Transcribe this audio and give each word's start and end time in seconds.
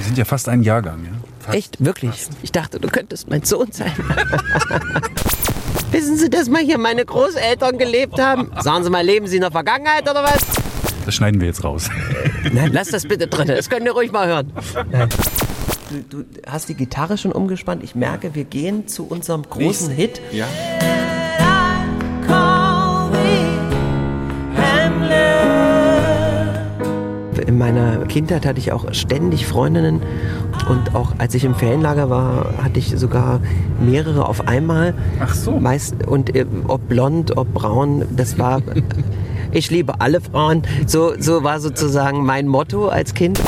Wir 0.00 0.06
sind 0.06 0.16
ja 0.16 0.24
fast 0.24 0.48
ein 0.48 0.62
Jahrgang, 0.62 1.04
ja? 1.04 1.10
Fast. 1.40 1.58
Echt, 1.58 1.84
wirklich. 1.84 2.26
Ich 2.42 2.52
dachte, 2.52 2.80
du 2.80 2.88
könntest 2.88 3.28
mein 3.28 3.42
Sohn 3.42 3.70
sein. 3.70 3.92
Wissen 5.90 6.16
Sie, 6.16 6.30
dass 6.30 6.48
mal 6.48 6.62
hier 6.62 6.78
meine 6.78 7.04
Großeltern 7.04 7.76
gelebt 7.76 8.18
haben? 8.18 8.50
Sagen 8.62 8.82
Sie 8.82 8.88
mal, 8.88 9.04
leben 9.04 9.26
Sie 9.26 9.36
in 9.36 9.42
der 9.42 9.50
Vergangenheit 9.50 10.08
oder 10.08 10.24
was? 10.24 10.38
Das 11.04 11.14
schneiden 11.14 11.38
wir 11.42 11.48
jetzt 11.48 11.64
raus. 11.64 11.90
Nein, 12.50 12.70
lass 12.72 12.88
das 12.88 13.06
bitte 13.06 13.26
drin. 13.26 13.48
Das 13.48 13.68
könnt 13.68 13.84
ihr 13.84 13.92
ruhig 13.92 14.10
mal 14.10 14.26
hören. 14.26 14.50
Du, 15.90 16.22
du 16.22 16.24
hast 16.46 16.70
die 16.70 16.74
Gitarre 16.74 17.18
schon 17.18 17.32
umgespannt. 17.32 17.84
Ich 17.84 17.94
merke, 17.94 18.34
wir 18.34 18.44
gehen 18.44 18.88
zu 18.88 19.06
unserem 19.06 19.42
großen 19.42 19.90
Hit. 19.90 20.22
Ja. 20.32 20.46
In 27.50 27.58
meiner 27.58 28.06
Kindheit 28.06 28.46
hatte 28.46 28.60
ich 28.60 28.70
auch 28.70 28.94
ständig 28.94 29.44
Freundinnen 29.44 30.00
und 30.68 30.94
auch 30.94 31.14
als 31.18 31.34
ich 31.34 31.42
im 31.42 31.56
Ferienlager 31.56 32.08
war, 32.08 32.54
hatte 32.62 32.78
ich 32.78 32.96
sogar 32.96 33.40
mehrere 33.80 34.28
auf 34.28 34.46
einmal. 34.46 34.94
Ach 35.18 35.34
so. 35.34 35.58
Meist, 35.58 36.06
und 36.06 36.36
äh, 36.36 36.46
ob 36.68 36.88
blond, 36.88 37.36
ob 37.36 37.52
braun, 37.52 38.04
das 38.14 38.38
war. 38.38 38.62
ich 39.50 39.68
liebe 39.68 40.00
alle 40.00 40.20
Frauen. 40.20 40.62
So, 40.86 41.14
so 41.18 41.42
war 41.42 41.58
sozusagen 41.58 42.24
mein 42.24 42.46
Motto 42.46 42.88
als 42.88 43.14
Kind. 43.14 43.40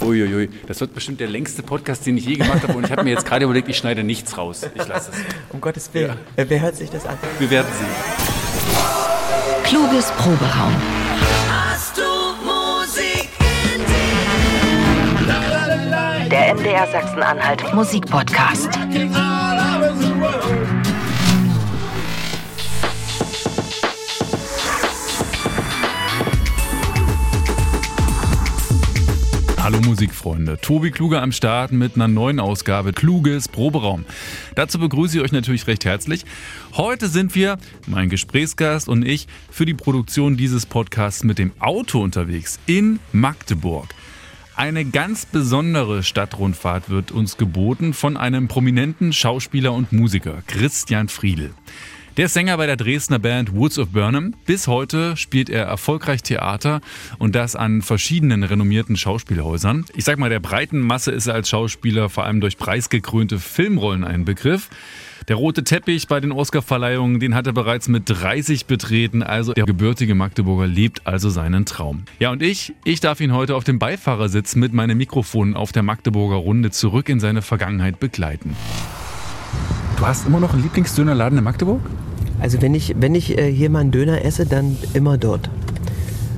Uiuiui, 0.00 0.48
das 0.68 0.80
wird 0.80 0.94
bestimmt 0.94 1.18
der 1.18 1.28
längste 1.28 1.64
Podcast, 1.64 2.06
den 2.06 2.18
ich 2.18 2.26
je 2.26 2.36
gemacht 2.36 2.62
habe. 2.62 2.78
Und 2.78 2.84
ich 2.84 2.92
habe 2.92 3.02
mir 3.02 3.10
jetzt 3.10 3.26
gerade 3.26 3.46
überlegt, 3.46 3.68
ich 3.68 3.78
schneide 3.78 4.04
nichts 4.04 4.38
raus. 4.38 4.64
Ich 4.76 4.86
lasse 4.86 5.10
es. 5.10 5.18
Um 5.52 5.60
Gottes 5.60 5.90
Willen. 5.92 6.14
Äh, 6.36 6.44
Wer 6.46 6.60
hört 6.60 6.76
sich 6.76 6.88
das 6.88 7.04
an? 7.04 7.18
Wir 7.40 7.50
werden 7.50 7.66
sehen. 7.76 7.88
Kluges 9.64 10.12
Proberaum. 10.12 10.99
Der 16.30 16.54
MDR 16.54 16.86
Sachsen-Anhalt 16.86 17.74
Musikpodcast. 17.74 18.68
Hallo 29.58 29.80
Musikfreunde, 29.80 30.58
Tobi 30.60 30.92
Kluge 30.92 31.20
am 31.20 31.32
Start 31.32 31.72
mit 31.72 31.96
einer 31.96 32.06
neuen 32.06 32.38
Ausgabe 32.38 32.92
Kluges 32.92 33.48
Proberaum. 33.48 34.04
Dazu 34.54 34.78
begrüße 34.78 35.18
ich 35.18 35.24
euch 35.24 35.32
natürlich 35.32 35.66
recht 35.66 35.84
herzlich. 35.84 36.24
Heute 36.76 37.08
sind 37.08 37.34
wir, 37.34 37.58
mein 37.88 38.08
Gesprächsgast 38.08 38.88
und 38.88 39.04
ich, 39.04 39.26
für 39.50 39.66
die 39.66 39.74
Produktion 39.74 40.36
dieses 40.36 40.64
Podcasts 40.64 41.24
mit 41.24 41.40
dem 41.40 41.50
Auto 41.58 42.00
unterwegs 42.00 42.60
in 42.66 43.00
Magdeburg. 43.10 43.88
Eine 44.60 44.84
ganz 44.84 45.24
besondere 45.24 46.02
Stadtrundfahrt 46.02 46.90
wird 46.90 47.12
uns 47.12 47.38
geboten 47.38 47.94
von 47.94 48.18
einem 48.18 48.46
prominenten 48.46 49.14
Schauspieler 49.14 49.72
und 49.72 49.90
Musiker, 49.90 50.42
Christian 50.46 51.08
Friedl. 51.08 51.54
Der 52.18 52.26
ist 52.26 52.34
Sänger 52.34 52.58
bei 52.58 52.66
der 52.66 52.76
Dresdner 52.76 53.18
Band 53.18 53.54
Woods 53.54 53.78
of 53.78 53.88
Burnham. 53.88 54.34
Bis 54.44 54.66
heute 54.66 55.16
spielt 55.16 55.48
er 55.48 55.64
erfolgreich 55.64 56.22
Theater 56.22 56.82
und 57.18 57.34
das 57.34 57.56
an 57.56 57.80
verschiedenen 57.80 58.42
renommierten 58.42 58.98
Schauspielhäusern. 58.98 59.86
Ich 59.94 60.04
sag 60.04 60.18
mal, 60.18 60.28
der 60.28 60.40
breiten 60.40 60.80
Masse 60.80 61.10
ist 61.10 61.26
er 61.26 61.32
als 61.32 61.48
Schauspieler 61.48 62.10
vor 62.10 62.26
allem 62.26 62.42
durch 62.42 62.58
preisgekrönte 62.58 63.38
Filmrollen 63.38 64.04
ein 64.04 64.26
Begriff. 64.26 64.68
Der 65.28 65.36
rote 65.36 65.64
Teppich 65.64 66.08
bei 66.08 66.20
den 66.20 66.32
Oscarverleihungen, 66.32 67.20
den 67.20 67.34
hat 67.34 67.46
er 67.46 67.52
bereits 67.52 67.88
mit 67.88 68.04
30 68.06 68.66
betreten. 68.66 69.22
Also 69.22 69.52
der 69.52 69.64
gebürtige 69.64 70.14
Magdeburger 70.14 70.66
lebt 70.66 71.06
also 71.06 71.30
seinen 71.30 71.66
Traum. 71.66 72.04
Ja, 72.18 72.30
und 72.30 72.42
ich, 72.42 72.74
ich 72.84 73.00
darf 73.00 73.20
ihn 73.20 73.32
heute 73.32 73.54
auf 73.54 73.64
dem 73.64 73.78
Beifahrersitz 73.78 74.56
mit 74.56 74.72
meinem 74.72 74.98
Mikrofon 74.98 75.54
auf 75.54 75.72
der 75.72 75.82
Magdeburger 75.82 76.36
Runde 76.36 76.70
zurück 76.70 77.08
in 77.08 77.20
seine 77.20 77.42
Vergangenheit 77.42 78.00
begleiten. 78.00 78.56
Du 79.96 80.06
hast 80.06 80.26
immer 80.26 80.40
noch 80.40 80.54
einen 80.54 80.62
Lieblingsdönerladen 80.62 81.38
in 81.38 81.44
Magdeburg? 81.44 81.80
Also 82.40 82.62
wenn 82.62 82.74
ich, 82.74 82.94
wenn 82.98 83.14
ich 83.14 83.36
äh, 83.36 83.52
hier 83.52 83.68
mal 83.68 83.80
einen 83.80 83.90
Döner 83.90 84.24
esse, 84.24 84.46
dann 84.46 84.78
immer 84.94 85.18
dort. 85.18 85.50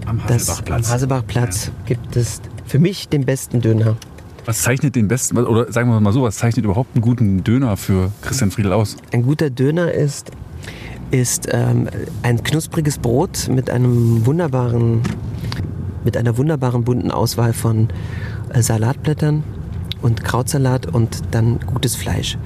Am 0.05 0.21
Das, 0.27 0.49
Hasselbachplatz. 0.49 0.87
Am 0.87 0.95
Hasselbachplatz 0.95 1.71
gibt 1.87 2.17
es 2.17 2.43
für 2.67 2.81
mich 2.81 3.09
den 3.09 3.25
besten 3.25 3.61
Döner. 3.61 3.97
Was 4.45 4.63
zeichnet 4.63 4.97
den 4.97 5.07
besten, 5.07 5.39
oder 5.39 5.71
sagen 5.73 5.89
wir 5.89 6.01
mal 6.01 6.13
so, 6.13 6.23
was 6.23 6.37
zeichnet 6.37 6.65
überhaupt 6.65 6.95
einen 6.95 7.03
guten 7.03 7.45
Döner 7.45 7.77
für 7.77 8.11
Christian 8.23 8.51
Friedl 8.51 8.73
aus? 8.73 8.97
Ein 9.13 9.23
guter 9.23 9.51
Döner 9.51 9.93
ist, 9.93 10.33
ist 11.13 11.49
ähm, 11.53 11.89
ein 12.23 12.43
knuspriges 12.43 12.99
Brot 12.99 13.49
mit 13.49 13.71
einem 13.71 14.27
wunderbaren, 14.27 15.03
mit 16.05 16.17
einer 16.17 16.37
wunderbaren 16.39 16.83
bunten 16.83 17.13
Auswahl 17.13 17.53
von 17.53 17.89
äh, 18.53 18.63
Salatblättern 18.63 19.45
und 20.03 20.25
Krautsalat 20.25 20.87
und 20.87 21.23
dann 21.31 21.61
gutes 21.61 21.95
Fleisch. 21.95 22.37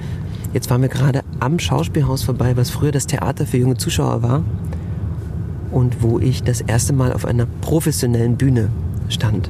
Jetzt 0.53 0.69
waren 0.69 0.83
wir 0.83 0.89
gerade 0.89 1.23
am 1.39 1.57
Schauspielhaus 1.57 2.21
vorbei, 2.23 2.55
was 2.55 2.69
früher 2.69 2.91
das 2.91 3.07
Theater 3.07 3.47
für 3.47 3.57
junge 3.57 3.77
Zuschauer 3.77 4.21
war 4.21 4.43
und 5.71 6.03
wo 6.03 6.19
ich 6.19 6.43
das 6.43 6.61
erste 6.61 6.93
Mal 6.93 7.11
auf 7.11 7.25
einer 7.25 7.47
professionellen 7.61 8.37
Bühne 8.37 8.69
stand. 9.09 9.49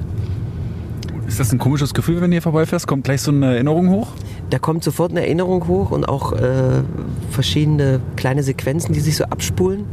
Ist 1.27 1.41
das 1.41 1.51
ein 1.51 1.59
komisches 1.59 1.93
Gefühl, 1.93 2.21
wenn 2.21 2.31
du 2.31 2.35
hier 2.35 2.41
vorbeifährst? 2.41 2.87
Kommt 2.87 3.03
gleich 3.03 3.21
so 3.21 3.31
eine 3.31 3.47
Erinnerung 3.47 3.89
hoch? 3.89 4.07
Da 4.49 4.59
kommt 4.59 4.83
sofort 4.83 5.11
eine 5.11 5.21
Erinnerung 5.21 5.67
hoch 5.67 5.91
und 5.91 6.07
auch 6.07 6.31
äh, 6.31 6.83
verschiedene 7.31 7.99
kleine 8.15 8.43
Sequenzen, 8.43 8.93
die 8.93 9.01
sich 9.01 9.17
so 9.17 9.25
abspulen. 9.25 9.83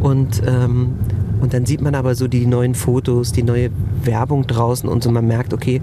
Und, 0.00 0.42
ähm, 0.46 0.94
und 1.40 1.52
dann 1.52 1.66
sieht 1.66 1.82
man 1.82 1.94
aber 1.94 2.14
so 2.14 2.28
die 2.28 2.46
neuen 2.46 2.74
Fotos, 2.74 3.32
die 3.32 3.42
neue 3.42 3.70
Werbung 4.04 4.46
draußen 4.46 4.88
und 4.88 5.02
so 5.02 5.10
man 5.10 5.26
merkt, 5.26 5.52
okay, 5.52 5.82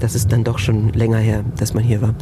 das 0.00 0.14
ist 0.14 0.30
dann 0.32 0.44
doch 0.44 0.58
schon 0.58 0.90
länger 0.90 1.18
her, 1.18 1.42
dass 1.56 1.72
man 1.72 1.82
hier 1.82 2.02
war. 2.02 2.14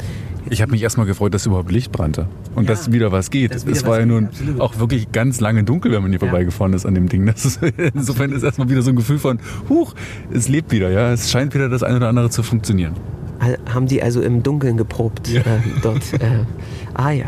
Ich 0.50 0.60
habe 0.60 0.72
mich 0.72 0.82
erstmal 0.82 1.06
gefreut, 1.06 1.32
dass 1.34 1.47
überhaupt 1.47 1.70
Licht 1.72 1.92
brannte 1.92 2.26
und 2.54 2.64
Ja, 2.64 2.70
dass 2.70 2.92
wieder 2.92 3.12
was 3.12 3.30
geht. 3.30 3.53
wieder 3.64 3.72
Es 3.72 3.86
war 3.86 4.00
ja 4.00 4.06
nun 4.06 4.26
absolut. 4.26 4.60
auch 4.60 4.78
wirklich 4.78 5.10
ganz 5.12 5.41
lange 5.41 5.64
dunkel, 5.64 5.92
wenn 5.92 6.03
man 6.03 6.10
hier 6.10 6.20
Ja. 6.20 6.26
vorbeigefahren 6.28 6.72
ist 6.75 6.84
an 6.84 6.94
dem 6.94 7.08
Ding. 7.08 7.25
Das 7.26 7.44
ist, 7.44 7.60
insofern 7.94 8.32
ist 8.32 8.42
erstmal 8.42 8.69
wieder 8.69 8.82
so 8.82 8.91
ein 8.91 8.97
Gefühl 8.97 9.19
von, 9.19 9.38
huch, 9.69 9.94
es 10.32 10.48
lebt 10.48 10.72
wieder, 10.72 10.91
ja. 10.91 11.12
Es 11.12 11.31
scheint 11.31 11.54
wieder 11.54 11.69
das 11.69 11.82
eine 11.82 11.97
oder 11.97 12.08
andere 12.08 12.28
zu 12.31 12.42
funktionieren. 12.42 12.94
Ha- 13.41 13.72
Haben 13.75 13.86
die 13.86 14.02
also 14.02 14.20
im 14.20 14.42
Dunkeln 14.42 14.76
geprobt 14.76 15.28
Ja. 15.28 15.41
äh, 15.41 15.60
dort? 15.82 16.12
Äh, 16.14 16.44
ah 16.94 17.10
ja. 17.10 17.26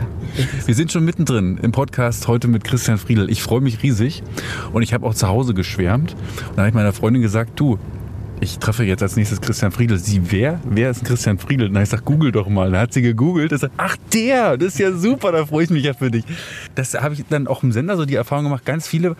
Wir 0.66 0.74
sind 0.74 0.92
schon 0.92 1.04
mittendrin 1.04 1.58
im 1.62 1.72
Podcast 1.72 2.28
heute 2.28 2.48
mit 2.48 2.64
Christian 2.64 2.98
Friedl. 2.98 3.30
Ich 3.30 3.42
freue 3.42 3.60
mich 3.60 3.82
riesig 3.82 4.22
und 4.72 4.82
ich 4.82 4.92
habe 4.92 5.06
auch 5.06 5.14
zu 5.14 5.28
Hause 5.28 5.54
geschwärmt. 5.54 6.12
Und 6.12 6.50
dann 6.50 6.58
habe 6.58 6.69
ich 6.69 6.74
meiner 6.74 6.92
Freundin 6.92 7.22
gesagt, 7.22 7.58
du, 7.58 7.78
ich 8.44 8.59
treffe 8.59 8.84
jetzt 8.84 9.03
als 9.03 9.16
nächstes 9.16 9.41
Christian 9.41 9.72
Friedl. 9.72 9.99
Sie, 9.99 10.31
wer? 10.31 10.60
Wer 10.65 10.91
ist 10.91 11.05
Christian 11.05 11.38
dann 11.38 11.49
habe 11.49 11.82
ich 11.82 11.91
gesagt, 11.91 12.05
google 12.05 12.31
doch 12.31 12.49
mal. 12.49 12.71
Dann 12.71 12.81
hat 12.81 12.93
sie 12.93 13.03
gegoogelt. 13.03 13.59
Sagt, 13.59 13.72
ach 13.77 13.97
der, 14.12 14.56
das 14.56 14.75
ist 14.75 14.78
ja 14.78 14.93
super, 14.93 15.32
da 15.32 15.47
freue 15.47 15.65
ich 15.65 15.71
mich 15.71 15.84
ja 15.84 15.94
für 15.94 16.10
dich. 16.10 16.25
Das 16.75 16.94
habe 16.94 17.15
ich 17.15 17.25
dann 17.28 17.47
auch 17.47 17.62
im 17.62 17.72
Sender 17.72 17.97
so 17.97 18.04
die 18.04 18.15
Erfahrung 18.15 18.44
gemacht. 18.44 18.65
Ganz 18.65 18.87
viele 18.87 19.16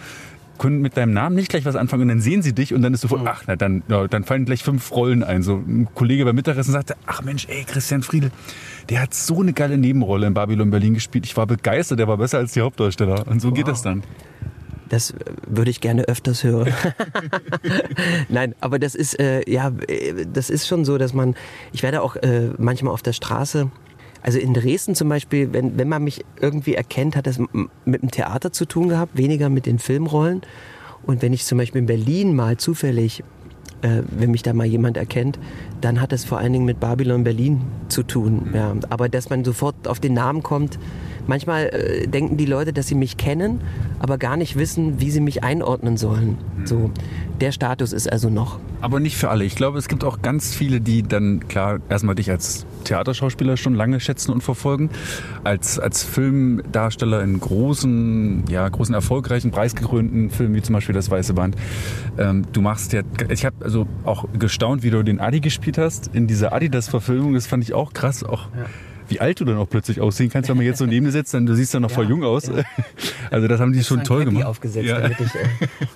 können 0.59 0.81
mit 0.81 0.97
deinem 0.97 1.13
Namen 1.13 1.34
nicht 1.34 1.49
gleich 1.49 1.65
was 1.65 1.75
anfangen 1.75 2.03
und 2.03 2.09
dann 2.09 2.21
sehen 2.21 2.43
sie 2.43 2.53
dich 2.53 2.75
und 2.75 2.83
dann 2.83 2.95
ist 2.95 3.01
sofort, 3.01 3.23
ach, 3.27 3.43
na, 3.47 3.57
dann, 3.57 3.83
ja, 3.89 4.07
dann 4.07 4.25
fallen 4.25 4.45
gleich 4.45 4.63
fünf 4.63 4.93
Rollen 4.93 5.25
ein. 5.25 5.43
So 5.43 5.57
ein 5.57 5.89
Kollege 5.95 6.25
beim 6.25 6.37
Mittagessen 6.37 6.73
sagte, 6.73 6.95
ach 7.07 7.23
Mensch, 7.23 7.49
ey, 7.49 7.65
Christian 7.65 8.03
Friedl, 8.03 8.31
der 8.89 9.03
hat 9.03 9.15
so 9.15 9.41
eine 9.41 9.53
geile 9.53 9.79
Nebenrolle 9.79 10.27
in 10.27 10.34
Babylon 10.34 10.71
Berlin 10.71 10.95
gespielt. 10.95 11.27
Ich 11.27 11.37
war 11.37 11.47
begeistert, 11.47 11.99
der 11.99 12.07
war 12.07 12.19
besser 12.19 12.39
als 12.39 12.53
die 12.53 12.61
Hauptdarsteller. 12.61 13.27
Und 13.27 13.41
so 13.41 13.51
geht 13.51 13.67
das 13.67 13.83
dann. 13.83 14.03
Das 14.94 15.10
äh, 15.10 15.16
würde 15.49 15.72
ich 15.72 15.81
gerne 15.81 16.05
öfters 16.05 16.44
hören. 16.44 16.72
Nein, 18.28 18.55
aber 18.60 18.78
das 18.78 18.94
ist 18.94 19.19
äh, 19.19 19.43
ja, 19.50 19.72
äh, 19.88 20.25
das 20.32 20.50
ist 20.50 20.69
schon 20.69 20.84
so, 20.84 20.99
dass 20.99 21.12
man, 21.12 21.34
ich 21.72 21.82
werde 21.82 22.00
auch 22.00 22.15
äh, 22.15 22.50
manchmal 22.59 22.93
auf 22.93 23.03
der 23.03 23.12
Straße, 23.12 23.72
also 24.22 24.38
in 24.38 24.54
Dresden 24.54 24.94
zum 24.94 25.09
Beispiel, 25.09 25.53
wenn, 25.53 25.77
wenn 25.77 25.88
man 25.88 26.04
mich 26.04 26.25
irgendwie 26.41 26.75
erkennt, 26.75 27.16
hat 27.16 27.27
das 27.27 27.41
mit 27.84 28.03
dem 28.03 28.10
Theater 28.12 28.53
zu 28.53 28.66
tun 28.66 28.88
gehabt, 28.88 29.19
weniger 29.19 29.49
mit 29.49 29.66
den 29.66 29.81
Filmrollen. 29.81 30.43
Und 31.03 31.22
wenn 31.22 31.33
ich 31.33 31.44
zum 31.44 31.59
Beispiel 31.59 31.81
in 31.81 31.87
Berlin 31.87 32.34
mal 32.34 32.56
zufällig, 32.56 33.25
äh, 33.83 34.03
wenn 34.09 34.31
mich 34.31 34.44
da 34.44 34.53
mal 34.53 34.65
jemand 34.65 34.97
erkennt, 34.97 35.41
dann 35.81 36.00
hat 36.00 36.12
das 36.12 36.25
vor 36.25 36.38
allen 36.38 36.53
Dingen 36.53 36.65
mit 36.65 36.78
Babylon 36.78 37.24
Berlin 37.24 37.63
zu 37.89 38.04
tun. 38.04 38.51
Ja. 38.54 38.74
Aber 38.91 39.09
dass 39.09 39.28
man 39.28 39.45
sofort 39.45 39.89
auf 39.89 39.98
den 39.98 40.15
Namen 40.15 40.45
kommt, 40.45 40.78
manchmal 41.26 41.66
äh, 41.66 42.06
denken 42.06 42.36
die 42.36 42.47
Leute, 42.47 42.72
dass 42.72 42.86
sie 42.86 42.94
mich 42.94 43.16
kennen, 43.16 43.60
aber 43.98 44.18
gar 44.18 44.36
nicht 44.36 44.56
wissen, 44.56 45.00
wie 45.00 45.10
sie 45.10 45.21
mich 45.21 45.42
einordnen 45.44 45.97
sollen. 45.97 46.38
So, 46.65 46.91
der 47.41 47.53
Status 47.53 47.92
ist 47.92 48.10
also 48.10 48.30
noch. 48.30 48.59
Aber 48.80 49.00
nicht 49.00 49.16
für 49.16 49.30
alle. 49.30 49.44
Ich 49.44 49.54
glaube, 49.54 49.78
es 49.78 49.88
gibt 49.88 50.04
auch 50.04 50.21
ganz 50.21 50.54
viele, 50.54 50.80
die 50.80 51.03
dann, 51.03 51.48
klar, 51.48 51.80
erstmal 51.88 52.15
dich 52.15 52.30
als 52.30 52.66
Theaterschauspieler 52.84 53.56
schon 53.56 53.74
lange 53.74 53.98
schätzen 53.98 54.30
und 54.30 54.42
verfolgen. 54.42 54.91
Als, 55.42 55.78
als 55.78 56.04
Filmdarsteller 56.04 57.22
in 57.22 57.41
großen, 57.41 58.44
ja, 58.48 58.68
großen, 58.68 58.94
erfolgreichen, 58.94 59.50
preisgekrönten 59.50 60.30
Filmen, 60.30 60.54
wie 60.54 60.62
zum 60.62 60.74
Beispiel 60.74 60.94
Das 60.94 61.10
Weiße 61.10 61.32
Band. 61.34 61.56
Ähm, 62.18 62.44
du 62.53 62.60
machst 62.60 62.92
ja, 62.92 63.03
ich 63.30 63.44
habe 63.44 63.65
also 63.65 63.86
auch 64.04 64.26
gestaunt, 64.38 64.82
wie 64.82 64.91
du 64.91 65.03
den 65.03 65.18
Adi 65.18 65.41
gespielt 65.41 65.78
hast 65.78 66.10
in 66.12 66.26
dieser 66.26 66.53
Adidas-Verfilmung. 66.53 67.34
Das 67.34 67.47
fand 67.47 67.65
ich 67.65 67.72
auch 67.72 67.94
krass. 67.94 68.22
Auch 68.22 68.48
wie 69.09 69.21
alt 69.21 69.41
du 69.41 69.45
dann 69.45 69.56
auch 69.59 69.68
plötzlich 69.68 70.01
aussehen 70.01 70.30
kannst, 70.30 70.48
wenn 70.51 70.56
man 70.56 70.66
jetzt 70.66 70.78
so 70.78 70.86
neben 70.86 71.06
dir 71.06 71.12
sitzt, 71.12 71.34
dann 71.34 71.47
du 71.47 71.54
siehst 71.54 71.74
dann 71.74 71.83
noch 71.83 71.91
voll 71.91 72.04
Ja, 72.04 72.10
jung 72.10 72.24
aus. 72.24 72.47
ja. 72.47 72.62
Also 73.30 73.48
das 73.48 73.60
haben 73.60 73.72
die 73.72 73.83
schon 73.83 74.04
toll 74.04 74.21
Cappy 74.21 74.30
gemacht. 74.33 74.47
aufgesetzt, 74.47 74.86
Ja. 74.86 75.01
damit 75.01 75.18
ich 75.21 75.34
äh, 75.34 75.47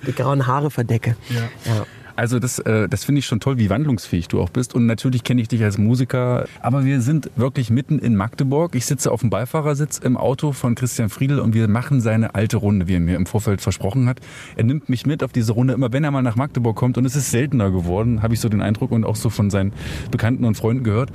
die 0.07 0.13
grauen 0.13 0.47
Haare 0.47 0.71
verdecke. 0.71 1.17
Ja. 1.31 1.87
Also 2.19 2.41
das, 2.41 2.59
äh, 2.59 2.89
das 2.89 3.05
finde 3.05 3.21
ich 3.21 3.27
schon 3.27 3.39
toll, 3.39 3.59
wie 3.59 3.71
wandlungsfähig 3.71 4.27
du 4.27 4.41
auch 4.41 4.51
bist. 4.51 4.75
Und 4.75 4.87
natürlich 4.87 5.23
kenne 5.23 5.41
ich 5.41 5.47
dich 5.47 5.63
als 5.63 5.79
Musiker. 5.79 6.47
Aber 6.61 6.85
wir 6.85 7.01
sind 7.01 7.31
wirklich 7.37 7.71
mitten 7.71 8.01
in 8.01 8.17
Magdeburg. 8.17 8.75
Ich 8.75 8.87
sitze 8.87 9.13
auf 9.13 9.21
dem 9.21 9.31
Beifahrersitz 9.31 9.99
im 9.99 10.17
Auto 10.17 10.51
von 10.51 10.75
Christian 10.75 11.11
Friedel 11.11 11.39
und 11.39 11.55
wir 11.55 11.69
machen 11.69 12.01
seine 12.01 12.35
alte 12.35 12.57
Runde, 12.57 12.89
wie 12.89 12.95
er 12.95 13.01
mir 13.01 13.15
im 13.15 13.25
Vorfeld 13.25 13.61
versprochen 13.61 14.09
hat. 14.09 14.19
Er 14.57 14.65
nimmt 14.65 14.89
mich 14.89 15.07
mit 15.07 15.23
auf 15.23 15.31
diese 15.31 15.53
Runde, 15.53 15.75
immer 15.75 15.93
wenn 15.93 16.03
er 16.03 16.11
mal 16.11 16.23
nach 16.23 16.35
Magdeburg 16.35 16.75
kommt. 16.75 16.99
Und 16.99 17.05
es 17.05 17.15
ist 17.15 17.31
seltener 17.31 17.71
geworden, 17.71 18.21
habe 18.21 18.35
ich 18.35 18.41
so 18.41 18.49
den 18.49 18.63
Eindruck 18.63 18.91
und 18.91 19.05
auch 19.05 19.15
so 19.15 19.31
von 19.31 19.49
seinen 19.49 19.73
Bekannten 20.11 20.45
und 20.45 20.57
Freunden 20.57 20.83
gehört. 20.83 21.13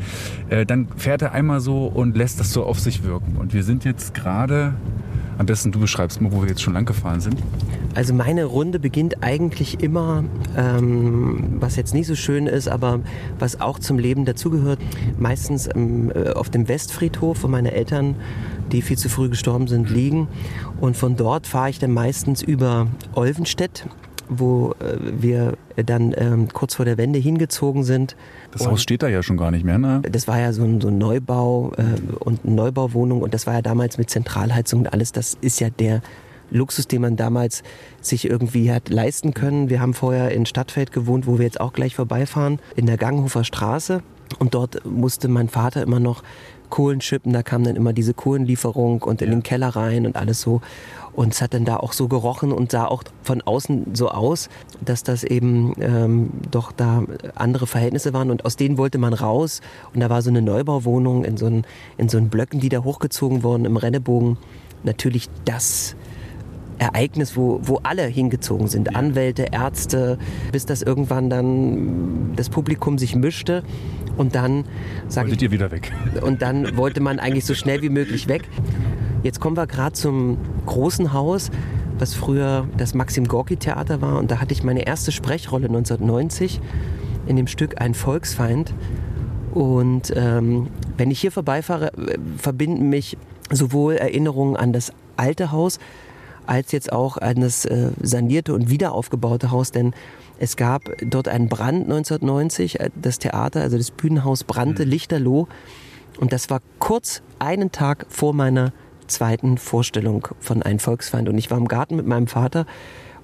Äh, 0.47 0.65
dann 0.65 0.87
fährt 0.95 1.21
er 1.21 1.33
einmal 1.33 1.59
so 1.59 1.85
und 1.87 2.15
lässt 2.15 2.39
das 2.39 2.53
so 2.53 2.63
auf 2.63 2.79
sich 2.79 3.03
wirken. 3.03 3.35
Und 3.35 3.53
wir 3.53 3.63
sind 3.63 3.83
jetzt 3.83 4.13
gerade, 4.13 4.73
am 5.37 5.45
besten 5.45 5.71
du 5.71 5.79
beschreibst 5.79 6.21
mal, 6.21 6.31
wo 6.31 6.41
wir 6.41 6.49
jetzt 6.49 6.61
schon 6.61 6.73
lang 6.73 6.85
gefahren 6.85 7.21
sind. 7.21 7.35
Also 7.95 8.13
meine 8.13 8.45
Runde 8.45 8.79
beginnt 8.79 9.23
eigentlich 9.23 9.81
immer, 9.83 10.23
ähm, 10.57 11.57
was 11.59 11.75
jetzt 11.75 11.93
nicht 11.93 12.07
so 12.07 12.15
schön 12.15 12.47
ist, 12.47 12.67
aber 12.67 13.01
was 13.39 13.61
auch 13.61 13.79
zum 13.79 13.99
Leben 13.99 14.25
dazugehört, 14.25 14.79
meistens 15.19 15.69
ähm, 15.73 16.11
äh, 16.13 16.29
auf 16.31 16.49
dem 16.49 16.67
Westfriedhof, 16.67 17.43
wo 17.43 17.47
meine 17.47 17.71
Eltern, 17.71 18.15
die 18.71 18.81
viel 18.81 18.97
zu 18.97 19.09
früh 19.09 19.29
gestorben 19.29 19.67
sind, 19.67 19.89
liegen. 19.89 20.27
Und 20.79 20.97
von 20.97 21.15
dort 21.15 21.45
fahre 21.45 21.69
ich 21.69 21.79
dann 21.79 21.91
meistens 21.91 22.41
über 22.41 22.87
Olvenstedt, 23.13 23.87
wo 24.27 24.71
äh, 24.79 24.97
wir 25.19 25.53
dann 25.75 26.13
ähm, 26.17 26.47
kurz 26.51 26.75
vor 26.75 26.85
der 26.85 26.97
Wende 26.97 27.19
hingezogen 27.19 27.83
sind. 27.83 28.15
Das 28.53 28.67
Haus 28.67 28.81
steht 28.81 29.03
da 29.03 29.07
ja 29.07 29.23
schon 29.23 29.37
gar 29.37 29.51
nicht 29.51 29.65
mehr, 29.65 29.77
ne? 29.77 30.01
Das 30.09 30.27
war 30.27 30.39
ja 30.39 30.53
so 30.53 30.63
ein, 30.63 30.79
so 30.79 30.87
ein 30.89 30.97
Neubau 30.97 31.73
äh, 31.77 31.83
und 32.19 32.45
Neubauwohnung 32.45 33.21
und 33.21 33.33
das 33.33 33.47
war 33.47 33.55
ja 33.55 33.61
damals 33.61 33.97
mit 33.97 34.09
Zentralheizung 34.09 34.81
und 34.81 34.93
alles. 34.93 35.11
Das 35.11 35.37
ist 35.41 35.59
ja 35.59 35.69
der 35.69 36.01
Luxus, 36.51 36.87
den 36.87 37.01
man 37.01 37.15
damals 37.15 37.63
sich 38.01 38.29
irgendwie 38.29 38.71
hat 38.71 38.89
leisten 38.89 39.33
können. 39.33 39.69
Wir 39.69 39.81
haben 39.81 39.93
vorher 39.93 40.31
in 40.31 40.45
Stadtfeld 40.45 40.91
gewohnt, 40.91 41.25
wo 41.25 41.39
wir 41.39 41.45
jetzt 41.45 41.59
auch 41.59 41.73
gleich 41.73 41.95
vorbeifahren, 41.95 42.59
in 42.75 42.85
der 42.85 42.97
Ganghofer 42.97 43.43
Straße. 43.43 44.03
Und 44.39 44.53
dort 44.53 44.85
musste 44.85 45.27
mein 45.27 45.49
Vater 45.49 45.81
immer 45.81 45.99
noch 45.99 46.23
Kohlen 46.69 47.01
schippen. 47.01 47.33
Da 47.33 47.43
kam 47.43 47.63
dann 47.63 47.75
immer 47.75 47.93
diese 47.93 48.13
Kohlenlieferung 48.13 49.01
und 49.01 49.21
in 49.21 49.29
den 49.29 49.43
Keller 49.43 49.69
rein 49.69 50.05
und 50.05 50.15
alles 50.15 50.41
so. 50.41 50.61
Und 51.15 51.33
es 51.33 51.41
hat 51.41 51.53
dann 51.53 51.65
da 51.65 51.77
auch 51.77 51.93
so 51.93 52.07
gerochen 52.07 52.51
und 52.51 52.71
sah 52.71 52.85
auch 52.85 53.03
von 53.21 53.41
außen 53.41 53.93
so 53.93 54.09
aus, 54.09 54.49
dass 54.81 55.03
das 55.03 55.23
eben 55.23 55.73
ähm, 55.79 56.31
doch 56.49 56.71
da 56.71 57.03
andere 57.35 57.67
Verhältnisse 57.67 58.13
waren. 58.13 58.31
Und 58.31 58.45
aus 58.45 58.55
denen 58.55 58.77
wollte 58.77 58.97
man 58.97 59.13
raus. 59.13 59.61
Und 59.93 59.99
da 59.99 60.09
war 60.09 60.21
so 60.21 60.29
eine 60.29 60.41
Neubauwohnung 60.41 61.23
in 61.23 61.37
so 61.37 61.45
einen, 61.45 61.65
in 61.97 62.09
so 62.09 62.17
einen 62.17 62.29
Blöcken, 62.29 62.59
die 62.59 62.69
da 62.69 62.83
hochgezogen 62.83 63.43
wurden 63.43 63.65
im 63.65 63.77
Rennebogen. 63.77 64.37
Natürlich 64.83 65.29
das 65.45 65.95
Ereignis, 66.77 67.35
wo, 67.35 67.59
wo 67.63 67.79
alle 67.83 68.05
hingezogen 68.05 68.67
sind. 68.67 68.95
Anwälte, 68.95 69.47
Ärzte, 69.51 70.17
bis 70.51 70.65
das 70.65 70.81
irgendwann 70.81 71.29
dann 71.29 72.33
das 72.35 72.49
Publikum 72.49 72.97
sich 72.97 73.15
mischte. 73.15 73.63
Und 74.17 74.35
dann 74.35 74.65
Wolltet 75.09 75.33
ich, 75.33 75.41
ihr 75.43 75.51
wieder 75.51 75.71
weg? 75.71 75.91
und 76.21 76.41
dann 76.41 76.77
wollte 76.77 76.99
man 77.01 77.19
eigentlich 77.19 77.45
so 77.45 77.55
schnell 77.55 77.81
wie 77.81 77.89
möglich 77.89 78.27
weg. 78.27 78.43
Jetzt 79.23 79.39
kommen 79.39 79.57
wir 79.57 79.67
gerade 79.67 79.93
zum 79.93 80.37
großen 80.65 81.13
Haus, 81.13 81.49
was 81.97 82.13
früher 82.13 82.67
das 82.77 82.93
Maxim 82.93 83.25
Gorki 83.27 83.57
Theater 83.57 84.01
war. 84.01 84.19
Und 84.19 84.29
da 84.29 84.39
hatte 84.41 84.53
ich 84.53 84.63
meine 84.63 84.85
erste 84.85 85.11
Sprechrolle 85.11 85.67
1990 85.67 86.59
in 87.25 87.35
dem 87.35 87.47
Stück 87.47 87.79
Ein 87.81 87.93
Volksfeind. 87.93 88.73
Und 89.53 90.11
ähm, 90.15 90.67
wenn 90.97 91.11
ich 91.11 91.21
hier 91.21 91.31
vorbeifahre, 91.31 91.93
äh, 91.93 92.17
verbinden 92.37 92.89
mich 92.89 93.17
sowohl 93.51 93.95
Erinnerungen 93.95 94.55
an 94.55 94.73
das 94.73 94.91
alte 95.15 95.51
Haus 95.51 95.79
als 96.45 96.71
jetzt 96.71 96.91
auch 96.91 97.17
an 97.17 97.41
das 97.41 97.65
äh, 97.65 97.91
sanierte 98.01 98.53
und 98.53 98.69
wiederaufgebaute 98.69 99.51
Haus, 99.51 99.71
denn 99.71 99.93
es 100.39 100.57
gab 100.57 100.83
dort 101.01 101.27
einen 101.27 101.47
Brand 101.47 101.83
1990, 101.83 102.79
äh, 102.79 102.89
das 102.95 103.19
Theater, 103.19 103.61
also 103.61 103.77
das 103.77 103.91
Bühnenhaus 103.91 104.43
brannte 104.43 104.83
lichterloh. 104.83 105.47
Und 106.19 106.33
das 106.33 106.49
war 106.49 106.61
kurz 106.79 107.21
einen 107.39 107.71
Tag 107.71 108.05
vor 108.09 108.33
meiner 108.33 108.71
zweiten 109.07 109.57
Vorstellung 109.57 110.27
von 110.39 110.61
Ein 110.61 110.79
Volksfeind. 110.79 111.29
Und 111.29 111.37
ich 111.37 111.51
war 111.51 111.57
im 111.57 111.67
Garten 111.67 111.95
mit 111.95 112.05
meinem 112.05 112.27
Vater 112.27 112.65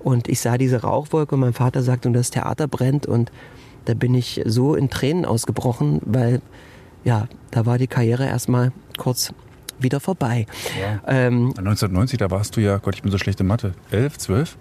und 0.04 0.28
ich 0.28 0.40
sah 0.40 0.58
diese 0.58 0.82
Rauchwolke 0.82 1.36
und 1.36 1.42
mein 1.42 1.54
Vater 1.54 1.84
sagte, 1.84 2.08
und 2.08 2.14
das 2.14 2.32
Theater 2.32 2.68
brennt. 2.68 3.06
Und 3.06 3.32
da 3.86 3.94
bin 3.94 4.14
ich 4.14 4.42
so 4.46 4.76
in 4.76 4.90
Tränen 4.90 5.26
ausgebrochen, 5.26 6.00
weil 6.06 6.42
ja, 7.04 7.28
da 7.52 7.66
war 7.66 7.78
die 7.78 7.88
Karriere 7.88 8.26
erstmal 8.26 8.72
kurz 8.98 9.34
wieder 9.80 10.00
vorbei. 10.00 10.46
Ähm, 11.08 11.48
1990, 11.58 12.18
da 12.18 12.32
warst 12.32 12.56
du 12.56 12.62
ja, 12.62 12.78
Gott, 12.78 12.96
ich 12.96 13.02
bin 13.02 13.12
so 13.12 13.18
schlecht 13.18 13.40
in 13.40 13.48
Mathe. 13.48 13.74
11, 13.92 14.18
12? 14.18 14.58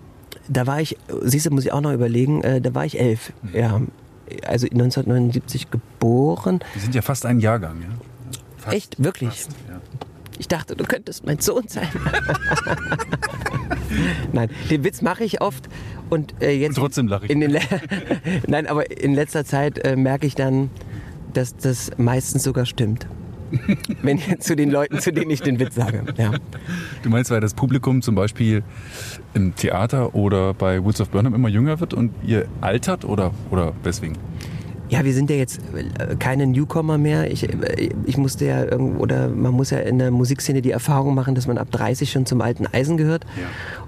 da 0.48 0.66
war 0.66 0.80
ich, 0.80 0.96
siehst 1.22 1.46
du, 1.46 1.50
muss 1.50 1.64
ich 1.64 1.72
auch 1.72 1.80
noch 1.80 1.92
überlegen, 1.92 2.42
äh, 2.42 2.60
da 2.60 2.74
war 2.74 2.84
ich 2.84 2.98
elf. 2.98 3.32
Ja, 3.52 3.80
also 4.46 4.66
1979 4.66 5.70
geboren. 5.70 6.60
Wir 6.74 6.82
sind 6.82 6.94
ja 6.94 7.02
fast 7.02 7.26
ein 7.26 7.40
Jahrgang, 7.40 7.80
ja? 7.82 7.88
Fast, 8.56 8.76
Echt? 8.76 9.02
Wirklich? 9.02 9.30
Fast, 9.30 9.50
ja. 9.68 9.80
Ich 10.38 10.48
dachte, 10.48 10.76
du 10.76 10.84
könntest 10.84 11.26
mein 11.26 11.40
Sohn 11.40 11.66
sein. 11.66 11.88
Nein, 14.32 14.50
den 14.70 14.84
Witz 14.84 15.02
mache 15.02 15.24
ich 15.24 15.40
oft 15.40 15.68
und 16.10 16.34
äh, 16.40 16.52
jetzt 16.52 16.78
Und 16.78 16.84
trotzdem 16.84 17.08
lache 17.08 17.24
ich. 17.24 17.30
In 17.30 17.40
den 17.40 17.50
Le 17.50 17.60
Nein, 18.46 18.66
aber 18.66 18.90
in 18.90 19.14
letzter 19.14 19.44
Zeit 19.44 19.84
äh, 19.84 19.96
merke 19.96 20.26
ich 20.26 20.34
dann, 20.34 20.70
dass 21.32 21.56
das 21.56 21.90
meistens 21.98 22.44
sogar 22.44 22.66
stimmt. 22.66 23.06
Wenn 24.02 24.18
zu 24.40 24.56
den 24.56 24.70
Leuten, 24.70 24.98
zu 25.00 25.12
denen 25.12 25.30
ich 25.30 25.40
den 25.40 25.58
Witz 25.58 25.74
sage. 25.74 26.04
Ja. 26.16 26.32
Du 27.02 27.10
meinst, 27.10 27.30
weil 27.30 27.40
das 27.40 27.54
Publikum 27.54 28.02
zum 28.02 28.14
Beispiel 28.14 28.62
im 29.34 29.54
Theater 29.54 30.14
oder 30.14 30.54
bei 30.54 30.82
Woods 30.84 31.00
of 31.00 31.10
Burnham 31.10 31.34
immer 31.34 31.48
jünger 31.48 31.80
wird 31.80 31.94
und 31.94 32.12
ihr 32.26 32.46
altert 32.60 33.04
oder, 33.04 33.32
oder 33.50 33.72
weswegen? 33.82 34.18
Ja, 34.90 35.04
wir 35.04 35.12
sind 35.12 35.28
ja 35.30 35.36
jetzt 35.36 35.60
äh, 35.74 36.16
keine 36.16 36.46
Newcomer 36.46 36.96
mehr. 36.98 37.30
Ich, 37.30 37.48
äh, 37.48 37.90
ich 38.06 38.16
musste 38.16 38.46
ja 38.46 38.64
irgendwo, 38.64 39.00
oder 39.02 39.28
man 39.28 39.52
muss 39.52 39.70
ja 39.70 39.78
in 39.78 39.98
der 39.98 40.10
Musikszene 40.10 40.62
die 40.62 40.70
Erfahrung 40.70 41.14
machen, 41.14 41.34
dass 41.34 41.46
man 41.46 41.58
ab 41.58 41.70
30 41.70 42.10
schon 42.10 42.24
zum 42.26 42.40
alten 42.40 42.66
Eisen 42.66 42.96
gehört. 42.96 43.26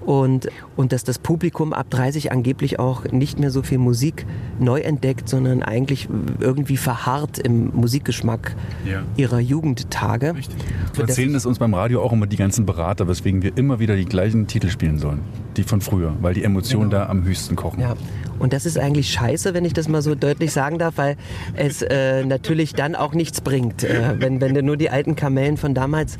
Und, 0.05 0.47
und 0.75 0.91
dass 0.91 1.03
das 1.03 1.19
Publikum 1.19 1.73
ab 1.73 1.87
30 1.89 2.31
angeblich 2.31 2.79
auch 2.79 3.05
nicht 3.05 3.39
mehr 3.39 3.51
so 3.51 3.61
viel 3.63 3.77
Musik 3.77 4.25
neu 4.59 4.79
entdeckt, 4.81 5.27
sondern 5.29 5.63
eigentlich 5.63 6.07
irgendwie 6.39 6.77
verharrt 6.77 7.39
im 7.39 7.71
Musikgeschmack 7.73 8.55
Ja. 8.85 9.03
ihrer 9.17 9.39
Jugendtage. 9.39 10.35
Richtig. 10.35 10.57
So 10.93 11.01
erzählen 11.01 11.33
es 11.35 11.45
uns 11.45 11.59
beim 11.59 11.73
Radio 11.73 12.01
auch 12.01 12.13
immer 12.13 12.27
die 12.27 12.37
ganzen 12.37 12.65
Berater, 12.65 13.07
weswegen 13.07 13.41
wir 13.41 13.57
immer 13.57 13.79
wieder 13.79 13.95
die 13.95 14.05
gleichen 14.05 14.47
Titel 14.47 14.69
spielen 14.69 14.97
sollen. 14.97 15.19
Die 15.57 15.63
von 15.63 15.81
früher, 15.81 16.13
weil 16.21 16.33
die 16.33 16.43
Emotionen 16.43 16.89
da 16.89 17.07
am 17.07 17.23
höchsten 17.23 17.55
kochen. 17.55 17.81
Ja, 17.81 17.95
und 18.41 18.53
das 18.53 18.65
ist 18.65 18.77
eigentlich 18.79 19.09
scheiße, 19.11 19.53
wenn 19.53 19.63
ich 19.65 19.73
das 19.73 19.87
mal 19.87 20.01
so 20.01 20.15
deutlich 20.15 20.51
sagen 20.51 20.79
darf, 20.79 20.97
weil 20.97 21.15
es 21.55 21.81
äh, 21.83 22.23
natürlich 22.25 22.73
dann 22.73 22.95
auch 22.95 23.13
nichts 23.13 23.39
bringt, 23.41 23.83
äh, 23.83 24.15
wenn, 24.19 24.41
wenn 24.41 24.53
du 24.53 24.63
nur 24.63 24.77
die 24.77 24.89
alten 24.89 25.15
Kamellen 25.15 25.57
von 25.57 25.73
damals. 25.73 26.17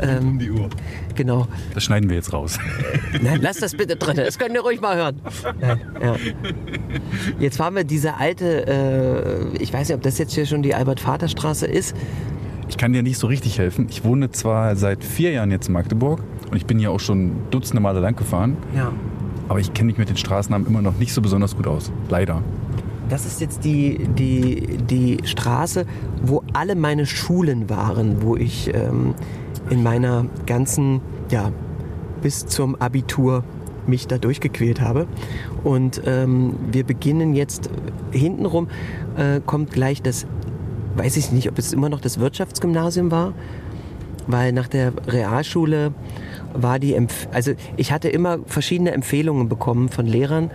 Ähm, 0.00 0.38
Die 0.38 0.50
Uhr. 0.50 0.68
genau. 1.14 1.46
Das 1.74 1.84
schneiden 1.84 2.08
wir 2.08 2.16
jetzt 2.16 2.32
raus. 2.32 2.58
Nein, 3.20 3.40
lass 3.42 3.58
das 3.58 3.74
bitte 3.76 3.96
drin. 3.96 4.16
Das 4.16 4.38
könnt 4.38 4.54
ihr 4.54 4.62
ruhig 4.62 4.80
mal 4.80 4.96
hören. 4.96 5.20
Nein, 5.60 5.80
ja. 6.02 6.16
Jetzt 7.38 7.58
fahren 7.58 7.74
wir 7.76 7.84
diese 7.84 8.16
alte, 8.16 8.66
äh, 9.54 9.62
ich 9.62 9.72
weiß 9.72 9.88
nicht, 9.88 9.96
ob 9.96 10.02
das 10.02 10.18
jetzt 10.18 10.34
hier 10.34 10.46
schon 10.46 10.62
die 10.62 10.74
Albert-Vater-Straße 10.74 11.66
ist. 11.66 11.94
Ich 12.68 12.76
kann 12.76 12.92
dir 12.92 13.02
nicht 13.02 13.18
so 13.18 13.26
richtig 13.26 13.58
helfen. 13.58 13.86
Ich 13.90 14.04
wohne 14.04 14.30
zwar 14.30 14.76
seit 14.76 15.02
vier 15.04 15.32
Jahren 15.32 15.50
jetzt 15.50 15.68
in 15.68 15.72
Magdeburg 15.74 16.22
und 16.50 16.56
ich 16.56 16.66
bin 16.66 16.78
hier 16.78 16.90
auch 16.90 17.00
schon 17.00 17.32
dutzende 17.50 17.80
Male 17.80 18.00
lang 18.00 18.16
gefahren, 18.16 18.56
Ja. 18.76 18.92
Aber 19.48 19.60
ich 19.60 19.72
kenne 19.72 19.88
mich 19.88 19.98
mit 19.98 20.08
den 20.08 20.16
Straßennamen 20.16 20.66
immer 20.66 20.82
noch 20.82 20.98
nicht 20.98 21.12
so 21.12 21.22
besonders 21.22 21.56
gut 21.56 21.66
aus. 21.66 21.90
Leider. 22.08 22.42
Das 23.08 23.24
ist 23.24 23.40
jetzt 23.40 23.64
die, 23.64 24.06
die, 24.18 24.76
die 24.78 25.18
Straße, 25.24 25.86
wo 26.22 26.42
alle 26.52 26.74
meine 26.74 27.06
Schulen 27.06 27.70
waren, 27.70 28.22
wo 28.22 28.36
ich 28.36 28.72
ähm, 28.74 29.14
in 29.70 29.82
meiner 29.82 30.26
ganzen, 30.46 31.00
ja, 31.30 31.50
bis 32.20 32.46
zum 32.46 32.74
Abitur 32.76 33.44
mich 33.86 34.06
da 34.06 34.18
durchgequält 34.18 34.80
habe. 34.80 35.06
Und 35.64 36.02
ähm, 36.04 36.54
wir 36.70 36.84
beginnen 36.84 37.34
jetzt 37.34 37.70
hintenrum, 38.10 38.68
äh, 39.16 39.40
kommt 39.44 39.70
gleich 39.70 40.02
das, 40.02 40.26
weiß 40.96 41.16
ich 41.16 41.32
nicht, 41.32 41.48
ob 41.48 41.58
es 41.58 41.72
immer 41.72 41.88
noch 41.88 42.00
das 42.00 42.20
Wirtschaftsgymnasium 42.20 43.10
war, 43.10 43.32
weil 44.26 44.52
nach 44.52 44.68
der 44.68 44.92
Realschule 45.06 45.92
war 46.54 46.78
die, 46.78 46.94
Empf 46.94 47.28
also 47.32 47.52
ich 47.76 47.92
hatte 47.92 48.08
immer 48.08 48.38
verschiedene 48.46 48.92
Empfehlungen 48.92 49.48
bekommen 49.48 49.88
von 49.88 50.06
Lehrern 50.06 50.50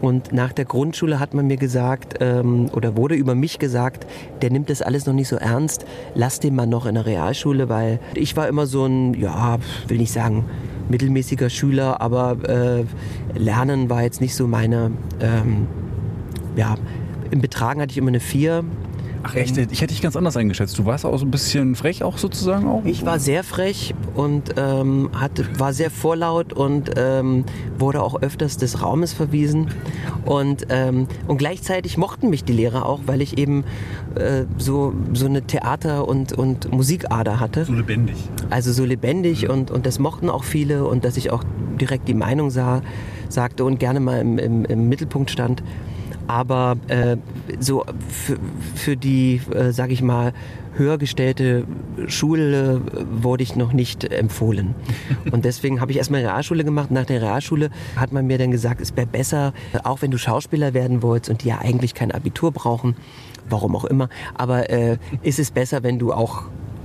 und 0.00 0.32
nach 0.32 0.52
der 0.52 0.64
Grundschule 0.64 1.18
hat 1.18 1.34
man 1.34 1.46
mir 1.46 1.56
gesagt 1.56 2.16
ähm, 2.20 2.70
oder 2.72 2.96
wurde 2.96 3.14
über 3.14 3.34
mich 3.34 3.58
gesagt, 3.58 4.06
der 4.42 4.50
nimmt 4.50 4.70
das 4.70 4.80
alles 4.80 5.06
noch 5.06 5.14
nicht 5.14 5.28
so 5.28 5.36
ernst, 5.36 5.84
lass 6.14 6.38
den 6.40 6.54
mal 6.54 6.66
noch 6.66 6.86
in 6.86 6.94
der 6.94 7.06
Realschule, 7.06 7.68
weil 7.68 7.98
ich 8.14 8.36
war 8.36 8.48
immer 8.48 8.66
so 8.66 8.86
ein, 8.86 9.14
ja, 9.14 9.58
will 9.88 9.98
nicht 9.98 10.12
sagen 10.12 10.44
mittelmäßiger 10.88 11.50
Schüler, 11.50 12.00
aber 12.00 12.36
äh, 12.48 12.84
Lernen 13.38 13.90
war 13.90 14.02
jetzt 14.02 14.20
nicht 14.20 14.34
so 14.34 14.46
meine, 14.46 14.92
ähm, 15.20 15.66
ja, 16.56 16.76
im 17.30 17.40
Betragen 17.40 17.80
hatte 17.80 17.90
ich 17.90 17.98
immer 17.98 18.08
eine 18.08 18.20
4. 18.20 18.64
Ach 19.30 19.34
echt, 19.34 19.58
ich 19.58 19.80
hätte 19.80 19.92
dich 19.92 20.00
ganz 20.00 20.16
anders 20.16 20.36
eingeschätzt. 20.36 20.78
Du 20.78 20.86
warst 20.86 21.04
auch 21.04 21.18
so 21.18 21.26
ein 21.26 21.30
bisschen 21.30 21.74
frech 21.74 22.02
auch 22.02 22.16
sozusagen 22.16 22.66
auch? 22.66 22.84
Ich 22.84 23.04
war 23.04 23.18
sehr 23.18 23.44
frech 23.44 23.94
und 24.14 24.54
ähm, 24.56 25.10
hatte, 25.14 25.46
war 25.58 25.74
sehr 25.74 25.90
vorlaut 25.90 26.54
und 26.54 26.92
ähm, 26.96 27.44
wurde 27.78 28.02
auch 28.02 28.22
öfters 28.22 28.56
des 28.56 28.82
Raumes 28.82 29.12
verwiesen. 29.12 29.68
Und, 30.24 30.66
ähm, 30.70 31.08
und 31.26 31.36
gleichzeitig 31.36 31.98
mochten 31.98 32.30
mich 32.30 32.44
die 32.44 32.54
Lehrer 32.54 32.86
auch, 32.86 33.00
weil 33.06 33.20
ich 33.20 33.36
eben 33.36 33.64
äh, 34.14 34.44
so, 34.56 34.94
so 35.12 35.26
eine 35.26 35.42
Theater- 35.42 36.08
und, 36.08 36.32
und 36.32 36.72
Musikader 36.72 37.38
hatte. 37.38 37.66
So 37.66 37.74
lebendig. 37.74 38.16
Also 38.48 38.72
so 38.72 38.84
lebendig 38.84 39.50
und, 39.50 39.70
und 39.70 39.84
das 39.84 39.98
mochten 39.98 40.30
auch 40.30 40.44
viele 40.44 40.86
und 40.86 41.04
dass 41.04 41.18
ich 41.18 41.30
auch 41.30 41.44
direkt 41.78 42.08
die 42.08 42.14
Meinung 42.14 42.50
sah, 42.50 42.82
sagte 43.28 43.64
und 43.64 43.78
gerne 43.78 44.00
mal 44.00 44.20
im, 44.20 44.38
im, 44.38 44.64
im 44.64 44.88
Mittelpunkt 44.88 45.30
stand. 45.30 45.62
Aber 46.28 46.76
äh, 46.88 47.16
so 47.58 47.84
für, 48.74 48.96
die, 48.96 49.40
äh, 49.52 49.72
sag 49.72 49.90
ich 49.90 50.02
mal, 50.02 50.32
höher 50.76 50.98
gestellte 50.98 51.64
Schule 52.06 52.76
äh, 52.76 53.22
wurde 53.22 53.42
ich 53.42 53.56
noch 53.56 53.72
nicht 53.72 54.04
empfohlen. 54.04 54.74
Und 55.32 55.44
deswegen 55.44 55.80
habe 55.80 55.90
ich 55.90 55.98
erstmal 55.98 56.20
Realschule 56.20 56.64
gemacht. 56.64 56.90
Nach 56.90 57.06
der 57.06 57.22
Realschule 57.22 57.70
hat 57.96 58.12
man 58.12 58.26
mir 58.26 58.38
dann 58.38 58.50
gesagt, 58.50 58.80
es 58.80 58.94
wäre 58.94 59.06
besser, 59.06 59.52
auch 59.84 60.02
wenn 60.02 60.10
du 60.10 60.18
Schauspieler 60.18 60.74
werden 60.74 61.02
wolltest 61.02 61.30
und 61.30 61.44
die 61.44 61.48
ja 61.48 61.58
eigentlich 61.58 61.94
kein 61.94 62.12
Abitur 62.12 62.52
brauchen, 62.52 62.94
warum 63.48 63.74
auch 63.74 63.86
immer, 63.86 64.10
aber 64.34 64.68
äh, 64.70 64.98
ist 65.22 65.38
es 65.38 65.50
besser, 65.50 65.82
wenn 65.82 65.98
du 65.98 66.12
auch 66.12 66.42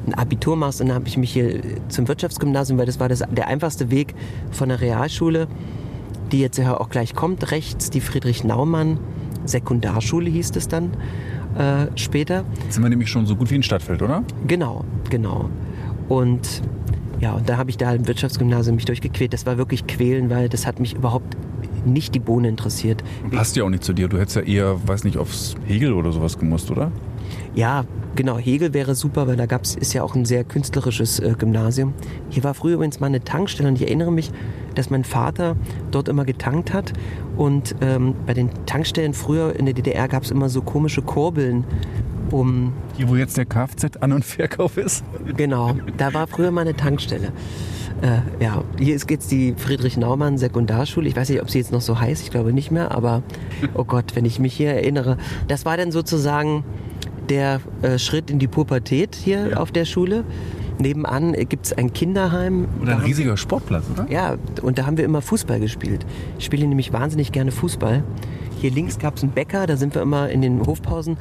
ein 0.08 0.14
Abitur 0.14 0.56
machst. 0.56 0.82
Und 0.82 0.88
dann 0.88 0.96
habe 0.96 1.08
ich 1.08 1.18
mich 1.18 1.34
hier 1.34 1.62
zum 1.90 2.08
Wirtschaftsgymnasium, 2.08 2.80
weil 2.80 2.86
das 2.86 3.00
war 3.00 3.10
das, 3.10 3.24
der 3.30 3.48
einfachste 3.48 3.92
Weg 3.92 4.16
von 4.52 4.70
der 4.70 4.82
Realschule, 4.82 5.48
die 6.32 6.40
jetzt 6.40 6.58
ja 6.58 6.80
auch 6.80 6.90
gleich 6.90 7.14
kommt, 7.14 7.52
rechts, 7.52 7.90
die 7.90 8.02
Friedrich 8.02 8.44
Naumann 8.44 9.00
Sekundarschule 9.46 10.30
hieß 10.30 10.52
es 10.56 10.68
dann 10.68 10.92
äh, 11.58 11.88
später. 11.96 12.46
Jetzt 12.64 12.74
sind 12.76 12.84
wir 12.84 12.90
nämlich 12.90 13.10
schon 13.10 13.26
so 13.26 13.36
gut 13.36 13.50
wie 13.52 13.56
in 13.56 13.64
Stadtfeld, 13.64 14.02
oder? 14.02 14.24
Genau, 14.48 14.84
genau. 15.10 15.50
Und 16.10 16.62
ja, 17.20 17.34
und 17.34 17.48
da 17.48 17.58
habe 17.58 17.70
ich 17.70 17.78
da 17.78 17.94
im 17.94 18.08
Wirtschaftsgymnasium 18.08 18.76
mich 18.76 18.86
durchgequält. 18.86 19.34
Das 19.34 19.46
war 19.46 19.58
wirklich 19.58 19.88
quälen, 19.88 20.30
weil 20.30 20.50
das 20.50 20.68
hat 20.68 20.80
mich 20.80 20.94
überhaupt 20.94 21.38
nicht 21.86 22.16
die 22.16 22.20
Bohne 22.20 22.50
interessiert. 22.50 23.04
Passt 23.32 23.56
ja 23.56 23.64
auch 23.64 23.70
nicht 23.70 23.84
zu 23.84 23.94
dir. 23.94 24.08
Du 24.08 24.18
hättest 24.18 24.36
ja 24.36 24.42
eher, 24.42 24.88
weiß 24.88 25.04
nicht, 25.04 25.18
aufs 25.18 25.56
Hegel 25.66 25.94
oder 25.94 26.12
sowas 26.12 26.38
gemusst, 26.38 26.72
oder? 26.72 26.92
Ja, 27.56 27.86
genau, 28.16 28.38
Hegel 28.38 28.74
wäre 28.74 28.96
super, 28.96 29.28
weil 29.28 29.36
da 29.36 29.46
gab's, 29.46 29.76
ist 29.76 29.94
ja 29.94 30.02
auch 30.04 30.16
ein 30.16 30.26
sehr 30.26 30.44
künstlerisches 30.44 31.20
äh, 31.20 31.36
Gymnasium. 31.38 31.94
Hier 32.30 32.44
war 32.44 32.54
früher 32.54 32.76
übrigens 32.76 33.00
mal 33.00 33.08
eine 33.08 33.24
Tankstelle 33.24 33.70
und 33.70 33.76
ich 33.76 33.84
erinnere 33.84 34.12
mich, 34.12 34.32
dass 34.74 34.90
mein 34.90 35.04
Vater 35.04 35.56
dort 35.92 36.08
immer 36.10 36.26
getankt 36.26 36.74
hat. 36.74 36.94
Und 37.38 37.76
ähm, 37.82 38.16
bei 38.26 38.34
den 38.34 38.50
Tankstellen 38.66 39.14
früher 39.14 39.56
in 39.56 39.66
der 39.66 39.76
DDR 39.76 40.08
gab's 40.08 40.32
immer 40.32 40.50
so 40.50 40.62
komische 40.62 41.04
Kurbeln, 41.04 41.64
um 42.32 42.74
Hier, 42.98 43.08
wo 43.08 43.16
jetzt 43.16 43.38
der 43.38 43.46
Kfz-An- 43.46 44.12
und 44.12 44.26
Verkauf 44.26 44.78
ist? 44.78 45.04
Genau, 45.38 45.76
da 45.98 46.14
war 46.14 46.26
früher 46.26 46.50
mal 46.50 46.62
eine 46.62 46.76
Tankstelle. 46.76 47.32
Äh, 48.02 48.44
ja, 48.44 48.64
hier 48.80 48.96
ist 48.96 49.10
jetzt 49.10 49.32
die 49.32 49.54
Friedrich-Naumann 49.56 50.38
Sekundarschule. 50.38 51.08
Ich 51.08 51.16
weiß 51.16 51.30
nicht, 51.30 51.42
ob 51.42 51.50
sie 51.50 51.60
jetzt 51.60 51.72
noch 51.72 51.82
so 51.82 52.00
heißt, 52.00 52.24
ich 52.24 52.32
glaube 52.32 52.52
nicht 52.52 52.72
mehr, 52.72 52.92
aber 52.92 53.22
oh 53.76 53.84
Gott, 53.84 54.16
wenn 54.16 54.26
ich 54.26 54.40
mich 54.40 54.54
hier 54.54 54.72
erinnere. 54.72 55.18
Das 55.48 55.66
war 55.66 55.78
dann 55.78 55.92
sozusagen 55.92 56.64
der 57.30 57.62
äh, 57.82 57.98
Schritt 57.98 58.30
in 58.32 58.40
die 58.40 58.48
Pubertät 58.48 59.16
hier 59.16 59.50
Ja. 59.52 59.58
auf 59.58 59.72
der 59.72 59.86
Schule. 59.86 60.24
Nebenan 60.80 61.34
gibt 61.34 61.68
es 61.68 61.74
ein 61.74 61.94
Kinderheim. 61.94 62.68
Und 62.82 62.90
ein 62.90 63.00
riesiger 63.00 63.38
Sportplatz, 63.38 63.86
oder? 63.94 64.10
ja, 64.12 64.36
und 64.62 64.78
da 64.80 64.86
haben 64.86 64.98
wir 64.98 65.06
immer 65.06 65.22
Fußball 65.22 65.60
gespielt. 65.60 66.06
Ich 66.40 66.46
spiele 66.46 66.66
nämlich 66.68 66.92
wahnsinnig 66.92 67.32
gerne 67.32 67.52
Fußball. 67.52 68.04
Hier 68.60 68.72
links 68.72 68.98
gab 68.98 69.18
es 69.18 69.24
einen 69.24 69.32
Bäcker, 69.34 69.68
da 69.68 69.78
sind 69.78 69.94
wir 69.94 70.02
immer 70.02 70.30
in 70.30 70.42
den 70.42 70.66
Hofpausen 70.66 71.18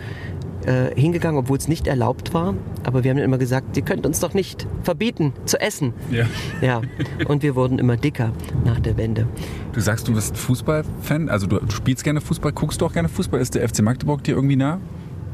äh, 0.64 0.98
hingegangen, 0.98 1.38
obwohl 1.38 1.58
es 1.58 1.68
nicht 1.68 1.86
erlaubt 1.86 2.32
war. 2.32 2.54
Aber 2.84 3.04
wir 3.04 3.10
haben 3.10 3.18
dann 3.18 3.26
immer 3.26 3.36
gesagt, 3.38 3.76
ihr 3.76 3.82
könnt 3.82 4.06
uns 4.06 4.20
doch 4.20 4.32
nicht 4.32 4.66
verbieten 4.84 5.32
zu 5.44 5.60
essen. 5.60 5.92
Ja. 6.10 6.24
Ja, 6.62 6.80
und 7.28 7.42
wir 7.42 7.54
wurden 7.54 7.78
immer 7.78 7.96
dicker 7.96 8.32
nach 8.64 8.80
der 8.80 8.96
Wende. 8.96 9.26
Du 9.72 9.80
sagst, 9.80 10.08
du 10.08 10.14
bist 10.14 10.36
Fußballfan, 10.36 11.28
also 11.28 11.46
du, 11.46 11.58
du 11.58 11.70
spielst 11.72 12.04
gerne 12.04 12.20
Fußball, 12.20 12.52
guckst 12.52 12.80
du 12.80 12.86
auch 12.86 12.92
gerne 12.92 13.08
Fußball. 13.08 13.40
Ist 13.40 13.54
der 13.54 13.68
FC 13.68 13.82
Magdeburg 13.82 14.22
dir 14.24 14.34
irgendwie 14.34 14.56
nah? 14.56 14.78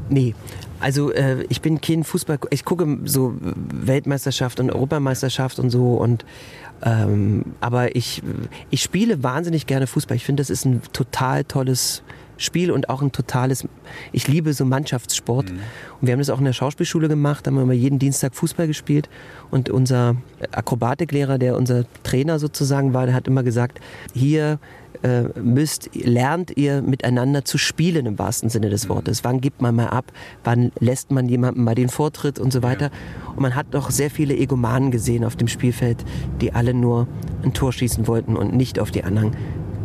Nee, 0.09 0.35
also 0.79 1.11
äh, 1.11 1.43
ich 1.49 1.61
bin 1.61 1.81
kein 1.81 2.03
Fußball, 2.03 2.39
ich 2.49 2.65
gucke 2.65 2.99
so 3.05 3.35
Weltmeisterschaft 3.39 4.59
und 4.59 4.71
Europameisterschaft 4.71 5.59
und 5.59 5.69
so 5.69 5.95
und 5.95 6.25
ähm, 6.81 7.43
aber 7.59 7.95
ich, 7.95 8.21
ich 8.69 8.81
spiele 8.81 9.21
wahnsinnig 9.21 9.67
gerne 9.67 9.85
Fußball. 9.85 10.15
Ich 10.15 10.23
finde, 10.23 10.41
das 10.41 10.49
ist 10.49 10.65
ein 10.65 10.81
total 10.93 11.43
tolles 11.43 12.03
Spiel 12.37 12.71
und 12.71 12.89
auch 12.89 13.01
ein 13.01 13.11
totales, 13.11 13.67
ich 14.13 14.27
liebe 14.29 14.53
so 14.53 14.63
Mannschaftssport. 14.63 15.51
Und 15.51 15.59
wir 15.99 16.13
haben 16.13 16.19
das 16.19 16.29
auch 16.29 16.39
in 16.39 16.45
der 16.45 16.53
Schauspielschule 16.53 17.09
gemacht, 17.09 17.45
da 17.45 17.51
haben 17.51 17.57
wir 17.57 17.63
immer 17.63 17.73
jeden 17.73 17.99
Dienstag 17.99 18.33
Fußball 18.33 18.65
gespielt 18.65 19.09
und 19.51 19.69
unser 19.69 20.15
Akrobatiklehrer, 20.51 21.37
der 21.37 21.57
unser 21.57 21.83
Trainer 22.03 22.39
sozusagen 22.39 22.93
war, 22.93 23.05
der 23.05 23.15
hat 23.15 23.27
immer 23.27 23.43
gesagt, 23.43 23.81
hier 24.13 24.57
äh, 25.03 25.23
müsst, 25.39 25.89
lernt 25.93 26.57
ihr 26.57 26.81
miteinander 26.81 27.45
zu 27.45 27.57
spielen 27.57 28.05
im 28.05 28.19
wahrsten 28.19 28.49
Sinne 28.49 28.69
des 28.69 28.89
Wortes. 28.89 29.23
Wann 29.23 29.41
gibt 29.41 29.61
man 29.61 29.75
mal 29.75 29.87
ab? 29.87 30.11
Wann 30.43 30.71
lässt 30.79 31.11
man 31.11 31.29
jemandem 31.29 31.63
mal 31.63 31.75
den 31.75 31.89
Vortritt 31.89 32.39
und 32.39 32.51
so 32.51 32.63
weiter? 32.63 32.91
Und 33.35 33.41
man 33.41 33.55
hat 33.55 33.67
doch 33.71 33.91
sehr 33.91 34.09
viele 34.09 34.35
Egomanen 34.35 34.91
gesehen 34.91 35.23
auf 35.23 35.35
dem 35.35 35.47
Spielfeld, 35.47 36.03
die 36.41 36.53
alle 36.53 36.73
nur 36.73 37.07
ein 37.43 37.53
Tor 37.53 37.71
schießen 37.71 38.07
wollten 38.07 38.35
und 38.35 38.53
nicht 38.53 38.79
auf 38.79 38.91
die 38.91 39.03
anderen 39.03 39.35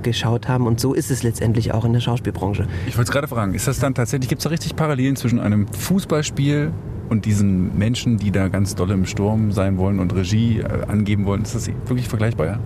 geschaut 0.02 0.48
haben. 0.48 0.66
Und 0.66 0.80
so 0.80 0.94
ist 0.94 1.10
es 1.10 1.22
letztendlich 1.22 1.72
auch 1.72 1.84
in 1.84 1.92
der 1.92 2.00
Schauspielbranche. 2.00 2.66
Ich 2.86 2.96
wollte 2.96 3.08
es 3.08 3.12
gerade 3.12 3.28
fragen, 3.28 3.54
ist 3.54 3.66
das 3.66 3.78
dann 3.78 3.94
tatsächlich, 3.94 4.28
gibt 4.28 4.40
es 4.40 4.44
da 4.44 4.50
richtig 4.50 4.76
Parallelen 4.76 5.16
zwischen 5.16 5.40
einem 5.40 5.66
Fußballspiel 5.68 6.72
und 7.08 7.24
diesen 7.24 7.76
Menschen, 7.78 8.16
die 8.16 8.30
da 8.30 8.48
ganz 8.48 8.74
doll 8.74 8.90
im 8.90 9.06
Sturm 9.06 9.52
sein 9.52 9.78
wollen 9.78 9.98
und 9.98 10.14
Regie 10.14 10.60
äh, 10.60 10.86
angeben 10.86 11.26
wollen? 11.26 11.42
Ist 11.42 11.54
das 11.54 11.66
wirklich 11.66 12.08
vergleichbar, 12.08 12.46
ja? 12.46 12.58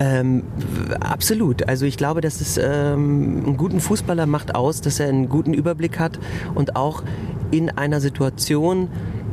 Ähm, 0.00 0.42
absolut. 1.00 1.68
Also 1.68 1.86
ich 1.86 1.96
glaube, 1.96 2.20
dass 2.20 2.40
es 2.40 2.58
ähm, 2.58 3.42
einen 3.44 3.56
guten 3.56 3.80
Fußballer 3.80 4.26
macht 4.26 4.54
aus, 4.54 4.80
dass 4.80 5.00
er 5.00 5.08
einen 5.08 5.28
guten 5.28 5.54
Überblick 5.54 5.98
hat 5.98 6.18
und 6.54 6.76
auch 6.76 7.02
in 7.50 7.70
einer 7.70 8.00
Situation, 8.00 8.88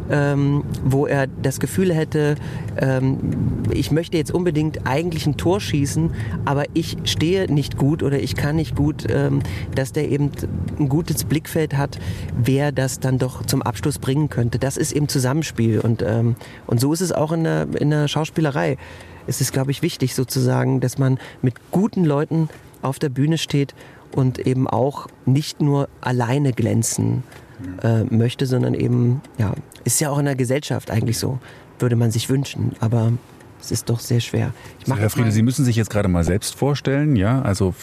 ähm, 0.09 0.63
wo 0.83 1.05
er 1.05 1.27
das 1.27 1.59
Gefühl 1.59 1.93
hätte, 1.93 2.35
ähm, 2.77 3.17
ich 3.71 3.91
möchte 3.91 4.17
jetzt 4.17 4.31
unbedingt 4.31 4.85
eigentlich 4.85 5.25
ein 5.25 5.37
Tor 5.37 5.59
schießen, 5.59 6.11
aber 6.45 6.65
ich 6.73 6.97
stehe 7.05 7.51
nicht 7.51 7.77
gut 7.77 8.03
oder 8.03 8.19
ich 8.19 8.35
kann 8.35 8.55
nicht 8.55 8.75
gut, 8.75 9.05
ähm, 9.09 9.41
dass 9.73 9.91
der 9.91 10.09
eben 10.09 10.31
ein 10.79 10.89
gutes 10.89 11.23
Blickfeld 11.23 11.75
hat, 11.75 11.99
wer 12.35 12.71
das 12.71 12.99
dann 12.99 13.17
doch 13.17 13.45
zum 13.45 13.61
Abschluss 13.61 13.99
bringen 13.99 14.29
könnte. 14.29 14.59
Das 14.59 14.77
ist 14.77 14.91
eben 14.91 15.07
Zusammenspiel 15.07 15.79
und, 15.79 16.01
ähm, 16.01 16.35
und 16.67 16.79
so 16.79 16.93
ist 16.93 17.01
es 17.01 17.11
auch 17.11 17.31
in 17.31 17.43
der, 17.43 17.67
in 17.79 17.89
der 17.89 18.07
Schauspielerei 18.07 18.77
es 19.27 19.41
ist, 19.41 19.53
glaube 19.53 19.71
ich, 19.71 19.81
wichtig 19.81 20.13
sozusagen, 20.15 20.81
dass 20.81 20.97
man 20.97 21.19
mit 21.41 21.55
guten 21.71 22.05
Leuten 22.05 22.49
auf 22.81 22.99
der 22.99 23.09
Bühne 23.09 23.37
steht 23.37 23.73
und 24.11 24.39
eben 24.39 24.67
auch 24.67 25.07
nicht 25.25 25.61
nur 25.61 25.89
alleine 26.01 26.53
glänzen 26.53 27.23
äh, 27.83 28.03
möchte, 28.05 28.45
sondern 28.45 28.73
eben, 28.73 29.21
ja, 29.37 29.53
ist 29.83 29.99
ja 30.01 30.09
auch 30.09 30.17
in 30.19 30.25
der 30.25 30.35
Gesellschaft 30.35 30.91
eigentlich 30.91 31.17
so, 31.17 31.39
würde 31.79 31.95
man 31.95 32.11
sich 32.11 32.29
wünschen, 32.29 32.73
aber 32.79 33.11
es 33.61 33.71
ist 33.71 33.89
doch 33.89 33.99
sehr 33.99 34.19
schwer. 34.19 34.53
Ich 34.79 34.85
So, 34.85 34.95
Herr 34.95 35.09
mal- 35.17 35.31
Sie 35.31 35.41
müssen 35.41 35.65
sich 35.65 35.75
jetzt 35.75 35.89
gerade 35.89 36.07
mal 36.07 36.23
selbst 36.23 36.55
vorstellen, 36.55 37.15
ja, 37.15 37.41
also 37.41 37.73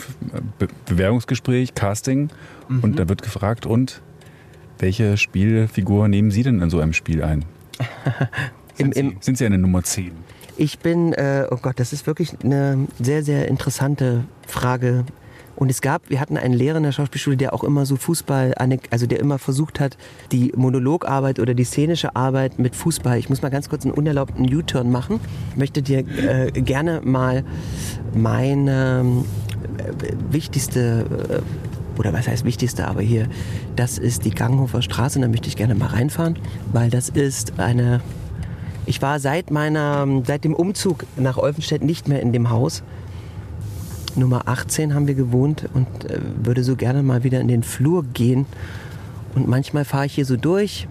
Be 0.59 0.69
Bewerbungsgespräch, 0.87 1.75
Casting 1.75 2.29
und 2.83 2.99
da 2.99 3.09
wird 3.09 3.23
gefragt, 3.23 3.67
und 3.67 4.01
welche 4.79 5.17
Spielfigur 5.17 6.09
nehmen 6.09 6.31
Sie 6.31 6.43
denn 6.43 6.61
in 6.61 6.71
so 6.71 6.81
einem 6.81 6.93
Spiel 6.93 7.23
ein? 7.23 7.45
im, 8.79 8.93
Sind, 8.93 8.95
Sie, 8.95 9.17
sind 9.21 9.39
Sie 9.39 9.47
eine 9.47 9.59
Nummer 9.59 9.83
10? 9.83 10.13
Ich 10.57 10.79
bin, 10.79 11.13
äh, 11.15 11.47
oh 11.51 11.57
Gott, 11.61 11.81
das 11.81 11.93
ist 11.93 12.07
wirklich 12.07 12.33
eine 12.45 12.87
sehr, 13.01 13.23
sehr 13.23 13.49
interessante 13.49 14.25
Frage. 14.47 15.05
Und 15.63 15.71
es 15.71 15.81
gab, 15.81 16.11
wir 16.11 16.19
hatten 16.19 16.37
einen 16.37 16.55
Lehrer 16.55 16.79
in 16.79 16.83
der 16.83 16.91
Schauspielschule, 16.91 17.37
der 17.37 17.55
auch 17.55 17.63
immer 17.63 17.87
so 17.87 17.95
Fußball, 17.95 18.53
also 18.91 19.07
der 19.07 19.21
immer 19.21 19.39
versucht 19.39 19.79
hat, 19.79 19.97
die 20.33 20.53
Monologarbeit 20.57 21.39
oder 21.39 21.55
die 21.55 21.63
szenische 21.63 22.17
Arbeit 22.17 22.59
mit 22.59 22.75
Fußball. 22.75 23.17
Ich 23.17 23.29
muss 23.29 23.43
mal 23.43 23.49
ganz 23.49 23.69
kurz 23.69 23.85
einen 23.85 23.95
unerlaubten 23.95 24.53
U-Turn 24.53 24.91
machen. 24.91 25.21
Ich 25.53 25.57
möchte 25.59 25.81
dir 25.81 25.99
äh, 25.99 26.51
gerne 26.51 27.01
mal 27.05 27.45
meine 28.13 29.23
äh, 29.79 30.33
wichtigste 30.33 31.07
äh, 31.29 32.01
oder 32.01 32.13
was 32.13 32.27
heißt 32.27 32.45
wichtigste, 32.45 32.89
aber 32.89 33.03
hier, 33.03 33.29
das 33.77 33.99
ist 33.99 34.25
die 34.25 34.31
Ganghofer 34.31 34.83
Straße, 34.83 35.21
da 35.21 35.29
möchte 35.29 35.47
ich 35.47 35.55
gerne 35.55 35.77
mal 35.77 35.91
reinfahren, 35.91 36.41
weil 36.73 36.91
das 36.91 37.09
ist 37.09 37.61
eine 37.61 38.01
ich 38.85 39.01
war 39.01 39.21
seit 39.21 39.53
meiner, 39.53 40.09
seit 40.27 40.43
dem 40.43 40.55
Umzug 40.55 41.07
nach 41.17 41.39
Olfenstedt 41.39 41.85
nicht 41.85 42.09
mehr 42.09 42.21
in 42.21 42.33
dem 42.33 42.51
Haus. 42.51 42.83
Nummer 44.17 44.49
18 44.49 44.95
haben 44.95 45.07
wir 45.07 45.15
gewohnt 45.15 45.69
und 45.75 45.87
äh, 46.05 46.21
würde 46.43 46.65
so 46.65 46.77
gerne 46.77 47.03
mal 47.03 47.25
wieder 47.25 47.41
in 47.41 47.49
den 47.49 47.63
Flur 47.63 48.05
gehen. 48.05 48.47
Und 49.35 49.49
manchmal 49.49 49.85
fahre 49.85 50.07
ich 50.07 50.15
hier 50.15 50.27
so 50.27 50.37
durch 50.37 50.87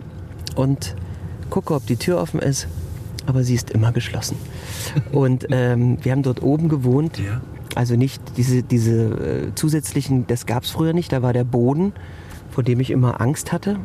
und 0.55 0.95
gucke, 1.49 1.75
ob 1.75 1.85
die 1.85 1.97
Tür 1.97 2.19
offen 2.19 2.39
ist, 2.39 2.67
aber 3.27 3.43
sie 3.43 3.53
ist 3.53 3.69
immer 3.69 3.91
geschlossen. 3.91 4.37
Und 5.11 5.47
ähm, 5.51 5.97
wir 6.01 6.11
haben 6.11 6.23
dort 6.23 6.41
oben 6.41 6.69
gewohnt. 6.69 7.19
Ja. 7.19 7.41
Also 7.75 7.95
nicht 7.95 8.21
diese, 8.37 8.63
diese 8.63 8.91
äh, 8.91 9.55
zusätzlichen, 9.55 10.25
das 10.27 10.45
gab 10.45 10.63
es 10.63 10.71
früher 10.71 10.93
nicht, 10.93 11.11
da 11.11 11.21
war 11.21 11.33
der 11.33 11.43
Boden, 11.43 11.93
vor 12.49 12.63
dem 12.63 12.79
ich 12.79 12.89
immer 12.89 13.21
Angst 13.21 13.51
hatte. 13.51 13.77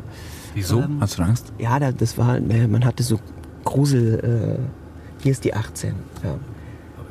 Wieso? 0.55 0.81
Ähm, 0.81 0.97
Hast 0.99 1.19
du 1.19 1.23
Angst? 1.23 1.53
Ja, 1.59 1.79
da, 1.79 1.91
das 1.91 2.17
war, 2.17 2.37
äh, 2.37 2.67
man 2.67 2.83
hatte 2.83 3.03
so 3.03 3.19
Grusel. 3.63 4.57
Äh, 4.59 5.23
hier 5.23 5.31
ist 5.31 5.43
die 5.43 5.53
18. 5.53 5.93
Ja, 6.23 6.35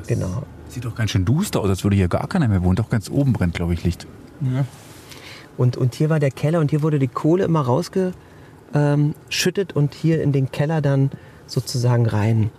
genau. 0.07 0.43
Sieht 0.77 0.85
doch 0.85 0.93
ganz 0.93 1.09
schön 1.09 1.25
duster 1.25 1.59
aus, 1.59 1.69
als 1.69 1.83
würde 1.83 1.95
hier 1.95 2.07
gar 2.07 2.27
keiner 2.27 2.47
mehr 2.47 2.61
wohnen. 2.61 2.75
Doch 2.75 2.91
ganz 2.91 3.09
oben 3.09 3.33
brennt, 3.33 3.55
glaube 3.55 3.73
ich, 3.73 3.83
Licht. 3.83 4.05
Und, 5.57 5.75
und 5.75 5.95
hier 5.95 6.11
war 6.11 6.19
der 6.19 6.29
Keller 6.29 6.59
und 6.59 6.69
hier 6.69 6.83
wurde 6.83 6.99
die 6.99 7.07
Kohle 7.07 7.45
immer 7.45 7.61
rausgeschüttet 7.61 9.75
und 9.75 9.95
hier 9.95 10.21
in 10.21 10.33
den 10.33 10.51
Keller 10.51 10.83
dann 10.83 11.09
sozusagen 11.47 12.05
rein 12.05 12.51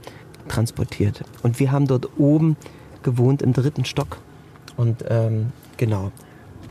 transportiert. 0.49 1.23
Und 1.45 1.61
wir 1.61 1.71
haben 1.71 1.87
dort 1.87 2.19
oben 2.19 2.57
gewohnt 3.05 3.41
im 3.41 3.53
dritten 3.53 3.85
Stock. 3.85 4.17
Und 4.77 5.05
ähm, 5.09 5.53
genau. 5.77 6.11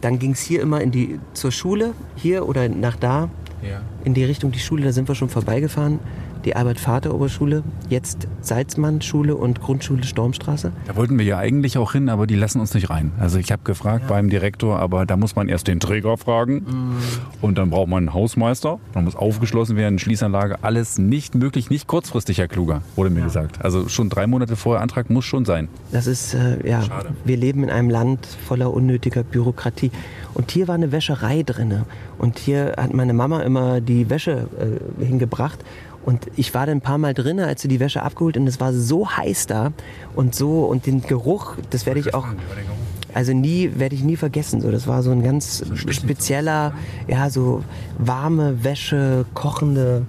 Dann 0.02 0.20
ging 0.20 0.32
es 0.32 0.42
hier 0.42 0.62
immer 0.62 0.82
in 0.82 0.92
die, 0.92 1.18
zur 1.34 1.54
Schule, 1.54 1.94
hier 2.18 2.46
oder 2.46 2.68
nach 2.68 2.98
da, 2.98 3.30
Ja. 3.64 3.80
in 4.04 4.14
die 4.14 4.26
Richtung 4.26 4.52
die 4.52 4.60
Schule. 4.60 4.84
Da 4.84 4.92
sind 4.92 5.08
wir 5.08 5.16
schon 5.16 5.30
vorbeigefahren. 5.30 6.00
Die 6.46 6.56
Albert-Vater-Oberschule, 6.56 7.64
jetzt 7.90 8.28
Salzmann-Schule 8.42 9.36
und 9.36 9.62
Grundschule 9.62 10.04
Stormstraße. 10.04 10.72
Da 10.86 10.96
wollten 10.96 11.18
wir 11.18 11.26
ja 11.26 11.38
eigentlich 11.38 11.78
auch 11.78 11.94
hin, 11.94 12.10
aber 12.10 12.28
die 12.28 12.36
lassen 12.36 12.60
uns 12.60 12.74
nicht 12.74 12.90
rein. 12.90 13.12
Also 13.20 13.40
ich 13.40 13.52
habe 13.52 13.64
gefragt 13.64 14.08
beim 14.08 14.30
Direktor, 14.30 14.80
aber 14.80 15.06
da 15.06 15.18
muss 15.18 15.36
man 15.36 15.50
erst 15.50 15.68
den 15.68 15.80
Träger 15.80 16.18
fragen 16.18 16.66
und 17.42 17.58
dann 17.58 17.70
braucht 17.70 17.90
man 17.90 18.00
einen 18.04 18.14
Hausmeister. 18.14 18.80
Dann 18.94 19.04
muss 19.04 19.16
aufgeschlossen 19.16 19.76
werden, 19.76 20.00
Schließanlage, 20.00 20.58
alles 20.62 20.98
nicht 20.98 21.36
möglich, 21.36 21.70
nicht 21.70 21.88
kurzfristig, 21.88 22.38
Herr 22.38 22.48
Kluger, 22.48 22.82
wurde 22.96 23.10
mir 23.10 23.24
gesagt. 23.24 23.64
Also 23.64 23.90
schon 23.90 24.10
drei 24.10 24.28
Monate 24.28 24.56
vorher 24.56 24.82
Antrag 24.82 25.10
muss 25.10 25.26
schon 25.26 25.46
sein. 25.46 25.68
Das 25.92 26.08
ist, 26.08 26.34
äh, 26.34 26.68
ja, 26.68 26.82
Schade. 26.84 27.10
wir 27.26 27.38
leben 27.38 27.64
in 27.64 27.70
einem 27.70 27.90
Land 27.90 28.26
voller 28.26 28.74
unnötiger 28.74 29.24
Bürokratie. 29.24 29.92
Und 30.34 30.52
hier 30.52 30.68
war 30.68 30.76
eine 30.76 30.92
Wäscherei 30.92 31.44
drinne. 31.44 31.86
Und 32.18 32.40
hier 32.40 32.74
hat 32.78 32.94
meine 32.94 33.14
Mama 33.14 33.42
immer 33.42 33.82
die 33.82 34.10
Wäsche 34.10 34.48
äh, 34.60 35.06
hingebracht. 35.06 35.60
Und 36.08 36.28
ich 36.38 36.54
war 36.54 36.66
dann 36.66 36.78
ein 36.78 36.82
paar 36.82 36.98
Mal 36.98 37.14
drinne, 37.14 37.48
als 37.48 37.62
sie 37.62 37.68
die 37.68 37.82
Wäsche 37.82 38.02
abgeholt 38.02 38.38
und 38.38 38.48
es 38.48 38.62
war 38.62 38.72
so 38.72 39.12
heiß 39.12 39.46
da 39.48 39.74
und 40.16 40.34
so 40.34 40.64
und 40.64 40.86
den 40.86 41.02
Geruch, 41.02 41.58
das 41.70 41.86
werde 41.86 42.00
ich 42.00 42.14
auch, 42.14 42.26
also 43.14 43.34
nie, 43.34 43.72
werde 43.76 43.94
ich 43.94 44.06
nie 44.06 44.16
vergessen. 44.16 44.62
So, 44.62 44.72
das 44.72 44.88
war 44.88 45.04
so 45.04 45.12
ein 45.12 45.22
ganz 45.22 45.66
spezieller, 45.90 46.74
ja, 47.10 47.30
so 47.30 47.62
warme 47.98 48.64
Wäsche, 48.64 49.26
kochende, 49.34 50.06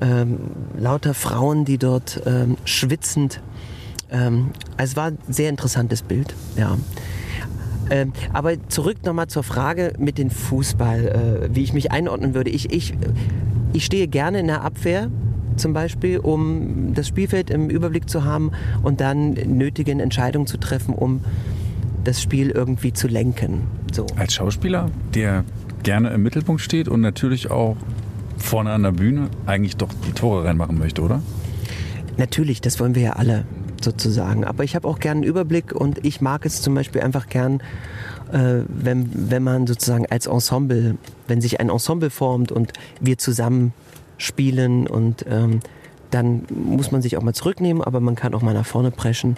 ähm, 0.00 0.40
lauter 0.76 1.14
Frauen, 1.14 1.64
die 1.64 1.78
dort 1.78 2.20
ähm, 2.26 2.56
schwitzend 2.64 3.40
ähm, 4.10 4.50
also 4.76 4.90
es 4.90 4.96
war 4.96 5.06
ein 5.12 5.18
sehr 5.28 5.48
interessantes 5.48 6.02
Bild, 6.02 6.34
ja. 6.56 6.76
Ähm, 7.90 8.12
aber 8.32 8.54
zurück 8.68 9.04
nochmal 9.04 9.28
zur 9.28 9.44
Frage 9.44 9.92
mit 9.98 10.18
dem 10.18 10.30
Fußball, 10.30 11.46
äh, 11.50 11.54
wie 11.54 11.62
ich 11.62 11.72
mich 11.72 11.92
einordnen 11.92 12.34
würde. 12.34 12.50
Ich, 12.50 12.72
ich, 12.72 12.94
ich 13.74 13.84
stehe 13.84 14.08
gerne 14.08 14.38
in 14.40 14.46
der 14.46 14.62
Abwehr 14.62 15.10
zum 15.56 15.72
Beispiel, 15.72 16.18
um 16.18 16.94
das 16.94 17.08
Spielfeld 17.08 17.50
im 17.50 17.68
Überblick 17.68 18.08
zu 18.08 18.24
haben 18.24 18.52
und 18.82 19.00
dann 19.00 19.32
nötigen 19.32 20.00
Entscheidungen 20.00 20.46
zu 20.46 20.58
treffen, 20.58 20.94
um 20.94 21.20
das 22.04 22.22
Spiel 22.22 22.50
irgendwie 22.50 22.92
zu 22.92 23.08
lenken. 23.08 23.62
So. 23.92 24.06
Als 24.16 24.34
Schauspieler, 24.34 24.90
der 25.14 25.44
gerne 25.82 26.10
im 26.10 26.22
Mittelpunkt 26.22 26.60
steht 26.60 26.88
und 26.88 27.00
natürlich 27.00 27.50
auch 27.50 27.76
vorne 28.36 28.72
an 28.72 28.82
der 28.82 28.92
Bühne 28.92 29.28
eigentlich 29.46 29.76
doch 29.76 29.90
die 30.06 30.12
Tore 30.12 30.44
reinmachen 30.44 30.78
möchte, 30.78 31.02
oder? 31.02 31.22
Natürlich, 32.16 32.60
das 32.60 32.78
wollen 32.80 32.94
wir 32.94 33.02
ja 33.02 33.12
alle 33.14 33.44
sozusagen. 33.80 34.44
Aber 34.44 34.64
ich 34.64 34.76
habe 34.76 34.86
auch 34.88 34.98
gern 34.98 35.18
einen 35.18 35.24
Überblick 35.24 35.72
und 35.72 36.04
ich 36.04 36.20
mag 36.20 36.46
es 36.46 36.62
zum 36.62 36.74
Beispiel 36.74 37.00
einfach 37.00 37.28
gern, 37.28 37.60
äh, 38.34 38.64
wenn, 38.68 39.30
wenn 39.30 39.44
man 39.44 39.66
sozusagen 39.66 40.06
als 40.06 40.26
Ensemble, 40.26 40.96
wenn 41.28 41.40
sich 41.40 41.60
ein 41.60 41.70
Ensemble 41.70 42.10
formt 42.10 42.50
und 42.50 42.72
wir 43.00 43.16
zusammen 43.16 43.72
spielen 44.18 44.86
und 44.88 45.24
ähm, 45.28 45.60
dann 46.10 46.44
muss 46.50 46.90
man 46.90 47.00
sich 47.00 47.16
auch 47.16 47.22
mal 47.22 47.32
zurücknehmen, 47.32 47.82
aber 47.82 48.00
man 48.00 48.16
kann 48.16 48.34
auch 48.34 48.42
mal 48.42 48.54
nach 48.54 48.66
vorne 48.66 48.90
preschen. 48.90 49.36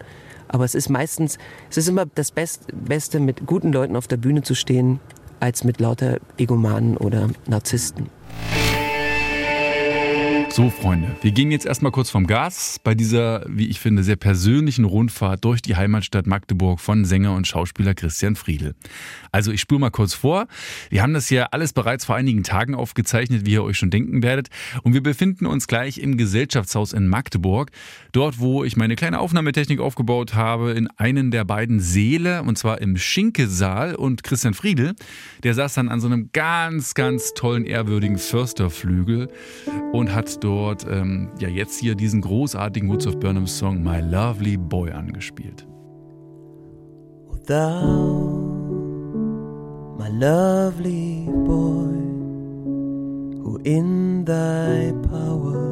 Aber 0.49 0.65
es 0.65 0.75
ist 0.75 0.89
meistens, 0.89 1.39
es 1.71 1.77
ist 1.77 1.89
immer 1.89 2.07
das 2.15 2.31
Best, 2.31 2.67
Beste, 2.73 3.21
mit 3.21 3.47
guten 3.47 3.73
Leuten 3.73 3.97
auf 3.97 4.07
der 4.07 4.17
Bühne 4.17 4.43
zu 4.43 4.55
stehen, 4.55 5.01
als 5.41 5.65
mit 5.65 5.81
lauter 5.81 6.19
Egomanen 6.39 6.97
oder 6.97 7.29
Narzissten. 7.47 8.07
So, 10.57 10.71
Freunde, 10.71 11.15
wir 11.21 11.33
gehen 11.33 11.51
jetzt 11.51 11.67
erstmal 11.67 11.93
kurz 11.93 12.09
vom 12.09 12.27
Gas 12.27 12.81
bei 12.83 12.95
dieser, 12.95 13.45
wie 13.47 13.67
ich 13.67 13.79
finde, 13.79 14.03
sehr 14.03 14.17
persönlichen 14.17 14.87
Rundfahrt 14.87 15.45
durch 15.45 15.61
die 15.61 15.77
Heimatstadt 15.77 16.27
Magdeburg 16.27 16.81
von 16.81 17.05
Sänger 17.05 17.35
und 17.35 17.47
Schauspieler 17.47 17.93
Christian 17.93 18.37
Friedel. 18.37 18.75
Also 19.33 19.53
ich 19.53 19.61
spule 19.61 19.81
mal 19.81 19.91
kurz 19.91 20.15
vor. 20.15 20.47
Wir 20.89 21.03
haben 21.03 21.13
das 21.13 21.29
ja 21.29 21.49
alles 21.51 21.75
bereits 21.75 22.07
vor 22.07 22.17
einigen 22.17 22.43
Tagen 22.43 22.75
aufgezeichnet, 22.75 23.45
wie 23.45 23.51
ihr 23.51 23.65
euch 23.65 23.77
schon 23.77 23.91
denken 23.91 24.23
werdet. 24.23 24.49
Und 24.83 24.95
wir 24.95 25.03
befinden 25.03 25.45
uns 25.45 25.67
gleich 25.67 25.99
im 25.99 26.17
Gesellschaftshaus 26.17 26.95
in 26.95 27.07
Magdeburg. 27.07 27.71
Dort, 28.13 28.39
wo 28.39 28.65
ich 28.65 28.79
meine 28.79 28.97
kleine 28.97 29.21
Aufnahmetechnik 29.21 29.79
aufgebaut 29.79 30.35
habe, 30.35 30.71
in 30.71 30.89
einen 30.97 31.31
der 31.31 31.45
beiden 31.45 31.81
Säle, 31.81 32.43
und 32.43 32.57
zwar 32.57 32.81
im 32.81 32.97
Schinke-Saal. 32.97 33.95
Und 33.95 34.25
Christian 34.25 34.55
Friedel, 34.55 34.95
der 35.43 35.53
saß 35.53 35.75
dann 35.75 35.91
an 35.91 36.01
so 36.01 36.07
einem 36.07 36.31
ganz, 36.33 36.95
ganz 36.95 37.35
tollen, 37.35 37.67
ehrwürdigen 37.67 38.17
Försterflügel 38.17 39.29
und 39.93 40.15
hat 40.15 40.46
dort 40.47 40.87
ähm, 40.89 41.29
ja 41.41 41.49
jetzt 41.49 41.81
hier 41.81 41.97
diesen 41.97 42.21
großartigen 42.21 42.89
Woods 42.89 43.07
of 43.09 43.19
Burnham 43.19 43.49
Song 43.49 43.83
My 43.83 44.01
Lovely 44.01 44.57
Boy 44.57 44.93
angespielt. 44.93 45.67
Thou, 47.47 48.41
my 49.99 50.09
lovely 50.09 51.29
boy, 51.47 51.95
who 53.43 53.59
in 53.65 54.25
thy 54.25 54.93
power 55.09 55.63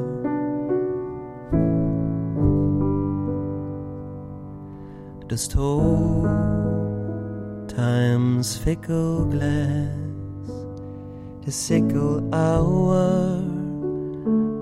dost 5.28 5.54
hold 5.56 6.28
time's 7.68 8.56
fickle 8.56 9.24
glass, 9.26 9.88
the 11.44 11.50
sickle 11.52 12.22
hour, 12.32 13.42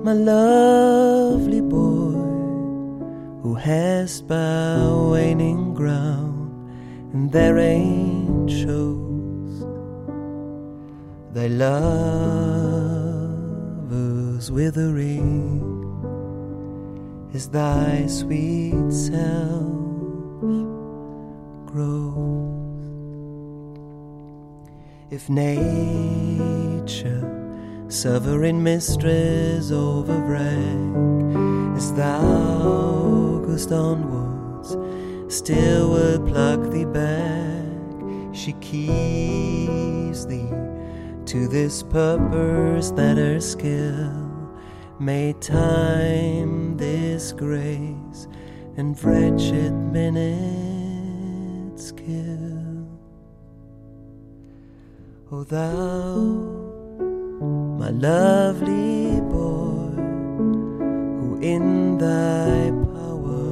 my 0.04 0.12
lovely 0.14 1.60
boy 1.60 2.10
who 3.40 3.54
hast 3.54 4.26
by 4.26 4.84
waning 5.12 5.74
ground, 5.74 6.50
and 7.12 7.30
their 7.30 7.56
ain't 7.58 8.50
shows 8.50 9.64
thy 11.32 11.46
lovers 11.46 12.82
withering 14.50 15.62
as 17.32 17.48
thy 17.48 18.04
sweet 18.06 18.92
self 18.92 19.62
grows. 21.66 22.42
If 25.12 25.30
nature, 25.30 26.42
sovereign 27.92 28.62
mistress 28.62 29.70
over 29.70 30.18
wreck, 30.20 31.76
as 31.76 31.92
thou 31.92 33.42
goest 33.44 33.70
onwards, 33.70 34.78
still 35.28 35.90
will 35.90 36.18
pluck 36.26 36.70
thee 36.70 36.86
back. 36.86 37.66
She 38.32 38.54
keeps 38.54 40.24
thee 40.24 40.48
to 41.26 41.46
this 41.48 41.82
purpose 41.82 42.92
that 42.92 43.18
her 43.18 43.40
skill 43.40 44.56
may 44.98 45.34
time 45.34 46.78
this 46.78 47.32
grace 47.32 48.26
and 48.78 48.98
wretched 49.04 49.74
minutes 49.92 51.92
kill. 51.92 52.88
O 55.30 55.44
thou, 55.44 56.71
my 57.42 57.90
lovely 57.90 59.20
boy, 59.22 59.90
who 61.18 61.38
in 61.40 61.98
thy 61.98 62.70
power 62.94 63.50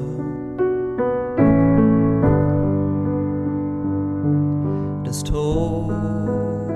dost 5.04 5.28
hold 5.28 6.70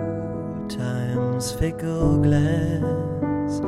time's 0.69 1.53
fickle 1.53 2.19
glance, 2.19 3.61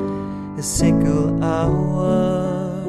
a 0.59 0.63
sickle 0.63 1.43
hour, 1.45 2.85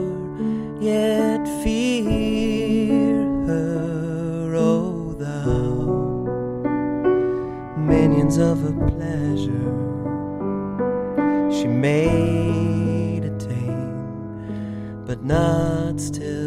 yet 0.81 1.45
fear 1.63 3.25
her, 3.45 4.55
O 4.55 5.13
thou. 5.13 5.67
Minions 7.77 8.37
of 8.37 8.65
a 8.65 8.73
pleasure 8.91 9.66
may 11.77 13.19
attain, 13.23 15.03
but 15.05 15.23
not 15.23 15.99
still 15.99 16.46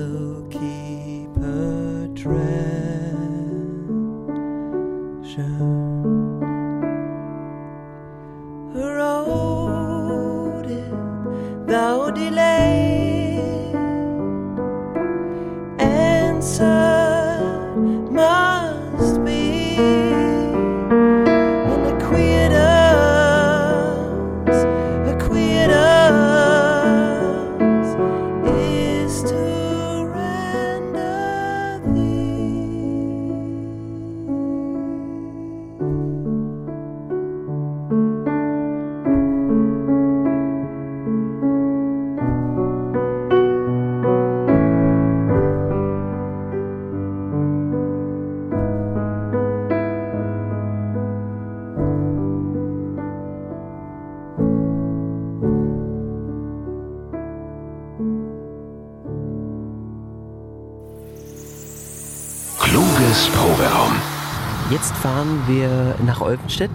Olpenstedt. 66.30 66.70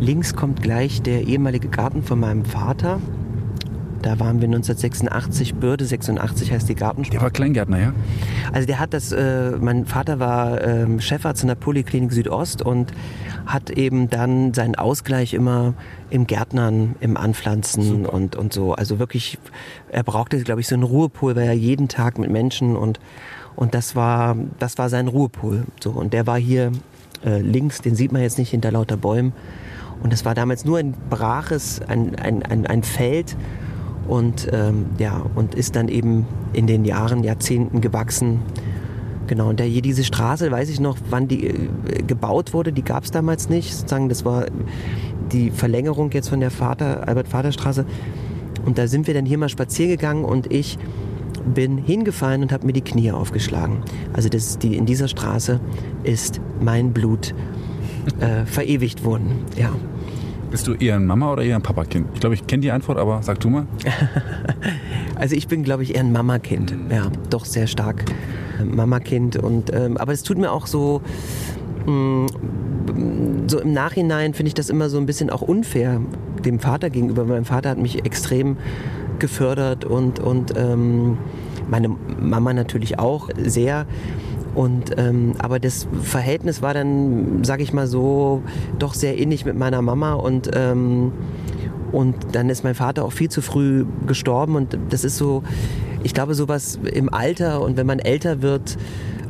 Links 0.00 0.34
kommt 0.34 0.62
gleich 0.62 1.00
der 1.00 1.22
ehemalige 1.22 1.68
Garten 1.68 2.02
von 2.02 2.18
meinem 2.18 2.44
Vater. 2.44 3.00
Da 4.02 4.18
waren 4.18 4.40
wir 4.40 4.48
1986, 4.48 5.54
Bürde 5.54 5.84
86 5.84 6.50
heißt 6.50 6.68
die 6.68 6.74
Gartenstraße. 6.74 7.12
Der 7.16 7.22
war 7.22 7.30
Kleingärtner, 7.30 7.78
ja? 7.78 7.92
Also 8.52 8.66
der 8.66 8.80
hat 8.80 8.92
das, 8.94 9.12
äh, 9.12 9.52
mein 9.60 9.86
Vater 9.86 10.18
war 10.18 10.60
ähm, 10.60 11.00
Chefarzt 11.00 11.42
in 11.42 11.48
der 11.48 11.54
Poliklinik 11.54 12.12
Südost 12.12 12.62
und 12.62 12.92
hat 13.46 13.70
eben 13.70 14.10
dann 14.10 14.52
seinen 14.54 14.74
Ausgleich 14.74 15.34
immer 15.34 15.74
im 16.10 16.26
Gärtnern, 16.26 16.96
im 16.98 17.16
Anpflanzen 17.16 18.06
und, 18.06 18.34
und 18.34 18.52
so. 18.52 18.74
Also 18.74 18.98
wirklich, 18.98 19.38
er 19.88 20.02
brauchte, 20.02 20.42
glaube 20.42 20.60
ich, 20.60 20.66
so 20.66 20.74
einen 20.74 20.84
Ruhepol, 20.84 21.36
weil 21.36 21.46
er 21.46 21.52
jeden 21.52 21.86
Tag 21.86 22.18
mit 22.18 22.30
Menschen 22.30 22.76
und, 22.76 22.98
und 23.54 23.72
das 23.72 23.94
war, 23.94 24.36
das 24.58 24.78
war 24.78 24.88
sein 24.88 25.06
Ruhepol. 25.06 25.64
So, 25.80 25.90
und 25.90 26.12
der 26.12 26.26
war 26.26 26.38
hier 26.38 26.72
äh, 27.24 27.40
links, 27.40 27.80
den 27.80 27.94
sieht 27.94 28.12
man 28.12 28.22
jetzt 28.22 28.38
nicht 28.38 28.50
hinter 28.50 28.70
lauter 28.70 28.96
Bäumen. 28.96 29.32
Und 30.02 30.12
es 30.12 30.24
war 30.24 30.34
damals 30.34 30.64
nur 30.64 30.78
ein 30.78 30.94
braches, 31.08 31.80
ein, 31.86 32.16
ein, 32.16 32.42
ein, 32.42 32.66
ein 32.66 32.82
Feld 32.82 33.36
und 34.08 34.48
ähm, 34.52 34.86
ja 34.98 35.24
und 35.34 35.54
ist 35.54 35.76
dann 35.76 35.88
eben 35.88 36.26
in 36.52 36.66
den 36.66 36.84
Jahren 36.84 37.24
Jahrzehnten 37.24 37.80
gewachsen. 37.80 38.40
Genau 39.26 39.48
und 39.48 39.58
der 39.58 39.66
hier 39.66 39.82
diese 39.82 40.04
Straße 40.04 40.50
weiß 40.50 40.68
ich 40.68 40.78
noch 40.78 40.96
wann 41.10 41.26
die 41.26 41.46
äh, 41.46 41.68
gebaut 42.06 42.52
wurde 42.52 42.72
die 42.72 42.84
gab 42.84 43.04
es 43.04 43.10
damals 43.10 43.48
nicht. 43.48 43.74
Sozusagen 43.74 44.08
das 44.08 44.24
war 44.24 44.46
die 45.32 45.50
Verlängerung 45.50 46.10
jetzt 46.12 46.28
von 46.28 46.40
der 46.40 46.50
Vater 46.50 47.08
Albert 47.08 47.28
Vater 47.28 47.52
Straße 47.52 47.84
und 48.64 48.78
da 48.78 48.86
sind 48.86 49.06
wir 49.06 49.14
dann 49.14 49.26
hier 49.26 49.38
mal 49.38 49.48
spazieren 49.48 49.90
gegangen 49.90 50.24
und 50.24 50.52
ich 50.52 50.78
bin 51.54 51.78
hingefallen 51.78 52.42
und 52.42 52.52
habe 52.52 52.66
mir 52.66 52.72
die 52.72 52.82
Knie 52.82 53.12
aufgeschlagen 53.12 53.78
also 54.12 54.28
das 54.28 54.58
die 54.58 54.76
in 54.76 54.86
dieser 54.86 55.08
Straße 55.08 55.60
ist 56.02 56.40
mein 56.60 56.92
Blut 56.92 57.34
äh, 58.20 58.44
verewigt 58.46 59.04
worden 59.04 59.44
ja 59.56 59.70
Bist 60.50 60.66
du 60.66 60.74
eher 60.74 60.96
ein 60.96 61.06
Mama 61.06 61.32
oder 61.32 61.42
eher 61.42 61.56
ein 61.56 61.62
Papakind? 61.62 62.06
Ich 62.14 62.20
glaube, 62.20 62.34
ich 62.34 62.46
kenne 62.46 62.60
die 62.62 62.70
Antwort, 62.70 62.98
aber 62.98 63.20
sag 63.22 63.40
du 63.40 63.50
mal. 63.50 63.66
Also 65.16 65.34
ich 65.34 65.48
bin, 65.48 65.62
glaube 65.62 65.82
ich, 65.82 65.94
eher 65.94 66.02
ein 66.02 66.12
Mamakind. 66.12 66.74
Ja, 66.90 67.10
doch 67.30 67.46
sehr 67.46 67.66
stark 67.66 68.04
äh, 68.60 68.64
Mamakind. 68.64 69.36
Und 69.36 69.72
ähm, 69.72 69.96
aber 69.96 70.12
es 70.12 70.22
tut 70.22 70.36
mir 70.36 70.52
auch 70.52 70.66
so. 70.66 71.00
mh, 71.86 72.26
So 73.48 73.60
im 73.60 73.72
Nachhinein 73.72 74.34
finde 74.34 74.48
ich 74.48 74.54
das 74.54 74.68
immer 74.68 74.90
so 74.90 74.98
ein 74.98 75.06
bisschen 75.06 75.30
auch 75.30 75.40
unfair 75.42 76.02
dem 76.44 76.60
Vater 76.60 76.90
gegenüber. 76.90 77.24
Mein 77.24 77.46
Vater 77.46 77.70
hat 77.70 77.78
mich 77.78 78.04
extrem 78.04 78.56
gefördert 79.18 79.84
und, 79.84 80.20
und 80.20 80.52
ähm, 80.56 81.18
meine 81.68 81.88
Mama 81.88 82.52
natürlich 82.52 82.98
auch 82.98 83.28
sehr. 83.36 83.86
Und, 84.54 84.96
ähm, 84.96 85.34
aber 85.38 85.60
das 85.60 85.86
Verhältnis 86.02 86.62
war 86.62 86.72
dann, 86.72 87.44
sage 87.44 87.62
ich 87.62 87.74
mal 87.74 87.86
so, 87.86 88.42
doch 88.78 88.94
sehr 88.94 89.18
innig 89.18 89.44
mit 89.44 89.56
meiner 89.56 89.82
Mama 89.82 90.14
und 90.14 90.50
ähm, 90.54 91.12
und 91.92 92.16
dann 92.32 92.50
ist 92.50 92.64
mein 92.64 92.74
Vater 92.74 93.04
auch 93.04 93.12
viel 93.12 93.30
zu 93.30 93.42
früh 93.42 93.86
gestorben 94.06 94.56
und 94.56 94.76
das 94.90 95.04
ist 95.04 95.16
so, 95.16 95.42
ich 96.02 96.14
glaube 96.14 96.34
sowas 96.34 96.78
im 96.92 97.12
Alter 97.12 97.60
und 97.62 97.76
wenn 97.76 97.86
man 97.86 98.00
älter 98.00 98.42
wird 98.42 98.76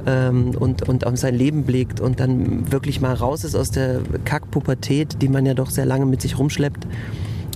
ähm, 0.07 0.53
und, 0.59 0.88
und 0.88 1.07
auf 1.07 1.16
sein 1.16 1.35
Leben 1.35 1.64
blickt 1.64 2.01
und 2.01 2.18
dann 2.20 2.70
wirklich 2.72 3.01
mal 3.01 3.14
raus 3.14 3.44
ist 3.44 3.55
aus 3.55 3.70
der 3.70 4.01
Kackpubertät, 4.25 5.20
die 5.22 5.29
man 5.29 5.44
ja 5.44 5.55
doch 5.55 5.70
sehr 5.70 5.87
lange 5.87 6.07
mit 6.07 6.22
sich 6.22 6.38
rumschleppt. 6.38 6.87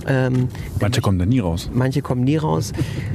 Ähm, 0.07 0.47
Manche 0.79 1.01
kommen 1.01 1.19
da 1.19 1.25
nie 1.25 1.39
raus. 1.39 1.69
manche 1.73 2.01
kommen 2.01 2.23
nie 2.23 2.37
raus. 2.37 2.73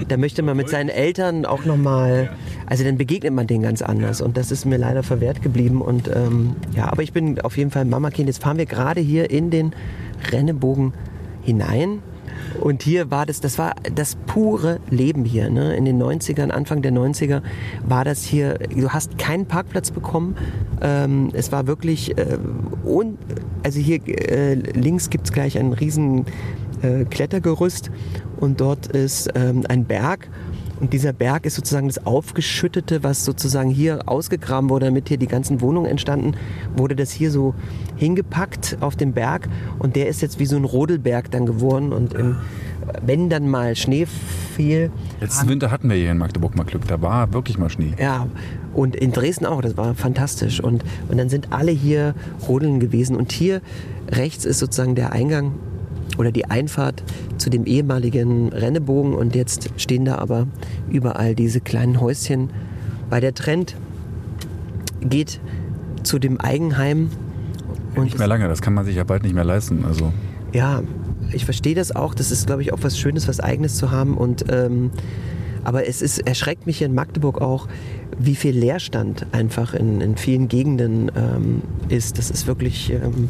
Da 0.09 0.17
möchte 0.17 0.43
man 0.43 0.57
mit 0.57 0.69
seinen 0.69 0.89
Eltern 0.89 1.45
auch 1.45 1.65
nochmal, 1.65 2.31
also 2.67 2.85
dann 2.85 2.97
begegnet 2.97 3.33
man 3.33 3.47
denen 3.47 3.63
ganz 3.63 3.83
anders. 3.83 4.21
Und 4.21 4.37
das 4.37 4.51
ist 4.51 4.65
mir 4.65 4.79
leider 4.79 5.03
verwehrt 5.03 5.43
geblieben. 5.43 5.83
Und 5.83 6.09
ähm, 6.09 6.57
ja, 6.75 6.91
aber 6.91 7.03
ich 7.03 7.13
bin 7.13 7.41
auf 7.41 7.57
jeden 7.57 7.71
Fall 7.71 7.83
ein 7.83 7.91
Mamakind. 7.91 8.29
Jetzt 8.29 8.43
fahren 8.43 8.59
wir 8.59 8.67
gerade 8.67 9.01
hier 9.01 9.31
in 9.31 9.51
den 9.51 9.73
Rennebogen 10.33 10.93
hinein. 11.43 12.03
Und 12.61 12.83
hier 12.83 13.11
war 13.11 13.27
das, 13.27 13.41
das 13.41 13.59
war 13.59 13.75
das 13.95 14.17
pure 14.27 14.81
Leben 14.91 15.25
hier. 15.25 15.51
Ne? 15.51 15.77
In 15.77 15.85
den 15.85 16.03
90ern, 16.03 16.51
Anfang 16.51 16.83
der 16.83 16.93
90er 16.93 17.43
war 17.87 18.05
das 18.05 18.23
hier, 18.23 18.55
du 18.55 18.91
hast 18.91 19.19
keinen 19.19 19.47
Parkplatz 19.47 19.91
bekommen. 19.91 20.37
Ähm, 20.81 21.31
es 21.33 21.53
war 21.53 21.67
wirklich, 21.67 22.17
äh, 22.19 22.39
un, 22.85 23.19
also 23.63 23.79
hier 23.79 24.01
äh, 24.07 24.55
links 24.55 25.11
gibt 25.11 25.27
es 25.27 25.33
gleich 25.33 25.59
einen 25.59 25.73
riesen 25.73 26.27
äh, 26.83 27.05
Klettergerüst 27.05 27.91
und 28.39 28.61
dort 28.61 28.87
ist 28.89 29.31
ähm, 29.35 29.65
ein 29.69 29.85
Berg. 29.85 30.29
Und 30.79 30.93
dieser 30.93 31.15
Berg 31.15 31.47
ist 31.47 31.55
sozusagen 31.55 31.89
das 31.89 32.05
Aufgeschüttete, 32.05 33.03
was 33.03 33.25
sozusagen 33.25 33.71
hier 33.71 34.01
ausgegraben 34.07 34.69
wurde, 34.69 34.85
damit 34.87 35.09
hier 35.09 35.17
die 35.17 35.27
ganzen 35.27 35.63
Wohnungen 35.63 35.91
entstanden, 35.91 36.35
wurde 36.77 36.95
das 36.95 37.11
hier 37.13 37.31
so 37.31 37.55
hingepackt 37.97 38.77
auf 38.81 38.95
den 38.95 39.15
Berg 39.15 39.49
und 39.79 39.97
der 39.97 40.09
ist 40.09 40.21
jetzt 40.21 40.39
wie 40.39 40.45
so 40.45 40.57
ein 40.57 40.65
Rodelberg 40.65 41.31
dann 41.31 41.47
geworden 41.47 41.95
und 41.95 42.13
im, 42.13 42.37
wenn 43.03 43.31
dann 43.31 43.49
mal 43.49 43.75
Schnee 43.75 44.07
fiel, 44.55 44.91
Letzten 45.21 45.49
Winter 45.49 45.71
hatten 45.71 45.89
wir 45.89 45.97
hier 45.97 46.13
in 46.13 46.19
Magdeburg 46.19 46.55
mal 46.57 46.65
Glück. 46.65 46.87
Da 46.87 47.01
war 47.01 47.33
wirklich 47.33 47.57
mal 47.57 47.71
Schnee. 47.71 47.95
ja, 47.99 48.27
und 48.77 48.95
in 48.95 49.11
Dresden 49.11 49.47
auch, 49.47 49.63
das 49.63 49.79
war 49.79 49.95
fantastisch. 49.95 50.61
Und, 50.61 50.85
und 51.09 51.17
dann 51.17 51.31
sind 51.31 51.51
alle 51.51 51.73
hier 51.73 52.15
rodeln 52.47 52.79
gewesen. 52.79 53.17
Und 53.17 53.33
hier 53.33 53.63
rechts 54.11 54.45
ist 54.45 54.59
sozusagen 54.59 54.95
der 54.95 55.13
Eingang 55.13 55.55
oder 56.19 56.33
die 56.33 56.47
Einfahrt 56.47 57.03
zu 57.39 57.51
dem 57.51 57.65
ehemaligen 57.65 58.49
Rennebogen. 58.51 59.15
Und 59.15 59.35
jetzt 59.35 59.71
stehen 59.77 60.05
da 60.05 60.19
aber 60.19 60.47
überall 60.91 61.35
diese 61.35 61.61
kleinen 61.61 62.01
Häuschen. 62.01 62.51
Weil 63.09 63.21
der 63.21 63.35
Trend 63.35 63.77
geht 65.01 65.41
zu 66.03 66.19
dem 66.19 66.41
Eigenheim. 66.41 67.11
Und 67.95 68.05
Nicht 68.05 68.19
mehr 68.19 68.29
lange, 68.29 68.49
das 68.49 68.61
kann 68.63 68.75
man 68.75 68.85
sich 68.85 68.97
ja 68.97 69.05
bald 69.05 69.23
nicht 69.23 69.35
mehr 69.35 69.45
leisten. 69.45 69.85
Also 69.85 70.13
ja, 70.53 70.83
ich 71.33 71.45
verstehe 71.45 71.75
das 71.75 71.95
auch. 71.95 72.15
Das 72.15 72.31
ist, 72.31 72.47
glaube 72.47 72.63
ich, 72.63 72.73
auch 72.73 72.79
was 72.83 72.99
Schönes, 72.99 73.29
was 73.29 73.41
Eigenes 73.41 73.77
zu 73.77 73.91
haben. 73.91 74.17
Und, 74.17 74.45
ähm, 74.51 74.91
aber 75.65 75.87
es 75.87 76.03
ist, 76.03 76.19
erschreckt 76.27 76.67
mich 76.67 76.79
hier 76.79 76.87
in 76.87 76.95
Magdeburg 76.95 77.41
auch, 77.41 77.69
wie 78.19 78.37
viel 78.37 78.57
Leerstand 78.57 79.27
einfach 79.33 79.75
in, 79.75 80.01
in 80.01 80.17
vielen 80.17 80.49
Gegenden 80.49 81.11
ähm, 81.17 81.63
ist. 81.89 82.19
Das 82.19 82.31
ist 82.31 82.47
wirklich 82.47 82.93
ähm, 82.93 83.29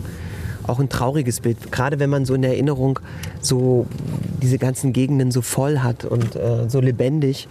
auch 0.66 0.78
ein 0.80 0.88
trauriges 0.88 1.40
Bild. 1.40 1.72
Gerade 1.72 1.98
wenn 1.98 2.10
man 2.10 2.24
so 2.24 2.34
in 2.34 2.42
der 2.42 2.52
Erinnerung 2.52 2.98
so 3.40 3.86
diese 4.42 4.58
ganzen 4.58 4.92
Gegenden 4.92 5.30
so 5.30 5.42
voll 5.42 5.78
hat 5.80 6.04
und 6.04 6.36
äh, 6.36 6.68
so 6.68 6.80
lebendig. 6.80 7.48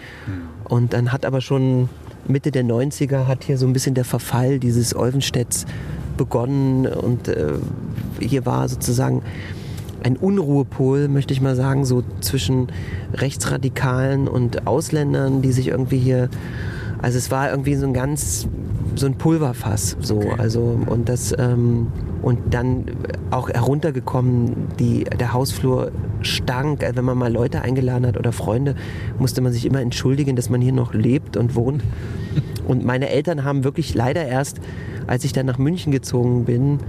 Und 0.63 0.93
dann 0.93 1.12
hat 1.12 1.25
aber 1.25 1.41
schon 1.41 1.89
Mitte 2.28 2.51
der 2.51 2.63
90er 2.63 3.28
hat 3.28 3.43
hier 3.43 3.58
so 3.58 3.67
ein 3.67 3.73
bisschen 3.73 3.93
der 3.93 4.06
Verfall 4.06 4.60
dieses 4.60 4.95
Olvenstedts 4.95 5.65
begonnen 6.17 6.88
und 6.88 7.28
äh, 7.28 7.54
hier 8.19 8.45
war 8.45 8.67
sozusagen 8.67 9.21
ein 10.04 10.17
Unruhepol, 10.17 11.08
möchte 11.08 11.34
ich 11.34 11.41
mal 11.41 11.56
sagen, 11.56 11.84
so 11.84 12.04
zwischen 12.21 12.67
Rechtsradikalen 13.13 14.28
und 14.28 14.67
Ausländern, 14.67 15.41
die 15.41 15.51
sich 15.51 15.69
irgendwie 15.69 15.97
hier, 15.97 16.30
also 17.01 17.17
es 17.17 17.32
war 17.32 17.49
irgendwie 17.49 17.75
so 17.75 17.88
ein 17.88 17.93
ganz, 17.93 18.47
so 18.95 19.08
ein 19.08 19.15
Pulverfass, 19.15 19.97
so, 19.99 20.21
also 20.38 20.80
und 20.86 21.10
das 21.10 21.34
ähm, 21.38 21.88
und 22.25 22.55
dann 22.55 22.85
auch 23.29 23.49
heruntergekommen, 23.49 24.69
die, 24.79 25.03
der 25.03 25.31
Hausflur 25.31 25.91
stank, 26.23 26.83
Also 26.83 26.95
wenn 26.95 27.05
man 27.05 27.19
mal 27.19 27.31
Leute 27.31 27.61
eingeladen 27.61 28.07
hat 28.07 28.17
oder 28.17 28.31
Freunde, 28.31 28.73
musste 29.19 29.41
man 29.41 29.53
sich 29.53 29.63
immer 29.63 29.79
entschuldigen, 29.79 30.35
dass 30.35 30.49
man 30.49 30.59
hier 30.59 30.73
noch 30.73 30.95
lebt 30.95 31.38
und 31.38 31.53
wohnt. 31.53 31.83
Und 32.67 32.83
meine 32.83 33.09
Eltern 33.09 33.43
haben 33.43 33.63
wirklich 33.63 33.93
leider 33.93 34.25
erst, 34.25 34.59
als 35.05 35.23
ich 35.23 35.33
dann 35.33 35.45
nach 35.45 35.59
München 35.59 35.91
gezogen 35.91 36.45
bin, 36.45 36.79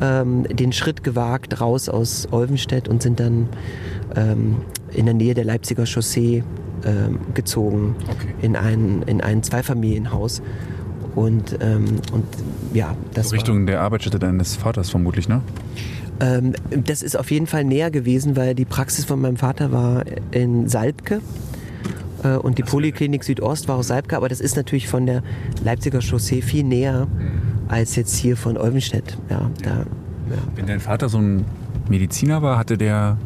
ähm, 0.00 0.44
den 0.44 0.72
Schritt 0.72 1.02
gewagt 1.02 1.60
raus 1.60 1.88
aus 1.88 2.28
Olvenstedt 2.30 2.86
und 2.86 3.02
sind 3.02 3.18
dann 3.18 3.48
ähm, 4.14 4.58
in 4.92 5.06
der 5.06 5.14
Nähe 5.14 5.34
der 5.34 5.44
Leipziger 5.44 5.86
Chaussee 5.86 6.44
ähm, 6.86 7.18
gezogen, 7.34 7.96
Okay. 8.08 8.32
in 8.42 8.54
ein, 8.54 9.02
in 9.06 9.20
ein 9.20 9.42
Zweifamilienhaus. 9.42 10.40
Und, 11.14 11.58
ähm, 11.60 11.84
und 12.12 12.24
ja, 12.72 12.94
das 13.14 13.26
war- 13.26 13.34
Richtung 13.34 13.66
der 13.66 13.80
Arbeitsstätte 13.82 14.18
deines 14.18 14.56
Vaters 14.56 14.90
vermutlich, 14.90 15.28
ne? 15.28 15.42
ähm, 16.20 16.54
das 16.84 17.02
ist 17.02 17.18
auf 17.18 17.30
jeden 17.30 17.46
Fall 17.46 17.64
näher 17.64 17.90
gewesen, 17.90 18.36
weil 18.36 18.54
die 18.54 18.64
Praxis 18.64 19.04
von 19.04 19.20
meinem 19.20 19.36
Vater 19.36 19.72
war 19.72 20.04
in 20.32 20.68
Salbke. 20.68 21.20
Äh, 22.22 22.36
und 22.36 22.58
die 22.58 22.62
Poliklinik 22.62 23.22
Südost 23.24 23.68
war 23.68 23.76
aus 23.76 23.88
Salbke, 23.88 24.16
aber 24.16 24.28
das 24.28 24.40
ist 24.40 24.56
natürlich 24.56 24.88
von 24.88 25.06
der 25.06 25.22
Leipziger 25.64 26.00
Chaussee 26.00 26.42
viel 26.42 26.64
näher 26.64 27.06
als 27.68 27.96
jetzt 27.96 28.16
hier 28.16 28.36
von 28.36 28.56
Olvenstedt. 28.56 29.16
Ja, 29.30 29.50
da, 29.62 29.70
ja. 29.70 29.84
Wenn 30.56 30.66
dein 30.66 30.80
Vater 30.80 31.08
so 31.08 31.18
ein 31.18 31.44
Mediziner 31.88 32.42
war, 32.42 32.58
hatte 32.58 32.76
der, 32.78 33.18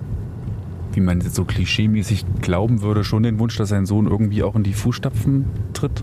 wie 0.92 1.00
man 1.00 1.20
jetzt 1.20 1.34
so 1.36 1.44
klischeemäßig 1.44 2.24
glauben 2.40 2.82
würde, 2.82 3.04
schon 3.04 3.22
den 3.22 3.38
Wunsch, 3.38 3.56
dass 3.56 3.68
sein 3.70 3.86
Sohn 3.86 4.06
irgendwie 4.06 4.42
auch 4.42 4.54
in 4.56 4.62
die 4.62 4.72
Fußstapfen 4.74 5.44
tritt? 5.74 6.02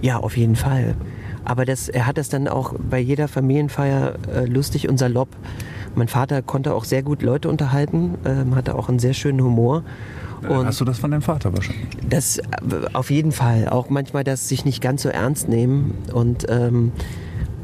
Ja, 0.00 0.18
auf 0.18 0.36
jeden 0.36 0.56
Fall. 0.56 0.94
Aber 1.44 1.64
das, 1.64 1.88
er 1.88 2.06
hat 2.06 2.18
das 2.18 2.28
dann 2.28 2.46
auch 2.48 2.74
bei 2.78 2.98
jeder 2.98 3.28
Familienfeier 3.28 4.14
äh, 4.34 4.44
lustig 4.44 4.88
und 4.88 4.98
salopp. 4.98 5.28
Mein 5.94 6.08
Vater 6.08 6.42
konnte 6.42 6.74
auch 6.74 6.84
sehr 6.84 7.02
gut 7.02 7.22
Leute 7.22 7.48
unterhalten, 7.48 8.14
ähm, 8.24 8.54
hatte 8.54 8.74
auch 8.74 8.88
einen 8.88 8.98
sehr 8.98 9.14
schönen 9.14 9.42
Humor. 9.42 9.82
Dann 10.42 10.66
hast 10.66 10.80
du 10.80 10.84
das 10.84 10.98
von 10.98 11.10
deinem 11.10 11.22
Vater 11.22 11.52
wahrscheinlich. 11.52 11.88
Das 12.08 12.38
äh, 12.38 12.42
auf 12.92 13.10
jeden 13.10 13.32
Fall. 13.32 13.68
Auch 13.68 13.90
manchmal 13.90 14.24
das 14.24 14.48
sich 14.48 14.64
nicht 14.64 14.80
ganz 14.80 15.02
so 15.02 15.08
ernst 15.08 15.48
nehmen. 15.48 15.94
Und 16.12 16.46
ähm, 16.48 16.92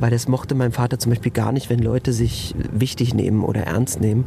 weil 0.01 0.11
das 0.11 0.29
mochte 0.29 0.55
mein 0.55 0.73
Vater 0.73 0.99
zum 0.99 1.11
Beispiel 1.11 1.33
gar 1.33 1.53
nicht, 1.53 1.71
wenn 1.71 1.79
Leute 1.79 2.13
sich 2.13 2.55
wichtig 2.73 3.15
nehmen 3.15 3.43
oder 3.43 3.63
ernst 3.63 4.01
nehmen. 4.01 4.27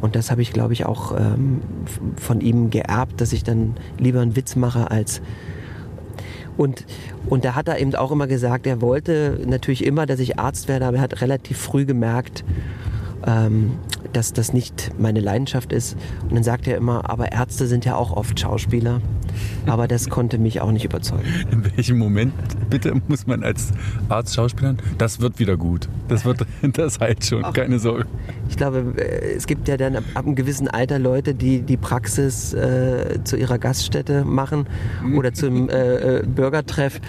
Und 0.00 0.16
das 0.16 0.30
habe 0.30 0.42
ich, 0.42 0.52
glaube 0.52 0.72
ich, 0.72 0.86
auch 0.86 1.16
ähm, 1.16 1.60
von 2.16 2.40
ihm 2.40 2.70
geerbt, 2.70 3.20
dass 3.20 3.32
ich 3.32 3.44
dann 3.44 3.74
lieber 3.98 4.20
einen 4.20 4.36
Witz 4.36 4.56
mache 4.56 4.90
als. 4.90 5.20
Und, 6.56 6.84
und 7.28 7.44
da 7.44 7.54
hat 7.54 7.68
er 7.68 7.78
eben 7.78 7.94
auch 7.94 8.10
immer 8.10 8.26
gesagt, 8.26 8.66
er 8.66 8.80
wollte 8.80 9.40
natürlich 9.46 9.84
immer, 9.84 10.06
dass 10.06 10.20
ich 10.20 10.38
Arzt 10.38 10.68
werde, 10.68 10.86
aber 10.86 10.98
er 10.98 11.02
hat 11.02 11.20
relativ 11.20 11.58
früh 11.58 11.84
gemerkt, 11.86 12.44
ähm, 13.26 13.72
dass 14.12 14.32
das 14.32 14.52
nicht 14.52 14.90
meine 14.98 15.20
Leidenschaft 15.20 15.72
ist. 15.72 15.96
Und 16.22 16.34
dann 16.34 16.42
sagt 16.42 16.66
er 16.66 16.76
immer, 16.76 17.08
aber 17.08 17.32
Ärzte 17.32 17.66
sind 17.66 17.84
ja 17.84 17.96
auch 17.96 18.12
oft 18.12 18.38
Schauspieler. 18.38 19.00
Aber 19.66 19.88
das 19.88 20.08
konnte 20.08 20.38
mich 20.38 20.60
auch 20.60 20.72
nicht 20.72 20.84
überzeugen. 20.84 21.24
In 21.50 21.64
welchem 21.76 21.98
Moment, 21.98 22.32
bitte, 22.70 22.94
muss 23.08 23.26
man 23.26 23.42
als 23.42 23.72
Arzt 24.08 24.34
schauspielern? 24.34 24.78
Das 24.98 25.20
wird 25.20 25.38
wieder 25.38 25.56
gut. 25.56 25.88
Das 26.08 26.24
wird, 26.24 26.46
das 26.72 27.00
heilt 27.00 27.24
schon, 27.24 27.42
keine 27.52 27.78
Sorge. 27.78 28.06
Ich 28.48 28.56
glaube, 28.56 28.94
äh, 28.96 29.34
es 29.34 29.46
gibt 29.46 29.68
ja 29.68 29.76
dann 29.76 29.96
ab, 29.96 30.04
ab 30.14 30.26
einem 30.26 30.34
gewissen 30.34 30.68
Alter 30.68 30.98
Leute, 30.98 31.34
die 31.34 31.62
die 31.62 31.76
Praxis 31.76 32.52
äh, 32.52 33.18
zu 33.24 33.36
ihrer 33.36 33.58
Gaststätte 33.58 34.24
machen 34.24 34.66
oder 35.16 35.32
zum 35.32 35.68
äh, 35.68 36.18
äh, 36.18 36.26
Bürgertreff. 36.26 37.00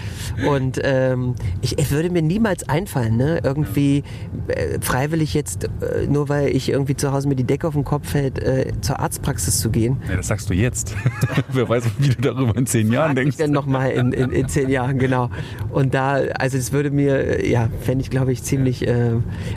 Und 0.46 0.80
ähm, 0.82 1.34
ich, 1.60 1.78
es 1.78 1.90
würde 1.90 2.10
mir 2.10 2.22
niemals 2.22 2.68
einfallen, 2.68 3.16
ne? 3.16 3.40
irgendwie 3.42 4.02
äh, 4.48 4.78
freiwillig 4.80 5.34
jetzt, 5.34 5.64
äh, 5.64 6.06
nur 6.06 6.28
weil 6.28 6.48
ich 6.48 6.68
irgendwie 6.68 6.96
zu 6.96 7.12
Hause 7.12 7.28
mir 7.28 7.36
die 7.36 7.44
Decke 7.44 7.68
auf 7.68 7.74
den 7.74 7.84
Kopf 7.84 8.10
fällt, 8.10 8.40
zur 8.80 8.98
Arztpraxis 8.98 9.60
zu 9.60 9.70
gehen. 9.70 9.96
Ja, 10.08 10.16
das 10.16 10.28
sagst 10.28 10.50
du 10.50 10.54
jetzt. 10.54 10.94
Wer 11.52 11.68
weiß, 11.68 11.84
wie 11.98 12.13
du 12.16 12.22
darüber 12.22 12.56
in 12.56 12.66
zehn 12.66 12.92
Jahren 12.92 13.08
Frag 13.08 13.16
denkst. 13.16 13.36
ich 13.36 13.44
dann 13.44 13.50
nochmal 13.50 13.90
in, 13.90 14.12
in, 14.12 14.30
in 14.30 14.48
zehn 14.48 14.68
Jahren, 14.68 14.98
genau. 14.98 15.30
Und 15.70 15.94
da, 15.94 16.14
also 16.38 16.56
das 16.56 16.72
würde 16.72 16.90
mir, 16.90 17.40
äh, 17.40 17.50
ja, 17.50 17.68
fände 17.80 18.02
ich, 18.02 18.10
glaube 18.10 18.32
ich, 18.32 18.42
ziemlich, 18.42 18.86
äh, 18.86 19.12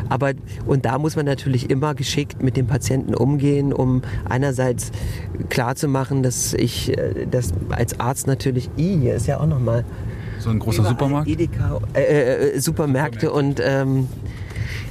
aber, 0.09 0.33
und 0.65 0.85
da 0.85 0.97
muss 0.97 1.15
man 1.15 1.25
natürlich 1.25 1.69
immer 1.69 1.95
geschickt 1.95 2.41
mit 2.41 2.57
dem 2.57 2.67
Patienten 2.67 3.15
umgehen, 3.15 3.73
um 3.73 4.01
einerseits 4.27 4.91
klarzumachen, 5.49 6.23
dass 6.23 6.53
ich, 6.53 6.97
äh, 6.97 7.27
das 7.29 7.53
als 7.69 7.99
Arzt 7.99 8.27
natürlich, 8.27 8.69
i, 8.77 8.97
hier 8.99 9.15
ist 9.15 9.27
ja 9.27 9.39
auch 9.39 9.47
nochmal 9.47 9.83
So 10.39 10.49
ein 10.49 10.59
großer 10.59 10.83
Supermarkt? 10.83 11.27
Edeka, 11.27 11.79
äh, 11.93 12.55
äh, 12.55 12.59
Supermärkte 12.59 13.31
und 13.31 13.61
ähm, 13.63 14.07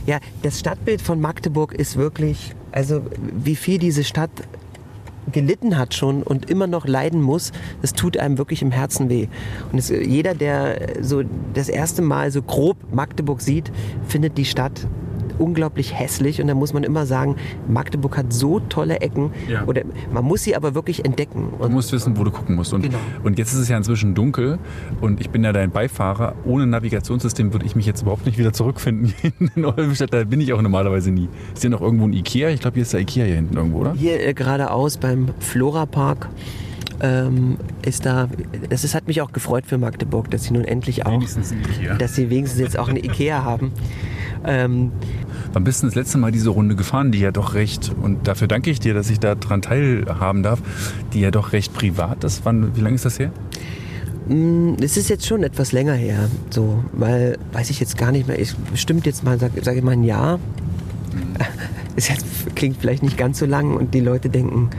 ja, 0.06 0.18
das 0.42 0.60
Stadtbild 0.60 1.02
von 1.02 1.20
Magdeburg 1.20 1.74
ist 1.74 1.96
wirklich, 1.96 2.54
also 2.70 3.02
wie 3.44 3.56
viel 3.56 3.78
diese 3.78 4.04
Stadt 4.04 4.30
gelitten 5.32 5.76
hat 5.76 5.94
schon 5.94 6.22
und 6.22 6.50
immer 6.50 6.66
noch 6.66 6.86
leiden 6.86 7.20
muss, 7.20 7.52
das 7.82 7.92
tut 7.92 8.16
einem 8.16 8.38
wirklich 8.38 8.62
im 8.62 8.70
Herzen 8.70 9.08
weh. 9.08 9.28
Und 9.72 9.78
es, 9.78 9.88
jeder, 9.88 10.34
der 10.34 11.02
so 11.02 11.22
das 11.54 11.68
erste 11.68 12.02
Mal 12.02 12.30
so 12.30 12.42
grob 12.42 12.76
Magdeburg 12.92 13.40
sieht, 13.40 13.70
findet 14.06 14.38
die 14.38 14.44
Stadt 14.44 14.86
unglaublich 15.38 15.98
hässlich 15.98 16.40
und 16.40 16.48
da 16.48 16.54
muss 16.54 16.72
man 16.72 16.82
immer 16.84 17.06
sagen, 17.06 17.36
Magdeburg 17.68 18.16
hat 18.16 18.32
so 18.32 18.60
tolle 18.60 19.00
Ecken 19.00 19.30
Ja. 19.48 19.64
oder 19.66 19.82
man 20.12 20.24
muss 20.24 20.42
sie 20.42 20.56
aber 20.56 20.74
wirklich 20.74 21.04
entdecken. 21.04 21.48
Du 21.60 21.68
musst 21.68 21.92
wissen, 21.92 22.16
wo 22.16 22.24
du 22.24 22.30
gucken 22.30 22.56
musst. 22.56 22.72
Und, 22.72 22.82
Genau. 22.82 22.98
und 23.24 23.38
jetzt 23.38 23.52
ist 23.52 23.60
es 23.60 23.68
ja 23.68 23.76
inzwischen 23.76 24.14
dunkel 24.14 24.58
und 25.00 25.20
ich 25.20 25.30
bin 25.30 25.44
ja 25.44 25.52
dein 25.52 25.70
Beifahrer. 25.70 26.34
Ohne 26.44 26.66
Navigationssystem 26.66 27.52
würde 27.52 27.66
ich 27.66 27.76
mich 27.76 27.86
jetzt 27.86 28.02
überhaupt 28.02 28.26
nicht 28.26 28.38
wieder 28.38 28.52
zurückfinden 28.52 29.12
in 29.54 29.64
Olvenstedt. 29.64 30.12
Da 30.12 30.24
bin 30.24 30.40
ich 30.40 30.52
auch 30.52 30.62
normalerweise 30.62 31.10
nie. 31.10 31.28
Ist 31.54 31.60
hier 31.62 31.70
noch 31.70 31.80
irgendwo 31.82 32.06
ein 32.06 32.12
Ikea? 32.12 32.48
Ich 32.50 32.60
glaube, 32.60 32.74
hier 32.74 32.82
ist 32.82 32.92
der 32.92 33.00
Ikea 33.00 33.24
hier 33.24 33.34
hinten 33.36 33.56
irgendwo, 33.56 33.78
oder? 33.80 33.92
Hier 33.94 34.26
äh, 34.26 34.34
geradeaus 34.34 34.96
beim 34.96 35.28
Flora 35.40 35.86
Park 35.86 36.28
ähm, 37.00 37.58
ist 37.84 38.06
da, 38.06 38.28
das 38.70 38.84
ist, 38.84 38.94
hat 38.94 39.06
mich 39.06 39.20
auch 39.20 39.32
gefreut 39.32 39.64
für 39.66 39.76
Magdeburg, 39.76 40.30
dass 40.30 40.44
sie 40.44 40.54
nun 40.54 40.64
endlich 40.64 41.04
auch, 41.04 41.12
Wenigstens 41.12 41.52
ein 41.52 41.58
Ikea. 41.60 41.96
dass 41.96 42.14
sie 42.14 42.30
wenigstens 42.30 42.60
jetzt 42.60 42.78
auch 42.78 42.88
eine 42.88 43.00
Ikea 43.04 43.44
haben. 43.44 43.70
Ähm, 44.46 44.92
Wann 45.56 45.64
bist 45.64 45.82
du 45.82 45.86
das 45.86 45.94
letzte 45.94 46.18
Mal 46.18 46.32
diese 46.32 46.50
Runde 46.50 46.76
gefahren, 46.76 47.12
die 47.12 47.18
ja 47.18 47.30
doch 47.30 47.54
recht, 47.54 47.90
und 48.02 48.28
dafür 48.28 48.46
danke 48.46 48.70
ich 48.70 48.78
dir, 48.78 48.92
dass 48.92 49.08
ich 49.08 49.20
daran 49.20 49.62
teilhaben 49.62 50.42
darf, 50.42 50.60
die 51.14 51.20
ja 51.20 51.30
doch 51.30 51.54
recht 51.54 51.72
privat 51.72 52.24
ist. 52.24 52.42
Wann, 52.44 52.76
wie 52.76 52.82
lange 52.82 52.96
ist 52.96 53.06
das 53.06 53.18
her? 53.18 53.30
mh, 54.28 54.76
es 54.82 54.98
ist 54.98 55.08
jetzt 55.08 55.26
schon 55.26 55.42
etwas 55.42 55.72
länger 55.72 55.94
her, 55.94 56.28
so, 56.50 56.84
weil, 56.92 57.38
weiß 57.52 57.70
ich 57.70 57.80
jetzt 57.80 57.96
gar 57.96 58.12
nicht 58.12 58.28
mehr, 58.28 58.38
ich, 58.38 58.54
bestimmt 58.70 59.06
jetzt 59.06 59.24
mal, 59.24 59.38
sage 59.38 59.54
sag 59.62 59.76
ich 59.76 59.82
mal 59.82 59.92
ein 59.92 60.04
Jahr. 60.04 60.38
Jetzt, 61.96 62.54
klingt 62.54 62.76
vielleicht 62.78 63.02
nicht 63.02 63.16
ganz 63.16 63.38
so 63.38 63.46
lang 63.46 63.76
und 63.76 63.94
die 63.94 64.00
Leute 64.00 64.28
denken, 64.28 64.70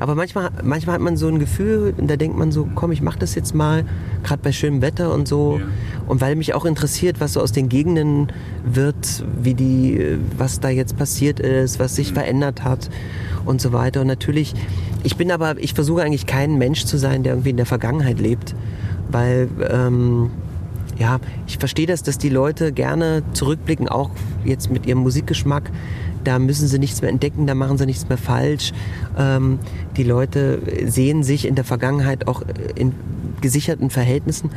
aber 0.00 0.14
manchmal, 0.14 0.50
manchmal 0.62 0.96
hat 0.96 1.02
man 1.02 1.16
so 1.16 1.28
ein 1.28 1.38
Gefühl 1.38 1.94
und 1.96 2.10
da 2.10 2.16
denkt 2.16 2.36
man 2.36 2.52
so, 2.52 2.68
komm, 2.74 2.92
ich 2.92 3.00
mach 3.00 3.16
das 3.16 3.34
jetzt 3.34 3.54
mal, 3.54 3.84
gerade 4.22 4.42
bei 4.42 4.52
schönem 4.52 4.82
Wetter 4.82 5.12
und 5.12 5.28
so. 5.28 5.58
Ja. 5.58 5.66
Und 6.08 6.20
weil 6.20 6.36
mich 6.36 6.54
auch 6.54 6.64
interessiert, 6.64 7.20
was 7.20 7.34
so 7.34 7.40
aus 7.40 7.52
den 7.52 7.68
Gegenden 7.68 8.28
wird, 8.64 9.24
wie 9.40 9.54
die, 9.54 10.18
was 10.36 10.60
da 10.60 10.68
jetzt 10.68 10.96
passiert 10.96 11.40
ist, 11.40 11.78
was 11.78 11.96
sich 11.96 12.12
verändert 12.12 12.64
hat 12.64 12.90
und 13.46 13.60
so 13.60 13.72
weiter. 13.72 14.00
Und 14.00 14.08
natürlich, 14.08 14.54
ich 15.04 15.16
bin 15.16 15.30
aber, 15.30 15.58
ich 15.58 15.74
versuche 15.74 16.02
eigentlich 16.02 16.26
kein 16.26 16.58
Mensch 16.58 16.84
zu 16.84 16.98
sein, 16.98 17.22
der 17.22 17.34
irgendwie 17.34 17.50
in 17.50 17.56
der 17.56 17.66
Vergangenheit 17.66 18.18
lebt, 18.18 18.54
weil 19.10 19.48
ähm, 19.70 20.30
ja, 20.98 21.18
ich 21.46 21.58
verstehe 21.58 21.86
das, 21.86 22.02
dass 22.02 22.18
die 22.18 22.28
Leute 22.28 22.72
gerne 22.72 23.22
zurückblicken, 23.32 23.88
auch 23.88 24.10
jetzt 24.44 24.70
mit 24.70 24.86
ihrem 24.86 25.00
Musikgeschmack. 25.00 25.70
Da 26.22 26.38
müssen 26.38 26.68
sie 26.68 26.78
nichts 26.78 27.02
mehr 27.02 27.10
entdecken, 27.10 27.46
da 27.46 27.54
machen 27.54 27.76
sie 27.76 27.86
nichts 27.86 28.08
mehr 28.08 28.18
falsch. 28.18 28.72
Ähm, 29.18 29.58
die 29.96 30.04
Leute 30.04 30.60
sehen 30.86 31.22
sich 31.22 31.46
in 31.46 31.54
der 31.54 31.64
Vergangenheit 31.64 32.26
auch 32.28 32.42
in 32.74 32.92
gesicherten 33.40 33.90
Verhältnissen. 33.90 34.50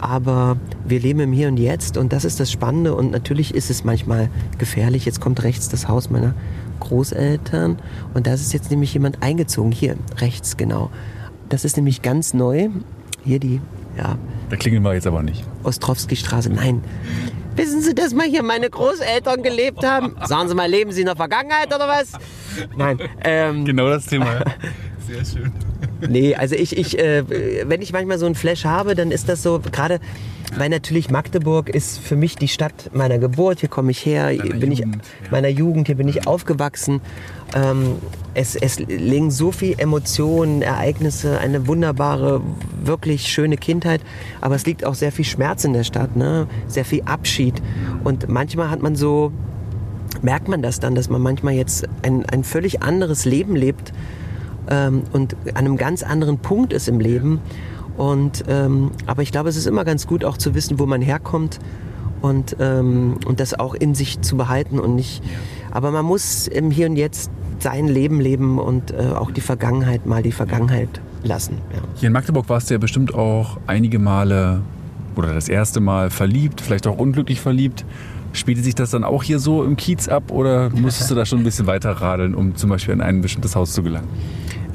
Aber 0.00 0.56
wir 0.84 0.98
leben 0.98 1.20
im 1.20 1.32
Hier 1.32 1.48
und 1.48 1.56
Jetzt 1.56 1.96
und 1.96 2.12
das 2.12 2.24
ist 2.24 2.40
das 2.40 2.50
Spannende. 2.50 2.94
Und 2.94 3.12
natürlich 3.12 3.54
ist 3.54 3.70
es 3.70 3.84
manchmal 3.84 4.28
gefährlich. 4.58 5.04
Jetzt 5.04 5.20
kommt 5.20 5.42
rechts 5.44 5.68
das 5.68 5.86
Haus 5.86 6.10
meiner 6.10 6.34
Großeltern 6.80 7.78
und 8.12 8.26
da 8.26 8.34
ist 8.34 8.52
jetzt 8.52 8.70
nämlich 8.70 8.92
jemand 8.92 9.22
eingezogen. 9.22 9.70
Hier, 9.70 9.96
rechts, 10.18 10.56
genau. 10.56 10.90
Das 11.48 11.64
ist 11.64 11.76
nämlich 11.76 12.02
ganz 12.02 12.34
neu. 12.34 12.70
Hier 13.24 13.38
die, 13.38 13.60
ja, 13.96 14.16
Da 14.50 14.56
klingeln 14.56 14.82
wir 14.82 14.94
jetzt 14.94 15.06
aber 15.06 15.22
nicht. 15.22 15.44
Ostrowski-Straße. 15.62 16.50
Nein. 16.50 16.82
Wissen 17.56 17.80
Sie, 17.82 17.94
dass 17.94 18.12
mal 18.12 18.26
hier 18.26 18.42
meine 18.42 18.68
Großeltern 18.68 19.42
gelebt 19.42 19.84
haben? 19.86 20.16
Sagen 20.24 20.48
Sie 20.48 20.54
mal, 20.54 20.68
leben 20.68 20.90
Sie 20.92 21.00
in 21.00 21.06
der 21.06 21.16
Vergangenheit 21.16 21.72
oder 21.74 21.86
was? 21.86 22.12
Nein. 22.76 22.98
Ähm, 23.22 23.64
Genau 23.64 23.88
das 23.88 24.06
Thema. 24.06 24.40
Sehr 25.06 25.24
schön. 25.24 25.52
Nee, 26.08 26.34
also 26.34 26.54
ich, 26.54 26.76
ich 26.76 26.98
äh, 26.98 27.24
wenn 27.68 27.82
ich 27.82 27.92
manchmal 27.92 28.18
so 28.18 28.26
einen 28.26 28.34
Flash 28.34 28.64
habe, 28.64 28.94
dann 28.94 29.10
ist 29.10 29.28
das 29.28 29.42
so, 29.42 29.60
gerade, 29.60 30.00
weil 30.56 30.68
natürlich 30.68 31.10
Magdeburg 31.10 31.68
ist 31.68 31.98
für 31.98 32.16
mich 32.16 32.36
die 32.36 32.48
Stadt 32.48 32.90
meiner 32.92 33.18
Geburt. 33.18 33.60
Hier 33.60 33.68
komme 33.68 33.90
ich 33.90 34.04
her, 34.04 34.34
Deiner 34.34 34.54
bin 34.56 34.72
ich 34.72 34.80
Jugend, 34.80 34.96
ja. 34.96 35.30
meiner 35.30 35.48
Jugend, 35.48 35.86
hier 35.86 35.96
bin 35.96 36.08
ich 36.08 36.26
aufgewachsen. 36.26 37.00
Ähm, 37.54 37.96
es, 38.34 38.56
es 38.56 38.78
liegen 38.80 39.30
so 39.30 39.52
viel 39.52 39.74
Emotionen, 39.78 40.62
Ereignisse, 40.62 41.38
eine 41.38 41.66
wunderbare, 41.66 42.40
wirklich 42.82 43.28
schöne 43.28 43.56
Kindheit. 43.56 44.00
Aber 44.40 44.54
es 44.54 44.66
liegt 44.66 44.84
auch 44.84 44.94
sehr 44.94 45.12
viel 45.12 45.24
Schmerz 45.24 45.64
in 45.64 45.72
der 45.72 45.84
Stadt, 45.84 46.16
ne? 46.16 46.46
sehr 46.66 46.84
viel 46.84 47.02
Abschied. 47.04 47.62
Und 48.02 48.28
manchmal 48.28 48.70
hat 48.70 48.82
man 48.82 48.96
so, 48.96 49.32
merkt 50.22 50.48
man 50.48 50.62
das 50.62 50.80
dann, 50.80 50.94
dass 50.94 51.08
man 51.08 51.22
manchmal 51.22 51.54
jetzt 51.54 51.86
ein, 52.02 52.24
ein 52.26 52.44
völlig 52.44 52.82
anderes 52.82 53.24
Leben 53.24 53.56
lebt 53.56 53.92
ähm, 54.70 55.02
und 55.12 55.36
an 55.48 55.56
einem 55.56 55.76
ganz 55.76 56.02
anderen 56.02 56.38
Punkt 56.38 56.72
ist 56.72 56.88
im 56.88 57.00
Leben. 57.00 57.40
Und, 57.96 58.44
ähm, 58.48 58.90
aber 59.06 59.22
ich 59.22 59.30
glaube, 59.30 59.48
es 59.48 59.56
ist 59.56 59.66
immer 59.66 59.84
ganz 59.84 60.06
gut 60.06 60.24
auch 60.24 60.36
zu 60.36 60.54
wissen, 60.54 60.78
wo 60.78 60.86
man 60.86 61.00
herkommt 61.00 61.60
und, 62.22 62.56
ähm, 62.58 63.18
und 63.26 63.38
das 63.38 63.58
auch 63.58 63.74
in 63.74 63.94
sich 63.94 64.20
zu 64.20 64.36
behalten 64.36 64.78
und 64.78 64.94
nicht. 64.94 65.22
Aber 65.70 65.90
man 65.90 66.04
muss 66.04 66.48
im 66.48 66.70
Hier 66.70 66.86
und 66.86 66.96
Jetzt 66.96 67.30
sein 67.60 67.86
Leben 67.86 68.20
leben 68.20 68.58
und 68.58 68.90
äh, 68.92 69.12
auch 69.14 69.30
die 69.30 69.40
Vergangenheit 69.40 70.06
mal 70.06 70.22
die 70.22 70.32
Vergangenheit 70.32 70.88
lassen. 71.22 71.58
Ja. 71.72 71.80
Hier 71.96 72.06
in 72.08 72.12
Magdeburg 72.12 72.48
warst 72.48 72.68
du 72.68 72.74
ja 72.74 72.78
bestimmt 72.78 73.14
auch 73.14 73.58
einige 73.66 73.98
Male 73.98 74.62
oder 75.16 75.32
das 75.32 75.48
erste 75.48 75.80
Mal 75.80 76.10
verliebt, 76.10 76.60
vielleicht 76.60 76.86
auch 76.86 76.98
unglücklich 76.98 77.40
verliebt. 77.40 77.84
Spielte 78.34 78.62
sich 78.62 78.74
das 78.74 78.90
dann 78.90 79.04
auch 79.04 79.22
hier 79.22 79.38
so 79.38 79.64
im 79.64 79.76
Kiez 79.76 80.08
ab 80.08 80.30
oder 80.30 80.68
musstest 80.70 81.10
du 81.10 81.14
da 81.14 81.24
schon 81.24 81.38
ein 81.38 81.44
bisschen 81.44 81.66
weiter 81.66 81.92
radeln, 81.92 82.34
um 82.34 82.56
zum 82.56 82.68
Beispiel 82.68 82.92
in 82.92 83.00
ein 83.00 83.22
bestimmtes 83.22 83.54
Haus 83.54 83.72
zu 83.72 83.82
gelangen? 83.82 84.08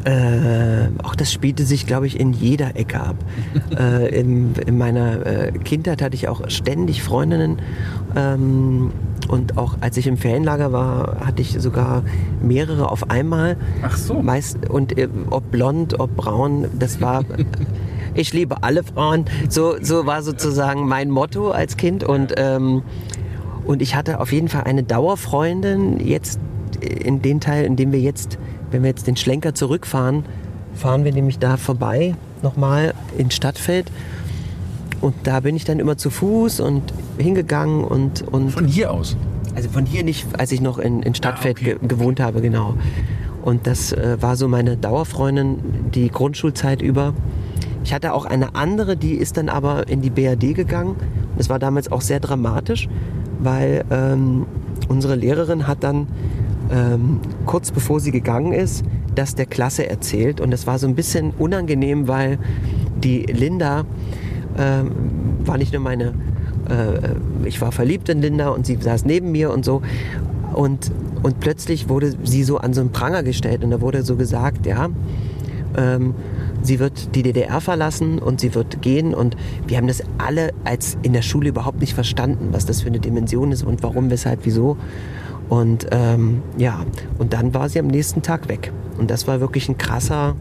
Äh, 0.06 0.88
auch 1.04 1.14
das 1.14 1.34
spielte 1.34 1.66
sich, 1.66 1.86
glaube 1.86 2.08
ich, 2.08 2.20
in 2.20 2.32
jeder 2.32 2.78
Ecke 2.78 3.02
ab. 3.02 3.18
äh, 3.78 4.18
in, 4.18 4.54
in 4.66 4.78
meiner 4.78 5.26
äh, 5.26 5.52
Kindheit 5.52 6.02
hatte 6.02 6.16
ich 6.16 6.30
auch 6.30 6.50
ständig 6.50 7.04
Freundinnen. 7.04 7.62
Ähm, 8.16 8.92
und 9.28 9.58
auch 9.58 9.76
als 9.82 9.98
ich 9.98 10.08
im 10.08 10.18
Ferienlager 10.18 10.72
war, 10.72 11.18
hatte 11.26 11.42
ich 11.42 11.60
sogar 11.60 12.04
mehrere 12.42 12.90
auf 12.90 13.10
einmal. 13.10 13.58
Ach 13.82 13.98
so. 13.98 14.22
Meist, 14.22 14.70
und 14.70 14.98
äh, 14.98 15.10
ob 15.30 15.52
blond, 15.52 16.00
ob 16.00 16.16
braun, 16.16 16.68
das 16.80 17.02
war. 17.02 17.26
ich 18.14 18.32
liebe 18.34 18.64
alle 18.64 18.84
Frauen. 18.84 19.26
So, 19.50 19.76
so 19.82 20.06
war 20.06 20.24
sozusagen 20.24 20.88
mein 20.88 21.10
Motto 21.10 21.52
als 21.52 21.76
Kind. 21.76 22.06
Und, 22.06 22.34
ähm, 22.38 22.84
und 23.66 23.82
ich 23.82 23.96
hatte 23.96 24.20
auf 24.20 24.32
jeden 24.32 24.48
Fall 24.48 24.64
eine 24.64 24.84
Dauerfreundin. 24.84 26.00
Jetzt 26.00 26.40
in 26.82 27.22
den 27.22 27.40
Teil, 27.40 27.66
in 27.66 27.76
dem 27.76 27.92
wir 27.92 28.00
jetzt, 28.00 28.38
wenn 28.72 28.84
wir 28.84 28.90
jetzt 28.90 29.08
den 29.08 29.16
Schlenker 29.16 29.54
zurückfahren, 29.54 30.24
fahren 30.76 31.04
wir 31.04 31.12
nämlich 31.12 31.40
da 31.40 31.58
vorbei, 31.58 32.16
nochmal 32.42 32.94
in 33.18 33.32
Stadtfeld. 33.32 33.92
Und 35.02 35.16
da 35.24 35.40
bin 35.42 35.56
ich 35.56 35.66
dann 35.66 35.80
immer 35.80 35.98
zu 35.98 36.10
Fuß 36.10 36.60
und 36.60 36.94
hingegangen 37.18 37.84
und, 37.84 38.22
und 38.22 38.52
Von 38.52 38.68
hier 38.68 38.92
aus. 38.92 39.16
also 39.56 39.70
von 39.70 39.86
hier 39.86 40.04
nicht, 40.04 40.28
als 40.38 40.52
ich 40.52 40.62
noch 40.62 40.78
in, 40.78 41.02
in 41.04 41.16
Stadtfeld 41.16 41.58
Ah, 41.58 41.62
okay. 41.62 41.78
ge 41.80 41.88
gewohnt 41.88 42.20
habe, 42.20 42.42
genau. 42.42 42.76
Und 43.42 43.66
das 43.68 43.94
äh, 43.94 44.18
war 44.22 44.36
so 44.36 44.48
meine 44.50 44.76
Dauerfreundin 44.78 45.60
die 45.94 46.10
Grundschulzeit 46.10 46.82
über. 46.82 47.14
Ich 47.86 47.94
hatte 47.94 48.14
auch 48.14 48.26
eine 48.26 48.56
andere, 48.56 48.98
die 48.98 49.14
ist 49.14 49.38
dann 49.38 49.48
aber 49.48 49.88
in 49.88 50.02
die 50.02 50.10
BRD 50.10 50.54
gegangen. 50.54 50.98
Das 51.38 51.50
war 51.50 51.60
damals 51.60 51.90
auch 51.92 52.02
sehr 52.02 52.20
dramatisch, 52.20 52.90
weil 53.40 53.84
ähm, 53.90 54.46
unsere 54.88 55.16
Lehrerin 55.16 55.68
hat 55.68 55.84
dann 55.84 56.08
ähm, 56.72 57.20
kurz 57.46 57.72
bevor 57.72 58.00
sie 58.00 58.12
gegangen 58.12 58.54
ist, 58.54 58.84
das 59.16 59.36
der 59.36 59.46
Klasse 59.46 59.90
erzählt. 59.90 60.40
Und 60.40 60.52
das 60.52 60.68
war 60.68 60.78
so 60.80 60.88
ein 60.88 60.96
bisschen 60.96 61.32
unangenehm, 61.38 62.08
weil 62.08 62.38
die 63.04 63.24
Linda 63.24 63.86
ähm, 64.58 64.92
war 65.46 65.58
nicht 65.58 65.74
nur 65.74 65.82
meine, 65.82 66.14
äh, 66.70 67.16
ich 67.46 67.62
war 67.62 67.72
verliebt 67.72 68.10
in 68.10 68.22
Linda 68.22 68.50
und 68.50 68.66
sie 68.66 68.78
saß 68.80 69.06
neben 69.06 69.32
mir 69.32 69.52
und 69.52 69.66
so. 69.66 69.82
Und, 70.54 70.92
und 71.24 71.40
plötzlich 71.40 71.90
wurde 71.90 72.14
sie 72.24 72.44
so 72.44 72.58
an 72.58 72.74
so 72.74 72.82
einen 72.82 72.92
Pranger 72.92 73.24
gestellt 73.24 73.64
und 73.64 73.72
da 73.72 73.82
wurde 73.82 74.04
so 74.04 74.16
gesagt, 74.16 74.66
ja, 74.66 74.90
ähm, 75.78 76.14
sie 76.62 76.80
wird 76.80 77.16
die 77.16 77.24
DDR 77.24 77.62
verlassen 77.62 78.20
und 78.20 78.40
sie 78.40 78.56
wird 78.56 78.82
gehen 78.82 79.14
und 79.14 79.36
wir 79.68 79.78
haben 79.78 79.88
das 79.88 80.04
alle 80.18 80.52
als 80.64 80.98
in 81.02 81.14
der 81.14 81.22
Schule 81.22 81.50
überhaupt 81.50 81.80
nicht 81.80 81.94
verstanden, 81.94 82.50
was 82.52 82.66
das 82.66 82.82
für 82.82 82.88
eine 82.88 83.00
Dimension 83.00 83.52
ist 83.52 83.64
und 83.64 83.84
warum, 83.84 84.10
weshalb, 84.10 84.42
wieso. 84.44 84.78
Und 85.50 85.88
ähm, 85.92 86.44
ja, 86.58 86.86
und 87.18 87.34
dann 87.34 87.54
war 87.54 87.70
sie 87.70 87.80
am 87.80 87.88
nächsten 87.88 88.22
Tag 88.22 88.50
weg. 88.50 88.72
Und 88.98 89.10
das 89.10 89.28
war 89.28 89.40
wirklich 89.40 89.68
ein 89.68 89.78
krasser 89.78 90.36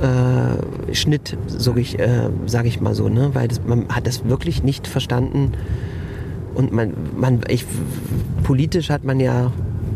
äh, 0.00 0.94
Schnitt, 0.94 1.36
sage 1.46 1.80
ich, 1.80 1.98
äh, 1.98 2.28
sag 2.46 2.66
ich 2.66 2.80
mal 2.80 2.94
so, 2.94 3.08
ne? 3.08 3.30
weil 3.32 3.48
das, 3.48 3.60
man 3.66 3.88
hat 3.88 4.06
das 4.06 4.24
wirklich 4.24 4.62
nicht 4.62 4.86
verstanden. 4.86 5.52
Und 6.54 6.72
man, 6.72 6.92
man 7.16 7.40
ich, 7.48 7.64
politisch 8.44 8.90
hat 8.90 9.04
man 9.04 9.18
ja, 9.18 9.50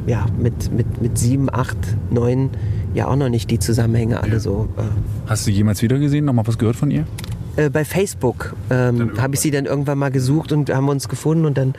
ja 0.06 0.26
mit, 0.38 0.72
mit, 0.72 1.00
mit 1.00 1.18
sieben, 1.18 1.48
acht, 1.52 1.78
neun 2.10 2.50
ja 2.94 3.08
auch 3.08 3.16
noch 3.16 3.28
nicht 3.28 3.50
die 3.50 3.58
Zusammenhänge 3.58 4.22
alle 4.22 4.40
so. 4.40 4.68
Äh, 4.76 4.82
Hast 5.26 5.46
du 5.46 5.50
jemals 5.50 5.82
wieder 5.82 5.98
gesehen? 5.98 6.24
Nochmal 6.24 6.46
was 6.46 6.58
gehört 6.58 6.76
von 6.76 6.90
ihr? 6.90 7.06
äh, 7.56 7.70
bei 7.70 7.84
Facebook 7.84 8.54
ähm, 8.70 9.20
habe 9.20 9.34
ich 9.34 9.40
sie 9.40 9.50
dann 9.50 9.64
irgendwann 9.66 9.98
mal 9.98 10.10
gesucht 10.10 10.52
und 10.52 10.70
haben 10.70 10.88
uns 10.88 11.08
gefunden 11.08 11.44
und 11.46 11.56
dann 11.56 11.74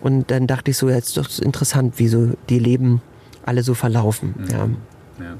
und 0.00 0.30
dann 0.30 0.46
dachte 0.46 0.70
ich 0.70 0.76
so, 0.76 0.88
jetzt 0.88 1.16
ist 1.16 1.16
doch 1.16 1.44
interessant, 1.44 1.98
wie 1.98 2.08
so 2.08 2.30
die 2.48 2.58
Leben 2.58 3.00
alle 3.44 3.62
so 3.62 3.74
verlaufen. 3.74 4.34
Ja. 4.50 4.68
Ja, 5.18 5.36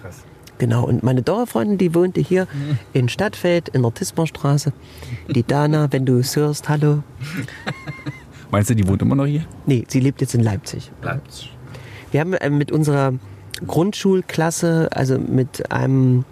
krass. 0.00 0.22
Genau, 0.58 0.84
und 0.84 1.02
meine 1.02 1.22
Dauerfreundin, 1.22 1.78
die 1.78 1.94
wohnte 1.94 2.20
hier 2.20 2.46
in 2.92 3.08
Stadtfeld, 3.08 3.68
in 3.68 3.82
der 3.82 3.94
Tismerstraße. 3.94 4.72
Die 5.28 5.44
Dana, 5.44 5.88
wenn 5.92 6.04
du 6.04 6.18
es 6.18 6.34
hörst, 6.34 6.68
hallo. 6.68 7.02
Meinst 8.50 8.70
du, 8.70 8.74
die 8.74 8.88
wohnt 8.88 9.02
immer 9.02 9.14
noch 9.14 9.26
hier? 9.26 9.44
Nee, 9.66 9.84
sie 9.88 10.00
lebt 10.00 10.20
jetzt 10.20 10.34
in 10.34 10.42
Leipzig. 10.42 10.90
Bleibt. 11.00 11.50
Wir 12.10 12.20
haben 12.20 12.32
äh, 12.32 12.50
mit 12.50 12.72
unserer 12.72 13.12
Grundschulklasse, 13.66 14.88
also 14.92 15.18
mit 15.18 15.70
einem, 15.70 16.24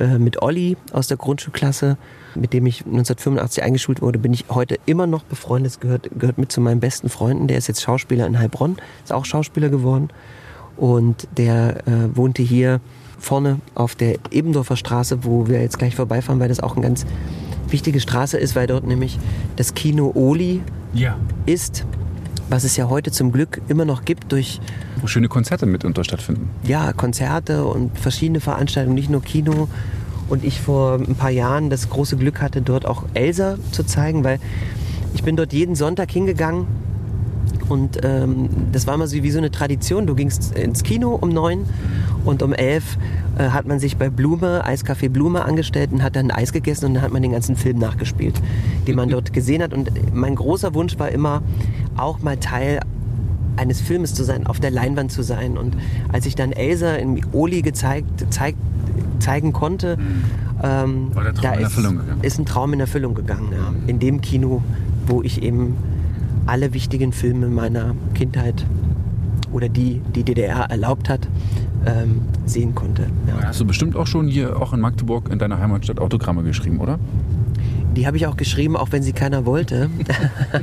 äh, 0.00 0.18
mit 0.18 0.42
Olli 0.42 0.76
aus 0.92 1.06
der 1.06 1.16
Grundschulklasse, 1.16 1.96
mit 2.34 2.52
dem 2.52 2.66
ich 2.66 2.80
1985 2.86 3.62
eingeschult 3.62 4.02
wurde, 4.02 4.18
bin 4.18 4.32
ich 4.32 4.46
heute 4.48 4.78
immer 4.86 5.06
noch 5.06 5.22
befreundet. 5.24 5.72
Das 5.72 5.80
gehört, 5.80 6.10
gehört 6.18 6.38
mit 6.38 6.50
zu 6.50 6.60
meinen 6.60 6.80
besten 6.80 7.08
Freunden. 7.08 7.46
Der 7.46 7.58
ist 7.58 7.66
jetzt 7.68 7.82
Schauspieler 7.82 8.26
in 8.26 8.38
Heilbronn, 8.38 8.76
ist 9.04 9.12
auch 9.12 9.24
Schauspieler 9.24 9.68
geworden. 9.68 10.08
Und 10.76 11.28
der 11.36 11.86
äh, 11.86 12.16
wohnte 12.16 12.42
hier 12.42 12.80
vorne 13.18 13.60
auf 13.74 13.94
der 13.94 14.16
Ebendorfer 14.30 14.76
Straße, 14.76 15.24
wo 15.24 15.46
wir 15.46 15.60
jetzt 15.60 15.78
gleich 15.78 15.94
vorbeifahren, 15.94 16.40
weil 16.40 16.48
das 16.48 16.60
auch 16.60 16.74
eine 16.76 16.86
ganz 16.86 17.04
wichtige 17.68 18.00
Straße 18.00 18.38
ist, 18.38 18.56
weil 18.56 18.66
dort 18.66 18.86
nämlich 18.86 19.18
das 19.56 19.74
Kino 19.74 20.10
Oli 20.14 20.62
Ja. 20.94 21.16
ist, 21.46 21.84
was 22.50 22.64
es 22.64 22.76
ja 22.76 22.88
heute 22.88 23.10
zum 23.12 23.32
Glück 23.32 23.62
immer 23.68 23.84
noch 23.84 24.04
gibt 24.04 24.32
durch 24.32 24.60
Wo 25.00 25.06
schöne 25.06 25.28
Konzerte 25.28 25.66
mitunter 25.66 26.04
stattfinden. 26.04 26.50
ja, 26.64 26.92
Konzerte 26.92 27.64
und 27.64 27.98
verschiedene 27.98 28.40
Veranstaltungen, 28.40 28.94
nicht 28.94 29.08
nur 29.10 29.22
Kino. 29.22 29.68
Und 30.28 30.44
ich 30.44 30.60
vor 30.60 30.94
ein 30.94 31.16
paar 31.16 31.30
Jahren 31.30 31.70
das 31.70 31.90
große 31.90 32.16
Glück 32.16 32.40
hatte, 32.40 32.62
dort 32.62 32.86
auch 32.86 33.04
Elsa 33.14 33.56
zu 33.72 33.82
zeigen, 33.82 34.22
weil 34.22 34.38
ich 35.14 35.24
bin 35.24 35.34
dort 35.36 35.52
jeden 35.52 35.74
Sonntag 35.74 36.10
hingegangen 36.12 36.66
und 37.68 38.04
ähm, 38.04 38.48
das 38.72 38.86
war 38.86 38.94
immer 38.94 39.06
so 39.06 39.22
wie 39.22 39.30
so 39.30 39.38
eine 39.38 39.50
Tradition. 39.50 40.06
Du 40.06 40.14
gingst 40.16 40.56
ins 40.56 40.82
Kino 40.82 41.14
um 41.14 41.28
neun 41.28 41.66
und 42.24 42.42
um 42.42 42.52
elf 42.52 42.98
äh, 43.38 43.50
hat 43.50 43.66
man 43.66 43.78
sich 43.78 43.96
bei 43.96 44.10
Blume, 44.10 44.66
Eiscafé 44.66 45.08
Blume 45.08 45.44
angestellt 45.44 45.90
und 45.92 46.02
hat 46.02 46.16
dann 46.16 46.30
Eis 46.32 46.52
gegessen 46.52 46.86
und 46.86 46.94
dann 46.94 47.02
hat 47.02 47.12
man 47.12 47.22
den 47.22 47.30
ganzen 47.32 47.54
Film 47.54 47.78
nachgespielt, 47.78 48.34
den 48.88 48.96
man 48.96 49.08
dort 49.10 49.32
gesehen 49.32 49.62
hat. 49.62 49.72
Und 49.72 49.90
mein 50.12 50.34
großer 50.34 50.74
Wunsch 50.74 50.98
war 50.98 51.10
immer, 51.10 51.42
auch 52.00 52.20
mal 52.20 52.36
Teil 52.36 52.80
eines 53.56 53.80
Filmes 53.80 54.14
zu 54.14 54.24
sein, 54.24 54.46
auf 54.46 54.60
der 54.60 54.70
Leinwand 54.70 55.12
zu 55.12 55.22
sein. 55.22 55.58
Und 55.58 55.76
als 56.12 56.26
ich 56.26 56.34
dann 56.34 56.52
Elsa 56.52 56.94
in 56.94 57.20
Oli 57.32 57.62
gezeigt, 57.62 58.26
zeig, 58.30 58.54
zeigen 59.18 59.52
konnte, 59.52 59.98
ähm, 60.62 61.10
der 61.14 61.34
Traum 61.34 61.42
da 61.42 61.52
ist, 61.54 61.78
ist 62.22 62.38
ein 62.38 62.46
Traum 62.46 62.72
in 62.72 62.80
Erfüllung 62.80 63.14
gegangen. 63.14 63.52
Ja. 63.52 63.72
In 63.86 63.98
dem 63.98 64.20
Kino, 64.20 64.62
wo 65.06 65.22
ich 65.22 65.42
eben 65.42 65.76
alle 66.46 66.72
wichtigen 66.72 67.12
Filme 67.12 67.48
meiner 67.48 67.94
Kindheit 68.14 68.66
oder 69.52 69.68
die 69.68 70.00
die 70.14 70.22
DDR 70.22 70.70
erlaubt 70.70 71.08
hat, 71.08 71.28
ähm, 71.86 72.22
sehen 72.46 72.74
konnte. 72.74 73.06
Ja. 73.26 73.48
Hast 73.48 73.60
du 73.60 73.64
bestimmt 73.64 73.96
auch 73.96 74.06
schon 74.06 74.28
hier, 74.28 74.60
auch 74.60 74.72
in 74.72 74.80
Magdeburg, 74.80 75.30
in 75.30 75.38
deiner 75.38 75.58
Heimatstadt 75.58 75.98
Autogramme 75.98 76.42
geschrieben, 76.42 76.78
oder? 76.78 76.98
Die 77.96 78.06
habe 78.06 78.16
ich 78.16 78.26
auch 78.26 78.36
geschrieben, 78.36 78.76
auch 78.76 78.92
wenn 78.92 79.02
sie 79.02 79.12
keiner 79.12 79.44
wollte. 79.46 79.90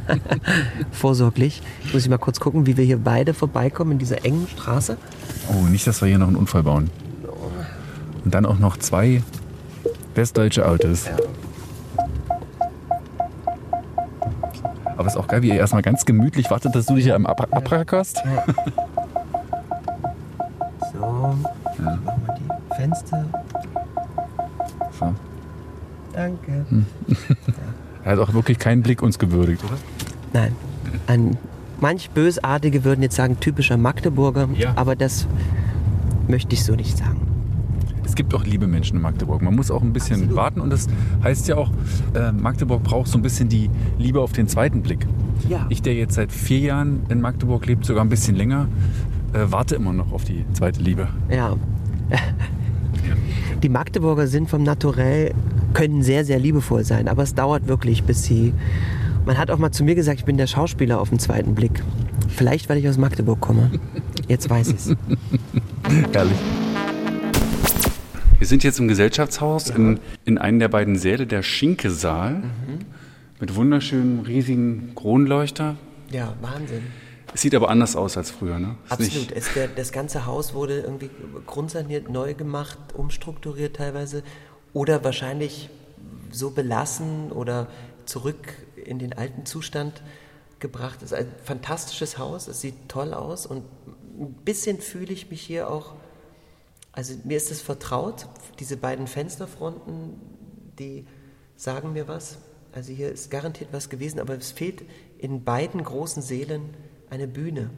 Vorsorglich. 0.92 1.62
Ich 1.86 1.94
muss 1.94 2.04
ich 2.04 2.10
mal 2.10 2.18
kurz 2.18 2.40
gucken, 2.40 2.66
wie 2.66 2.78
wir 2.78 2.86
hier 2.86 2.98
beide 2.98 3.34
vorbeikommen 3.34 3.94
in 3.94 3.98
dieser 4.00 4.24
engen 4.24 4.48
Straße. 4.48 4.98
Oh, 5.50 5.66
nicht, 5.68 5.86
dass 5.86 6.02
wir 6.02 6.08
hier 6.08 6.20
noch 6.20 6.28
einen 6.28 6.38
Unfall 6.38 6.64
bauen. 6.64 6.90
Und 8.24 8.34
dann 8.34 8.46
auch 8.46 8.60
noch 8.60 8.78
zwei 8.78 9.22
westdeutsche 10.16 10.68
Autos. 10.68 11.06
Aber 14.98 15.08
ist 15.08 15.18
auch 15.18 15.28
geil, 15.28 15.44
wie 15.44 15.50
ihr 15.50 15.56
erstmal 15.56 15.84
ganz 15.84 16.06
gemütlich 16.06 16.50
wartet, 16.50 16.74
dass 16.76 16.88
du 16.88 16.96
dich 16.96 17.04
hier 17.04 17.16
am 17.16 17.26
Ab 17.26 17.48
abrackerst. 17.52 18.24
So, 20.92 21.36
machen 21.78 22.22
wir 22.26 22.36
die 22.36 22.76
Fenster. 22.76 23.26
So. 24.98 25.14
Danke. 26.18 26.66
Er 28.04 28.14
hat 28.14 28.20
auch 28.20 28.34
wirklich 28.34 28.58
keinen 28.58 28.84
Blick 28.84 29.02
uns 29.04 29.20
gewürdigt, 29.20 29.62
oder? 29.66 29.78
Nein, 30.32 30.54
ein, 31.08 31.38
manch 31.82 32.10
Bösartige 32.12 32.86
würden 32.86 33.02
jetzt 33.02 33.18
sagen, 33.18 33.38
typischer 33.42 33.76
Magdeburger, 33.76 34.48
Ja. 34.56 34.72
aber 34.78 34.96
das 34.96 35.28
möchte 36.30 36.54
ich 36.54 36.64
so 36.64 36.74
nicht 36.74 36.98
sagen. 36.98 37.20
Es 38.06 38.16
gibt 38.16 38.34
auch 38.34 38.46
liebe 38.46 38.66
Menschen 38.66 38.96
in 38.96 39.02
Magdeburg. 39.02 39.42
Man 39.42 39.54
muss 39.58 39.70
auch 39.70 39.82
ein 39.82 39.92
bisschen 39.92 40.16
Absolut. 40.22 40.36
warten 40.38 40.62
und 40.62 40.70
das 40.70 40.88
heißt 41.22 41.50
ja 41.50 41.58
auch, 41.58 41.70
äh, 42.16 42.32
Magdeburg 42.32 42.82
braucht 42.84 43.10
so 43.10 43.18
ein 43.18 43.22
bisschen 43.22 43.50
die 43.50 43.70
Liebe 43.98 44.22
auf 44.22 44.32
den 44.32 44.48
zweiten 44.48 44.82
Blick. 44.82 45.06
Ja. 45.50 45.66
Ich, 45.68 45.82
der 45.82 45.94
jetzt 45.96 46.14
seit 46.16 46.32
vier 46.32 46.60
Jahren 46.60 47.02
in 47.10 47.20
Magdeburg 47.20 47.66
lebt, 47.66 47.86
sogar 47.86 48.06
ein 48.06 48.10
bisschen 48.10 48.38
länger, 48.38 48.70
äh, 49.34 49.40
warte 49.52 49.76
immer 49.76 49.92
noch 49.92 50.14
auf 50.14 50.24
die 50.24 50.46
zweite 50.54 50.82
Liebe. 50.82 51.10
Ja. 51.30 51.58
Die 53.64 53.70
Magdeburger 53.70 54.28
sind 54.28 54.50
vom 54.50 54.62
Naturell, 54.62 55.34
können 55.74 56.04
sehr, 56.04 56.24
sehr 56.26 56.38
liebevoll 56.38 56.84
sein, 56.84 57.08
aber 57.08 57.24
es 57.24 57.34
dauert 57.34 57.68
wirklich, 57.68 58.04
bis 58.04 58.24
sie 58.24 58.54
Man 59.26 59.38
hat 59.38 59.50
auch 59.52 59.58
mal 59.58 59.72
zu 59.72 59.84
mir 59.84 59.96
gesagt, 59.96 60.20
ich 60.20 60.26
bin 60.26 60.38
der 60.38 60.48
Schauspieler 60.48 61.02
auf 61.02 61.10
den 61.10 61.20
zweiten 61.20 61.56
Blick. 61.56 61.84
Vielleicht, 62.30 62.70
weil 62.70 62.78
ich 62.78 62.88
aus 62.88 62.98
Magdeburg 62.98 63.42
komme. 63.42 63.72
Jetzt 64.28 64.50
weiß 64.50 64.70
ich's. 64.70 64.96
Herrlich. 66.14 66.38
Wir 68.38 68.48
sind 68.48 68.64
jetzt 68.64 68.80
im 68.80 68.88
Gesellschaftshaus 68.88 69.70
in, 69.70 70.00
in 70.24 70.38
einem 70.38 70.60
der 70.60 70.68
beiden 70.68 70.96
Säle, 70.96 71.26
der 71.26 71.42
Schinke-Saal, 71.42 72.44
mit 73.40 73.56
wunderschönen, 73.56 74.20
riesigen 74.22 74.92
Kronleuchter. 74.96 75.76
Ja, 76.12 76.34
Wahnsinn. 76.42 76.84
Es 77.34 77.42
sieht 77.42 77.56
aber 77.56 77.70
anders 77.70 77.96
aus 77.96 78.18
als 78.18 78.32
früher, 78.32 78.60
ne? 78.60 78.78
Ist 78.86 78.92
Absolut. 78.92 79.32
Es, 79.32 79.54
der, 79.54 79.68
das 79.68 79.92
ganze 79.92 80.26
Haus 80.26 80.54
wurde 80.54 80.80
irgendwie 80.80 81.10
grundsaniert, 81.46 82.10
neu 82.10 82.34
gemacht, 82.34 82.78
umstrukturiert 82.94 83.76
teilweise 83.76 84.24
oder 84.74 85.04
wahrscheinlich 85.04 85.70
so 86.32 86.52
belassen 86.52 87.32
oder 87.32 87.68
zurück 88.06 88.54
in 88.76 89.00
den 89.00 89.14
alten 89.14 89.46
Zustand 89.46 90.02
gebracht. 90.60 91.02
Es 91.04 91.12
ist 91.12 91.18
ein 91.18 91.32
fantastisches 91.44 92.18
Haus, 92.18 92.48
es 92.48 92.62
sieht 92.62 92.88
toll 92.88 93.14
aus 93.14 93.46
und 93.46 93.64
ein 94.20 94.34
bisschen 94.46 94.80
fühle 94.80 95.14
ich 95.14 95.30
mich 95.30 95.42
hier 95.42 95.70
auch, 95.70 95.96
also 96.92 97.14
mir 97.24 97.38
ist 97.38 97.52
es 97.52 97.62
vertraut, 97.62 98.28
diese 98.60 98.78
beiden 98.78 99.08
Fensterfronten, 99.08 100.20
die 100.80 101.06
sagen 101.56 101.94
mir 101.94 102.08
was. 102.08 102.40
Also 102.72 102.92
hier 102.94 103.12
ist 103.12 103.32
garantiert 103.32 103.70
was 103.72 103.90
gewesen, 103.90 104.20
aber 104.20 104.36
es 104.36 104.52
fehlt 104.52 104.84
in 105.18 105.44
beiden 105.44 105.84
großen 105.84 106.22
Seelen 106.22 106.76
eine 107.10 107.28
Bühne. 107.28 107.70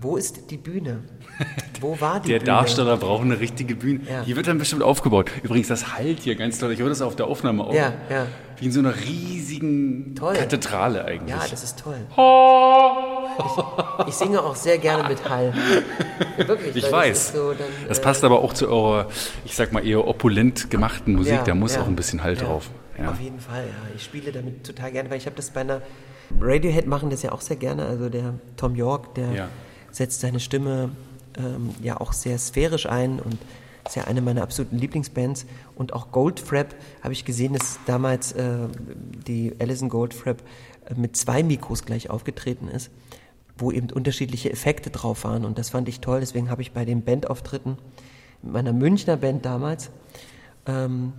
Wo 0.00 0.16
ist 0.16 0.52
die 0.52 0.58
Bühne? 0.58 1.02
Wo 1.80 2.00
war 2.00 2.20
die 2.20 2.28
Der 2.28 2.38
Bühne? 2.38 2.46
Darsteller 2.46 2.96
braucht 2.96 3.24
eine 3.24 3.40
richtige 3.40 3.74
Bühne. 3.74 4.00
Ja. 4.08 4.22
Hier 4.22 4.36
wird 4.36 4.46
dann 4.46 4.58
bestimmt 4.58 4.84
aufgebaut. 4.84 5.28
Übrigens, 5.42 5.66
das 5.66 5.96
halt 5.96 6.20
hier 6.20 6.36
ganz 6.36 6.60
toll. 6.60 6.70
Ich 6.70 6.78
höre 6.78 6.88
das 6.88 7.02
auf 7.02 7.16
der 7.16 7.26
Aufnahme 7.26 7.64
auch. 7.64 7.74
Ja, 7.74 7.92
ja. 8.08 8.28
Wie 8.58 8.66
in 8.66 8.72
so 8.72 8.78
einer 8.78 8.94
riesigen 8.94 10.14
Toll. 10.14 10.34
Kathedrale 10.34 11.04
eigentlich. 11.04 11.30
Ja, 11.30 11.44
das 11.50 11.64
ist 11.64 11.80
toll. 11.80 11.98
Ich, 13.38 14.08
ich 14.08 14.14
singe 14.14 14.40
auch 14.40 14.54
sehr 14.54 14.78
gerne 14.78 15.08
mit 15.08 15.28
Hall. 15.28 15.52
Wirklich. 16.36 16.76
ich 16.76 16.92
weiß. 16.92 17.32
Das, 17.32 17.32
so 17.32 17.52
dann, 17.52 17.66
das 17.88 17.98
äh, 17.98 18.02
passt 18.02 18.22
aber 18.22 18.42
auch 18.42 18.54
zu 18.54 18.68
eurer, 18.68 19.08
ich 19.44 19.56
sag 19.56 19.72
mal, 19.72 19.84
eher 19.84 20.06
opulent 20.06 20.70
gemachten 20.70 21.16
Musik. 21.16 21.34
Ja, 21.34 21.42
da 21.42 21.54
muss 21.56 21.76
auch 21.76 21.88
ein 21.88 21.96
bisschen 21.96 22.20
ja. 22.20 22.34
drauf. 22.34 22.70
Auf 23.04 23.20
jeden 23.20 23.40
Fall, 23.40 23.64
ja. 23.64 23.94
Ich 23.96 24.04
spiele 24.04 24.30
damit 24.30 24.64
total 24.64 24.92
gerne, 24.92 25.10
weil 25.10 25.18
ich 25.18 25.26
habe 25.26 25.36
das 25.36 25.50
bei 25.50 25.62
einer 25.62 25.82
Radiohead 26.40 26.86
machen 26.86 27.10
das 27.10 27.22
ja 27.22 27.32
auch 27.32 27.40
sehr 27.40 27.56
gerne. 27.56 27.86
Also 27.86 28.08
der 28.08 28.34
Tom 28.56 28.74
York, 28.74 29.14
der 29.14 29.32
Ja. 29.32 29.48
setzt 29.90 30.20
seine 30.20 30.40
Stimme 30.40 30.90
ähm, 31.38 31.70
ja 31.82 32.00
auch 32.00 32.12
sehr 32.12 32.38
sphärisch 32.38 32.86
ein 32.86 33.20
und 33.20 33.38
ist 33.86 33.94
ja 33.96 34.04
eine 34.04 34.20
meiner 34.20 34.42
absoluten 34.42 34.78
Lieblingsbands. 34.78 35.46
Und 35.76 35.92
auch 35.92 36.10
Goldfrapp 36.10 36.74
habe 37.02 37.12
ich 37.12 37.24
gesehen, 37.24 37.52
dass 37.52 37.78
damals 37.86 38.32
äh, 38.32 38.68
die 39.26 39.54
Alison 39.60 39.88
Goldfrapp 39.88 40.42
äh, 40.86 40.94
mit 40.94 41.16
zwei 41.16 41.42
Mikros 41.42 41.84
gleich 41.84 42.10
aufgetreten 42.10 42.68
ist, 42.68 42.90
wo 43.58 43.70
eben 43.70 43.90
unterschiedliche 43.90 44.50
Effekte 44.50 44.90
drauf 44.90 45.24
waren. 45.24 45.44
Und 45.44 45.58
das 45.58 45.70
fand 45.70 45.88
ich 45.88 46.00
toll. 46.00 46.20
Deswegen 46.20 46.50
habe 46.50 46.62
ich 46.62 46.72
bei 46.72 46.84
den 46.84 47.02
Bandauftritten 47.02 47.78
mit 48.42 48.52
meiner 48.52 48.72
Münchner 48.72 49.16
Band 49.16 49.44
damals 49.44 49.90
ähm, 50.66 51.12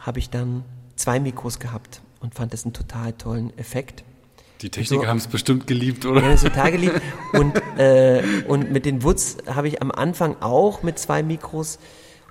habe 0.00 0.18
ich 0.18 0.30
dann 0.30 0.64
zwei 0.96 1.20
Mikros 1.20 1.58
gehabt 1.60 2.02
und 2.20 2.34
fand 2.34 2.52
das 2.52 2.64
einen 2.64 2.72
total 2.72 3.12
tollen 3.12 3.56
Effekt. 3.58 4.02
Die 4.60 4.70
Techniker 4.70 5.02
So. 5.02 5.08
haben 5.08 5.18
es 5.18 5.28
bestimmt 5.28 5.66
geliebt, 5.66 6.04
oder? 6.04 6.22
Ja, 6.22 6.34
total 6.34 6.72
geliebt. 6.72 7.00
Und, 7.32 7.54
äh, 7.78 8.22
und 8.48 8.72
mit 8.72 8.86
den 8.86 9.02
Woods 9.02 9.36
habe 9.46 9.68
ich 9.68 9.82
am 9.82 9.90
Anfang 9.90 10.36
auch 10.40 10.82
mit 10.82 10.98
zwei 10.98 11.22
Mikros 11.22 11.78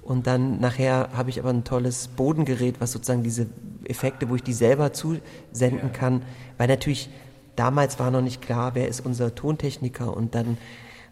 und 0.01 0.25
dann 0.25 0.59
nachher 0.59 1.09
habe 1.13 1.29
ich 1.29 1.39
aber 1.39 1.49
ein 1.49 1.63
tolles 1.63 2.07
Bodengerät, 2.07 2.81
was 2.81 2.93
sozusagen 2.93 3.23
diese 3.23 3.47
Effekte, 3.85 4.29
wo 4.29 4.35
ich 4.35 4.43
die 4.43 4.53
selber 4.53 4.93
zusenden 4.93 5.91
kann, 5.93 6.23
weil 6.57 6.67
natürlich 6.67 7.09
damals 7.55 7.99
war 7.99 8.09
noch 8.09 8.21
nicht 8.21 8.41
klar, 8.41 8.73
wer 8.73 8.87
ist 8.87 9.05
unser 9.05 9.35
Tontechniker 9.35 10.15
und 10.15 10.33
dann 10.33 10.57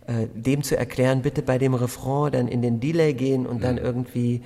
äh, 0.08 0.28
dem 0.34 0.64
zu 0.64 0.78
erklären, 0.78 1.22
bitte 1.22 1.42
bei 1.42 1.58
dem 1.58 1.74
Refrain 1.74 2.32
dann 2.32 2.48
in 2.48 2.62
den 2.62 2.80
Delay 2.80 3.14
gehen 3.14 3.46
und 3.46 3.64
dann 3.64 3.78
irgendwie 3.78 4.42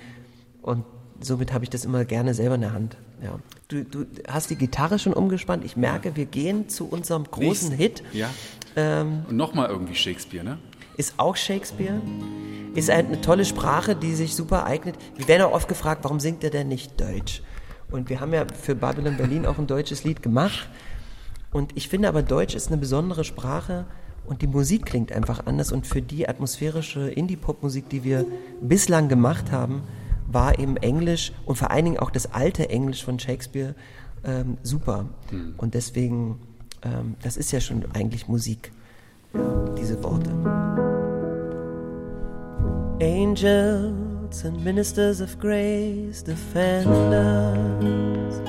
und 0.61 0.83
somit 1.21 1.53
habe 1.53 1.63
ich 1.63 1.69
das 1.69 1.85
immer 1.85 2.03
gerne 2.05 2.33
selber 2.33 2.55
in 2.55 2.61
der 2.61 2.73
Hand. 2.73 2.97
Ja. 3.23 3.39
Du, 3.69 3.85
du 3.85 4.07
hast 4.27 4.49
die 4.49 4.55
Gitarre 4.55 4.97
schon 4.97 5.13
umgespannt. 5.13 5.63
Ich 5.63 5.77
merke, 5.77 6.15
wir 6.15 6.25
gehen 6.25 6.69
zu 6.69 6.89
unserem 6.89 7.25
großen 7.25 7.69
Nächsten. 7.69 7.75
Hit. 7.75 8.03
Ja. 8.13 8.29
Ähm, 8.75 9.25
Und 9.29 9.37
nochmal 9.37 9.69
irgendwie 9.69 9.93
Shakespeare, 9.93 10.43
ne? 10.43 10.57
ist 10.97 11.13
auch 11.17 11.35
Shakespeare. 11.35 12.01
Ist 12.73 12.89
eine 12.89 13.21
tolle 13.21 13.45
Sprache, 13.45 13.95
die 13.95 14.15
sich 14.15 14.35
super 14.35 14.65
eignet. 14.65 14.95
Wir 15.15 15.27
werden 15.27 15.43
auch 15.43 15.53
oft 15.53 15.67
gefragt, 15.67 16.03
warum 16.03 16.19
singt 16.19 16.43
er 16.43 16.49
denn 16.49 16.67
nicht 16.67 16.99
Deutsch? 16.99 17.43
Und 17.91 18.09
wir 18.09 18.19
haben 18.19 18.33
ja 18.33 18.45
für 18.59 18.73
Babylon 18.73 19.17
Berlin 19.17 19.45
auch 19.45 19.59
ein 19.59 19.67
deutsches 19.67 20.03
Lied 20.03 20.23
gemacht. 20.23 20.67
Und 21.51 21.77
ich 21.77 21.89
finde 21.89 22.09
aber, 22.09 22.23
Deutsch 22.23 22.55
ist 22.55 22.69
eine 22.69 22.77
besondere 22.77 23.23
Sprache 23.23 23.85
und 24.25 24.41
die 24.41 24.47
Musik 24.47 24.87
klingt 24.87 25.11
einfach 25.11 25.45
anders. 25.45 25.71
Und 25.71 25.85
für 25.85 26.01
die 26.01 26.27
atmosphärische 26.27 27.09
Indie-Pop-Musik, 27.11 27.87
die 27.89 28.03
wir 28.03 28.25
bislang 28.61 29.09
gemacht 29.09 29.51
haben, 29.51 29.83
war 30.31 30.59
eben 30.59 30.77
Englisch 30.77 31.31
und 31.45 31.57
vor 31.57 31.71
allen 31.71 31.85
Dingen 31.85 31.99
auch 31.99 32.11
das 32.11 32.33
alte 32.33 32.69
Englisch 32.69 33.03
von 33.03 33.19
Shakespeare 33.19 33.75
ähm, 34.23 34.57
super. 34.63 35.05
Und 35.57 35.73
deswegen, 35.73 36.39
ähm, 36.83 37.15
das 37.21 37.37
ist 37.37 37.51
ja 37.51 37.59
schon 37.59 37.85
eigentlich 37.93 38.27
Musik, 38.27 38.71
ja, 39.33 39.65
diese 39.77 40.01
Worte. 40.03 40.29
Angels 43.01 44.45
and 44.45 44.63
ministers 44.63 45.21
of 45.21 45.39
grace 45.39 46.23
defend 46.23 46.87
us. 46.87 48.41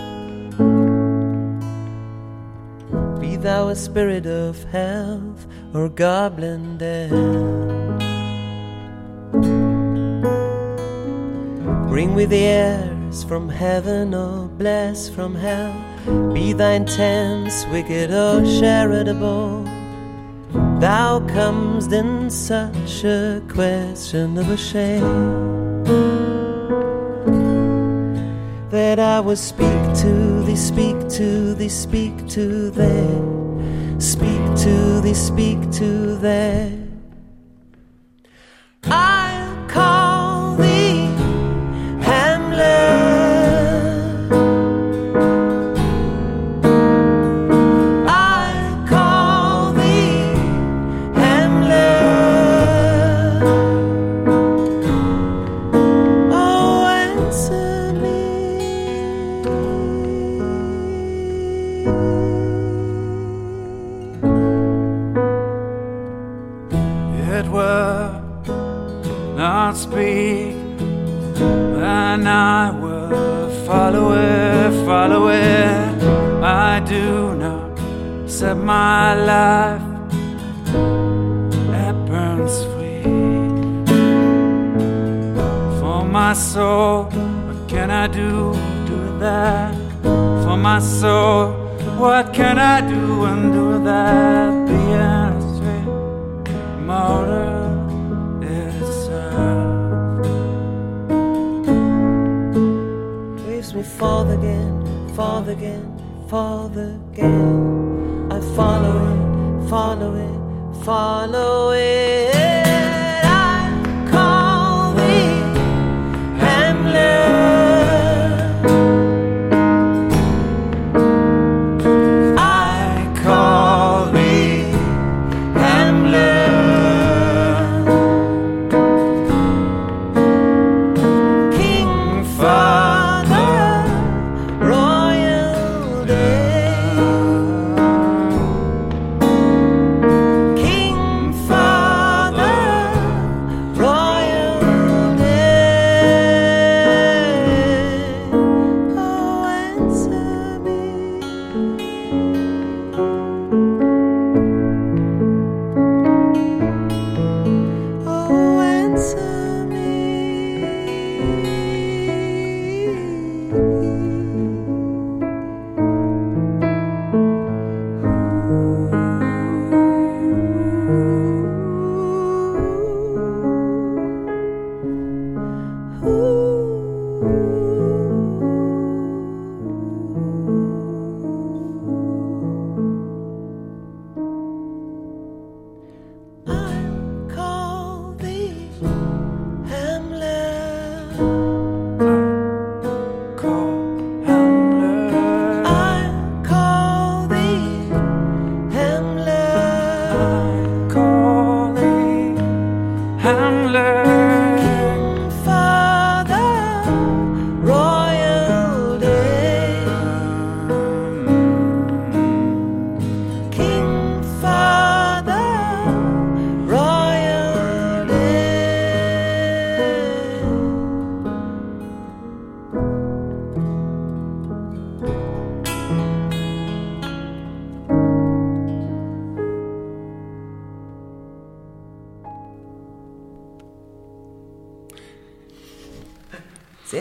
Be 3.20 3.36
thou 3.36 3.68
a 3.68 3.76
spirit 3.76 4.26
of 4.26 4.62
health 4.72 5.46
or 5.72 5.88
goblin 5.88 6.78
death. 6.78 7.89
Bring 12.00 12.14
with 12.14 12.30
the 12.30 12.44
airs 12.44 13.22
from 13.24 13.46
heaven 13.46 14.14
or 14.14 14.48
bless 14.48 15.06
from 15.10 15.34
hell. 15.34 15.74
Be 16.32 16.54
thine 16.54 16.86
tense, 16.86 17.66
wicked 17.66 18.10
or 18.10 18.40
charitable. 18.58 19.64
Thou 20.80 21.20
comest 21.28 21.92
in 21.92 22.30
such 22.30 23.04
a 23.04 23.42
question 23.50 24.38
of 24.38 24.48
a 24.48 24.56
shame 24.56 25.84
that 28.70 28.98
I 28.98 29.20
will 29.20 29.36
speak 29.36 29.82
to 30.00 30.42
thee, 30.44 30.56
speak 30.56 30.96
to 31.18 31.54
thee, 31.54 31.68
speak 31.68 32.16
to 32.28 32.70
thee, 32.70 34.00
speak 34.00 34.42
to 34.64 35.02
thee, 35.02 35.12
speak 35.12 35.70
to 35.72 36.16
thee. 36.16 36.79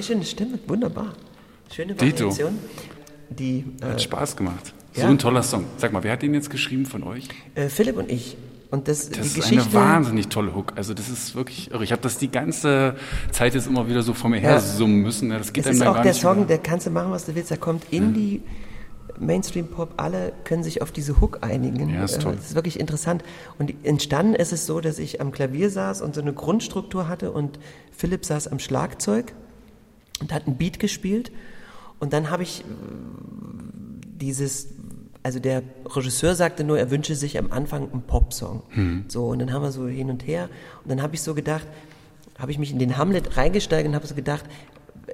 Schöne 0.09 0.25
Stimme, 0.25 0.59
wunderbar. 0.67 1.13
Schöne. 1.71 1.99
Variation. 1.99 2.57
Die 3.29 3.63
äh, 3.81 3.85
Hat 3.85 4.01
Spaß 4.01 4.35
gemacht. 4.35 4.73
Ja. 4.95 5.03
So 5.03 5.07
ein 5.09 5.19
toller 5.19 5.43
Song. 5.43 5.65
Sag 5.77 5.93
mal, 5.93 6.03
wer 6.03 6.13
hat 6.13 6.23
den 6.23 6.33
jetzt 6.33 6.49
geschrieben 6.49 6.85
von 6.87 7.03
euch? 7.03 7.27
äh, 7.55 7.69
Philipp 7.69 7.97
und 7.97 8.09
ich. 8.11 8.37
Und 8.71 8.87
das, 8.87 9.09
Das 9.09 9.35
ist 9.37 9.51
eine 9.51 9.73
wahnsinnig 9.73 10.27
tolle 10.29 10.55
Hook. 10.55 10.73
Also 10.75 10.93
das 10.93 11.09
ist 11.09 11.35
wirklich 11.35 11.71
irre. 11.71 11.83
Ich 11.83 11.91
habe 11.91 12.01
das 12.03 12.17
die 12.17 12.29
ganze 12.31 12.95
Zeit 13.31 13.53
jetzt 13.55 13.65
immer 13.67 13.87
wieder 13.87 14.01
so 14.03 14.13
vor 14.13 14.29
mir 14.29 14.39
her 14.39 14.51
Ja. 14.53 14.59
summen 14.59 15.01
müssen. 15.01 15.31
Ja, 15.31 15.37
Das 15.39 15.53
geht 15.53 15.65
einem 15.65 15.73
ist 15.73 15.79
dann 15.81 15.87
auch 15.89 15.93
gar 15.95 16.03
der 16.03 16.11
nicht 16.13 16.21
Song, 16.21 16.37
mehr. 16.37 16.45
der 16.47 16.57
kannst 16.59 16.85
du 16.87 16.91
machen, 16.91 17.11
was 17.11 17.25
du 17.25 17.33
willst. 17.35 17.49
Der 17.51 17.57
kommt 17.57 17.83
in 17.91 18.13
die 18.13 18.41
Mainstream-Pop. 19.19 19.93
Alle 19.97 20.33
können 20.43 20.63
sich 20.63 20.81
auf 20.81 20.91
diese 20.91 21.19
Hook 21.19 21.39
einigen. 21.41 21.89
Ja, 21.89 22.03
ist 22.03 22.17
Äh, 22.17 22.19
toll. 22.19 22.35
Das 22.35 22.45
ist 22.49 22.55
wirklich 22.55 22.79
interessant. 22.79 23.23
Und 23.57 23.73
entstanden 23.83 24.35
ist 24.35 24.53
es 24.53 24.65
so, 24.65 24.81
dass 24.81 24.99
ich 24.99 25.19
am 25.21 25.31
Klavier 25.31 25.69
saß 25.69 26.01
und 26.01 26.13
so 26.15 26.21
eine 26.21 26.33
Grundstruktur 26.33 27.07
hatte 27.07 27.31
und 27.31 27.59
Philipp 27.91 28.23
saß 28.25 28.47
am 28.49 28.59
Schlagzeug 28.59 29.33
und 30.21 30.33
hat 30.33 30.47
einen 30.47 30.57
Beat 30.57 30.79
gespielt. 30.79 31.31
Und 31.99 32.13
dann 32.13 32.29
habe 32.29 32.43
ich 32.43 32.61
äh, 32.61 32.63
dieses, 34.03 34.69
also 35.23 35.39
der 35.39 35.63
Regisseur 35.85 36.35
sagte 36.35 36.63
nur, 36.63 36.79
er 36.79 36.91
wünsche 36.91 37.15
sich 37.15 37.37
am 37.37 37.51
Anfang 37.51 37.91
einen 37.91 38.03
Popsong. 38.03 38.63
So, 39.07 39.27
und 39.27 39.39
dann 39.39 39.53
haben 39.53 39.61
wir 39.61 39.71
so 39.71 39.87
hin 39.87 40.09
und 40.09 40.25
her. 40.25 40.49
Und 40.83 40.91
dann 40.91 41.01
habe 41.01 41.15
ich 41.15 41.21
so 41.21 41.33
gedacht, 41.33 41.67
habe 42.37 42.51
ich 42.51 42.57
mich 42.57 42.71
in 42.71 42.79
den 42.79 42.97
Hamlet 42.97 43.37
reingesteigt 43.37 43.87
und 43.87 43.95
habe 43.95 44.07
so 44.07 44.15
gedacht, 44.15 44.45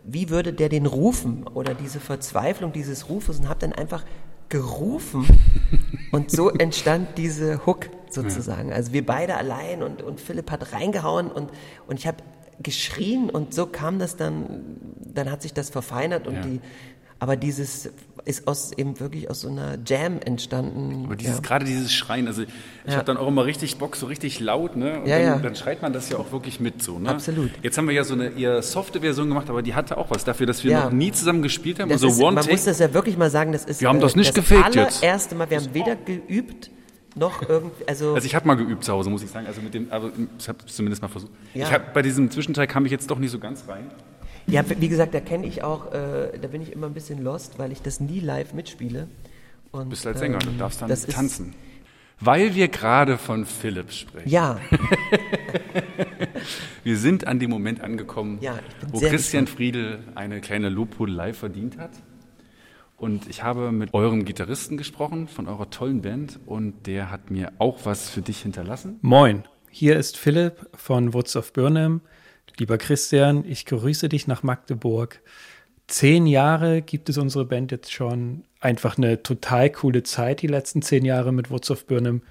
wie 0.03 0.29
würde 0.29 0.53
der 0.53 0.69
den 0.69 0.85
rufen? 0.85 1.47
Oder 1.47 1.73
diese 1.73 1.99
Verzweiflung 1.99 2.71
dieses 2.71 3.09
Rufes 3.09 3.39
und 3.39 3.49
habe 3.49 3.59
dann 3.59 3.73
einfach 3.73 4.03
gerufen. 4.49 5.25
Und 6.11 6.31
so 6.31 6.49
entstand 6.49 7.17
diese 7.17 7.65
Hook 7.65 7.89
sozusagen. 8.09 8.71
Also 8.71 8.93
wir 8.93 9.05
beide 9.05 9.35
allein 9.35 9.83
und, 9.83 10.01
und 10.01 10.21
Philipp 10.21 10.49
hat 10.49 10.71
reingehauen 10.71 11.29
und, 11.29 11.51
und 11.87 11.99
ich 11.99 12.07
habe 12.07 12.17
geschrien 12.61 13.29
und 13.29 13.53
so 13.53 13.65
kam 13.65 13.99
das 13.99 14.15
dann, 14.15 14.45
dann 15.13 15.29
hat 15.31 15.41
sich 15.41 15.53
das 15.53 15.69
verfeinert 15.69 16.27
und 16.27 16.35
Ja. 16.35 16.41
die, 16.41 16.61
aber 17.19 17.35
dieses 17.37 17.89
ist 18.25 18.47
aus 18.47 18.71
eben 18.75 18.99
wirklich 18.99 19.29
aus 19.29 19.41
so 19.41 19.49
einer 19.49 19.77
Jam 19.85 20.19
entstanden. 20.19 21.03
Aber 21.05 21.15
dieses, 21.15 21.35
ja. 21.35 21.41
gerade 21.41 21.63
dieses 21.63 21.93
Schreien, 21.93 22.27
also 22.27 22.41
ich 22.41 22.49
Ja. 22.87 22.95
habe 22.95 23.05
dann 23.05 23.17
auch 23.17 23.27
immer 23.27 23.45
richtig 23.45 23.77
Bock, 23.77 23.95
so 23.95 24.07
richtig 24.07 24.39
laut, 24.39 24.75
ne? 24.75 24.99
Und 25.01 25.07
Ja, 25.07 25.17
dann, 25.19 25.25
ja. 25.27 25.37
dann 25.37 25.55
schreit 25.55 25.81
man 25.83 25.93
das 25.93 26.09
ja 26.09 26.17
auch 26.17 26.31
wirklich 26.31 26.59
mit 26.59 26.81
so, 26.81 26.97
ne? 26.97 27.09
Absolut. 27.09 27.51
Jetzt 27.61 27.77
haben 27.77 27.87
wir 27.87 27.93
ja 27.93 28.03
so 28.03 28.15
eine 28.15 28.29
eher 28.29 28.61
softe 28.63 29.01
Version 29.01 29.27
gemacht, 29.29 29.49
aber 29.49 29.61
die 29.61 29.75
hatte 29.75 29.97
auch 29.97 30.09
was 30.09 30.23
dafür, 30.23 30.47
dass 30.47 30.63
wir 30.63 30.71
Ja. 30.71 30.85
noch 30.85 30.91
nie 30.91 31.11
zusammen 31.11 31.43
gespielt 31.43 31.79
haben. 31.79 31.89
Das 31.89 32.03
also 32.03 32.15
ist, 32.15 32.19
One 32.23 32.33
man 32.35 32.43
Take. 32.43 32.55
muss 32.55 32.65
das 32.65 32.79
ja 32.79 32.93
wirklich 32.93 33.15
mal 33.17 33.29
sagen, 33.29 33.51
das 33.51 33.63
ist 33.65 33.79
Wir 33.81 33.89
haben 33.89 33.99
äh, 33.99 34.01
das 34.01 34.15
nicht 34.15 34.29
das 34.29 34.35
gefaked 34.35 34.75
jetzt. 34.75 35.03
allererste 35.03 35.35
Mal, 35.35 35.49
wir 35.49 35.57
haben 35.57 35.73
weder 35.73 35.95
geübt 35.95 36.71
noch 37.15 37.47
irgendwie, 37.47 37.87
also, 37.87 38.13
Also 38.13 38.25
ich 38.25 38.35
habe 38.35 38.45
mal 38.47 38.55
geübt 38.55 38.83
zu 38.83 38.91
Hause, 38.91 39.09
muss 39.09 39.23
ich 39.23 39.29
sagen. 39.29 39.47
Also 39.47 39.61
mit 39.61 39.73
dem, 39.73 39.91
aber 39.91 40.11
ich 40.37 40.47
habe 40.47 40.59
zumindest 40.65 41.01
mal 41.01 41.07
versucht. 41.07 41.31
Ja. 41.53 41.65
Ich 41.67 41.73
habe 41.73 41.85
bei 41.93 42.01
diesem 42.01 42.29
Zwischenteil 42.29 42.67
kam 42.67 42.85
ich 42.85 42.91
jetzt 42.91 43.09
doch 43.09 43.19
nicht 43.19 43.31
so 43.31 43.39
ganz 43.39 43.67
rein. 43.67 43.89
ja, 44.47 44.63
wie 44.79 44.89
gesagt, 44.89 45.13
da 45.13 45.19
kenne 45.19 45.47
ich 45.47 45.63
auch, 45.63 45.91
äh, 45.93 46.37
da 46.39 46.47
bin 46.47 46.61
ich 46.61 46.71
immer 46.71 46.87
ein 46.87 46.93
bisschen 46.93 47.23
lost, 47.23 47.57
weil 47.57 47.71
ich 47.71 47.81
das 47.81 47.99
nie 47.99 48.19
live 48.19 48.53
mitspiele. 48.53 49.07
Und, 49.71 49.85
Du 49.85 49.89
bist 49.89 50.05
als 50.05 50.19
Sänger, 50.19 50.39
du 50.39 50.49
ähm, 50.49 50.57
darfst 50.57 50.81
dann 50.81 50.89
tanzen. 50.89 51.53
Weil 52.21 52.55
wir 52.55 52.69
gerade 52.69 53.17
von 53.17 53.45
Philipp 53.45 53.91
sprechen. 53.91 54.29
Ja, 54.29 54.59
Wir 56.83 56.97
sind 56.97 57.27
an 57.27 57.39
dem 57.39 57.49
Moment 57.49 57.81
angekommen, 57.81 58.37
Ja, 58.41 58.59
wo 58.91 58.99
Christian 58.99 59.47
Friedel 59.47 59.99
eine 60.13 60.39
kleine 60.39 60.69
Lobhudelei 60.69 61.33
verdient 61.33 61.77
hat. 61.77 61.91
Und 63.05 63.29
ich 63.29 63.43
habe 63.43 63.71
mit 63.71 63.93
eurem 63.93 64.25
Gitarristen 64.25 64.77
gesprochen, 64.77 65.27
von 65.27 65.47
eurer 65.47 65.69
tollen 65.69 66.01
Band, 66.01 66.39
und 66.47 66.87
der 66.87 67.11
hat 67.11 67.29
mir 67.29 67.51
auch 67.59 67.81
was 67.83 68.09
für 68.09 68.21
dich 68.21 68.41
hinterlassen. 68.41 68.97
Moin, 69.03 69.43
hier 69.69 69.95
ist 69.95 70.17
Philipp 70.17 70.67
von 70.73 71.13
Woods 71.13 71.35
of 71.35 71.53
Burnham. 71.53 72.01
Lieber 72.57 72.79
Christian, 72.79 73.45
ich 73.45 73.67
grüße 73.67 74.09
dich 74.09 74.25
nach 74.25 74.41
Magdeburg. 74.41 75.21
Zehn 75.85 76.25
Jahre 76.25 76.81
gibt 76.81 77.07
es 77.07 77.19
unsere 77.19 77.45
Band 77.45 77.71
jetzt 77.71 77.93
schon. 77.93 78.43
Einfach 78.59 78.97
eine 78.97 79.21
total 79.21 79.69
coole 79.69 80.01
Zeit, 80.01 80.41
die 80.41 80.47
letzten 80.47 80.81
zehn 80.81 81.05
Jahre 81.05 81.31
mit 81.31 81.51
Woods 81.51 81.69
of 81.69 81.85
Burnham. 81.85 82.23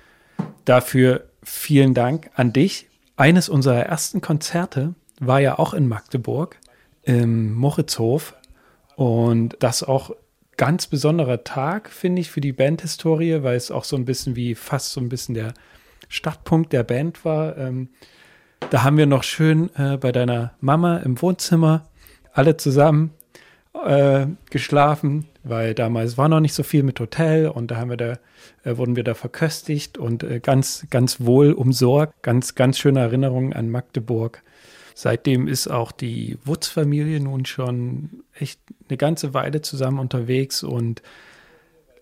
Dafür 0.64 1.29
vielen 1.45 1.95
Dank 1.95 2.33
an 2.35 2.53
dich. 2.53 2.89
Eines 3.14 3.49
unserer 3.49 3.85
ersten 3.87 4.20
Konzerte 4.20 4.97
war 5.20 5.39
ja 5.39 5.57
auch 5.57 5.72
in 5.72 5.87
Magdeburg 5.87 6.59
im 7.05 7.55
Moritzhof. 7.55 8.35
Und 8.97 9.57
das 9.61 9.85
auch 9.85 10.11
ganz 10.57 10.87
besonderer 10.87 11.45
Tag, 11.45 11.91
finde 11.91 12.21
ich, 12.21 12.31
für 12.31 12.41
die 12.41 12.53
Bandhistorie, 12.53 13.43
weil 13.43 13.57
es 13.57 13.71
auch 13.71 13.85
so 13.85 13.97
ein 13.97 14.05
bisschen 14.05 14.37
wie 14.37 14.55
fast 14.55 14.93
so 14.93 15.01
ein 15.01 15.09
bisschen 15.09 15.35
der 15.35 15.55
Startpunkt 16.09 16.73
der 16.73 16.85
Band 16.85 17.25
war. 17.25 17.57
Ähm, 17.57 17.89
da 18.71 18.85
haben 18.85 18.97
wir 18.97 19.07
noch 19.07 19.23
schön 19.23 19.71
äh, 19.77 19.97
bei 19.97 20.13
deiner 20.13 20.53
Mama 20.61 20.99
im 20.99 21.21
Wohnzimmer 21.21 21.87
alle 22.33 22.57
zusammen 22.57 23.11
äh, 23.85 24.27
geschlafen, 24.51 25.27
weil 25.43 25.75
damals 25.75 26.17
war 26.17 26.29
noch 26.29 26.41
nicht 26.41 26.55
so 26.55 26.63
viel 26.63 26.83
mit 26.83 27.01
Hotel 27.01 27.49
und 27.49 27.71
da 27.71 27.77
haben 27.77 27.91
wir 27.91 27.97
da, 27.97 28.19
äh, 28.65 28.77
wurden 28.77 28.97
wir 28.97 29.05
da 29.05 29.15
verköstigt 29.15 29.99
und 29.99 30.23
äh, 30.23 30.41
ganz, 30.41 30.87
ganz 30.91 31.21
wohl 31.21 31.53
umsorgt. 31.53 32.23
Ganz, 32.23 32.55
ganz 32.55 32.79
schöne 32.79 33.01
Erinnerungen 33.01 33.53
an 33.53 33.71
Magdeburg. 33.71 34.43
Seitdem 34.95 35.49
ist 35.49 35.67
auch 35.69 35.91
die 35.91 36.39
Wutz-Familie 36.45 37.19
nun 37.21 37.47
schon 37.47 38.23
echt 38.33 38.61
eine 38.89 38.97
ganze 38.97 39.35
Weile 39.35 39.61
zusammen 39.61 39.99
unterwegs 39.99 40.63
und 40.63 41.03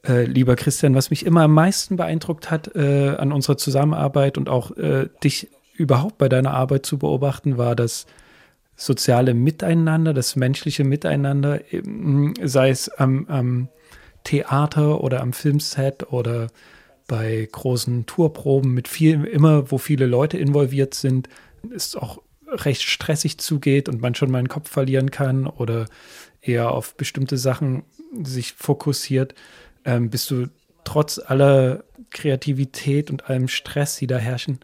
äh, 0.06 0.24
lieber 0.24 0.56
Christian, 0.56 0.94
was 0.94 1.08
mich 1.08 1.24
immer 1.24 1.42
am 1.42 1.54
meisten 1.54 1.96
beeindruckt 1.96 2.50
hat 2.50 2.74
äh, 2.74 3.16
an 3.16 3.32
unserer 3.32 3.56
Zusammenarbeit 3.56 4.36
und 4.36 4.50
auch 4.50 4.76
äh, 4.76 5.08
dich 5.24 5.48
überhaupt 5.74 6.18
bei 6.18 6.28
deiner 6.28 6.52
Arbeit 6.52 6.84
zu 6.84 6.98
beobachten, 6.98 7.56
war 7.56 7.74
das 7.74 8.06
soziale 8.76 9.32
Miteinander, 9.32 10.12
das 10.12 10.36
menschliche 10.36 10.84
Miteinander, 10.84 11.60
sei 12.42 12.70
es 12.70 12.88
am, 12.88 13.26
am 13.28 13.68
Theater 14.24 15.02
oder 15.02 15.20
am 15.20 15.32
Filmset 15.32 16.12
oder 16.12 16.48
bei 17.06 17.48
großen 17.50 18.06
Tourproben 18.06 18.74
mit 18.74 18.88
viel, 18.88 19.24
immer 19.24 19.70
wo 19.70 19.78
viele 19.78 20.06
Leute 20.06 20.36
involviert 20.36 20.94
sind, 20.94 21.28
ist 21.70 21.96
auch 21.96 22.18
recht 22.52 22.82
stressig 22.82 23.38
zugeht 23.38 23.88
und 23.88 24.00
man 24.00 24.14
schon 24.14 24.30
mal 24.30 24.42
den 24.42 24.48
Kopf 24.48 24.70
verlieren 24.70 25.10
kann 25.10 25.46
oder 25.46 25.86
eher 26.40 26.72
auf 26.72 26.96
bestimmte 26.96 27.38
Sachen 27.38 27.84
sich 28.22 28.52
fokussiert, 28.52 29.34
ähm, 29.84 30.10
bist 30.10 30.30
du 30.30 30.46
trotz 30.84 31.18
aller 31.18 31.84
Kreativität 32.10 33.10
und 33.10 33.28
allem 33.30 33.48
Stress, 33.48 33.96
die 33.96 34.06
da 34.06 34.18
herrschen, 34.18 34.58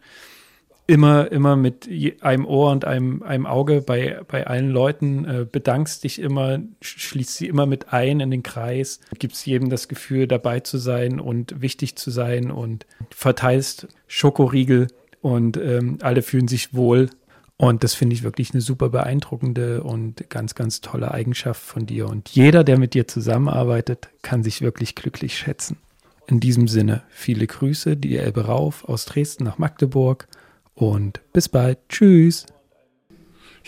immer, 0.87 1.31
immer 1.31 1.55
mit 1.55 1.87
einem 2.21 2.45
Ohr 2.45 2.71
und 2.71 2.83
einem, 2.83 3.21
einem 3.21 3.45
Auge 3.45 3.81
bei, 3.81 4.21
bei 4.27 4.47
allen 4.47 4.71
Leuten, 4.71 5.25
äh, 5.25 5.45
bedankst 5.49 6.03
dich 6.03 6.19
immer, 6.19 6.55
sch- 6.81 6.99
schließt 6.99 7.37
sie 7.37 7.47
immer 7.47 7.67
mit 7.67 7.93
ein 7.93 8.19
in 8.19 8.31
den 8.31 8.43
Kreis, 8.43 8.99
gibst 9.19 9.45
jedem 9.45 9.69
das 9.69 9.87
Gefühl, 9.87 10.27
dabei 10.27 10.61
zu 10.61 10.77
sein 10.77 11.19
und 11.19 11.61
wichtig 11.61 11.95
zu 11.95 12.09
sein 12.09 12.49
und 12.49 12.87
verteilst 13.11 13.87
Schokoriegel 14.07 14.87
und 15.21 15.57
ähm, 15.57 15.99
alle 16.01 16.23
fühlen 16.23 16.47
sich 16.47 16.73
wohl. 16.73 17.09
Und 17.61 17.83
das 17.83 17.93
finde 17.93 18.13
ich 18.15 18.23
wirklich 18.23 18.53
eine 18.53 18.61
super 18.61 18.87
beeindruckende 18.87 19.83
und 19.83 20.29
ganz, 20.29 20.55
ganz 20.55 20.79
tolle 20.79 21.11
Eigenschaft 21.11 21.61
von 21.61 21.85
dir. 21.85 22.07
Und 22.07 22.29
jeder, 22.29 22.63
der 22.63 22.79
mit 22.79 22.93
dir 22.93 23.05
zusammenarbeitet, 23.05 24.07
kann 24.21 24.43
sich 24.43 24.61
wirklich 24.61 24.95
glücklich 24.95 25.37
schätzen. 25.37 25.77
In 26.25 26.39
diesem 26.39 26.69
Sinne, 26.69 27.03
viele 27.09 27.45
Grüße, 27.45 27.97
die 27.97 28.15
Elbe 28.15 28.45
rauf 28.45 28.87
aus 28.87 29.03
Dresden 29.03 29.43
nach 29.43 29.57
Magdeburg 29.57 30.29
und 30.73 31.19
bis 31.33 31.49
bald. 31.49 31.79
Tschüss. 31.89 32.45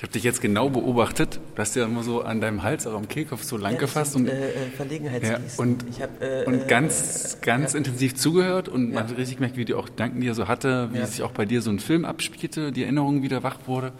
Ich 0.01 0.03
habe 0.03 0.13
dich 0.13 0.23
jetzt 0.23 0.41
genau 0.41 0.67
beobachtet. 0.67 1.39
Du 1.53 1.61
hast 1.61 1.75
ja 1.75 1.85
immer 1.85 2.01
so 2.01 2.23
an 2.23 2.41
deinem 2.41 2.63
Hals, 2.63 2.87
auch 2.87 2.95
am 2.95 3.07
Kehlkopf 3.07 3.43
so 3.43 3.55
lang 3.55 3.73
Ja, 3.73 3.77
gefasst 3.81 4.13
sind, 4.13 4.23
und, 4.23 4.29
äh, 4.29 4.49
äh, 4.49 5.21
ja, 5.21 5.37
und, 5.57 5.85
ich 5.91 6.01
hab, 6.01 6.19
äh, 6.23 6.43
und 6.47 6.63
äh, 6.63 6.65
ganz, 6.67 7.37
ganz 7.43 7.75
intensiv 7.75 8.15
zugehört 8.15 8.67
und 8.67 8.93
man 8.93 9.03
hat 9.07 9.15
richtig 9.15 9.35
gemerkt, 9.37 9.57
wie 9.57 9.65
die 9.65 9.75
auch 9.75 9.85
Gedanken, 9.85 10.19
die 10.21 10.25
er 10.27 10.33
so 10.33 10.47
hatte, 10.47 10.89
wie 10.91 10.97
Ja. 10.97 11.05
sich 11.05 11.21
auch 11.21 11.29
bei 11.33 11.45
dir 11.45 11.61
so 11.61 11.69
ein 11.69 11.77
Film 11.77 12.03
abspielte, 12.05 12.71
die 12.71 12.81
Erinnerung 12.81 13.21
wieder 13.21 13.43
wach 13.43 13.57
wurde. 13.67 13.91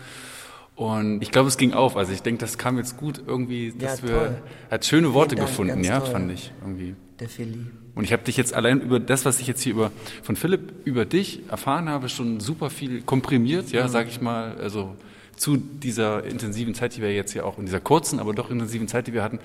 Und 0.75 1.21
ich 1.21 1.29
glaube, 1.29 1.49
es 1.49 1.57
ging 1.57 1.73
auf. 1.73 1.95
Also 1.95 2.11
ich 2.13 2.23
denke, 2.23 2.39
das 2.41 2.57
kam 2.57 2.77
jetzt 2.79 2.97
gut 2.97 3.21
irgendwie, 3.27 3.71
dass 3.77 4.01
Ja, 4.01 4.07
wir, 4.07 4.15
toll. 4.15 4.37
hat 4.71 4.85
schöne 4.85 5.13
Worte 5.13 5.35
Dank, 5.35 5.49
gefunden, 5.49 5.83
ja, 5.83 5.99
toll. 5.99 6.09
fand 6.09 6.31
ich 6.31 6.51
irgendwie. 6.61 6.95
der 7.19 7.29
Philly. 7.29 7.59
Und 7.93 8.05
ich 8.05 8.11
habe 8.11 8.23
dich 8.23 8.37
jetzt 8.37 8.55
allein 8.55 8.81
über 8.81 8.99
das, 8.99 9.23
was 9.25 9.39
ich 9.39 9.45
jetzt 9.45 9.61
hier 9.61 9.73
über 9.73 9.91
von 10.23 10.35
Philipp 10.35 10.73
über 10.83 11.05
dich 11.05 11.41
erfahren 11.51 11.89
habe, 11.89 12.09
schon 12.09 12.39
super 12.39 12.71
viel 12.71 13.03
komprimiert, 13.03 13.71
ja, 13.71 13.87
sag 13.87 14.07
ich 14.07 14.19
mal, 14.19 14.57
also 14.57 14.95
zu 15.41 15.57
dieser 15.57 16.23
intensiven 16.23 16.75
Zeit, 16.75 16.95
die 16.95 17.01
wir 17.01 17.11
jetzt 17.13 17.33
ja 17.33 17.43
auch 17.43 17.57
in 17.57 17.65
dieser 17.65 17.79
kurzen, 17.79 18.19
aber 18.19 18.33
doch 18.33 18.51
intensiven 18.51 18.87
Zeit, 18.87 19.07
die 19.07 19.13
wir 19.13 19.23
hatten, 19.23 19.39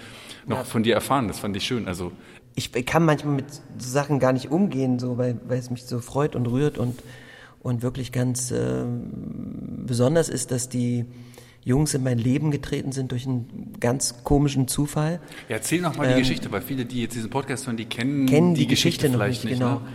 noch 0.47 0.59
Ja. 0.59 0.65
von 0.65 0.83
dir 0.83 0.95
erfahren. 0.95 1.27
Das 1.27 1.39
fand 1.39 1.57
ich 1.57 1.65
schön. 1.65 1.89
Also 1.89 2.13
Ich 2.55 2.71
kann 2.85 3.05
manchmal 3.05 3.35
mit 3.37 3.47
so 3.51 3.61
Sachen 3.91 4.19
gar 4.19 4.33
nicht 4.35 4.51
umgehen, 4.51 4.99
so, 4.99 5.17
weil, 5.17 5.41
weil 5.49 5.59
es 5.59 5.71
mich 5.71 5.85
so 5.85 5.99
freut 6.01 6.37
und 6.37 6.47
rührt 6.49 6.77
und, 6.77 6.99
und 7.63 7.83
wirklich 7.83 8.13
ganz 8.13 8.51
ähm, 8.51 9.11
besonders 9.87 10.29
ist, 10.29 10.51
dass 10.51 10.69
die 10.69 11.07
Jungs 11.65 11.95
in 11.95 12.03
mein 12.03 12.19
Leben 12.19 12.51
getreten 12.51 12.93
sind 12.93 13.11
durch 13.11 13.27
einen 13.27 13.73
ganz 13.81 14.23
komischen 14.23 14.69
Zufall. 14.69 15.19
ja, 15.49 15.57
erzähl 15.57 15.81
noch 15.81 15.97
mal 15.97 16.09
die 16.13 16.21
Geschichte, 16.21 16.53
weil 16.53 16.61
viele, 16.61 16.85
die 16.85 17.01
jetzt 17.03 17.15
diesen 17.17 17.31
Podcast 17.31 17.67
hören, 17.67 17.77
die 17.79 17.87
kennen, 17.87 18.21
Ähm, 18.21 18.27
kennen 18.27 18.55
die, 18.55 18.67
Geschichte, 18.67 19.09
noch 19.09 19.15
vielleicht 19.17 19.45
nicht, 19.45 19.53
nicht. 19.53 19.61
genau. 19.61 19.77
Ne? 19.81 19.87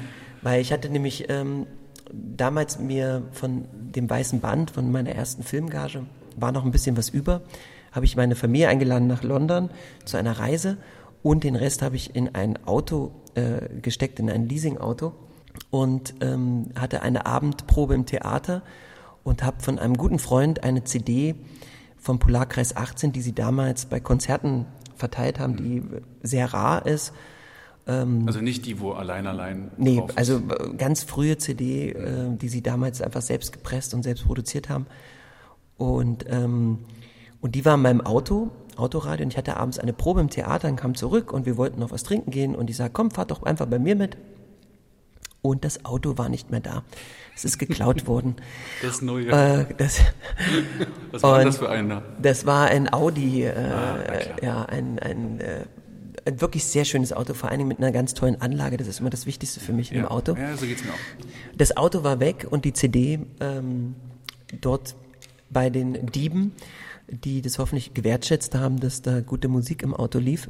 Weil 0.41 0.62
ich 0.62 0.74
hatte 0.74 0.89
nämlich 0.89 1.26
ähm, 1.30 1.68
damals 2.12 2.80
mir 2.80 3.22
von 3.32 3.66
dem 3.92 4.10
Weißen 4.10 4.39
Band, 4.39 4.72
von 4.72 4.92
meiner 4.92 5.12
ersten 5.12 5.44
Filmgage, 5.44 6.04
war 6.36 6.52
noch 6.52 6.66
ein 6.66 6.72
bisschen 6.72 6.98
was 6.98 7.10
über. 7.10 7.42
habe 7.92 8.06
ich 8.06 8.16
meine 8.16 8.36
Familie 8.36 8.70
eingeladen 8.70 9.08
nach 9.08 9.24
London 9.24 9.70
zu 10.06 10.18
einer 10.18 10.39
Reise 10.39 10.78
und 11.24 11.44
den 11.44 11.56
Rest 11.56 11.82
habe 11.82 11.96
ich 11.96 12.16
in 12.16 12.34
ein 12.36 12.66
Auto 12.66 13.12
äh, 13.36 13.68
gesteckt, 13.82 14.20
in 14.20 14.30
ein 14.30 14.48
Leasingauto 14.48 15.14
und 15.70 16.16
ähm, 16.22 16.70
hatte 16.80 17.02
eine 17.02 17.26
Abendprobe 17.26 17.94
im 17.94 18.06
Theater 18.06 18.62
und 19.24 19.44
habe 19.44 19.62
von 19.62 19.78
einem 19.78 19.98
guten 19.98 20.20
Freund 20.20 20.64
eine 20.64 20.84
CD 20.84 21.36
vom 21.98 22.20
Polarkreis 22.20 22.76
18, 22.76 23.12
die 23.12 23.22
sie 23.22 23.34
damals 23.34 23.86
bei 23.86 24.00
Konzerten 24.00 24.66
verteilt 24.96 25.39
haben, 25.39 25.56
die 25.56 25.84
sehr 26.24 26.54
rar 26.54 26.86
ist. 26.86 27.14
Also 27.86 28.42
nicht 28.42 28.66
die, 28.66 28.80
wo 28.80 28.92
allein 28.92 29.26
allein. 29.28 29.72
Nee, 29.78 30.04
also 30.16 30.38
äh, 30.38 30.74
ganz 30.78 31.04
frühe 31.04 31.38
CD, 31.38 31.90
äh, 31.90 32.36
die 32.38 32.48
sie 32.48 32.62
damals 32.62 33.02
einfach 33.02 33.22
selbst 33.22 33.52
gepresst 33.54 33.94
und 33.94 34.04
selbst 34.04 34.26
produziert 34.26 34.70
haben. 34.70 34.86
Und, 35.78 36.26
ähm, 36.30 36.80
und 37.42 37.56
die 37.56 37.66
war 37.66 37.74
in 37.76 37.82
meinem 37.82 38.02
Auto, 38.02 38.52
Autoradio, 38.78 39.26
und 39.26 39.32
ich 39.34 39.38
hatte 39.38 39.58
abends 39.58 39.80
eine 39.80 39.94
Probe 39.94 40.22
im 40.22 40.30
Theater 40.30 40.70
und 40.70 40.76
kam 40.76 40.96
zurück 40.96 41.34
und 41.34 41.46
wir 41.46 41.58
wollten 41.58 41.80
noch 41.80 41.92
was 41.92 42.04
trinken 42.04 42.30
gehen 42.32 42.56
und 42.56 42.70
ich 42.70 42.78
sag, 42.78 42.94
komm, 42.94 43.10
fahr 43.12 43.26
doch 43.26 43.44
einfach 43.44 43.66
bei 43.66 43.80
mir 43.80 43.96
mit. 43.96 44.16
Und 45.42 45.66
das 45.66 45.86
Auto 45.86 46.20
war 46.20 46.30
nicht 46.30 46.52
mehr 46.52 46.60
da. 46.60 46.84
Es 47.36 47.46
ist 47.46 47.58
geklaut 47.58 48.06
worden. 48.08 48.36
Das 48.84 49.02
neue. 49.02 49.30
Äh, 49.30 49.66
das, 49.76 50.02
Was 51.12 51.24
war 51.24 51.44
das 51.44 51.58
für 51.58 51.70
einer? 51.70 52.04
das 52.22 52.46
war 52.46 52.68
ein 52.68 52.94
Audi, 52.94 53.44
äh, 53.44 53.54
Ah, 53.58 53.98
ja, 54.44 54.66
ein, 54.66 55.00
ein, 55.00 55.40
äh, 55.40 55.66
ein 56.26 56.42
wirklich 56.42 56.66
sehr 56.66 56.86
schönes 56.86 57.14
Auto, 57.14 57.34
vor 57.34 57.50
allen 57.50 57.60
Dingen 57.60 57.68
mit 57.68 57.80
einer 57.80 57.92
ganz 57.92 58.14
tollen 58.14 58.42
Anlage. 58.42 58.78
Das 58.78 58.88
ist 58.88 59.00
immer 59.00 59.10
das 59.10 59.26
Wichtigste 59.26 59.60
für 59.60 59.74
mich 59.74 59.92
in 59.92 59.98
ja. 59.98 60.04
dem 60.04 60.10
Auto. 60.10 60.36
Ja, 60.36 60.56
so 60.56 60.66
geht's 60.66 60.84
mir 60.84 60.92
auch. 60.92 61.56
Das 61.58 61.78
Auto 61.78 62.04
war 62.04 62.20
weg 62.20 62.48
und 62.50 62.66
die 62.66 62.74
CD 62.74 63.20
ähm, 63.40 63.96
dort 64.60 64.96
bei 65.50 65.70
den 65.70 66.06
Dieben, 66.08 66.54
die 67.08 67.42
das 67.42 67.60
hoffentlich 67.60 67.94
gewertschätzt 67.94 68.56
haben, 68.56 68.80
dass 68.80 69.02
da 69.02 69.22
gute 69.22 69.48
Musik 69.48 69.84
im 69.84 69.94
Auto 69.94 70.20
lief. 70.20 70.50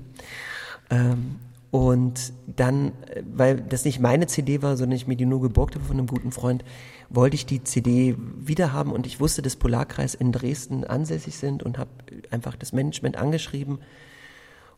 Ähm, 0.89 1.37
und 1.71 2.33
dann, 2.47 2.89
äh, 3.07 3.23
weil 3.33 3.61
das 3.61 3.85
nicht 3.85 3.99
meine 3.99 4.27
CD 4.27 4.61
war, 4.61 4.75
sondern 4.75 4.97
ich 4.97 5.07
mir 5.07 5.15
die 5.15 5.25
nur 5.25 5.41
geborgt 5.41 5.75
habe 5.75 5.85
von 5.85 5.97
einem 5.97 6.07
guten 6.07 6.31
Freund, 6.31 6.63
wollte 7.09 7.35
ich 7.35 7.45
die 7.45 7.63
CD 7.63 8.15
wieder 8.37 8.73
haben 8.73 8.91
und 8.91 9.07
ich 9.07 9.19
wusste, 9.19 9.41
dass 9.41 9.55
Polarkreis 9.55 10.13
in 10.13 10.31
Dresden 10.31 10.83
ansässig 10.83 11.37
sind 11.37 11.63
und 11.63 11.77
habe 11.77 11.89
einfach 12.29 12.55
das 12.55 12.73
Management 12.73 13.17
angeschrieben 13.17 13.79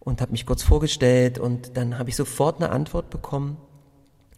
und 0.04 0.22
habe 0.22 0.32
mich 0.32 0.46
kurz 0.46 0.64
vorgestellt 0.64 1.40
und 1.40 1.78
dann 1.78 1.98
habe 1.98 2.10
ich 2.10 2.16
sofort 2.16 2.62
eine 2.62 2.72
Antwort 2.72 3.10
bekommen 3.10 3.58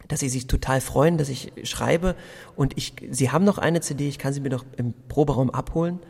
dass 0.08 0.20
sie 0.20 0.28
sich 0.28 0.46
total 0.46 0.80
freuen, 0.80 1.18
dass 1.18 1.28
ich 1.28 1.52
schreibe 1.64 2.14
und 2.54 2.76
ich, 2.76 2.94
sie 3.10 3.30
haben 3.30 3.44
noch 3.44 3.58
eine 3.58 3.80
CD, 3.80 4.08
ich 4.08 4.18
kann 4.18 4.32
sie 4.32 4.40
mir 4.40 4.50
doch 4.50 4.64
im 4.76 4.94
Proberaum 5.08 5.50
abholen. 5.50 6.00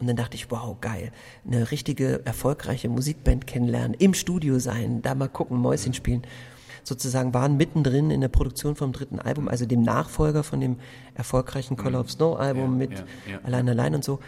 Und 0.00 0.08
dann 0.08 0.16
dachte 0.16 0.34
ich, 0.34 0.50
wow, 0.50 0.76
geil, 0.80 1.12
eine 1.46 1.70
richtige 1.70 2.26
erfolgreiche 2.26 2.88
Musikband 2.88 3.46
kennenlernen, 3.46 3.94
im 3.94 4.12
Studio 4.12 4.58
sein, 4.58 5.02
da 5.02 5.14
mal 5.14 5.28
gucken, 5.28 5.56
Mäuschen 5.58 5.94
spielen. 5.94 6.22
Sozusagen 6.82 7.32
waren 7.32 7.56
mittendrin 7.56 8.10
in 8.10 8.20
der 8.20 8.28
Produktion 8.28 8.74
vom 8.76 8.92
dritten 8.92 9.20
Album, 9.20 9.48
also 9.48 9.66
dem 9.66 9.82
Nachfolger 9.82 10.42
von 10.42 10.60
dem 10.60 10.76
erfolgreichen 11.14 11.76
Color 11.76 12.00
of 12.00 12.10
Snow 12.10 12.36
Album 12.36 12.72
Ja, 12.72 12.76
mit 12.78 12.98
ja, 12.98 13.04
ja. 13.30 13.40
Allein 13.44 13.68
Allein 13.68 13.94
und 13.94 14.04
so. 14.04 14.18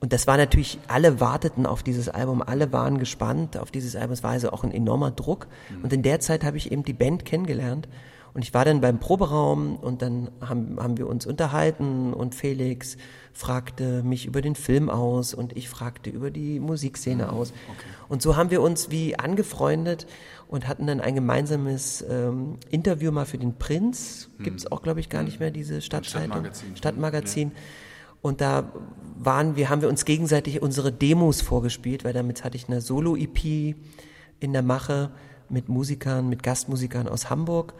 Und 0.00 0.12
das 0.12 0.26
war 0.26 0.36
natürlich, 0.36 0.78
alle 0.86 1.20
warteten 1.20 1.66
auf 1.66 1.82
dieses 1.82 2.08
Album, 2.08 2.42
alle 2.42 2.72
waren 2.72 2.98
gespannt 2.98 3.56
auf 3.56 3.70
dieses 3.70 3.96
Album. 3.96 4.12
Es 4.12 4.22
war 4.22 4.30
also 4.30 4.50
auch 4.50 4.62
ein 4.62 4.70
enormer 4.70 5.10
Druck. 5.10 5.48
Und 5.82 5.92
in 5.92 6.02
der 6.02 6.20
Zeit 6.20 6.44
habe 6.44 6.56
ich 6.56 6.70
eben 6.70 6.84
die 6.84 6.92
Band 6.92 7.24
kennengelernt. 7.24 7.88
Und 8.34 8.42
ich 8.44 8.54
war 8.54 8.64
dann 8.64 8.80
beim 8.80 9.00
Proberaum 9.00 9.76
und 9.76 10.02
dann 10.02 10.30
haben, 10.40 10.78
haben 10.78 10.96
wir 10.98 11.08
uns 11.08 11.26
unterhalten 11.26 12.12
und 12.12 12.36
Felix 12.36 12.96
fragte 13.32 14.02
mich 14.02 14.26
über 14.26 14.42
den 14.42 14.54
Film 14.54 14.90
aus 14.90 15.34
und 15.34 15.56
ich 15.56 15.68
fragte 15.68 16.10
über 16.10 16.30
die 16.30 16.60
Musikszene 16.60 17.32
aus. 17.32 17.52
Und 18.08 18.22
so 18.22 18.36
haben 18.36 18.50
wir 18.50 18.62
uns 18.62 18.90
wie 18.90 19.18
angefreundet 19.18 20.06
und 20.46 20.68
hatten 20.68 20.86
dann 20.86 21.00
ein 21.00 21.14
gemeinsames 21.14 22.04
ähm, 22.08 22.58
Interview 22.70 23.10
mal 23.10 23.26
für 23.26 23.38
den 23.38 23.54
Prinz. 23.54 24.30
Gibt's 24.38 24.70
auch, 24.70 24.82
glaube 24.82 25.00
ich, 25.00 25.08
gar 25.08 25.22
nicht 25.22 25.40
mehr, 25.40 25.50
diese 25.50 25.80
Stadtzeitung. 25.80 26.30
Stadtmagazin. 26.30 26.76
Stadtmagazin. 26.76 27.52
Und 28.20 28.40
da 28.40 28.72
waren 29.18 29.56
wir, 29.56 29.68
haben 29.68 29.82
wir 29.82 29.88
uns 29.88 30.04
gegenseitig 30.04 30.62
unsere 30.62 30.92
Demos 30.92 31.40
vorgespielt, 31.40 32.04
weil 32.04 32.12
damit 32.12 32.44
hatte 32.44 32.56
ich 32.56 32.68
eine 32.68 32.80
Solo-EP 32.80 33.74
in 34.40 34.52
der 34.52 34.62
Mache 34.62 35.10
mit 35.48 35.68
Musikern, 35.68 36.28
mit 36.28 36.42
Gastmusikern 36.42 37.08
aus 37.08 37.30
Hamburg 37.30 37.74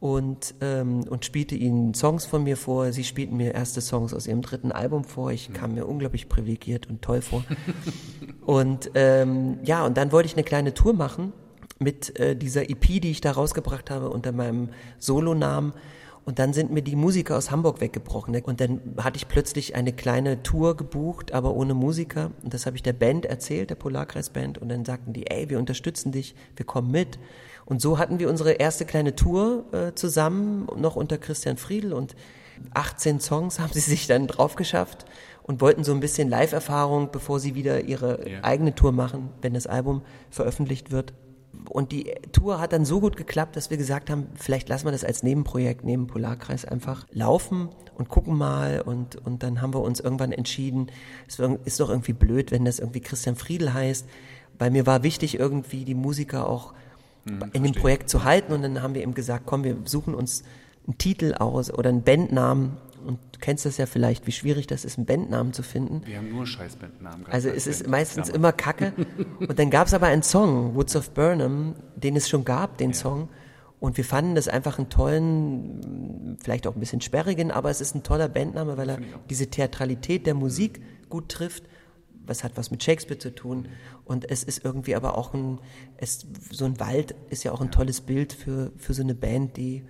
und, 0.00 0.54
ähm, 0.60 1.04
und 1.08 1.24
spielte 1.24 1.54
ihnen 1.54 1.94
Songs 1.94 2.26
von 2.26 2.42
mir 2.42 2.56
vor. 2.56 2.92
Sie 2.92 3.04
spielten 3.04 3.36
mir 3.36 3.54
erste 3.54 3.80
Songs 3.80 4.12
aus 4.12 4.26
ihrem 4.26 4.42
dritten 4.42 4.72
Album 4.72 5.04
vor. 5.04 5.30
Ich 5.30 5.52
kam 5.52 5.74
mir 5.74 5.86
unglaublich 5.86 6.28
privilegiert 6.28 6.88
und 6.88 7.02
toll 7.02 7.22
vor. 7.22 7.44
und 8.44 8.90
ähm, 8.94 9.58
ja, 9.62 9.86
und 9.86 9.96
dann 9.96 10.10
wollte 10.10 10.26
ich 10.26 10.34
eine 10.34 10.42
kleine 10.42 10.74
Tour 10.74 10.92
machen 10.92 11.32
mit 11.78 12.18
äh, 12.18 12.34
dieser 12.34 12.68
EP, 12.68 13.00
die 13.00 13.10
ich 13.12 13.20
da 13.20 13.30
rausgebracht 13.30 13.90
habe 13.90 14.10
unter 14.10 14.32
meinem 14.32 14.70
Solonamen. 14.98 15.72
Und 16.24 16.38
dann 16.38 16.52
sind 16.52 16.70
mir 16.70 16.82
die 16.82 16.94
Musiker 16.94 17.36
aus 17.36 17.50
Hamburg 17.50 17.80
weggebrochen. 17.80 18.34
Und 18.42 18.60
dann 18.60 18.80
hatte 18.98 19.16
ich 19.16 19.26
plötzlich 19.26 19.74
eine 19.74 19.92
kleine 19.92 20.42
Tour 20.42 20.76
gebucht, 20.76 21.32
aber 21.32 21.54
ohne 21.54 21.74
Musiker. 21.74 22.30
Und 22.44 22.54
das 22.54 22.64
habe 22.64 22.76
ich 22.76 22.82
der 22.82 22.92
Band 22.92 23.26
erzählt, 23.26 23.70
der 23.70 23.74
Polarkreis-Band. 23.74 24.58
Und 24.58 24.68
dann 24.68 24.84
sagten 24.84 25.12
die, 25.12 25.28
ey, 25.30 25.50
wir 25.50 25.58
unterstützen 25.58 26.12
dich, 26.12 26.34
wir 26.54 26.64
kommen 26.64 26.90
mit. 26.92 27.18
Und 27.64 27.80
so 27.80 27.98
hatten 27.98 28.18
wir 28.20 28.28
unsere 28.30 28.52
erste 28.52 28.84
kleine 28.84 29.16
Tour 29.16 29.64
äh, 29.72 29.94
zusammen, 29.94 30.66
noch 30.76 30.94
unter 30.94 31.18
Christian 31.18 31.56
Friedl. 31.56 31.92
Und 31.92 32.14
18 32.74 33.18
Songs 33.18 33.58
haben 33.60 33.72
sie 33.72 33.80
sich 33.80 34.06
dann 34.06 34.28
drauf 34.28 34.54
geschafft 34.54 35.04
und 35.42 35.60
wollten 35.60 35.82
so 35.82 35.92
ein 35.92 35.98
bisschen 35.98 36.28
Live-Erfahrung, 36.28 37.08
bevor 37.10 37.40
sie 37.40 37.56
wieder 37.56 37.82
ihre 37.84 38.28
Ja. 38.30 38.44
eigene 38.44 38.76
Tour 38.76 38.92
machen, 38.92 39.30
wenn 39.42 39.54
das 39.54 39.66
Album 39.66 40.02
veröffentlicht 40.30 40.92
wird. 40.92 41.14
Und 41.68 41.92
die 41.92 42.14
Tour 42.32 42.60
hat 42.60 42.72
dann 42.72 42.84
so 42.84 43.00
gut 43.00 43.16
geklappt, 43.16 43.56
dass 43.56 43.70
wir 43.70 43.76
gesagt 43.76 44.10
haben, 44.10 44.26
vielleicht 44.34 44.68
lassen 44.68 44.86
wir 44.86 44.92
das 44.92 45.04
als 45.04 45.22
Nebenprojekt 45.22 45.84
neben 45.84 46.06
Polarkreis 46.06 46.64
einfach 46.64 47.06
laufen 47.12 47.68
und 47.96 48.08
gucken 48.08 48.36
mal. 48.36 48.80
Und, 48.80 49.16
und 49.16 49.42
dann 49.42 49.60
haben 49.60 49.74
wir 49.74 49.80
uns 49.80 50.00
irgendwann 50.00 50.32
entschieden, 50.32 50.90
es 51.28 51.38
ist 51.38 51.80
doch 51.80 51.90
irgendwie 51.90 52.14
blöd, 52.14 52.50
wenn 52.50 52.64
das 52.64 52.78
irgendwie 52.78 53.00
Christian 53.00 53.36
Friedl 53.36 53.72
heißt, 53.72 54.06
weil 54.58 54.70
mir 54.70 54.86
war 54.86 55.02
wichtig, 55.02 55.38
irgendwie 55.38 55.84
die 55.84 55.94
Musiker 55.94 56.48
auch 56.48 56.74
in 57.52 57.62
dem 57.62 57.72
Projekt 57.72 58.08
zu 58.08 58.24
halten. 58.24 58.52
Und 58.52 58.62
dann 58.62 58.82
haben 58.82 58.94
wir 58.94 59.02
eben 59.02 59.14
gesagt, 59.14 59.44
komm, 59.46 59.64
wir 59.64 59.76
suchen 59.84 60.14
uns 60.14 60.42
einen 60.86 60.98
Titel 60.98 61.34
aus 61.34 61.72
oder 61.72 61.90
einen 61.90 62.02
Bandnamen. 62.02 62.76
Und 63.04 63.18
du 63.32 63.38
kennst 63.40 63.66
das 63.66 63.76
ja 63.76 63.86
vielleicht, 63.86 64.26
wie 64.26 64.32
schwierig 64.32 64.66
das 64.66 64.84
ist, 64.84 64.98
einen 64.98 65.06
Bandnamen 65.06 65.52
zu 65.52 65.62
finden. 65.62 66.02
Wir 66.04 66.18
haben 66.18 66.30
nur 66.30 66.46
Scheißbandnamen 66.46 67.20
gehabt. 67.20 67.34
Also 67.34 67.48
als 67.48 67.58
es 67.58 67.66
ist 67.66 67.78
Band 67.80 67.90
meistens 67.90 68.26
damals. 68.28 68.36
immer 68.36 68.52
Kacke. 68.52 68.92
Und 69.40 69.58
dann 69.58 69.70
gab 69.70 69.86
es 69.86 69.94
aber 69.94 70.06
einen 70.06 70.22
Song, 70.22 70.74
Woods 70.74 70.96
of 70.96 71.10
Burnham, 71.10 71.74
den 71.96 72.16
es 72.16 72.28
schon 72.28 72.44
gab, 72.44 72.78
den 72.78 72.94
Song. 72.94 73.28
Und 73.82 73.96
wir 73.96 74.04
fanden 74.04 74.36
das 74.36 74.46
einfach 74.46 74.78
einen 74.78 74.90
tollen, 74.90 76.38
vielleicht 76.40 76.68
auch 76.68 76.76
ein 76.76 76.80
bisschen 76.80 77.00
sperrigen, 77.00 77.50
aber 77.50 77.68
es 77.68 77.80
ist 77.80 77.96
ein 77.96 78.04
toller 78.04 78.28
Bandname, 78.28 78.76
weil 78.76 78.88
er 78.88 78.98
diese 79.28 79.48
Theatralität 79.48 80.24
der 80.24 80.34
Musik 80.34 80.80
gut 81.08 81.28
trifft. 81.28 81.64
Was 82.24 82.44
hat 82.44 82.52
was 82.56 82.70
mit 82.70 82.84
Shakespeare 82.84 83.18
zu 83.18 83.34
tun? 83.34 83.66
Und 84.04 84.30
es 84.30 84.44
ist 84.44 84.64
irgendwie 84.64 84.94
aber 84.94 85.18
auch 85.18 85.34
ein, 85.34 85.58
es, 85.96 86.28
so 86.52 86.64
ein 86.64 86.78
Wald 86.78 87.16
ist 87.30 87.42
ja 87.42 87.50
auch 87.50 87.60
ein 87.60 87.72
tolles 87.72 88.02
Bild 88.02 88.32
für, 88.32 88.70
für 88.76 88.94
so 88.94 89.02
eine 89.02 89.16
Band, 89.16 89.56
die, 89.56 89.84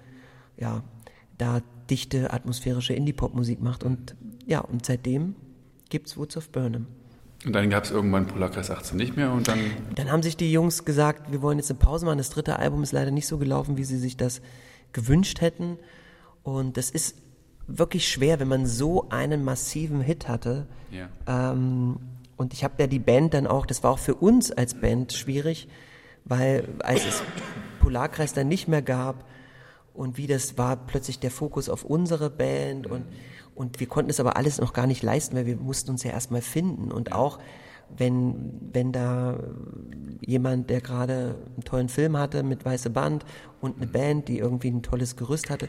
ja, 0.56 0.82
da 1.36 1.60
dichte, 1.90 2.32
atmosphärische 2.32 2.94
Indie-Pop-Musik 2.94 3.60
macht. 3.60 3.84
Und 3.84 4.16
ja, 4.46 4.60
und 4.60 4.86
seitdem 4.86 5.34
gibt's 5.88 6.16
Woods 6.16 6.36
of 6.36 6.50
Burnham. 6.50 6.86
Und 7.44 7.54
dann 7.54 7.70
gab 7.70 7.84
es 7.84 7.90
irgendwann 7.90 8.26
Polarkreis 8.26 8.70
18 8.70 8.96
nicht 8.96 9.16
mehr 9.16 9.32
und 9.32 9.48
dann 9.48 9.58
Dann 9.96 10.12
haben 10.12 10.22
sich 10.22 10.36
die 10.36 10.52
Jungs 10.52 10.84
gesagt, 10.84 11.32
wir 11.32 11.42
wollen 11.42 11.58
jetzt 11.58 11.70
eine 11.70 11.78
Pause 11.78 12.06
machen. 12.06 12.18
Das 12.18 12.30
dritte 12.30 12.58
Album 12.58 12.82
ist 12.82 12.92
leider 12.92 13.10
nicht 13.10 13.26
so 13.26 13.38
gelaufen, 13.38 13.76
wie 13.76 13.84
sie 13.84 13.98
sich 13.98 14.16
das 14.16 14.40
gewünscht 14.92 15.40
hätten. 15.40 15.78
Und 16.44 16.76
das 16.76 16.90
ist 16.90 17.16
wirklich 17.66 18.08
schwer, 18.08 18.38
wenn 18.38 18.48
man 18.48 18.66
so 18.66 19.08
einen 19.08 19.44
massiven 19.44 20.00
Hit 20.00 20.28
hatte. 20.28 20.66
Ja. 20.90 21.08
Ähm, 21.52 21.96
und 22.36 22.52
ich 22.52 22.64
habe 22.64 22.74
ja 22.78 22.86
die 22.86 22.98
Band 22.98 23.34
dann 23.34 23.46
auch, 23.46 23.66
das 23.66 23.82
war 23.82 23.90
auch 23.92 23.98
für 23.98 24.14
uns 24.14 24.52
als 24.52 24.74
Band 24.74 25.12
schwierig, 25.12 25.68
weil 26.24 26.68
als 26.80 27.04
es 27.04 27.22
Polarkreis 27.80 28.32
dann 28.32 28.48
nicht 28.48 28.68
mehr 28.68 28.82
gab 28.82 29.24
und 29.95 30.16
wie 30.16 30.26
das 30.26 30.57
war 30.59 30.76
plötzlich 30.76 31.18
der 31.18 31.30
Fokus 31.30 31.68
auf 31.68 31.84
unsere 31.84 32.30
Band 32.30 32.86
und, 32.86 33.05
und 33.55 33.80
wir 33.80 33.86
konnten 33.86 34.11
es 34.11 34.20
aber 34.20 34.36
alles 34.36 34.61
noch 34.61 34.72
gar 34.72 34.86
nicht 34.86 35.03
leisten, 35.03 35.36
weil 35.36 35.47
wir 35.47 35.57
mussten 35.57 35.90
uns 35.90 36.03
ja 36.03 36.11
erstmal 36.11 36.40
finden. 36.40 36.90
Und 36.90 37.12
auch 37.12 37.38
wenn, 37.97 38.59
wenn 38.72 38.93
da 38.93 39.38
jemand, 40.20 40.70
der 40.70 40.80
gerade 40.80 41.36
einen 41.55 41.64
tollen 41.64 41.88
Film 41.88 42.16
hatte 42.16 42.43
mit 42.43 42.64
Weiße 42.64 42.90
Band 42.90 43.24
und 43.61 43.76
eine 43.76 43.86
Band, 43.86 44.28
die 44.28 44.38
irgendwie 44.38 44.70
ein 44.70 44.82
tolles 44.82 45.16
Gerüst 45.16 45.51
hatte, 45.51 45.68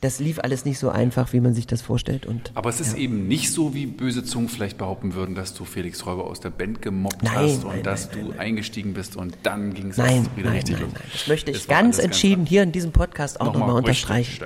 das 0.00 0.20
lief 0.20 0.38
alles 0.38 0.64
nicht 0.64 0.78
so 0.78 0.90
einfach, 0.90 1.32
wie 1.32 1.40
man 1.40 1.54
sich 1.54 1.66
das 1.66 1.80
vorstellt 1.82 2.26
und 2.26 2.52
Aber 2.54 2.68
es 2.68 2.80
ist 2.80 2.94
eben 2.96 3.26
nicht 3.28 3.50
so, 3.50 3.74
wie 3.74 3.86
böse 3.86 4.24
Zungen 4.24 4.48
vielleicht 4.48 4.76
behaupten 4.78 5.14
würden, 5.14 5.34
dass 5.34 5.54
du 5.54 5.64
Felix 5.64 6.04
Räuber 6.06 6.24
aus 6.26 6.38
der 6.40 6.50
Band 6.50 6.82
gemobbt 6.82 7.22
Nein, 7.22 7.34
hast 7.34 7.64
und 7.64 7.70
nein, 7.74 7.82
dass 7.82 8.10
nein, 8.12 8.26
du 8.32 8.38
eingestiegen 8.38 8.92
bist 8.94 9.16
und 9.16 9.36
dann 9.42 9.72
ging 9.74 9.88
es 9.90 9.96
Nein, 9.96 10.26
wieder 10.36 10.48
nein, 10.48 10.58
richtig 10.58 10.78
nein, 10.80 10.90
nein. 10.92 11.02
Das 11.12 11.26
möchte 11.28 11.50
ich 11.50 11.68
war 11.68 11.76
ganz 11.82 11.98
entschieden 11.98 12.44
hier 12.46 12.62
in 12.62 12.72
diesem 12.72 12.92
Podcast 12.92 13.40
auch 13.40 13.46
nochmal 13.46 13.70
ruhig 13.70 13.78
unterstreichen. 13.78 14.44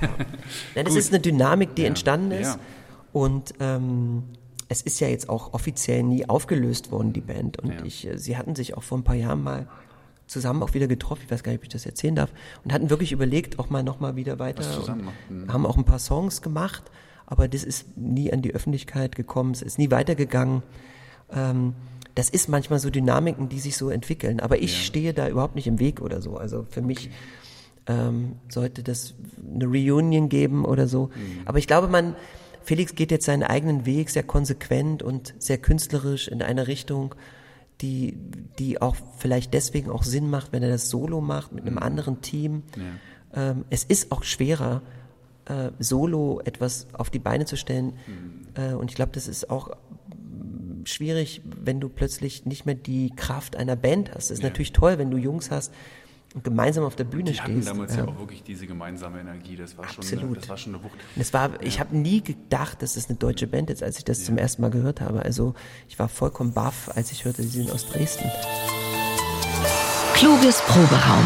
Ja, 0.74 0.82
das 0.82 0.94
ist 0.94 1.12
eine 1.12 1.20
Dynamik, 1.20 1.74
die 1.74 1.82
Ja, 1.82 1.88
entstanden 1.88 2.30
ist. 2.32 2.54
ja. 2.54 2.58
Und 3.12 3.54
ähm, 3.60 4.24
es 4.68 4.82
ist 4.82 5.00
ja 5.00 5.08
jetzt 5.08 5.28
auch 5.28 5.52
offiziell 5.54 6.02
nie 6.02 6.28
aufgelöst 6.28 6.90
worden, 6.90 7.12
die 7.12 7.20
Band. 7.20 7.58
Und 7.58 7.70
Ja. 7.72 7.84
ich, 7.84 8.06
äh, 8.06 8.18
sie 8.18 8.36
hatten 8.36 8.54
sich 8.54 8.76
auch 8.76 8.82
vor 8.82 8.98
ein 8.98 9.04
paar 9.04 9.14
Jahren 9.14 9.42
mal 9.42 9.66
zusammen 10.26 10.62
auch 10.62 10.74
wieder 10.74 10.86
getroffen, 10.86 11.22
ich 11.24 11.30
weiß 11.30 11.42
gar 11.42 11.52
nicht, 11.52 11.60
ob 11.60 11.64
ich 11.64 11.70
das 11.70 11.86
erzählen 11.86 12.14
darf, 12.14 12.30
und 12.64 12.72
hatten 12.72 12.90
wirklich 12.90 13.12
überlegt, 13.12 13.58
auch 13.58 13.70
mal 13.70 13.82
nochmal 13.82 14.16
wieder 14.16 14.38
weiter. 14.38 14.60
Was 14.60 14.72
zusammen 14.72 15.06
machen. 15.06 15.16
Mhm. 15.28 15.52
Haben 15.52 15.66
auch 15.66 15.76
ein 15.76 15.84
paar 15.84 15.98
Songs 15.98 16.42
gemacht, 16.42 16.82
aber 17.26 17.48
das 17.48 17.64
ist 17.64 17.96
nie 17.96 18.32
an 18.32 18.42
die 18.42 18.54
Öffentlichkeit 18.54 19.16
gekommen, 19.16 19.52
es 19.52 19.62
ist 19.62 19.78
nie 19.78 19.90
weitergegangen. 19.90 20.62
Ähm, 21.30 21.74
das 22.14 22.30
ist 22.30 22.48
manchmal 22.48 22.78
so 22.78 22.90
Dynamiken, 22.90 23.48
die 23.48 23.58
sich 23.58 23.76
so 23.76 23.90
entwickeln, 23.90 24.40
aber 24.40 24.58
ich 24.60 24.84
stehe 24.84 25.12
da 25.14 25.28
überhaupt 25.28 25.56
nicht 25.56 25.66
im 25.66 25.80
Weg 25.80 26.00
oder 26.00 26.22
so. 26.22 26.36
Also 26.36 26.64
für 26.70 26.80
mich 26.80 27.10
ähm, 27.86 28.36
sollte 28.48 28.82
das 28.82 29.14
eine 29.52 29.66
Reunion 29.66 30.28
geben 30.28 30.64
oder 30.64 30.86
so. 30.86 31.10
Aber 31.44 31.58
ich 31.58 31.66
glaube, 31.66 31.88
man, 31.88 32.14
Felix 32.62 32.94
geht 32.94 33.10
jetzt 33.10 33.26
seinen 33.26 33.42
eigenen 33.42 33.84
Weg 33.84 34.10
sehr 34.10 34.22
konsequent 34.22 35.02
und 35.02 35.34
sehr 35.38 35.58
künstlerisch 35.58 36.28
in 36.28 36.40
eine 36.40 36.68
Richtung, 36.68 37.14
die, 37.84 38.16
die 38.58 38.80
auch 38.80 38.96
vielleicht 39.18 39.52
deswegen 39.52 39.90
auch 39.90 40.02
Sinn 40.02 40.30
macht, 40.30 40.52
wenn 40.52 40.62
er 40.62 40.70
das 40.70 40.88
solo 40.88 41.20
macht 41.20 41.52
mit 41.52 41.66
einem 41.66 41.76
anderen 41.76 42.22
Team. 42.22 42.62
Ähm, 43.34 43.66
es 43.68 43.84
ist 43.84 44.10
auch 44.10 44.22
schwerer, 44.22 44.80
äh, 45.44 45.70
solo 45.78 46.40
etwas 46.44 46.86
auf 46.94 47.10
die 47.10 47.18
Beine 47.18 47.44
zu 47.44 47.56
stellen. 47.56 47.92
Äh, 48.54 48.72
und 48.72 48.90
ich 48.90 48.96
glaube, 48.96 49.12
das 49.12 49.28
ist 49.28 49.50
auch 49.50 49.68
mm, 49.68 50.86
schwierig, 50.86 51.42
wenn 51.44 51.78
du 51.78 51.90
plötzlich 51.90 52.46
nicht 52.46 52.64
mehr 52.64 52.74
die 52.74 53.10
Kraft 53.14 53.54
einer 53.54 53.76
Band 53.76 54.14
hast. 54.14 54.30
Es 54.30 54.38
ist 54.38 54.42
natürlich 54.42 54.72
toll, 54.72 54.96
wenn 54.96 55.10
du 55.10 55.18
Jungs 55.18 55.50
hast 55.50 55.74
und 56.34 56.42
gemeinsam 56.44 56.84
auf 56.84 56.96
der 56.96 57.04
Bühne 57.04 57.30
Die 57.30 57.40
hatten 57.40 57.52
stehst. 57.52 57.68
damals 57.68 57.94
ja 57.96 58.02
Ja. 58.04 58.08
auch 58.10 58.18
wirklich 58.18 58.42
diese 58.42 58.66
gemeinsame 58.66 59.20
Energie. 59.20 59.54
Das 59.56 59.78
war, 59.78 59.88
schon 59.88 60.02
eine, 60.04 60.12
Absolut. 60.14 60.36
das 60.38 60.48
war 60.48 60.56
schon 60.56 60.74
eine 60.74 60.82
Wucht. 60.82 60.94
Und 61.14 61.22
es 61.22 61.32
war, 61.32 61.50
ich 61.62 61.78
habe 61.80 61.96
nie 61.96 62.22
gedacht, 62.22 62.82
dass 62.82 62.96
es 62.96 63.08
eine 63.08 63.16
deutsche 63.18 63.46
Band 63.46 63.70
ist, 63.70 63.82
als 63.84 63.98
ich 63.98 64.04
das 64.04 64.24
zum 64.24 64.36
ersten 64.36 64.62
Mal 64.62 64.70
gehört 64.70 65.00
habe. 65.00 65.22
Also 65.22 65.54
ich 65.88 65.98
war 65.98 66.08
vollkommen 66.08 66.52
baff, 66.52 66.90
als 66.94 67.12
ich 67.12 67.24
hörte, 67.24 67.42
sie 67.42 67.48
sind 67.62 67.70
aus 67.70 67.86
Dresden. 67.86 68.28
Kluges 70.14 70.60
Proberaum. 70.66 71.24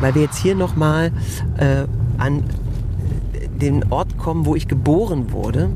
Weil 0.00 0.14
wir 0.14 0.22
jetzt 0.22 0.38
hier 0.38 0.54
nochmal 0.54 1.12
äh, 1.58 1.84
an 2.18 2.42
den 3.60 3.90
Ort 3.92 4.18
kommen, 4.18 4.46
wo 4.46 4.56
ich 4.56 4.68
geboren 4.68 5.32
wurde 5.32 5.70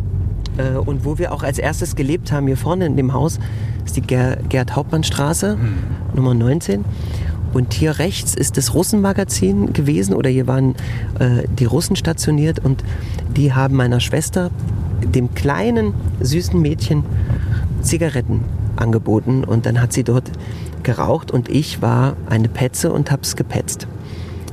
äh, 0.58 0.76
und 0.76 1.04
wo 1.04 1.18
wir 1.18 1.32
auch 1.32 1.42
als 1.42 1.58
erstes 1.58 1.94
gelebt 1.96 2.32
haben. 2.32 2.46
Hier 2.46 2.56
vorne 2.56 2.86
in 2.86 2.96
dem 2.96 3.12
Haus 3.12 3.38
ist 3.84 3.96
die 3.96 4.00
Ger 4.00 4.36
Gerd-Hauptmann-Straße, 4.48 5.56
Nummer 6.14 6.34
19. 6.34 6.84
Und 7.56 7.72
hier 7.72 7.98
rechts 7.98 8.34
ist 8.34 8.58
das 8.58 8.74
Russenmagazin 8.74 9.72
gewesen 9.72 10.12
oder 10.12 10.28
hier 10.28 10.46
waren 10.46 10.74
äh, 11.18 11.44
die 11.58 11.64
Russen 11.64 11.96
stationiert 11.96 12.62
und 12.62 12.84
die 13.34 13.54
haben 13.54 13.76
meiner 13.76 13.98
Schwester, 13.98 14.50
dem 15.02 15.34
kleinen, 15.34 15.94
süßen 16.20 16.60
Mädchen, 16.60 17.02
Zigaretten 17.80 18.44
angeboten 18.76 19.42
und 19.42 19.64
dann 19.64 19.80
hat 19.80 19.94
sie 19.94 20.04
dort 20.04 20.30
geraucht 20.82 21.30
und 21.30 21.48
ich 21.48 21.80
war 21.80 22.18
eine 22.28 22.50
Petze 22.50 22.92
und 22.92 23.10
hab's 23.10 23.36
gepetzt. 23.36 23.86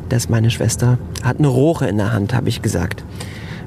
Das 0.08 0.30
meine 0.30 0.50
Schwester 0.50 0.98
hat 1.24 1.40
eine 1.40 1.50
Rohre 1.50 1.90
in 1.90 1.98
der 1.98 2.14
Hand, 2.14 2.34
habe 2.34 2.48
ich 2.48 2.62
gesagt. 2.62 3.04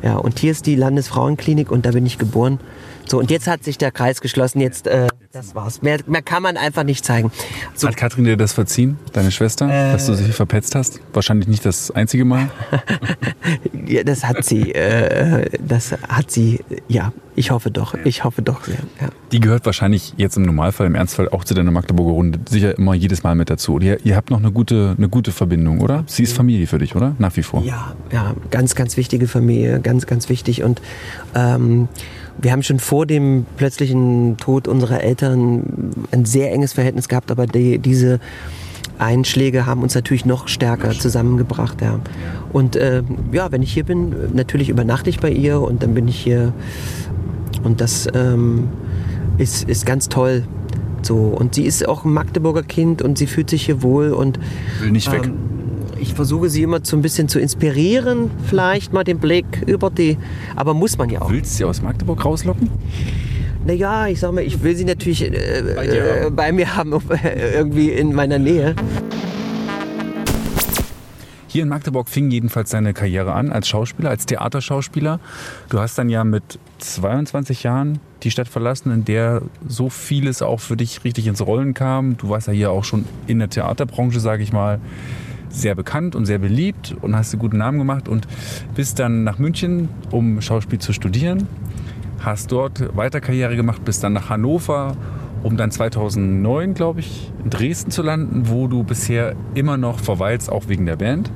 Ja, 0.02 0.16
und 0.16 0.38
hier 0.38 0.52
ist 0.52 0.64
die 0.64 0.76
Landesfrauenklinik 0.76 1.70
und 1.70 1.84
da 1.84 1.90
bin 1.90 2.06
ich 2.06 2.16
geboren. 2.16 2.58
So, 3.06 3.18
und 3.18 3.30
jetzt 3.30 3.48
hat 3.48 3.64
sich 3.64 3.76
der 3.76 3.92
Kreis 3.92 4.22
geschlossen. 4.22 4.60
Jetzt, 4.60 4.86
äh, 4.86 5.08
das 5.36 5.54
war's. 5.54 5.82
Mehr, 5.82 5.98
mehr 6.06 6.22
kann 6.22 6.42
man 6.42 6.56
einfach 6.56 6.82
nicht 6.82 7.04
zeigen. 7.04 7.30
So, 7.74 7.88
Hat 7.88 7.96
Katrin 7.96 8.24
dir 8.24 8.36
das 8.36 8.54
verziehen, 8.54 8.98
deine 9.12 9.30
Schwester, 9.30 9.68
dass 9.68 10.06
du 10.06 10.14
sie 10.14 10.32
verpetzt 10.32 10.74
hast? 10.74 11.00
Wahrscheinlich 11.12 11.46
nicht 11.48 11.64
das 11.64 11.90
einzige 11.90 12.24
Mal. 12.24 12.48
ja, 13.86 14.02
das 14.02 14.24
hat 14.24 14.44
sie, 14.44 14.72
äh, 14.72 15.50
das 15.60 15.92
hat 15.92 16.30
sie, 16.30 16.60
ja, 16.88 17.12
ich 17.34 17.50
hoffe 17.50 17.70
doch, 17.70 17.94
ich 18.04 18.24
hoffe 18.24 18.40
doch 18.40 18.64
sehr. 18.64 18.78
Ja. 19.00 19.08
Die 19.30 19.40
gehört 19.40 19.66
wahrscheinlich 19.66 20.14
jetzt 20.16 20.38
im 20.38 20.44
Normalfall, 20.44 20.86
im 20.86 20.94
Ernstfall 20.94 21.28
auch 21.28 21.44
zu 21.44 21.52
deiner 21.52 21.70
Magdeburger 21.70 22.12
Runde 22.12 22.40
sicher 22.48 22.76
immer 22.78 22.94
jedes 22.94 23.22
Mal 23.22 23.34
mit 23.34 23.50
dazu. 23.50 23.78
Ihr, 23.78 24.04
ihr 24.06 24.16
habt 24.16 24.30
noch 24.30 24.38
eine 24.38 24.52
gute, 24.52 24.94
eine 24.96 25.10
gute 25.10 25.32
Verbindung, 25.32 25.80
oder? 25.80 26.04
Sie 26.06 26.22
ist 26.22 26.32
Familie 26.32 26.66
für 26.66 26.78
dich, 26.78 26.96
oder? 26.96 27.14
Nach 27.18 27.36
wie 27.36 27.42
vor. 27.42 27.62
Ja, 27.62 27.94
ja, 28.10 28.34
ganz, 28.50 28.74
ganz 28.74 28.96
wichtige 28.96 29.28
Familie, 29.28 29.80
ganz, 29.80 30.06
ganz 30.06 30.30
wichtig. 30.30 30.62
Und 30.62 30.80
ähm, 31.34 31.88
wir 32.38 32.52
haben 32.52 32.62
schon 32.62 32.78
vor 32.78 33.06
dem 33.06 33.46
plötzlichen 33.56 34.36
Tod 34.36 34.68
unserer 34.68 35.02
Eltern 35.02 36.06
ein 36.12 36.24
sehr 36.24 36.52
enges 36.52 36.72
Verhältnis 36.72 37.08
gehabt, 37.08 37.30
aber 37.30 37.46
die, 37.46 37.78
diese 37.78 38.20
Einschläge 38.98 39.66
haben 39.66 39.82
uns 39.82 39.94
natürlich 39.94 40.24
noch 40.24 40.48
stärker 40.48 40.92
zusammengebracht. 40.92 41.80
Ja. 41.82 42.00
Und 42.52 42.76
äh, 42.76 43.02
ja, 43.32 43.52
wenn 43.52 43.62
ich 43.62 43.72
hier 43.72 43.84
bin, 43.84 44.14
natürlich 44.34 44.68
übernachte 44.68 45.10
ich 45.10 45.20
bei 45.20 45.30
ihr 45.30 45.60
und 45.60 45.82
dann 45.82 45.94
bin 45.94 46.08
ich 46.08 46.18
hier 46.18 46.52
und 47.62 47.80
das 47.80 48.08
ähm, 48.14 48.68
ist, 49.38 49.68
ist 49.68 49.86
ganz 49.86 50.08
toll. 50.08 50.44
So. 51.02 51.16
Und 51.16 51.54
sie 51.54 51.64
ist 51.64 51.86
auch 51.88 52.04
ein 52.04 52.12
Magdeburger 52.12 52.62
Kind 52.62 53.02
und 53.02 53.18
sie 53.18 53.26
fühlt 53.26 53.50
sich 53.50 53.66
hier 53.66 53.82
wohl 53.82 54.12
und 54.12 54.38
Will 54.80 54.90
nicht 54.90 55.10
weg. 55.12 55.30
Ich 56.00 56.14
versuche 56.14 56.48
sie 56.48 56.62
immer 56.62 56.80
so 56.82 56.96
ein 56.96 57.02
bisschen 57.02 57.28
zu 57.28 57.38
inspirieren, 57.38 58.30
vielleicht 58.46 58.92
mal 58.92 59.04
den 59.04 59.18
Blick 59.18 59.46
über 59.66 59.90
die, 59.90 60.18
aber 60.54 60.74
muss 60.74 60.98
man 60.98 61.10
ja 61.10 61.22
auch. 61.22 61.30
Willst 61.30 61.54
du 61.54 61.56
sie 61.58 61.64
aus 61.64 61.82
Magdeburg 61.82 62.24
rauslocken? 62.24 62.70
Naja, 63.64 64.06
ich 64.06 64.20
sag 64.20 64.32
mal, 64.32 64.42
ich 64.42 64.62
will 64.62 64.76
sie 64.76 64.84
natürlich 64.84 65.22
äh, 65.22 65.58
äh, 65.58 66.30
bei 66.30 66.52
mir 66.52 66.76
haben, 66.76 66.92
äh, 67.10 67.56
irgendwie 67.56 67.90
in 67.90 68.14
meiner 68.14 68.38
Nähe. 68.38 68.76
Hier 71.48 71.62
in 71.62 71.68
Magdeburg 71.68 72.08
fing 72.08 72.30
jedenfalls 72.30 72.70
deine 72.70 72.92
Karriere 72.92 73.32
an 73.32 73.50
als 73.50 73.66
Schauspieler, 73.66 74.10
als 74.10 74.26
Theaterschauspieler. 74.26 75.20
Du 75.70 75.80
hast 75.80 75.96
dann 75.96 76.10
ja 76.10 76.22
mit 76.22 76.58
22 76.78 77.62
Jahren 77.62 77.98
die 78.22 78.30
Stadt 78.30 78.46
verlassen, 78.46 78.92
in 78.92 79.04
der 79.04 79.42
so 79.66 79.88
vieles 79.88 80.42
auch 80.42 80.60
für 80.60 80.76
dich 80.76 81.02
richtig 81.02 81.26
ins 81.26 81.40
Rollen 81.40 81.72
kam. 81.72 82.18
Du 82.18 82.28
warst 82.28 82.46
ja 82.46 82.52
hier 82.52 82.70
auch 82.70 82.84
schon 82.84 83.06
in 83.26 83.38
der 83.38 83.48
Theaterbranche, 83.48 84.20
sage 84.20 84.42
ich 84.42 84.52
mal, 84.52 84.80
sehr 85.56 85.74
bekannt 85.74 86.14
und 86.14 86.26
sehr 86.26 86.38
beliebt 86.38 86.96
und 87.00 87.16
hast 87.16 87.32
einen 87.32 87.40
guten 87.40 87.58
Namen 87.58 87.78
gemacht 87.78 88.08
und 88.08 88.26
bist 88.74 88.98
dann 88.98 89.24
nach 89.24 89.38
München, 89.38 89.88
um 90.10 90.40
Schauspiel 90.40 90.78
zu 90.78 90.92
studieren. 90.92 91.48
Hast 92.20 92.52
dort 92.52 92.96
weiter 92.96 93.20
Karriere 93.20 93.56
gemacht, 93.56 93.84
bist 93.84 94.02
dann 94.02 94.12
nach 94.12 94.30
Hannover, 94.30 94.96
um 95.42 95.56
dann 95.56 95.70
2009, 95.70 96.74
glaube 96.74 97.00
ich, 97.00 97.30
in 97.44 97.50
Dresden 97.50 97.90
zu 97.90 98.02
landen, 98.02 98.48
wo 98.48 98.66
du 98.66 98.82
bisher 98.82 99.34
immer 99.54 99.76
noch 99.76 100.00
verweilst, 100.00 100.50
auch 100.50 100.68
wegen 100.68 100.86
der 100.86 100.96
Band. 100.96 101.30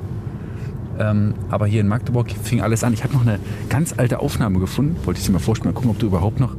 Ähm, 0.99 1.33
aber 1.49 1.65
hier 1.65 1.81
in 1.81 1.87
Magdeburg 1.87 2.29
fing 2.31 2.61
alles 2.61 2.83
an. 2.83 2.93
Ich 2.93 3.03
habe 3.03 3.13
noch 3.13 3.21
eine 3.21 3.39
ganz 3.69 3.93
alte 3.97 4.19
Aufnahme 4.19 4.59
gefunden. 4.59 4.97
Wollte 5.05 5.19
ich 5.19 5.25
dir 5.25 5.31
mal 5.31 5.39
vorstellen, 5.39 5.73
mal 5.73 5.75
gucken, 5.75 5.91
ob 5.91 5.99
du 5.99 6.07
überhaupt 6.07 6.39
noch, 6.39 6.55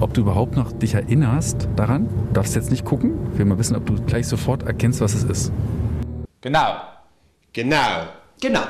ob 0.00 0.14
du 0.14 0.22
überhaupt 0.22 0.56
noch 0.56 0.72
dich 0.72 0.94
erinnerst 0.94 1.68
daran. 1.76 2.08
Du 2.28 2.32
darfst 2.34 2.54
jetzt 2.56 2.70
nicht 2.70 2.84
gucken. 2.84 3.12
Ich 3.32 3.38
will 3.38 3.44
mal 3.44 3.58
wissen, 3.58 3.76
ob 3.76 3.86
du 3.86 3.94
gleich 4.06 4.26
sofort 4.26 4.62
erkennst, 4.62 5.00
was 5.00 5.14
es 5.14 5.24
ist. 5.24 5.52
Genau. 6.40 6.95
Genau. 7.56 8.06
Genau. 8.42 8.64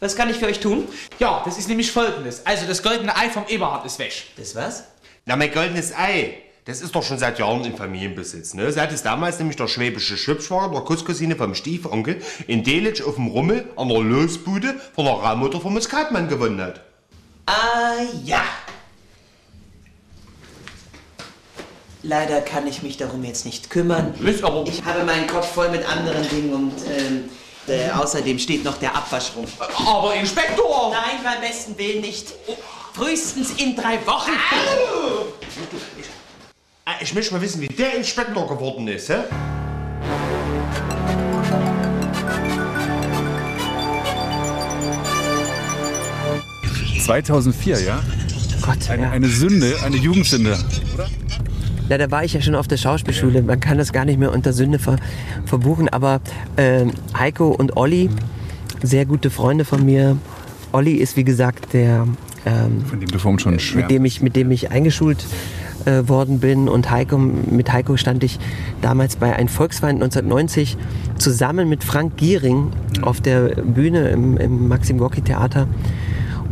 Was 0.00 0.16
kann 0.16 0.28
ich 0.28 0.36
für 0.38 0.46
euch 0.46 0.58
tun? 0.58 0.88
Ja, 1.20 1.42
das 1.44 1.58
ist 1.58 1.68
nämlich 1.68 1.92
folgendes. 1.92 2.44
Also 2.44 2.66
das 2.66 2.82
goldene 2.82 3.16
Ei 3.16 3.30
vom 3.30 3.44
Eberhard 3.46 3.86
ist 3.86 4.00
weg. 4.00 4.12
Das 4.36 4.56
was? 4.56 4.82
Na, 5.26 5.36
mein 5.36 5.52
goldenes 5.52 5.94
Ei. 5.96 6.38
Das 6.64 6.80
ist 6.80 6.92
doch 6.96 7.04
schon 7.04 7.20
seit 7.20 7.38
Jahren 7.38 7.64
im 7.64 7.76
Familienbesitz, 7.76 8.54
ne? 8.54 8.72
Seit 8.72 8.90
es 8.92 9.04
damals 9.04 9.38
nämlich 9.38 9.56
der 9.56 9.68
schwäbische 9.68 10.16
Schwibschwager, 10.16 10.72
der 10.72 10.80
Kusscousine 10.80 11.36
vom 11.36 11.54
Stiefonkel, 11.54 12.20
in 12.48 12.64
Delitzsch 12.64 13.02
auf 13.02 13.14
dem 13.14 13.28
Rummel 13.28 13.68
an 13.76 13.88
der 13.88 14.00
Lösbude 14.00 14.74
von 14.96 15.04
der 15.04 15.14
Raumutter 15.14 15.60
vom 15.60 15.74
Muskatmann 15.74 16.26
gewonnen 16.28 16.60
hat. 16.60 16.80
Ah 17.46 17.94
ja. 18.24 18.42
Leider 22.02 22.40
kann 22.40 22.66
ich 22.66 22.82
mich 22.82 22.96
darum 22.96 23.22
jetzt 23.22 23.44
nicht 23.46 23.70
kümmern. 23.70 24.14
Ist 24.24 24.42
aber- 24.42 24.64
Ich 24.66 24.84
habe 24.84 25.04
meinen 25.04 25.28
Kopf 25.28 25.52
voll 25.54 25.70
mit 25.70 25.88
anderen 25.88 26.28
Dingen 26.28 26.52
und 26.52 26.72
ähm, 26.88 27.24
äh, 27.68 27.90
außerdem 27.90 28.38
steht 28.38 28.64
noch 28.64 28.78
der 28.78 28.94
Abwasch 28.94 29.32
rum. 29.36 29.46
Aber 29.86 30.14
Inspektor! 30.14 30.90
Nein, 30.92 31.20
beim 31.22 31.40
besten 31.40 31.76
Willen 31.78 32.00
nicht. 32.00 32.32
Frühestens 32.94 33.52
in 33.52 33.76
drei 33.76 33.98
Wochen. 34.06 34.30
Ah, 36.84 36.94
Ich 37.00 37.12
möchte 37.14 37.34
mal 37.34 37.40
wissen, 37.40 37.60
wie 37.60 37.68
der 37.68 37.94
Inspektor 37.96 38.46
geworden 38.48 38.88
ist, 38.88 39.08
hä? 39.10 39.24
2004, 47.04 47.80
ja? 47.82 48.02
Gott, 48.62 48.90
Eine, 48.90 49.02
ja. 49.04 49.10
eine 49.10 49.28
Sünde, 49.28 49.76
eine 49.84 49.96
Jugendsünde. 49.96 50.58
Na, 51.88 51.98
da 51.98 52.10
war 52.10 52.24
ich 52.24 52.32
ja 52.32 52.40
schon 52.40 52.54
auf 52.54 52.66
der 52.66 52.76
Schauspielschule. 52.76 53.42
Man 53.42 53.60
kann 53.60 53.78
das 53.78 53.92
gar 53.92 54.04
nicht 54.04 54.18
mehr 54.18 54.32
unter 54.32 54.52
Sünde 54.52 54.78
ver 54.78 54.96
verbuchen. 55.44 55.88
Aber 55.88 56.20
ähm, 56.56 56.92
Heiko 57.16 57.48
und 57.48 57.76
Olli, 57.76 58.10
sehr 58.82 59.06
gute 59.06 59.30
Freunde 59.30 59.64
von 59.64 59.84
mir. 59.84 60.16
Olli 60.72 60.94
ist 60.94 61.16
wie 61.16 61.24
gesagt 61.24 61.72
der, 61.72 62.06
ähm, 62.44 62.84
Von 62.86 63.00
dem 63.00 63.08
du 63.08 63.18
vorhin 63.18 63.38
schon 63.38 63.58
schwer. 63.60 63.82
mit 63.82 63.90
dem 63.90 64.04
ich, 64.04 64.20
mit 64.20 64.34
dem 64.36 64.50
ich 64.50 64.70
eingeschult 64.70 65.24
äh, 65.84 66.08
worden 66.08 66.40
bin. 66.40 66.68
Und 66.68 66.90
Heiko, 66.90 67.18
mit 67.18 67.72
Heiko 67.72 67.96
stand 67.96 68.24
ich 68.24 68.38
damals 68.82 69.16
bei 69.16 69.34
Ein 69.36 69.48
Volksfeind 69.48 70.02
1990 70.02 70.76
zusammen 71.18 71.68
mit 71.68 71.84
Frank 71.84 72.16
Giering 72.16 72.72
auf 73.02 73.20
der 73.20 73.50
Bühne 73.62 74.08
im, 74.08 74.36
im 74.38 74.68
Maxim 74.68 74.98
Gorki 74.98 75.22
Theater. 75.22 75.68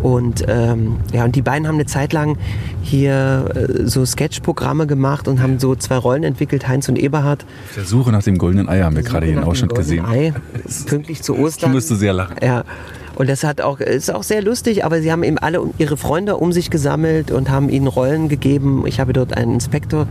Und 0.05 0.45
ähm, 0.49 0.97
ja, 1.15 1.25
und 1.25 1.35
die 1.35 1.41
beiden 1.41 1.67
haben 1.67 1.77
eine 1.77 1.87
Zeit 1.87 2.13
lang 2.13 2.37
hier 2.83 3.47
äh, 3.55 3.87
so 3.87 4.05
Sketchprogramme 4.05 4.87
gemacht 4.87 5.29
und 5.29 5.41
haben 5.41 5.59
so 5.59 5.75
zwei 5.77 5.97
Rollen 5.97 6.25
entwickelt, 6.25 6.69
Heinz 6.69 6.91
und 6.91 6.99
Eberhard. 6.99 7.47
Auf 7.71 7.75
der 7.75 7.85
Suche 7.85 8.13
nach 8.13 8.23
dem 8.23 8.37
goldenen 8.37 8.69
Ei 8.69 8.83
haben 8.83 8.97
wir 8.97 9.03
gerade 9.03 9.25
hier 9.25 9.37
dem 9.37 9.45
Ausschnitt 9.45 9.75
gesehen. 9.75 10.05
Ei, 10.05 10.35
pünktlich 10.87 11.23
zu 11.23 11.35
Ich 11.35 11.41
Ostern. 11.41 11.73
musste 11.73 11.97
sehr 11.97 12.13
lachen. 12.13 12.37
Ja. 12.43 12.65
Und 13.15 13.31
das 13.31 13.45
hat 13.45 13.63
auch, 13.63 13.81
ist 13.81 14.13
auch 14.13 14.25
sehr 14.25 14.43
lustig, 14.43 14.85
aber 14.85 15.01
sie 15.01 15.11
haben 15.11 15.23
eben 15.23 15.39
alle 15.39 15.63
ihre 15.79 15.97
Freunde 15.97 16.37
um 16.37 16.53
sich 16.53 16.69
gesammelt 16.69 17.31
und 17.31 17.49
haben 17.49 17.71
ihnen 17.71 17.87
Rollen 17.87 18.29
gegeben. 18.29 18.85
Ich 18.87 19.01
habe 19.01 19.15
dort 19.15 19.35
einen 19.35 19.55
Inspektor, 19.55 20.07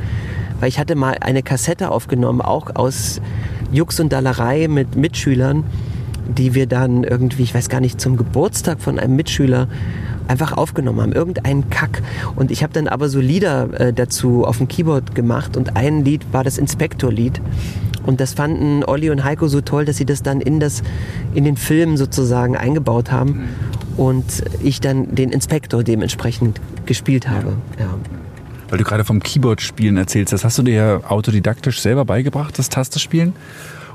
weil 0.59 0.69
ich 0.69 0.79
hatte 0.79 0.95
mal 0.95 1.17
eine 1.21 1.43
Kassette 1.43 1.91
aufgenommen, 1.91 2.41
auch 2.41 2.75
aus 2.75 3.21
Jux 3.71 3.99
und 3.99 4.11
Dallerei 4.11 4.67
mit 4.67 4.95
Mitschülern, 4.95 5.65
die 6.28 6.55
wir 6.55 6.67
dann 6.67 7.03
irgendwie, 7.03 7.43
ich 7.43 7.53
weiß 7.53 7.69
gar 7.69 7.82
nicht, 7.82 7.99
zum 7.99 8.17
Geburtstag 8.17 8.82
von 8.82 8.99
einem 8.99 9.15
Mitschüler 9.15 9.67
einfach 10.28 10.53
aufgenommen 10.53 11.01
haben. 11.01 11.11
Irgendeinen 11.11 11.69
Kack. 11.69 12.01
Und 12.36 12.51
ich 12.51 12.63
habe 12.63 12.74
dann 12.74 12.88
aber 12.88 13.09
so 13.09 13.19
Lieder 13.19 13.80
äh, 13.80 13.93
dazu 13.93 14.45
auf 14.45 14.57
dem 14.57 14.67
Keyboard 14.67 15.15
gemacht 15.15 15.57
und 15.57 15.76
ein 15.76 16.05
Lied 16.05 16.26
war 16.32 16.43
das 16.43 16.57
Inspektor-Lied. 16.57 17.41
Und 18.05 18.19
das 18.19 18.34
fanden 18.34 18.84
Olli 18.84 19.09
und 19.09 19.24
Heiko 19.24 19.47
so 19.47 19.61
toll, 19.61 19.86
dass 19.86 19.97
sie 19.97 20.05
das 20.05 20.24
dann 20.24 20.41
in, 20.41 20.59
das, 20.59 20.84
in 21.34 21.45
den 21.45 21.55
Film 21.55 21.95
sozusagen 21.95 22.57
eingebaut 22.57 23.11
haben. 23.11 23.47
Und 23.95 24.43
ich 24.61 24.82
dann 24.82 25.15
den 25.15 25.30
Inspektor 25.30 25.84
dementsprechend 25.84 26.59
gespielt 26.86 27.30
habe. 27.30 27.53
Ja. 27.80 27.93
Weil 28.69 28.80
du 28.80 28.84
gerade 28.84 29.05
vom 29.05 29.21
Keyboard-Spielen 29.21 29.97
erzählst, 29.97 30.34
das 30.34 30.43
hast 30.43 30.57
du 30.57 30.63
dir 30.63 30.74
ja 30.74 31.01
autodidaktisch 31.07 31.80
selber 31.80 32.05
beigebracht, 32.05 32.57
das 32.57 32.69
Tastespielen. 32.69 33.34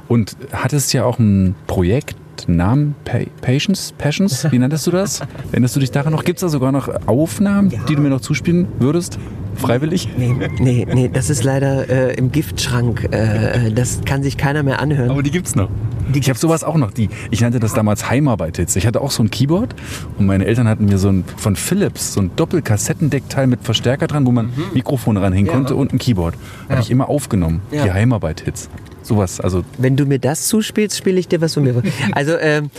Und 0.07 0.37
hattest 0.53 0.93
ja 0.93 1.05
auch 1.05 1.19
ein 1.19 1.55
Projekt, 1.67 2.17
Namen 2.47 2.95
Pa- 3.05 3.19
Patience, 3.41 3.93
Passions, 3.99 4.47
wie 4.51 4.59
nanntest 4.61 4.87
du 4.87 4.91
das? 4.91 5.21
Erinnerst 5.51 5.75
du 5.77 5.81
dich 5.81 5.91
daran 5.91 6.13
noch? 6.13 6.23
Gibt 6.25 6.39
es 6.39 6.43
da 6.43 6.49
sogar 6.49 6.71
noch 6.73 6.89
Aufnahmen, 7.07 7.71
die 7.89 7.95
du 7.97 8.03
mir 8.03 8.11
noch 8.11 8.21
zuspielen 8.21 8.69
würdest? 8.79 9.19
Freiwillig? 9.57 10.09
Nee, 10.17 10.35
nee, 10.61 10.87
nee, 10.93 11.11
das 11.13 11.31
ist 11.31 11.43
leider 11.43 11.89
äh, 11.89 12.15
im 12.15 12.31
Giftschrank. 12.31 13.09
Äh, 13.11 13.73
das 13.73 14.03
kann 14.05 14.23
sich 14.23 14.37
keiner 14.37 14.63
mehr 14.63 14.81
anhören. 14.81 15.11
Aber 15.11 15.23
die 15.25 15.33
gibt's 15.33 15.57
noch. 15.57 15.69
ich 16.15 16.29
habe 16.29 16.39
sowas 16.39 16.63
auch 16.63 16.77
noch. 16.77 16.93
Die, 16.93 17.09
ich 17.33 17.41
nannte 17.41 17.59
das 17.59 17.75
damals 17.75 18.09
Heimarbeit-Hits. 18.09 18.77
Ich 18.77 18.87
hatte 18.87 19.01
auch 19.01 19.11
so 19.11 19.21
ein 19.25 19.31
Keyboard 19.31 19.75
und 20.17 20.27
meine 20.27 20.45
Eltern 20.45 20.69
hatten 20.69 20.85
mir 20.85 20.99
so 20.99 21.09
ein 21.09 21.25
von 21.37 21.57
Philips 21.57 22.13
so 22.15 22.21
ein 22.21 22.31
Doppelkassettendeckteil 22.37 23.49
mit 23.49 23.65
Verstärker 23.65 24.07
dran, 24.07 24.27
wo 24.27 24.31
man 24.31 24.51
Mikrofon 24.75 25.17
ranhängen 25.17 25.47
Ja. 25.47 25.53
konnte 25.55 25.75
und 25.75 25.93
ein 25.93 25.99
Keyboard. 25.99 26.35
Habe 26.69 26.81
ich 26.81 26.91
immer 26.93 27.09
aufgenommen. 27.09 27.61
Ja. 27.73 27.83
Die 27.83 27.91
Heimarbeit-Hits. 27.93 28.69
Sowas. 29.09 29.41
Also 29.41 29.65
Wenn 29.79 29.97
du 29.97 30.05
mir 30.05 30.19
das 30.19 30.49
zuspielst, 30.49 30.99
spiele 30.99 31.19
ich 31.19 31.29
dir 31.29 31.41
was 31.41 31.55
von 31.55 31.65
mir. 31.65 31.83
Also 32.13 32.37
ähm, 32.37 32.71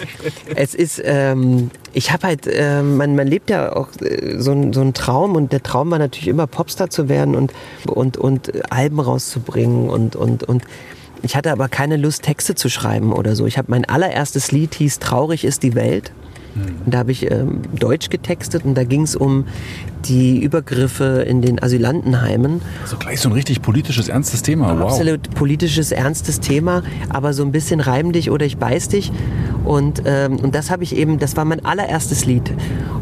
es 0.55 0.75
ist, 0.75 1.01
ähm, 1.03 1.71
ich 1.93 2.11
habe 2.11 2.27
halt, 2.27 2.47
ähm, 2.47 2.97
man, 2.97 3.15
man 3.15 3.25
lebt 3.25 3.49
ja 3.49 3.75
auch 3.75 3.89
äh, 3.99 4.38
so, 4.38 4.71
so 4.71 4.82
einen 4.82 4.93
Traum 4.93 5.36
und 5.36 5.51
der 5.51 5.63
Traum 5.63 5.89
war 5.89 5.97
natürlich 5.97 6.27
immer 6.27 6.45
Popstar 6.45 6.91
zu 6.91 7.09
werden 7.09 7.34
und, 7.34 7.51
und, 7.88 8.17
und 8.17 8.71
Alben 8.71 8.99
rauszubringen 8.99 9.89
und, 9.89 10.15
und, 10.15 10.43
und 10.43 10.63
ich 11.23 11.36
hatte 11.36 11.51
aber 11.51 11.67
keine 11.67 11.97
Lust, 11.97 12.21
Texte 12.21 12.53
zu 12.53 12.69
schreiben 12.69 13.11
oder 13.11 13.36
so. 13.36 13.47
Ich 13.47 13.57
habe 13.57 13.71
mein 13.71 13.86
allererstes 13.86 14.51
Lied 14.51 14.75
hieß 14.75 14.99
Traurig 14.99 15.43
ist 15.43 15.63
die 15.63 15.73
Welt. 15.73 16.11
Und 16.86 16.93
da 16.93 16.99
habe 16.99 17.12
ich 17.12 17.30
ähm, 17.30 17.62
Deutsch 17.78 18.10
getextet 18.10 18.66
und 18.66 18.76
da 18.76 18.84
ging 18.84 19.03
es 19.03 19.16
um 19.16 19.45
die 20.05 20.41
Übergriffe 20.41 21.26
in 21.28 21.41
den 21.41 21.62
Asylantenheimen. 21.62 22.62
so 22.86 22.97
gleich 22.97 23.20
so 23.20 23.30
ein 23.30 23.34
richtig 23.34 23.62
politisches, 23.62 24.07
ernstes 24.07 24.41
Thema. 24.41 24.78
Wow. 24.80 24.91
Absolut 24.91 25.30
politisches, 25.36 25.91
ernstes 25.91 26.39
Thema, 26.39 26.84
aber 27.10 27.34
so 27.34 27.43
ein 27.43 27.51
bisschen 27.51 27.80
reim 27.80 28.12
dich 28.12 28.32
oder 28.32 28.45
ich 28.45 28.57
beiß 28.57 28.89
dich. 28.89 29.12
Und, 29.66 30.03
ähm, 30.05 30.38
und 30.38 30.55
das 30.55 30.72
habe 30.72 30.84
ich 30.84 30.95
eben, 30.95 31.20
das 31.20 31.36
war 31.36 31.45
mein 31.45 31.64
allererstes 31.66 32.26
Lied. 32.26 32.53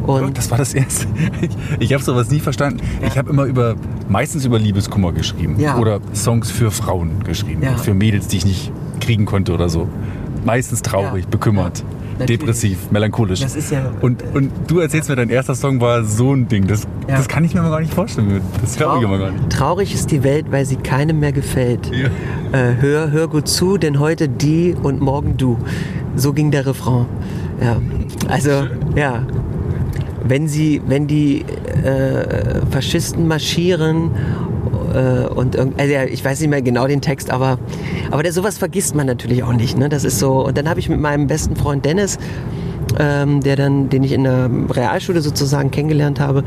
Und 0.05 0.37
Das 0.37 0.49
war 0.49 0.57
das 0.57 0.73
erste. 0.73 1.07
Ich, 1.41 1.49
ich 1.79 1.93
habe 1.93 2.03
sowas 2.03 2.31
nie 2.31 2.39
verstanden. 2.39 2.81
Ich 3.05 3.17
habe 3.17 3.29
immer 3.29 3.43
über, 3.43 3.75
meistens 4.09 4.45
über 4.45 4.57
Liebeskummer 4.57 5.11
geschrieben. 5.11 5.59
Ja. 5.59 5.77
Oder 5.77 5.99
Songs 6.13 6.49
für 6.49 6.71
Frauen 6.71 7.23
geschrieben. 7.23 7.61
Ja. 7.61 7.75
Für 7.75 7.93
Mädels, 7.93 8.27
die 8.27 8.37
ich 8.37 8.45
nicht 8.45 8.71
kriegen 8.99 9.25
konnte 9.25 9.53
oder 9.53 9.69
so. 9.69 9.87
Meistens 10.45 10.81
traurig, 10.81 11.27
bekümmert, 11.27 11.83
Natürlich. 12.19 12.39
depressiv, 12.39 12.91
melancholisch. 12.91 13.41
Das 13.41 13.55
ist 13.55 13.71
ja- 13.71 13.91
Und, 14.01 14.23
und 14.33 14.51
du 14.67 14.79
erzählst 14.79 15.09
mir, 15.09 15.15
dein 15.15 15.29
erster 15.29 15.55
Song 15.55 15.79
war 15.81 16.03
so 16.03 16.33
ein 16.33 16.47
Ding. 16.47 16.67
Das, 16.67 16.83
Ja. 17.07 17.17
das 17.17 17.27
kann 17.27 17.43
ich 17.43 17.53
mir 17.53 17.61
mal 17.61 17.69
gar 17.69 17.79
nicht 17.81 17.93
vorstellen. 17.93 18.41
Das 18.61 18.75
glaube 18.75 18.97
ich 18.97 19.03
immer 19.03 19.17
gar 19.19 19.31
nicht. 19.31 19.49
traurig 19.49 19.93
ist 19.93 20.11
die 20.11 20.23
Welt, 20.23 20.47
weil 20.49 20.65
sie 20.65 20.77
keinem 20.77 21.19
mehr 21.19 21.31
gefällt. 21.31 21.91
Ja. 21.91 22.07
Äh, 22.57 22.75
hör, 22.79 23.11
hör 23.11 23.27
gut 23.27 23.47
zu, 23.47 23.77
denn 23.77 23.99
heute 23.99 24.27
die 24.29 24.75
und 24.81 24.99
morgen 25.01 25.37
du. 25.37 25.57
So 26.15 26.33
ging 26.33 26.49
der 26.51 26.65
Refrain. 26.65 27.05
Ja. 27.61 27.77
Also, 28.29 28.49
ja. 28.95 29.23
Wenn 30.27 30.47
sie, 30.47 30.81
wenn 30.87 31.07
die 31.07 31.41
äh, 31.83 32.61
Faschisten 32.71 33.27
marschieren 33.27 34.11
äh, 34.93 35.27
und 35.27 35.57
also 35.57 35.93
ja, 35.93 36.05
ich 36.05 36.23
weiß 36.23 36.39
nicht 36.39 36.49
mehr 36.49 36.61
genau 36.61 36.87
den 36.87 37.01
Text, 37.01 37.29
aber, 37.29 37.59
aber 38.11 38.23
der, 38.23 38.33
sowas 38.33 38.57
vergisst 38.57 38.95
man 38.95 39.07
natürlich 39.07 39.43
auch 39.43 39.53
nicht. 39.53 39.77
Ne? 39.77 39.89
Das 39.89 40.03
ist 40.03 40.19
so. 40.19 40.45
Und 40.45 40.57
dann 40.57 40.69
habe 40.69 40.79
ich 40.79 40.89
mit 40.89 40.99
meinem 40.99 41.27
besten 41.27 41.55
Freund 41.55 41.85
Dennis 41.85 42.17
ähm, 42.99 43.41
der 43.41 43.55
dann, 43.55 43.89
den 43.89 44.03
ich 44.03 44.11
in 44.11 44.23
der 44.23 44.49
Realschule 44.69 45.21
sozusagen 45.21 45.71
kennengelernt 45.71 46.19
habe. 46.19 46.43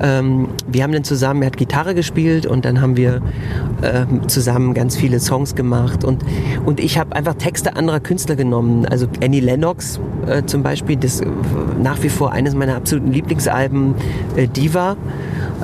Ähm, 0.00 0.48
wir 0.66 0.82
haben 0.82 0.92
dann 0.92 1.04
zusammen, 1.04 1.42
er 1.42 1.46
hat 1.46 1.56
Gitarre 1.56 1.94
gespielt 1.94 2.46
und 2.46 2.64
dann 2.64 2.80
haben 2.80 2.96
wir 2.96 3.20
ähm, 3.82 4.28
zusammen 4.28 4.74
ganz 4.74 4.96
viele 4.96 5.20
Songs 5.20 5.54
gemacht 5.54 6.04
und, 6.04 6.24
und 6.64 6.80
ich 6.80 6.98
habe 6.98 7.14
einfach 7.14 7.34
Texte 7.34 7.76
anderer 7.76 8.00
Künstler 8.00 8.36
genommen. 8.36 8.86
Also 8.86 9.06
Annie 9.22 9.40
Lennox 9.40 10.00
äh, 10.26 10.42
zum 10.44 10.62
Beispiel, 10.62 10.96
das 10.96 11.20
äh, 11.20 11.26
nach 11.82 12.02
wie 12.02 12.08
vor 12.08 12.32
eines 12.32 12.54
meiner 12.54 12.76
absoluten 12.76 13.12
Lieblingsalben, 13.12 13.94
äh, 14.36 14.46
Diva. 14.46 14.96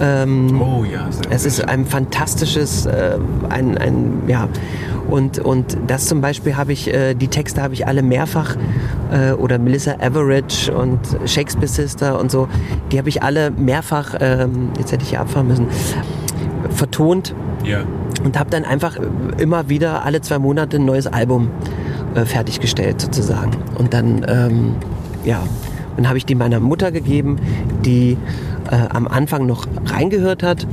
Ähm, 0.00 0.60
Oh 0.60 0.84
ja. 0.84 1.10
sehr 1.10 1.30
es 1.30 1.44
ist 1.44 1.68
ein 1.68 1.86
fantastisches, 1.86 2.86
äh, 2.86 3.18
ein, 3.48 3.78
ein, 3.78 4.22
ja, 4.26 4.48
und, 5.08 5.38
und 5.38 5.76
das 5.86 6.06
zum 6.06 6.20
Beispiel 6.20 6.56
habe 6.56 6.72
ich, 6.72 6.92
äh, 6.92 7.14
die 7.14 7.28
Texte 7.28 7.62
habe 7.62 7.74
ich 7.74 7.86
alle 7.86 8.02
mehrfach, 8.02 8.56
äh, 9.12 9.32
oder 9.32 9.58
Melissa 9.58 9.92
Everidge 10.24 10.72
und 10.74 10.98
Shakespeare 11.26 11.68
Sister 11.68 12.18
und 12.18 12.30
so, 12.30 12.48
die 12.90 12.98
habe 12.98 13.08
ich 13.08 13.22
alle 13.22 13.50
mehrfach, 13.50 14.14
ähm, 14.20 14.70
jetzt 14.78 14.92
hätte 14.92 15.02
ich 15.02 15.10
hier 15.10 15.20
abfahren 15.20 15.48
müssen, 15.48 15.66
vertont 16.70 17.34
Ja. 17.64 17.84
und 18.24 18.38
habe 18.38 18.50
dann 18.50 18.64
einfach 18.64 18.96
immer 19.38 19.68
wieder 19.68 20.04
alle 20.04 20.20
zwei 20.20 20.38
Monate 20.38 20.76
ein 20.78 20.84
neues 20.84 21.06
Album 21.06 21.50
äh, 22.14 22.24
fertiggestellt 22.24 23.00
sozusagen. 23.00 23.52
Und 23.76 23.92
dann, 23.94 24.24
ähm, 24.28 24.76
ja, 25.24 25.42
dann 25.96 26.08
habe 26.08 26.18
ich 26.18 26.26
die 26.26 26.34
meiner 26.34 26.60
Mutter 26.60 26.90
gegeben, 26.90 27.38
die 27.84 28.16
äh, 28.70 28.76
am 28.90 29.06
Anfang 29.06 29.46
noch 29.46 29.66
reingehört 29.86 30.42
hat 30.42 30.66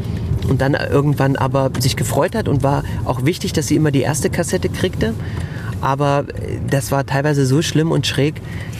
und 0.49 0.61
dann 0.61 0.73
irgendwann 0.73 1.35
aber 1.35 1.69
sich 1.79 1.95
gefreut 1.95 2.35
hat 2.35 2.47
und 2.47 2.63
war 2.63 2.83
auch 3.05 3.25
wichtig, 3.25 3.53
dass 3.53 3.67
sie 3.67 3.75
immer 3.75 3.91
die 3.91 4.01
erste 4.01 4.29
Kassette 4.29 4.69
kriegte. 4.69 5.13
Aber 5.81 6.25
äh, 6.29 6.59
das 6.69 6.91
war 6.91 7.05
teilweise 7.05 7.45
so 7.45 7.61
schlimm 7.61 7.91
und 7.91 8.07
schräg, 8.07 8.35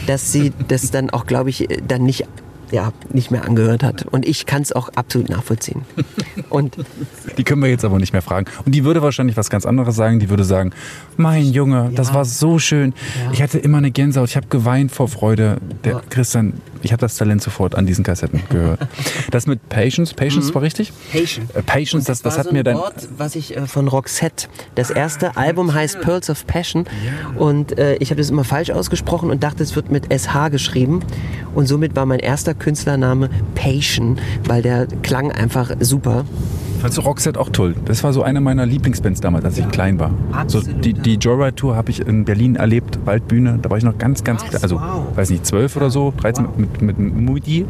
dass 0.06 0.32
sie 0.32 0.52
das 0.68 0.90
dann 0.90 1.10
auch, 1.10 1.26
glaube 1.26 1.50
ich, 1.50 1.68
dann 1.86 2.04
nicht, 2.04 2.26
ja, 2.70 2.92
nicht 3.12 3.30
mehr 3.30 3.44
angehört 3.44 3.82
hat. 3.82 4.06
Und 4.06 4.26
ich 4.26 4.46
kann 4.46 4.62
es 4.62 4.72
auch 4.72 4.88
absolut 4.90 5.28
nachvollziehen. 5.28 5.82
Und 6.48 6.76
Die 7.36 7.44
können 7.44 7.62
wir 7.62 7.70
jetzt 7.70 7.84
aber 7.84 7.98
nicht 7.98 8.12
mehr 8.12 8.22
fragen. 8.22 8.46
Und 8.64 8.74
die 8.74 8.84
würde 8.84 9.02
wahrscheinlich 9.02 9.36
was 9.36 9.50
ganz 9.50 9.66
anderes 9.66 9.96
sagen. 9.96 10.20
Die 10.20 10.30
würde 10.30 10.44
sagen, 10.44 10.72
mein 11.16 11.44
Junge, 11.44 11.90
das 11.94 12.14
war 12.14 12.24
so 12.24 12.58
schön. 12.58 12.94
Ich 13.32 13.42
hatte 13.42 13.58
immer 13.58 13.78
eine 13.78 13.90
Gänsehaut. 13.90 14.28
Ich 14.28 14.36
habe 14.36 14.46
geweint 14.48 14.92
vor 14.92 15.08
Freude. 15.08 15.58
Der 15.84 16.02
Christian, 16.10 16.54
ich 16.82 16.92
habe 16.92 17.00
das 17.00 17.16
Talent 17.16 17.42
sofort 17.42 17.74
an 17.74 17.86
diesen 17.86 18.04
Kassetten 18.04 18.42
gehört. 18.48 18.80
Das 19.30 19.46
mit 19.46 19.68
Patience, 19.68 20.14
Patience 20.14 20.54
war 20.54 20.62
richtig? 20.62 20.92
Patience. 21.10 21.54
Äh, 21.54 21.62
Patience, 21.62 22.04
das, 22.04 22.22
das 22.22 22.34
war 22.34 22.38
hat 22.40 22.46
so 22.46 22.52
mir 22.52 22.60
ein 22.60 22.64
dein... 22.64 22.76
Wort, 22.76 23.08
was 23.16 23.34
ich 23.34 23.56
äh, 23.56 23.66
von 23.66 23.88
Roxette. 23.88 24.48
Das 24.74 24.90
erste 24.90 25.36
Album 25.36 25.72
heißt 25.72 26.00
Pearls 26.00 26.28
of 26.28 26.46
Passion 26.46 26.84
und 27.36 27.78
äh, 27.78 27.96
ich 27.96 28.10
habe 28.10 28.20
das 28.20 28.30
immer 28.30 28.44
falsch 28.44 28.70
ausgesprochen 28.70 29.30
und 29.30 29.42
dachte, 29.42 29.62
es 29.62 29.74
wird 29.76 29.90
mit 29.90 30.12
SH 30.12 30.48
geschrieben 30.50 31.00
und 31.54 31.66
somit 31.66 31.96
war 31.96 32.06
mein 32.06 32.20
erster 32.20 32.54
Künstlername 32.54 33.30
Patient, 33.54 34.20
weil 34.46 34.62
der 34.62 34.86
klang 35.02 35.30
einfach 35.32 35.70
super. 35.80 36.24
Fandst 36.82 36.98
du 36.98 37.02
Roxette 37.02 37.38
auch 37.38 37.48
toll? 37.50 37.76
Das 37.84 38.02
war 38.02 38.12
so 38.12 38.24
eine 38.24 38.40
meiner 38.40 38.66
Lieblingsbands 38.66 39.20
damals, 39.20 39.44
als 39.44 39.56
ich 39.56 39.68
klein 39.68 40.00
war. 40.00 40.10
So 40.48 40.58
Absolut, 40.58 40.84
die, 40.84 40.90
ja. 40.90 40.98
die 41.00 41.14
Joyride 41.14 41.54
Tour 41.54 41.76
habe 41.76 41.92
ich 41.92 42.04
in 42.04 42.24
Berlin 42.24 42.56
erlebt, 42.56 42.98
Waldbühne. 43.04 43.60
Da 43.62 43.70
war 43.70 43.78
ich 43.78 43.84
noch 43.84 43.98
ganz, 43.98 44.24
ganz 44.24 44.42
Was? 44.42 44.50
klein. 44.50 44.62
Also, 44.64 44.76
Wow. 44.80 45.16
weiß 45.16 45.30
nicht, 45.30 45.46
zwölf 45.46 45.76
oder 45.76 45.90
so, 45.90 46.12
13 46.16 46.48
mit, 46.56 46.82
mit, 46.82 46.98
mit 46.98 47.14
Mutti, 47.20 47.64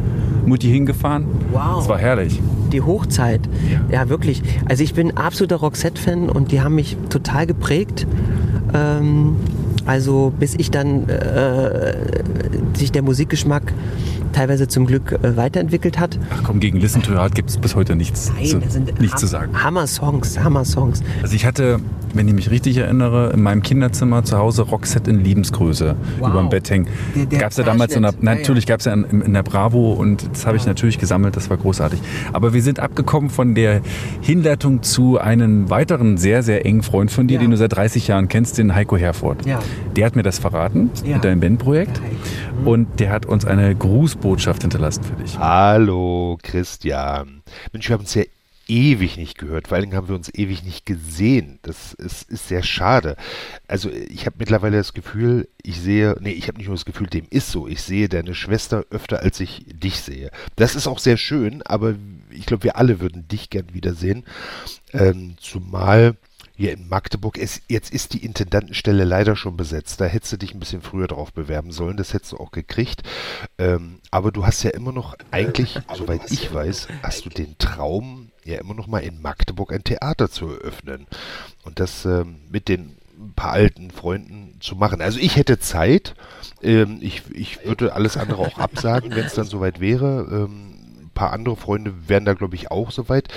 Mutti 0.46 0.68
hingefahren. 0.68 1.26
Wow. 1.52 1.76
Das 1.80 1.90
war 1.90 1.98
herrlich. 1.98 2.40
Die 2.72 2.80
Hochzeit. 2.80 3.42
Ja, 3.90 4.08
wirklich. 4.08 4.42
Also 4.66 4.82
ich 4.82 4.94
bin 4.94 5.14
absoluter 5.14 5.56
Roxette-Fan 5.56 6.30
und 6.30 6.50
die 6.50 6.62
haben 6.62 6.74
mich 6.76 6.96
total 7.10 7.46
geprägt. 7.46 8.06
Ähm, 8.72 9.36
also 9.84 10.32
bis 10.38 10.54
ich 10.54 10.70
dann 10.70 11.06
äh, 11.10 11.94
sich 12.78 12.92
der 12.92 13.02
Musikgeschmack 13.02 13.74
teilweise 14.32 14.68
zum 14.68 14.86
Glück 14.86 15.12
äh, 15.12 15.36
weiterentwickelt 15.36 15.98
hat. 15.98 16.18
Ach 16.30 16.42
komm, 16.44 16.60
gegen 16.60 16.78
Listen 16.80 17.02
to 17.02 17.12
Your 17.12 17.18
Heart 17.18 17.34
gibt 17.34 17.50
es 17.50 17.56
bis 17.58 17.74
heute 17.74 17.94
nichts, 17.96 18.32
zu, 18.44 18.58
das 18.58 18.72
sind 18.72 18.98
nichts 19.00 19.14
Ham- 19.14 19.20
zu 19.20 19.26
sagen. 19.26 19.62
Hammer-Songs, 19.62 20.38
Hammer-Songs. 20.40 21.02
Also 21.22 21.34
ich 21.36 21.44
hatte, 21.46 21.80
wenn 22.14 22.26
ich 22.28 22.34
mich 22.34 22.50
richtig 22.50 22.76
erinnere, 22.78 23.30
in 23.32 23.42
meinem 23.42 23.62
Kinderzimmer 23.62 24.24
zu 24.24 24.38
Hause 24.38 24.62
Roxette 24.62 25.10
in 25.10 25.22
Lebensgröße 25.24 25.94
Wow. 26.18 26.30
über 26.30 26.40
dem 26.40 26.48
Bett 26.50 26.68
hängen. 26.70 26.86
Gab 27.38 27.50
es 27.52 27.56
ja 27.56 27.64
damals 27.64 27.94
in 27.96 28.02
der, 28.02 28.14
natürlich 28.20 28.66
gab 28.66 28.80
es 28.80 28.86
ja 28.86 28.92
in, 28.92 29.04
in 29.22 29.32
der 29.34 29.42
Bravo 29.42 29.92
und 29.92 30.28
das 30.32 30.46
habe 30.46 30.56
ich 30.56 30.66
natürlich 30.66 30.98
gesammelt, 30.98 31.36
das 31.36 31.50
war 31.50 31.56
großartig. 31.56 32.00
Aber 32.32 32.52
wir 32.54 32.62
sind 32.62 32.80
abgekommen 32.80 33.30
von 33.30 33.54
der 33.54 33.80
Hinleitung 34.20 34.82
zu 34.82 35.18
einem 35.18 35.70
weiteren 35.70 36.16
sehr, 36.16 36.42
sehr 36.42 36.64
engen 36.66 36.82
Freund 36.82 37.10
von 37.10 37.26
dir, 37.26 37.34
Ja. 37.34 37.40
den 37.40 37.50
du 37.50 37.56
seit 37.56 37.74
30 37.74 38.08
Jahren 38.08 38.28
kennst, 38.28 38.58
den 38.58 38.74
Heiko 38.74 38.96
Herford. 38.96 39.46
Ja. 39.46 39.58
Der 39.96 40.06
hat 40.06 40.16
mir 40.16 40.22
das 40.22 40.38
verraten 40.38 40.90
Ja. 41.04 41.14
mit 41.16 41.24
deinem 41.24 41.40
Bandprojekt. 41.40 42.00
Und 42.64 43.00
der 43.00 43.10
hat 43.10 43.26
uns 43.26 43.44
eine 43.44 43.74
Grußbotschaft 43.74 44.62
hinterlassen 44.62 45.04
für 45.04 45.14
dich. 45.14 45.38
Hallo, 45.38 46.38
Christian. 46.42 47.42
Mensch, 47.72 47.88
wir 47.88 47.94
haben 47.94 48.02
uns 48.02 48.14
ja 48.14 48.24
ewig 48.68 49.16
nicht 49.16 49.38
gehört. 49.38 49.68
Vor 49.68 49.76
allen 49.76 49.84
Dingen 49.84 49.96
haben 49.96 50.08
wir 50.08 50.14
uns 50.14 50.32
ewig 50.32 50.62
nicht 50.62 50.86
gesehen. 50.86 51.58
Das 51.62 51.94
ist, 51.94 52.30
ist 52.30 52.48
sehr 52.48 52.62
schade. 52.62 53.16
Also 53.68 53.90
ich 53.90 54.26
habe 54.26 54.36
mittlerweile 54.38 54.76
das 54.76 54.94
Gefühl, 54.94 55.48
ich 55.62 55.80
sehe, 55.80 56.16
nee, 56.20 56.30
ich 56.30 56.48
habe 56.48 56.58
nicht 56.58 56.68
nur 56.68 56.76
das 56.76 56.84
Gefühl, 56.84 57.08
dem 57.08 57.26
ist 57.30 57.50
so. 57.50 57.66
Ich 57.66 57.82
sehe 57.82 58.08
deine 58.08 58.34
Schwester 58.34 58.84
öfter, 58.90 59.20
als 59.20 59.40
ich 59.40 59.66
dich 59.66 60.00
sehe. 60.00 60.30
Das 60.56 60.74
ist 60.74 60.86
auch 60.86 60.98
sehr 60.98 61.16
schön, 61.16 61.62
aber 61.62 61.94
ich 62.30 62.46
glaube, 62.46 62.64
wir 62.64 62.76
alle 62.76 63.00
würden 63.00 63.28
dich 63.28 63.50
gern 63.50 63.74
wiedersehen. 63.74 64.24
Ähm, 64.92 65.34
zumal 65.40 66.16
hier 66.54 66.72
in 66.72 66.88
Magdeburg, 66.88 67.38
es, 67.38 67.62
jetzt 67.68 67.92
ist 67.92 68.12
die 68.12 68.24
Intendantenstelle 68.24 69.04
leider 69.04 69.36
schon 69.36 69.56
besetzt. 69.56 70.00
Da 70.00 70.04
hättest 70.04 70.32
du 70.32 70.36
dich 70.36 70.54
ein 70.54 70.60
bisschen 70.60 70.82
früher 70.82 71.08
drauf 71.08 71.32
bewerben 71.32 71.72
sollen. 71.72 71.96
Das 71.96 72.12
hättest 72.12 72.32
du 72.32 72.36
auch 72.38 72.50
gekriegt. 72.50 73.02
Ähm, 73.58 74.00
aber 74.10 74.32
du 74.32 74.46
hast 74.46 74.62
ja 74.62 74.70
immer 74.70 74.92
noch, 74.92 75.16
eigentlich, 75.30 75.78
soweit 75.94 76.30
ich 76.30 76.52
weiß, 76.52 76.88
hast 77.02 77.24
du 77.24 77.30
den 77.30 77.56
Traum, 77.58 78.30
ja 78.44 78.58
immer 78.58 78.74
noch 78.74 78.86
mal 78.86 79.00
in 79.00 79.22
Magdeburg 79.22 79.72
ein 79.72 79.84
Theater 79.84 80.30
zu 80.30 80.48
eröffnen. 80.48 81.06
Und 81.64 81.80
das 81.80 82.04
ähm, 82.04 82.40
mit 82.50 82.68
den 82.68 82.96
paar 83.36 83.52
alten 83.52 83.90
Freunden 83.90 84.56
zu 84.60 84.76
machen. 84.76 85.00
Also 85.00 85.18
ich 85.18 85.36
hätte 85.36 85.58
Zeit. 85.58 86.14
Ähm, 86.62 86.98
ich, 87.00 87.22
ich 87.32 87.64
würde 87.64 87.94
alles 87.94 88.16
andere 88.16 88.42
auch 88.42 88.58
absagen, 88.58 89.10
wenn 89.14 89.26
es 89.26 89.34
dann 89.34 89.46
soweit 89.46 89.80
wäre. 89.80 90.26
Ähm, 90.30 90.71
paar 91.12 91.32
andere 91.32 91.56
Freunde 91.56 92.08
wären 92.08 92.24
da, 92.24 92.34
glaube 92.34 92.54
ich, 92.54 92.70
auch 92.70 92.90
soweit. 92.90 93.28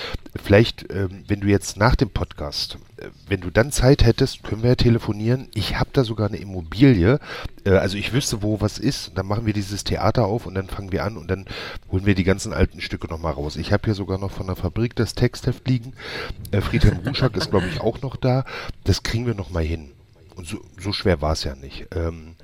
Vielleicht, 0.41 0.91
ähm, 0.91 1.23
wenn 1.27 1.41
du 1.41 1.47
jetzt 1.47 1.77
nach 1.77 1.95
dem 1.95 2.09
Podcast, 2.09 2.77
äh, 2.97 3.07
wenn 3.27 3.41
du 3.41 3.49
dann 3.49 3.71
Zeit 3.71 4.03
hättest, 4.03 4.43
können 4.43 4.63
wir 4.63 4.71
ja 4.71 4.75
telefonieren. 4.75 5.47
Ich 5.53 5.79
habe 5.79 5.89
da 5.93 6.03
sogar 6.03 6.27
eine 6.27 6.37
Immobilie. 6.37 7.19
Äh, 7.65 7.71
also 7.71 7.97
ich 7.97 8.13
wüsste, 8.13 8.41
wo 8.41 8.61
was 8.61 8.77
ist. 8.77 9.11
Dann 9.15 9.27
machen 9.27 9.45
wir 9.45 9.53
dieses 9.53 9.83
Theater 9.83 10.25
auf 10.25 10.45
und 10.45 10.55
dann 10.55 10.67
fangen 10.67 10.91
wir 10.91 11.03
an 11.03 11.17
und 11.17 11.29
dann 11.29 11.45
holen 11.91 12.05
wir 12.05 12.15
die 12.15 12.23
ganzen 12.23 12.53
alten 12.53 12.81
Stücke 12.81 13.07
nochmal 13.07 13.33
raus. 13.33 13.55
Ich 13.55 13.71
habe 13.71 13.85
hier 13.85 13.95
sogar 13.95 14.17
noch 14.17 14.31
von 14.31 14.47
der 14.47 14.55
Fabrik 14.55 14.95
das 14.95 15.15
Textheft 15.15 15.67
liegen. 15.67 15.93
Äh, 16.51 16.61
Friedhelm 16.61 16.99
Ruschak 17.05 17.35
ist, 17.37 17.51
glaube 17.51 17.67
ich, 17.67 17.81
auch 17.81 18.01
noch 18.01 18.15
da. 18.15 18.45
Das 18.83 19.03
kriegen 19.03 19.25
wir 19.25 19.35
nochmal 19.35 19.63
hin. 19.63 19.91
Und 20.35 20.47
so, 20.47 20.59
so 20.79 20.91
schwer 20.91 21.21
war 21.21 21.33
es 21.33 21.43
ja 21.43 21.55
nicht. 21.55 21.87
Ähm, 21.95 22.35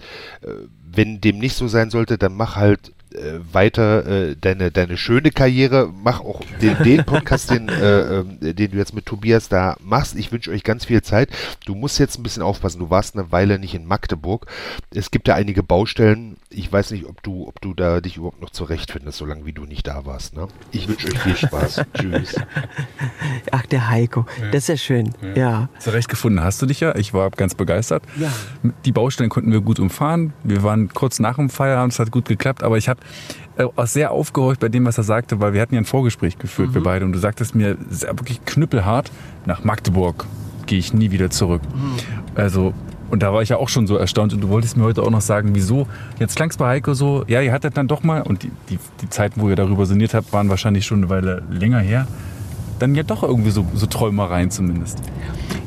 äh, 0.42 0.48
wenn 0.92 1.22
dem 1.22 1.40
nicht 1.40 1.56
so 1.56 1.68
sein 1.68 1.90
sollte, 1.90 2.18
dann 2.18 2.36
mach 2.36 2.56
halt 2.56 2.94
äh, 3.14 3.40
weiter 3.52 4.06
äh, 4.06 4.36
deine, 4.40 4.72
deine 4.72 4.98
schöne 4.98 5.32
Karriere, 5.32 5.92
mach 6.04 6.22
auch 6.22 6.42
den, 6.62 6.78
den 6.84 7.04
Podcast, 7.06 7.50
den, 7.50 7.70
äh, 7.70 8.20
ähm, 8.20 8.38
den 8.40 8.72
du 8.72 8.78
jetzt 8.78 8.94
mit 8.94 9.06
Tobias 9.06 9.50
da 9.50 9.76
machst. 9.84 10.16
Ich 10.16 10.32
wünsche 10.32 10.52
euch 10.52 10.64
ganz 10.64 10.86
viel 10.86 11.02
Zeit. 11.02 11.30
Du 11.66 11.76
musst 11.76 12.00
jetzt 12.00 12.18
ein 12.18 12.24
bisschen 12.24 12.44
aufpassen. 12.44 12.80
Du 12.80 12.90
warst 12.90 13.16
eine 13.16 13.32
Weile 13.32 13.60
nicht 13.60 13.74
in 13.74 13.86
Magdeburg. 13.86 14.46
Es 14.94 15.12
gibt 15.12 15.28
da 15.28 15.36
einige 15.36 15.64
Baustellen. 15.64 16.38
Ich 16.50 16.72
weiß 16.72 16.92
nicht, 16.92 17.06
ob 17.06 17.22
du, 17.24 17.48
ob 17.48 17.62
du 17.62 17.74
da 17.74 18.02
dich 18.02 18.18
überhaupt 18.18 18.42
noch 18.42 18.50
zurechtfindest, 18.50 19.18
solange 19.18 19.46
wie 19.46 19.54
du 19.54 19.66
nicht 19.66 19.88
da 19.88 20.06
warst. 20.06 20.36
Ne? 20.36 20.48
Ich 20.72 20.88
wünsche 20.88 21.08
euch 21.08 21.20
viel 21.20 21.38
Spaß. 21.38 21.82
Tschüss. 21.94 22.36
Ach, 23.52 23.66
der 23.66 23.90
Heiko. 23.90 24.26
Das 24.52 24.64
ist 24.64 24.68
ja 24.68 24.78
schön. 24.78 25.14
Ja. 25.36 25.70
Zurechtgefunden 25.80 26.44
hast 26.44 26.62
du 26.62 26.66
dich 26.66 26.80
ja. 26.80 26.96
Ich 26.96 27.14
war 27.14 27.30
ganz 27.32 27.56
begeistert. 27.56 28.04
Ja. 28.18 28.32
Die 28.86 28.92
Baustellen 28.92 29.30
konnten 29.30 29.52
wir 29.52 29.62
gut 29.62 29.80
umfahren. 29.80 30.34
Wir 30.44 30.64
waren 30.64 30.90
kurz 30.90 31.20
nach 31.20 31.36
dem 31.36 31.50
Feierabend, 31.50 31.94
es 31.94 32.00
hat 32.00 32.12
gut 32.12 32.26
geklappt, 32.26 32.64
aber 32.64 32.78
ich 32.78 32.88
habe 32.88 33.01
sehr 33.84 34.12
aufgehorcht 34.12 34.60
bei 34.60 34.70
dem, 34.70 34.86
was 34.86 34.98
er 34.98 35.04
sagte, 35.04 35.40
weil 35.40 35.54
wir 35.54 35.62
hatten 35.62 35.76
ja 35.76 35.82
ein 35.82 35.86
Vorgespräch 35.86 36.38
geführt, 36.40 36.70
Mhm. 36.70 36.76
wir 36.76 36.84
beide, 36.84 37.06
und 37.06 37.12
du 37.12 37.20
sagtest 37.20 37.54
mir 37.54 37.78
sehr, 37.90 38.10
wirklich 38.18 38.44
knüppelhart, 38.46 39.12
nach 39.46 39.64
Magdeburg 39.64 40.26
gehe 40.66 40.80
ich 40.80 40.94
nie 40.94 41.12
wieder 41.12 41.30
zurück. 41.30 41.62
Mhm. 41.74 41.96
Also, 42.36 42.74
und 43.10 43.22
da 43.24 43.34
war 43.34 43.42
ich 43.42 43.50
ja 43.50 43.58
auch 43.58 43.68
schon 43.70 43.88
so 43.88 43.98
erstaunt 43.98 44.34
und 44.34 44.42
du 44.42 44.48
wolltest 44.50 44.78
mir 44.78 44.84
heute 44.86 45.04
auch 45.04 45.10
noch 45.10 45.22
sagen, 45.22 45.50
wieso. 45.54 45.86
Jetzt 46.18 46.38
klang 46.38 46.50
es 46.50 46.58
bei 46.58 46.68
Heiko 46.68 46.94
so, 46.94 47.26
ja, 47.28 47.42
ihr 47.42 47.52
hattet 47.52 47.76
dann 47.76 47.88
doch 47.90 48.04
mal, 48.04 48.22
und 48.22 48.44
die, 48.44 48.52
die, 48.70 48.80
die 49.02 49.10
Zeiten, 49.10 49.42
wo 49.42 49.50
ihr 49.50 49.56
darüber 49.58 49.86
sinniert 49.86 50.14
habt, 50.14 50.32
waren 50.32 50.50
wahrscheinlich 50.50 50.86
schon 50.86 51.00
eine 51.00 51.10
Weile 51.10 51.44
länger 51.52 51.80
her, 51.80 52.08
dann 52.80 52.96
ja 52.96 53.04
doch 53.04 53.22
irgendwie 53.22 53.52
so, 53.52 53.66
so 53.76 53.86
Träumereien 53.86 54.50
zumindest. 54.50 55.00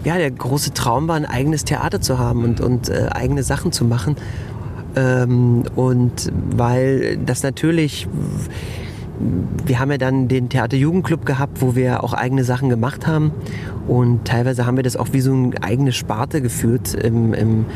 ja, 0.05 0.17
der 0.17 0.31
große 0.31 0.73
Traum 0.75 1.07
war, 1.07 1.17
ein 1.17 1.27
eigenes 1.27 1.65
Theater 1.65 2.01
zu 2.01 2.19
haben 2.19 2.45
und, 2.45 2.61
und 2.61 2.89
äh, 2.89 3.09
eigene 3.13 3.43
Sachen 3.43 3.73
zu 3.73 3.85
machen. 3.85 4.17
Ähm, 4.97 5.65
und 5.75 6.33
weil 6.51 7.17
das 7.19 7.43
natürlich, 7.43 8.07
wir 9.67 9.79
haben 9.79 9.91
ja 9.91 9.99
dann 9.99 10.29
den 10.29 10.49
Theaterjugendclub 10.49 11.25
gehabt, 11.27 11.61
wo 11.61 11.75
wir 11.75 12.05
auch 12.05 12.13
eigene 12.13 12.45
Sachen 12.45 12.69
gemacht 12.69 13.07
haben. 13.07 13.33
Und 13.87 14.25
teilweise 14.25 14.67
haben 14.67 14.77
wir 14.77 14.83
das 14.83 14.97
auch 14.97 15.09
wie 15.13 15.21
so 15.21 15.33
eine 15.33 15.63
eigene 15.63 15.93
Sparte 15.93 16.41
geführt 16.41 16.95
im, 16.95 17.35
im, 17.35 17.67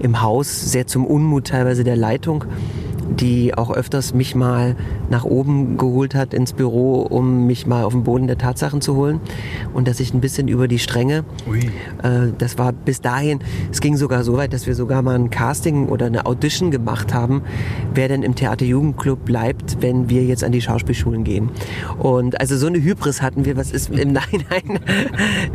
im 0.00 0.20
Haus, 0.20 0.70
sehr 0.70 0.86
zum 0.86 1.06
Unmut 1.06 1.48
teilweise 1.48 1.84
der 1.84 1.96
Leitung 1.96 2.44
die 3.10 3.54
auch 3.54 3.70
öfters 3.70 4.14
mich 4.14 4.34
mal 4.34 4.76
nach 5.10 5.24
oben 5.24 5.76
geholt 5.76 6.14
hat 6.14 6.34
ins 6.34 6.52
Büro, 6.52 7.02
um 7.02 7.46
mich 7.46 7.66
mal 7.66 7.84
auf 7.84 7.92
den 7.92 8.04
Boden 8.04 8.26
der 8.26 8.38
Tatsachen 8.38 8.80
zu 8.80 8.96
holen. 8.96 9.20
Und 9.72 9.88
dass 9.88 10.00
ich 10.00 10.14
ein 10.14 10.20
bisschen 10.20 10.48
über 10.48 10.68
die 10.68 10.78
Stränge, 10.78 11.24
äh, 12.02 12.32
das 12.38 12.58
war 12.58 12.72
bis 12.72 13.00
dahin, 13.00 13.40
es 13.70 13.80
ging 13.80 13.96
sogar 13.96 14.24
so 14.24 14.36
weit, 14.36 14.52
dass 14.52 14.66
wir 14.66 14.74
sogar 14.74 15.02
mal 15.02 15.14
ein 15.14 15.30
Casting 15.30 15.88
oder 15.88 16.06
eine 16.06 16.26
Audition 16.26 16.70
gemacht 16.70 17.12
haben, 17.14 17.42
wer 17.92 18.08
denn 18.08 18.22
im 18.22 18.34
Theaterjugendclub 18.34 19.24
bleibt, 19.24 19.82
wenn 19.82 20.08
wir 20.08 20.24
jetzt 20.24 20.44
an 20.44 20.52
die 20.52 20.60
Schauspielschulen 20.60 21.24
gehen. 21.24 21.50
Und 21.98 22.40
also 22.40 22.56
so 22.56 22.66
eine 22.66 22.82
Hybris 22.82 23.22
hatten 23.22 23.44
wir, 23.44 23.56
was 23.56 23.70
ist 23.70 23.90
im 23.90 24.12
Nachhinein, 24.12 24.80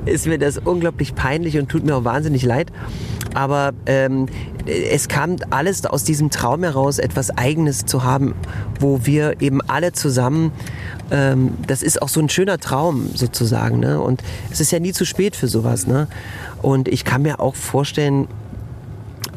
ist 0.06 0.28
mir 0.28 0.38
das 0.38 0.58
unglaublich 0.58 1.16
peinlich 1.16 1.58
und 1.58 1.70
tut 1.70 1.86
mir 1.86 1.96
auch 1.96 2.04
wahnsinnig 2.04 2.44
leid. 2.44 2.72
Aber 3.34 3.74
ähm, 3.86 4.28
es 4.66 5.08
kam 5.08 5.38
alles 5.50 5.86
aus 5.86 6.04
diesem 6.04 6.30
Traum 6.30 6.64
heraus, 6.64 7.00
etwas 7.00 7.30
Eigenes 7.40 7.86
zu 7.86 8.04
haben, 8.04 8.36
wo 8.80 9.06
wir 9.06 9.42
eben 9.42 9.62
alle 9.62 9.94
zusammen, 9.94 10.52
ähm, 11.10 11.54
das 11.66 11.82
ist 11.82 12.02
auch 12.02 12.10
so 12.10 12.20
ein 12.20 12.30
schöner 12.30 12.58
Traum 12.58 13.10
sozusagen. 13.16 13.80
Ne? 13.80 14.00
Und 14.00 14.22
es 14.52 14.60
ist 14.60 14.72
ja 14.72 14.80
nie 14.80 14.92
zu 14.92 15.06
spät 15.06 15.36
für 15.36 15.48
sowas. 15.48 15.88
Ne? 15.88 16.08
Und 16.62 16.88
ich 16.90 17.06
kann 17.06 17.22
mir 17.22 17.40
auch 17.40 17.56
vorstellen, 17.56 18.28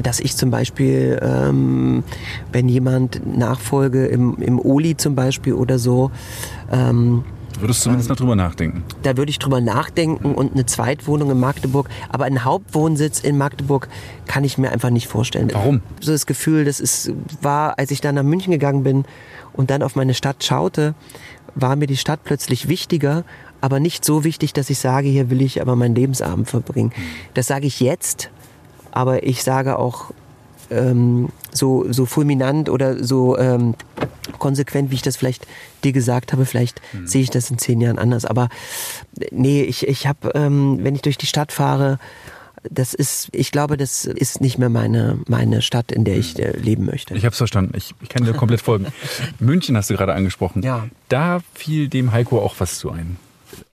dass 0.03 0.21
ich 0.21 0.37
zum 0.37 0.51
Beispiel, 0.51 1.21
ähm, 1.23 2.03
wenn 2.51 2.69
jemand 2.69 3.25
Nachfolge 3.37 4.07
im, 4.07 4.37
im 4.39 4.59
Oli 4.59 4.97
zum 4.97 5.15
Beispiel 5.15 5.53
oder 5.53 5.79
so, 5.79 6.11
ähm, 6.73 7.25
Du 7.63 7.69
würdest 7.69 7.83
zumindest 7.83 8.09
noch 8.09 8.17
drüber 8.17 8.35
nachdenken. 8.35 8.83
da 9.05 9.17
würde 9.17 9.31
ich 9.31 9.39
drüber 9.39 9.61
nachdenken 9.61 10.35
und 10.35 10.55
eine 10.55 10.67
Zweitwohnung 10.67 11.31
in 11.31 11.39
Magdeburg. 11.39 11.89
Aber 12.09 12.25
einen 12.25 12.45
Hauptwohnsitz 12.45 13.21
in 13.21 13.39
Magdeburg 13.39 13.89
kann 14.27 14.43
ich 14.43 14.59
mir 14.59 14.73
einfach 14.73 14.91
nicht 14.91 15.07
vorstellen. 15.07 15.49
Warum? 15.53 15.81
So 16.01 16.11
das 16.11 16.27
Gefühl, 16.27 16.65
das 16.65 16.81
ist, 16.81 17.13
war, 17.41 17.79
als 17.79 17.93
ich 17.93 18.01
dann 18.01 18.17
nach 18.17 18.25
München 18.25 18.51
gegangen 18.51 18.83
bin 18.83 19.05
und 19.53 19.71
dann 19.71 19.85
auf 19.85 19.95
meine 19.95 20.13
Stadt 20.13 20.43
schaute, 20.43 20.97
war 21.55 21.77
mir 21.77 21.87
die 21.87 21.97
Stadt 21.97 22.25
plötzlich 22.25 22.67
wichtiger, 22.67 23.23
aber 23.61 23.79
nicht 23.79 24.05
so 24.05 24.25
wichtig, 24.25 24.53
dass 24.53 24.69
ich 24.69 24.81
sage, 24.81 25.07
hier 25.07 25.31
will 25.31 25.41
ich 25.41 25.63
aber 25.63 25.77
meinen 25.77 25.95
Lebensabend 25.95 26.51
verbringen. 26.51 26.91
Das 27.35 27.47
sage 27.47 27.69
ich 27.69 27.79
jetzt, 27.79 28.29
aber 28.91 29.23
ich 29.23 29.45
sage 29.45 29.79
auch 29.79 30.11
ähm, 30.73 31.29
so, 31.53 31.91
so 31.91 32.07
fulminant 32.07 32.69
oder 32.69 33.03
so 33.03 33.39
ähm, 33.39 33.75
konsequent, 34.39 34.91
wie 34.91 34.97
ich 34.97 35.03
das 35.03 35.17
vielleicht 35.17 35.47
dir 35.85 35.93
gesagt 35.93 36.33
habe, 36.33 36.47
vielleicht 36.47 36.81
sehe 37.05 37.23
ich 37.23 37.31
das 37.31 37.51
in 37.51 37.59
zehn 37.59 37.81
Jahren 37.81 37.99
anders. 37.99 38.25
Aber 38.25 38.49
nee, 39.31 39.63
ich, 39.63 39.87
ich 39.87 40.07
habe, 40.07 40.33
ähm, 40.35 40.79
wenn 40.83 40.95
ich 40.95 41.03
durch 41.03 41.19
die 41.19 41.27
Stadt 41.27 41.53
fahre, 41.53 41.99
das 42.71 42.95
ist, 42.95 43.29
ich 43.33 43.51
glaube, 43.51 43.77
das 43.77 44.05
ist 44.05 44.41
nicht 44.41 44.59
mehr 44.59 44.69
meine, 44.69 45.19
meine 45.27 45.63
Stadt, 45.63 45.91
in 45.91 46.05
der 46.05 46.17
ich 46.17 46.39
äh, 46.39 46.57
leben 46.57 46.85
möchte. 46.85 47.15
Ich 47.15 47.25
habe 47.25 47.33
es 47.33 47.39
verstanden. 47.39 47.73
Ich, 47.77 47.95
ich 48.01 48.09
kann 48.09 48.25
dir 48.25 48.35
komplett 48.35 48.61
folgen. 48.61 48.87
München 49.41 49.77
hast 49.77 49.91
du 49.91 49.95
gerade 49.95 50.15
angesprochen. 50.15 50.63
Ja. 50.63 50.87
Da 51.09 51.41
fiel 51.55 51.89
dem 51.89 52.13
Heiko 52.13 52.41
auch 52.41 52.55
was 52.59 52.79
zu 52.79 52.91
ein. 52.91 53.17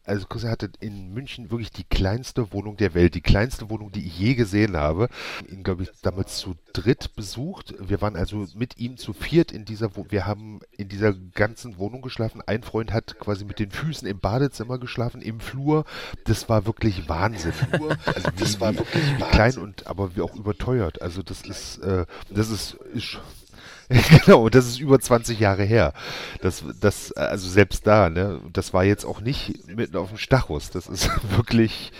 Also 0.09 0.25
Chris 0.25 0.43
hatte 0.43 0.71
in 0.79 1.13
München 1.13 1.51
wirklich 1.51 1.71
die 1.71 1.83
kleinste 1.83 2.51
Wohnung 2.51 2.77
der 2.77 2.95
Welt, 2.95 3.13
die 3.13 3.21
kleinste 3.21 3.69
Wohnung, 3.69 3.91
die 3.91 4.05
ich 4.07 4.17
je 4.17 4.33
gesehen 4.33 4.75
habe. 4.75 5.07
Ihn, 5.47 5.63
glaube 5.63 5.83
ich, 5.83 5.89
damals 6.01 6.37
zu 6.37 6.55
dritt 6.73 7.15
besucht. 7.15 7.75
Wir 7.79 8.01
waren 8.01 8.15
also 8.15 8.47
mit 8.55 8.79
ihm 8.79 8.97
zu 8.97 9.13
viert 9.13 9.51
in 9.51 9.65
dieser 9.65 9.95
Wohnung. 9.95 10.11
Wir 10.11 10.25
haben 10.25 10.61
in 10.75 10.89
dieser 10.89 11.13
ganzen 11.13 11.77
Wohnung 11.77 12.01
geschlafen. 12.01 12.41
Ein 12.45 12.63
Freund 12.63 12.91
hat 12.91 13.19
quasi 13.19 13.45
mit 13.45 13.59
den 13.59 13.69
Füßen 13.69 14.07
im 14.07 14.19
Badezimmer 14.19 14.79
geschlafen, 14.79 15.21
im 15.21 15.39
Flur. 15.39 15.85
Das 16.25 16.49
war 16.49 16.65
wirklich 16.65 17.07
Wahnsinn. 17.07 17.53
Also 18.05 18.29
das 18.37 18.59
war 18.59 18.75
wirklich 18.75 19.03
wie 19.17 19.23
klein 19.23 19.57
und 19.57 19.87
aber 19.87 20.15
wie 20.15 20.21
auch 20.21 20.35
überteuert. 20.35 21.01
Also 21.01 21.21
das 21.21 21.41
ist, 21.41 21.77
äh, 21.79 22.05
das 22.29 22.49
ist, 22.49 22.73
ist 22.93 23.19
genau, 24.25 24.45
und 24.45 24.53
das 24.53 24.67
ist 24.67 24.79
über 24.79 24.99
20 24.99 25.39
Jahre 25.39 25.63
her. 25.63 25.93
Das, 26.41 26.63
das, 26.79 27.11
also 27.13 27.49
selbst 27.49 27.87
da, 27.87 28.09
ne, 28.09 28.39
das 28.53 28.71
war 28.71 28.83
jetzt 28.83 29.03
auch 29.03 29.19
nicht 29.19 29.67
mitten 29.67 29.97
auf 29.97 30.09
dem 30.09 30.17
Stachus. 30.19 30.69
Das 30.69 30.87
ist 30.87 31.09
wirklich, 31.35 31.91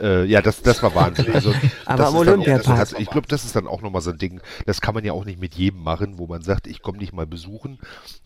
äh, 0.00 0.24
ja, 0.24 0.42
das, 0.42 0.62
das 0.62 0.82
war 0.82 0.94
Wahnsinn. 0.94 1.32
Also, 1.32 1.52
Aber 1.84 1.98
das 1.98 2.08
am 2.08 2.16
Olympiapark. 2.16 2.78
Also, 2.78 2.96
ich 2.98 3.08
glaube, 3.08 3.28
das 3.28 3.44
ist 3.44 3.56
dann 3.56 3.66
auch 3.66 3.82
nochmal 3.82 4.02
so 4.02 4.10
ein 4.10 4.18
Ding, 4.18 4.40
das 4.66 4.80
kann 4.80 4.94
man 4.94 5.04
ja 5.04 5.12
auch 5.12 5.24
nicht 5.24 5.40
mit 5.40 5.54
jedem 5.54 5.82
machen, 5.82 6.18
wo 6.18 6.26
man 6.26 6.42
sagt, 6.42 6.66
ich 6.66 6.82
komme 6.82 6.98
nicht 6.98 7.12
mal 7.12 7.26
besuchen 7.26 7.78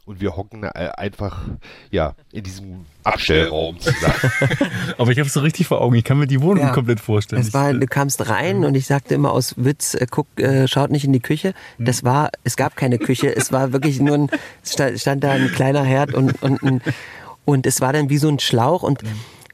und 0.04 0.20
wir 0.20 0.36
hocken 0.36 0.64
äh, 0.64 0.68
einfach, 0.96 1.42
ja, 1.90 2.14
in 2.32 2.42
diesem 2.42 2.86
Abstellraum 3.04 3.78
zusammen. 3.80 4.14
Aber 4.98 5.12
ich 5.12 5.18
habe 5.18 5.26
es 5.28 5.32
so 5.32 5.40
richtig 5.40 5.66
vor 5.68 5.80
Augen. 5.80 5.94
Ich 5.94 6.04
kann 6.04 6.18
mir 6.18 6.26
die 6.26 6.40
Wohnung 6.42 6.64
Ja. 6.64 6.72
komplett 6.72 7.00
vorstellen. 7.00 7.40
Es 7.40 7.54
war, 7.54 7.72
du 7.72 7.86
kamst 7.86 8.28
rein 8.28 8.64
und 8.64 8.74
ich 8.74 8.86
sagte 8.86 9.14
immer 9.14 9.32
aus 9.32 9.54
Witz, 9.56 9.94
äh, 9.94 10.06
guck, 10.10 10.26
äh, 10.38 10.66
schaut 10.66 10.90
nicht 10.90 11.04
in 11.04 11.12
die 11.12 11.20
Küche. 11.20 11.54
Das 11.78 12.04
war, 12.04 12.30
es 12.44 12.56
gab 12.56 12.76
keine 12.76 12.98
Küche, 12.98 13.34
es 13.34 13.52
war 13.52 13.72
wirklich 13.72 14.00
nur 14.00 14.14
ein, 14.16 14.30
stand, 14.64 14.98
stand 15.00 15.24
da 15.24 15.32
ein 15.32 15.50
kleiner 15.52 15.84
Herd 15.84 16.14
und, 16.14 16.42
und, 16.42 16.62
ein, 16.62 16.82
und 17.44 17.66
es 17.66 17.80
war 17.80 17.92
dann 17.92 18.10
wie 18.10 18.18
so 18.18 18.28
ein 18.28 18.38
Schlauch 18.40 18.82
und 18.82 19.00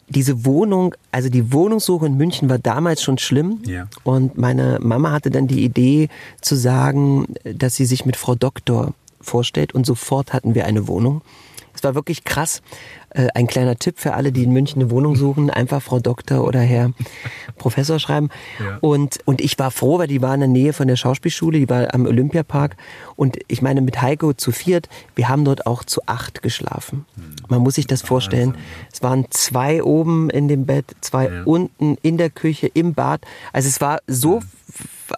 diese 0.08 0.44
Wohnung, 0.44 0.94
also 1.10 1.28
die 1.28 1.52
Wohnungssuche 1.52 2.06
in 2.06 2.16
München 2.16 2.48
war 2.48 2.58
damals 2.58 3.02
schon 3.02 3.18
schlimm. 3.18 3.60
Ja. 3.66 3.88
Und 4.04 4.38
meine 4.38 4.78
Mama 4.80 5.10
hatte 5.10 5.30
dann 5.30 5.46
die 5.46 5.64
Idee 5.64 6.08
zu 6.40 6.54
sagen, 6.54 7.26
dass 7.44 7.76
sie 7.76 7.86
sich 7.86 8.06
mit 8.06 8.16
Frau 8.16 8.34
Doktor 8.34 8.94
vorstellt 9.20 9.74
und 9.74 9.84
sofort 9.84 10.32
hatten 10.32 10.54
wir 10.54 10.66
eine 10.66 10.86
Wohnung. 10.86 11.22
Es 11.76 11.84
war 11.84 11.94
wirklich 11.94 12.24
krass. 12.24 12.62
Äh, 13.10 13.28
Ein 13.34 13.46
kleiner 13.46 13.76
Tipp 13.76 13.98
für 13.98 14.14
alle, 14.14 14.32
die 14.32 14.42
in 14.42 14.52
München 14.52 14.80
eine 14.82 14.90
Wohnung 14.90 15.14
suchen, 15.14 15.50
einfach 15.50 15.80
Frau 15.82 16.00
Doktor 16.00 16.42
oder 16.44 16.60
Herr 16.60 16.90
Professor 17.58 17.98
schreiben. 17.98 18.30
Ja. 18.58 18.78
Und, 18.80 19.18
und 19.26 19.40
ich 19.40 19.58
war 19.58 19.70
froh, 19.70 19.98
weil 19.98 20.08
die 20.08 20.20
war 20.22 20.34
in 20.34 20.40
der 20.40 20.48
Nähe 20.48 20.72
von 20.72 20.88
der 20.88 20.96
Schauspielschule, 20.96 21.58
die 21.58 21.68
war 21.68 21.94
am 21.94 22.06
Olympiapark. 22.06 22.76
Und 23.14 23.38
ich 23.48 23.62
meine, 23.62 23.80
mit 23.82 24.00
Heiko 24.02 24.32
zu 24.32 24.50
viert, 24.52 24.88
wir 25.14 25.28
haben 25.28 25.44
dort 25.44 25.66
auch 25.66 25.84
zu 25.84 26.00
acht 26.06 26.42
geschlafen. 26.42 27.04
Man 27.48 27.60
muss 27.60 27.74
sich 27.76 27.86
das 27.86 28.02
vorstellen. 28.02 28.56
Es 28.92 29.02
waren 29.02 29.26
zwei 29.30 29.82
oben 29.82 30.30
in 30.30 30.48
dem 30.48 30.66
Bett, 30.66 30.86
zwei 31.00 31.26
Ja. 31.28 31.42
unten 31.44 31.96
in 32.02 32.16
der 32.18 32.30
Küche, 32.30 32.66
im 32.66 32.94
Bad. 32.94 33.20
Also 33.52 33.68
es 33.68 33.80
war 33.80 34.00
so, 34.06 34.40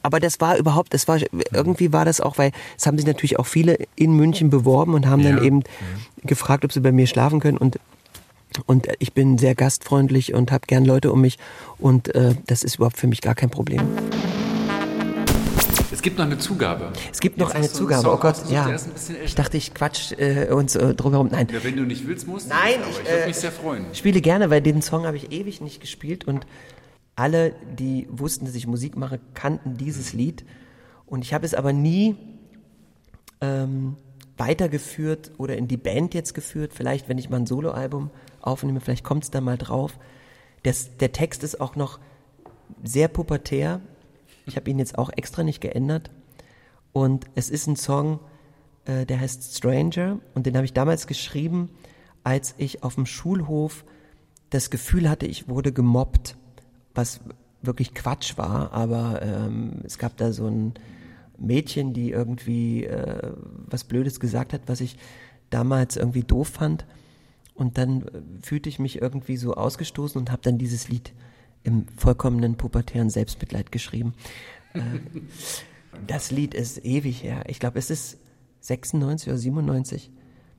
aber 0.03 0.21
das 0.21 0.41
war 0.41 0.57
überhaupt, 0.57 0.95
das 0.95 1.09
war, 1.09 1.19
irgendwie 1.53 1.93
war 1.93 2.05
das 2.05 2.21
auch, 2.21 2.39
weil 2.39 2.53
es 2.77 2.87
haben 2.87 2.97
sich 2.99 3.07
natürlich 3.07 3.39
auch 3.39 3.47
viele 3.47 3.79
in 3.97 4.13
München 4.15 4.51
beworben 4.51 4.95
und 4.95 5.07
haben 5.07 5.23
Ja. 5.23 5.33
dann 5.33 5.45
eben 5.45 5.63
gefragt, 6.23 6.65
ob 6.65 6.73
sie 6.73 6.81
bei 6.81 6.93
mir 6.93 7.07
schlafen 7.07 7.41
können 7.41 7.59
und 7.59 7.79
und 8.67 8.89
ich 8.99 9.13
bin 9.13 9.37
sehr 9.37 9.55
gastfreundlich 9.55 10.33
und 10.33 10.51
habe 10.51 10.67
gern 10.67 10.85
Leute 10.87 11.13
um 11.13 11.21
mich 11.21 11.39
und 11.79 12.15
äh, 12.15 12.35
das 12.47 12.63
ist 12.65 12.77
überhaupt 12.77 12.97
für 12.97 13.07
mich 13.07 13.21
gar 13.21 13.35
kein 13.35 13.51
Problem. 13.51 13.83
Es 15.93 16.03
gibt 16.03 16.19
noch 16.19 16.25
eine 16.27 16.39
Zugabe. 16.39 16.93
Es 17.13 17.21
gibt 17.21 17.39
noch 17.39 17.49
Jetzt 17.49 17.57
eine 17.57 17.69
Zugabe. 17.73 18.03
Song 18.03 18.15
Oh 18.15 18.19
Gott, 18.19 18.37
ja. 18.51 18.71
Ich 19.25 19.35
dachte, 19.35 19.57
ich 19.57 19.75
quatsch 19.75 20.13
äh, 20.13 20.47
uns 20.53 20.77
äh, 20.77 20.95
drumherum. 20.95 21.29
Nein, 21.31 21.49
Ja, 21.53 21.63
wenn 21.65 21.77
du 21.77 21.83
nicht 21.83 22.07
willst, 22.07 22.27
musst 22.27 22.47
du. 22.47 22.51
Nein, 22.51 22.79
nicht, 22.79 22.79
aber 22.81 22.91
ich, 22.91 22.99
ich 23.01 23.07
würde 23.11 23.23
äh, 23.23 23.27
mich 23.27 23.37
sehr 23.37 23.53
freuen. 23.53 23.85
ich 23.93 23.99
spiele 23.99 24.21
gerne, 24.21 24.49
weil 24.51 24.63
den 24.63 24.81
Song 24.81 25.07
habe 25.07 25.17
ich 25.17 25.33
ewig 25.33 25.61
nicht 25.61 25.81
gespielt 25.81 26.27
und 26.27 26.47
alle, 27.19 27.55
die 27.79 28.07
wussten, 28.11 28.45
dass 28.45 28.55
ich 28.55 28.67
Musik 28.67 28.97
mache, 28.97 29.19
kannten 29.35 29.77
dieses 29.77 30.13
Lied 30.13 30.45
und 31.07 31.25
ich 31.25 31.35
habe 31.35 31.47
es 31.47 31.55
aber 31.55 31.73
nie 31.73 32.17
ähm, 33.41 33.97
weitergeführt 34.37 35.33
oder 35.39 35.57
in 35.57 35.69
die 35.69 35.77
Band 35.77 36.15
jetzt 36.15 36.35
geführt. 36.35 36.73
Vielleicht, 36.75 37.09
wenn 37.09 37.19
ich 37.19 37.31
mal 37.31 37.39
ein 37.39 37.47
Soloalbum 37.47 38.11
aufnehme, 38.41 38.81
vielleicht 38.81 39.05
kommt 39.05 39.25
es 39.25 39.31
da 39.31 39.41
mal 39.41 39.59
drauf. 39.59 39.99
Das, 40.63 40.97
der 40.99 41.13
Text 41.13 41.43
ist 41.43 41.61
auch 41.61 41.77
noch 41.77 41.99
sehr 42.85 43.09
pubertär. 43.09 43.81
Ich 44.47 44.57
habe 44.57 44.71
ihn 44.71 44.79
jetzt 44.79 44.99
auch 44.99 45.11
extra 45.15 45.43
nicht 45.43 45.61
geändert. 45.61 46.11
Und 46.93 47.27
es 47.35 47.51
ist 47.51 47.67
ein 47.67 47.77
Song, 47.77 48.21
äh, 48.85 49.07
der 49.07 49.21
heißt 49.21 49.57
Stranger. 49.57 50.21
Und 50.35 50.47
den 50.47 50.57
habe 50.57 50.67
ich 50.67 50.73
damals 50.73 51.07
geschrieben, 51.07 51.71
als 52.23 52.55
ich 52.59 52.83
auf 52.83 52.95
dem 52.95 53.07
Schulhof 53.07 53.85
das 54.51 54.71
Gefühl 54.71 55.09
hatte, 55.09 55.27
ich 55.27 55.49
wurde 55.49 55.73
gemobbt. 55.73 56.37
Was 56.99 57.21
wirklich 57.63 57.95
Quatsch 57.95 58.37
war. 58.39 58.73
Aber 58.73 59.23
ähm, 59.23 59.83
es 59.85 59.99
gab 59.99 60.17
da 60.17 60.33
so 60.33 60.49
ein 60.49 60.75
Mädchen, 61.39 61.93
die 61.93 62.11
irgendwie 62.11 62.85
äh, 62.85 63.33
was 63.67 63.85
Blödes 63.85 64.19
gesagt 64.19 64.53
hat, 64.53 64.63
was 64.67 64.81
ich 64.81 64.97
damals 65.51 65.97
irgendwie 65.97 66.25
doof 66.25 66.49
fand. 66.49 66.87
Und 67.55 67.79
dann 67.79 68.03
äh, 68.03 68.07
fühlte 68.43 68.69
ich 68.69 68.81
mich 68.81 69.01
irgendwie 69.01 69.37
so 69.37 69.55
ausgestoßen 69.55 70.21
und 70.21 70.33
habe 70.33 70.43
dann 70.43 70.59
dieses 70.59 70.89
Lied 70.89 71.13
im 71.63 71.87
vollkommenen 71.97 72.57
pubertären 72.57 73.11
Selbstmitleid 73.11 73.71
geschrieben. 73.71 74.15
Äh, 74.75 74.81
das 76.09 76.33
Lied 76.33 76.53
ist 76.53 76.85
ewig 76.85 77.23
her. 77.23 77.45
Ich 77.47 77.61
glaube, 77.61 77.79
es 77.79 77.91
ist 77.91 78.19
96 78.61 79.29
oder 79.29 79.39
97 79.39 80.11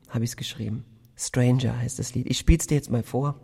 habe 0.08 0.24
ich 0.24 0.32
es 0.32 0.38
geschrieben. 0.38 0.86
Stranger 1.18 1.78
heißt 1.78 2.00
das 2.00 2.16
Lied. 2.16 2.28
Ich 2.28 2.38
spiele 2.38 2.60
es 2.60 2.68
dir 2.68 2.76
jetzt 2.76 2.90
mal 2.90 3.04
vor. 3.04 3.36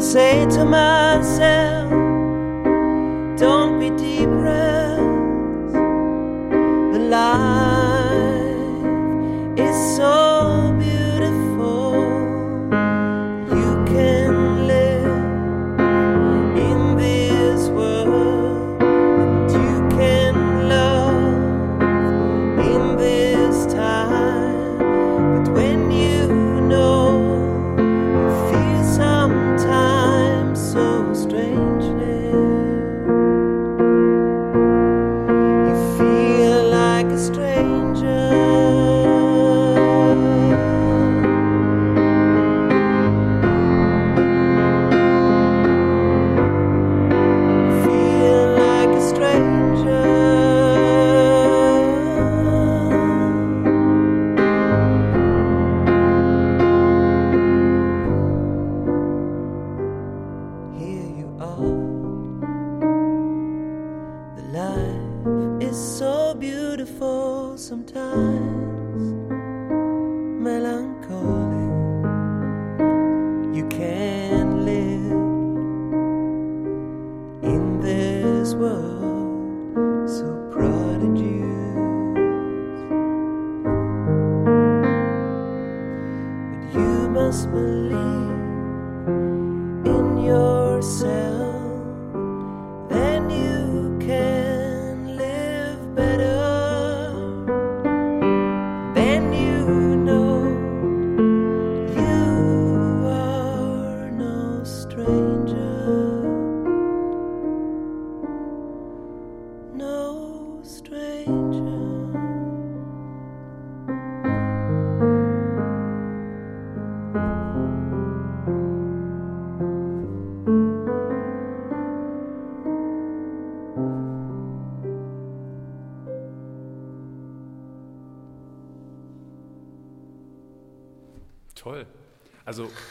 Say 0.00 0.46
to 0.46 0.64
myself, 0.64 1.89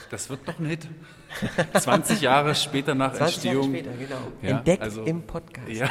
das 0.10 0.30
wird 0.30 0.48
doch 0.48 0.60
ein 0.60 0.66
Hit. 0.66 0.88
20 1.80 2.22
Jahre 2.22 2.56
später 2.56 2.96
nach 2.96 3.14
20 3.14 3.44
Jahre 3.44 3.58
Entstehung. 3.60 3.76
später, 3.76 3.98
genau. 3.98 4.32
Ja, 4.42 4.58
Entdeckt 4.58 4.82
also- 4.84 5.04
im 5.04 5.22
Podcast. 5.22 5.68
Ja. 5.70 5.90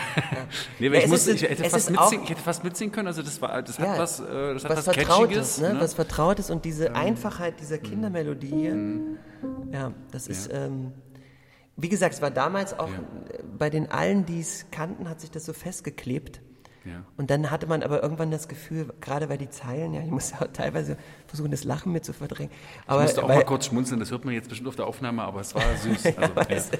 nee, 0.78 0.86
Ja, 0.88 0.92
ich, 0.94 1.04
es 1.04 1.10
musste, 1.10 1.30
ist- 1.30 1.42
ich, 1.42 1.48
hätte 1.48 1.70
fast 1.70 1.90
mitsingen, 1.90 2.24
ich 2.24 2.30
hätte 2.30 2.42
fast 2.42 2.64
mitsingen 2.64 2.92
können. 2.92 3.06
Also, 3.08 3.22
das, 3.22 3.40
war, 3.40 3.62
das 3.62 3.78
hat 3.78 3.98
was, 3.98 4.20
äh, 4.20 4.24
das 4.54 4.64
hat 4.64 4.70
was 4.70 4.86
was, 4.86 4.94
Vertrautes, 4.96 5.18
Catchiges. 5.56 5.60
ne? 5.60 5.74
ne? 5.74 5.80
was 5.80 5.94
Vertrautes 5.94 6.50
und 6.50 6.64
diese 6.64 6.94
Einfachheit 6.94 7.60
dieser 7.60 7.78
Kindermelodie 7.78 8.48
hier. 8.48 8.76
Ja, 9.72 9.92
das 10.10 10.26
ist, 10.26 10.50
ähm, 10.52 10.92
wie 11.76 11.88
gesagt, 11.88 12.14
es 12.14 12.22
war 12.22 12.32
damals 12.32 12.76
auch 12.78 12.90
bei 13.56 13.70
den 13.70 13.90
allen, 13.90 14.26
die 14.26 14.40
es 14.40 14.66
kannten, 14.72 15.08
hat 15.08 15.20
sich 15.20 15.30
das 15.30 15.44
so 15.44 15.52
festgeklebt. 15.52 16.40
Ja. 16.88 17.04
Und 17.16 17.30
dann 17.30 17.50
hatte 17.50 17.66
man 17.66 17.82
aber 17.82 18.02
irgendwann 18.02 18.30
das 18.30 18.48
Gefühl, 18.48 18.88
gerade 19.00 19.26
bei 19.26 19.36
die 19.36 19.48
Zeilen, 19.50 19.94
ja, 19.94 20.00
ich 20.00 20.10
muss 20.10 20.30
ja 20.32 20.46
teilweise 20.46 20.96
versuchen, 21.26 21.50
das 21.50 21.64
Lachen 21.64 21.92
mit 21.92 22.04
zu 22.04 22.12
verdrängen. 22.12 22.50
Aber, 22.86 23.00
ich 23.02 23.08
musste 23.08 23.22
auch 23.24 23.28
weil, 23.28 23.36
mal 23.38 23.44
kurz 23.44 23.66
schmunzeln, 23.66 24.00
das 24.00 24.10
hört 24.10 24.24
man 24.24 24.34
jetzt 24.34 24.48
bestimmt 24.48 24.68
auf 24.68 24.76
der 24.76 24.86
Aufnahme, 24.86 25.22
aber 25.22 25.40
es 25.40 25.54
war 25.54 25.62
süß. 25.82 26.06
Also, 26.06 26.20
ja. 26.20 26.36
weiß. 26.36 26.70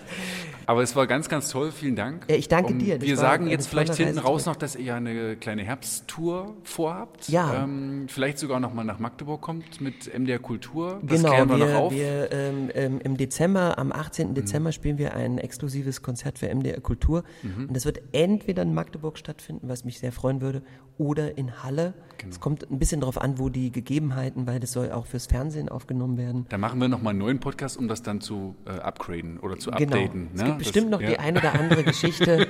Aber 0.67 0.83
es 0.83 0.97
war 0.97 1.07
ganz, 1.07 1.29
ganz 1.29 1.51
toll, 1.51 1.71
vielen 1.73 1.97
Dank. 1.97 2.25
Ja, 2.29 2.37
ich 2.37 2.49
danke 2.49 2.75
dir, 2.75 2.99
das 2.99 3.07
Wir 3.07 3.17
war 3.17 3.23
sagen 3.23 3.47
jetzt 3.49 3.69
vielleicht 3.69 3.89
tolle 3.89 3.99
hinten 3.99 4.19
Reise 4.19 4.29
raus 4.29 4.43
zurück. 4.45 4.57
noch, 4.57 4.61
dass 4.61 4.77
ihr 4.77 4.85
ja 4.85 4.97
eine 4.97 5.37
kleine 5.37 5.63
Herbsttour 5.63 6.55
vorhabt. 6.65 7.29
Ja. 7.29 7.65
Ähm, 7.65 8.07
vielleicht 8.09 8.39
sogar 8.39 8.61
noch 8.61 8.73
mal 8.75 8.85
nach 8.85 8.99
Magdeburg 8.99 9.41
kommt 9.41 9.81
mit 9.81 10.13
MDR 10.17 10.39
Kultur. 10.39 11.01
Das 11.03 11.19
Genau, 11.21 11.33
klären 11.33 11.49
wir, 11.49 11.57
noch 11.59 11.67
wir, 11.67 11.79
auf. 11.79 11.93
Mhm. 11.93 11.97
wir 11.97 12.33
ähm, 12.33 12.71
ähm, 12.75 13.01
im 13.03 13.17
Dezember, 13.17 13.79
am 13.79 13.93
18. 13.93 14.35
Dezember 14.35 14.73
spielen 14.73 14.99
wir 14.99 15.15
ein 15.15 15.39
exklusives 15.39 16.03
Konzert 16.03 16.39
für 16.39 16.53
MDR 16.55 16.81
Kultur. 16.81 17.25
Mhm. 17.43 17.69
Und 17.69 17.75
das 17.75 17.85
wird 17.85 18.01
entweder 18.13 18.63
in 18.63 18.75
Magdeburg 18.75 19.19
stattfinden, 19.19 19.69
was 19.69 19.85
mich 19.85 19.98
sehr 19.99 20.13
freuen 20.13 20.41
würde, 20.41 20.63
oder 20.99 21.39
in 21.39 21.63
Halle. 21.63 21.95
Genau. 22.19 22.33
Es 22.33 22.41
kommt 22.41 22.69
ein 22.69 22.79
bisschen 22.79 23.01
darauf 23.01 23.21
an, 23.21 23.39
wo 23.39 23.49
die 23.49 23.71
Gegebenheiten, 23.71 24.47
weil 24.47 24.59
das 24.59 24.73
soll 24.73 24.91
auch 24.91 25.07
fürs 25.07 25.27
Fernsehen 25.27 25.69
aufgenommen 25.69 26.19
werden. 26.19 26.47
Da 26.49 26.59
machen 26.59 26.81
wir 26.81 26.89
noch 26.89 27.01
mal 27.01 27.11
einen 27.11 27.21
neuen 27.21 27.39
Podcast, 27.39 27.77
um 27.77 27.87
das 27.87 28.03
dann 28.03 28.21
zu 28.21 28.57
äh, 28.67 28.71
upgraden 28.71 29.39
oder 29.39 29.57
zu 29.59 29.71
Genau. 29.71 29.97
updaten. 29.97 30.29
Es 30.35 30.41
ne? 30.41 30.47
gibt 30.47 30.59
bestimmt 30.59 30.93
das, 30.93 31.01
noch 31.01 31.07
die 31.07 31.19
ein 31.19 31.37
oder 31.37 31.55
andere 31.55 31.85
Geschichte, 31.85 32.49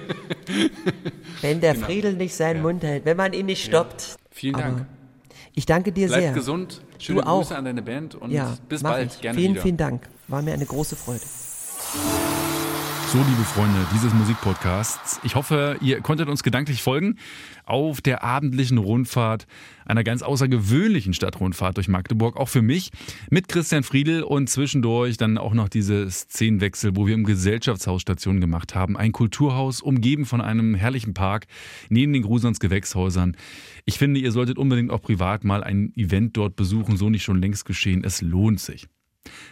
wenn 1.42 1.60
der 1.60 1.74
Friedel 1.74 2.14
nicht 2.14 2.34
seinen 2.34 2.62
Mund 2.62 2.82
hält, 2.82 3.04
wenn 3.04 3.16
man 3.18 3.34
ihn 3.34 3.46
nicht 3.46 3.62
stoppt. 3.62 4.00
Genau. 4.06 4.18
Vielen 4.30 4.54
Aber 4.54 4.64
Dank. 4.64 4.86
Ich 5.54 5.66
danke 5.66 5.92
dir 5.92 6.06
Bleib 6.06 6.20
sehr. 6.20 6.32
gesund. 6.32 6.82
Schöne 6.98 7.20
du 7.22 7.26
auch. 7.26 7.40
Grüße 7.40 7.56
an 7.56 7.64
deine 7.64 7.82
Band 7.82 8.14
und 8.14 8.30
ja, 8.30 8.56
bis 8.68 8.82
bald. 8.82 9.14
Ich. 9.14 9.20
Gerne 9.20 9.38
vielen, 9.38 9.52
wieder. 9.52 9.62
vielen 9.62 9.76
Dank. 9.76 10.08
War 10.28 10.40
mir 10.40 10.54
eine 10.54 10.66
große 10.66 10.96
Freude. 10.96 12.57
So, 13.10 13.16
liebe 13.16 13.42
Freunde 13.42 13.86
dieses 13.94 14.12
Musikpodcasts, 14.12 15.18
ich 15.22 15.34
hoffe, 15.34 15.78
ihr 15.80 16.02
konntet 16.02 16.28
uns 16.28 16.42
gedanklich 16.42 16.82
folgen 16.82 17.16
auf 17.64 18.02
der 18.02 18.22
abendlichen 18.22 18.76
Rundfahrt, 18.76 19.46
einer 19.86 20.04
ganz 20.04 20.20
außergewöhnlichen 20.20 21.14
Stadtrundfahrt 21.14 21.78
durch 21.78 21.88
Magdeburg, 21.88 22.36
auch 22.36 22.50
für 22.50 22.60
mich, 22.60 22.90
mit 23.30 23.48
Christian 23.48 23.82
Friedel 23.82 24.22
und 24.24 24.50
zwischendurch 24.50 25.16
dann 25.16 25.38
auch 25.38 25.54
noch 25.54 25.70
diese 25.70 26.10
Szenenwechsel, 26.10 26.96
wo 26.96 27.06
wir 27.06 27.14
im 27.14 27.24
Gesellschaftshaus 27.24 28.02
Station 28.02 28.42
gemacht 28.42 28.74
haben. 28.74 28.94
Ein 28.94 29.12
Kulturhaus, 29.12 29.80
umgeben 29.80 30.26
von 30.26 30.42
einem 30.42 30.74
herrlichen 30.74 31.14
Park, 31.14 31.46
neben 31.88 32.12
den 32.12 32.24
Grusons 32.24 32.60
Gewächshäusern. 32.60 33.38
Ich 33.86 33.96
finde, 33.96 34.20
ihr 34.20 34.32
solltet 34.32 34.58
unbedingt 34.58 34.90
auch 34.90 35.00
privat 35.00 35.44
mal 35.44 35.64
ein 35.64 35.94
Event 35.96 36.36
dort 36.36 36.56
besuchen, 36.56 36.98
so 36.98 37.08
nicht 37.08 37.22
schon 37.22 37.40
längst 37.40 37.64
geschehen. 37.64 38.04
Es 38.04 38.20
lohnt 38.20 38.60
sich. 38.60 38.86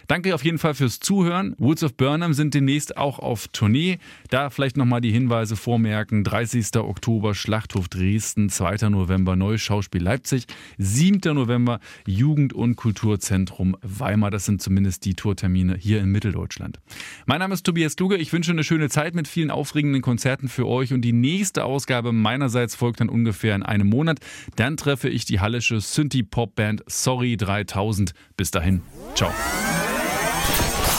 Danke 0.09 0.35
auf 0.35 0.45
jeden 0.45 0.59
Fall 0.59 0.75
fürs 0.75 1.01
Zuhören. 1.01 1.55
Woods 1.59 1.83
of 1.83 1.95
Burnham 1.95 2.33
sind 2.33 2.55
demnächst 2.55 2.97
auch 2.97 3.19
auf 3.19 3.49
Tournee. 3.49 3.99
Da 4.31 4.51
vielleicht 4.51 4.77
nochmal 4.77 5.01
die 5.01 5.13
Hinweise 5.13 5.57
vormerken. 5.57 6.25
30. 6.25 6.77
Oktober 6.77 7.35
Schlachthof 7.35 7.89
Dresden, 7.89 8.49
2. 8.49 8.89
November 8.91 9.37
Neues 9.37 9.61
Schauspiel 9.61 10.03
Leipzig, 10.03 10.47
7. 10.79 11.35
November 11.35 11.81
Jugend- 12.07 12.53
und 12.53 12.77
Kulturzentrum 12.77 13.77
Weimar. 13.83 14.31
Das 14.31 14.45
sind 14.45 14.63
zumindest 14.63 15.05
die 15.05 15.15
Tourtermine 15.15 15.77
hier 15.77 16.01
in 16.01 16.11
Mitteldeutschland. 16.11 16.79
Mein 17.27 17.41
Name 17.41 17.55
ist 17.55 17.65
Tobias 17.65 17.97
Kluge. 17.97 18.17
Ich 18.17 18.33
wünsche 18.33 18.53
eine 18.53 18.65
schöne 18.65 18.89
Zeit 18.89 19.15
mit 19.15 19.29
vielen 19.29 19.51
aufregenden 19.51 20.03
Konzerten 20.03 20.49
für 20.49 20.67
euch 20.67 20.93
und 20.93 21.03
die 21.03 21.13
nächste 21.13 21.65
Ausgabe 21.65 22.13
meinerseits 22.13 22.75
folgt 22.75 23.01
dann 23.01 23.09
ungefähr 23.09 23.55
in 23.55 23.63
einem 23.63 23.89
Monat. 23.89 24.21
Dann 24.57 24.77
treffe 24.77 25.09
ich 25.09 25.25
die 25.25 25.41
hallische 25.41 25.81
Synthie-Pop-Band 25.81 26.85
Sorry 26.87 27.37
3000. 27.37 28.13
Bis 28.37 28.51
dahin. 28.51 28.83
Ciao. 29.15 29.33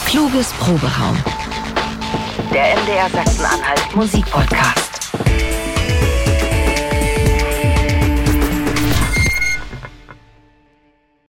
Kluges 0.08 0.54
Proberaum. 0.54 1.18
Der 2.50 2.74
MDR 2.78 3.10
Sachsen-Anhalt 3.10 3.94
Musikpodcast. 3.94 5.10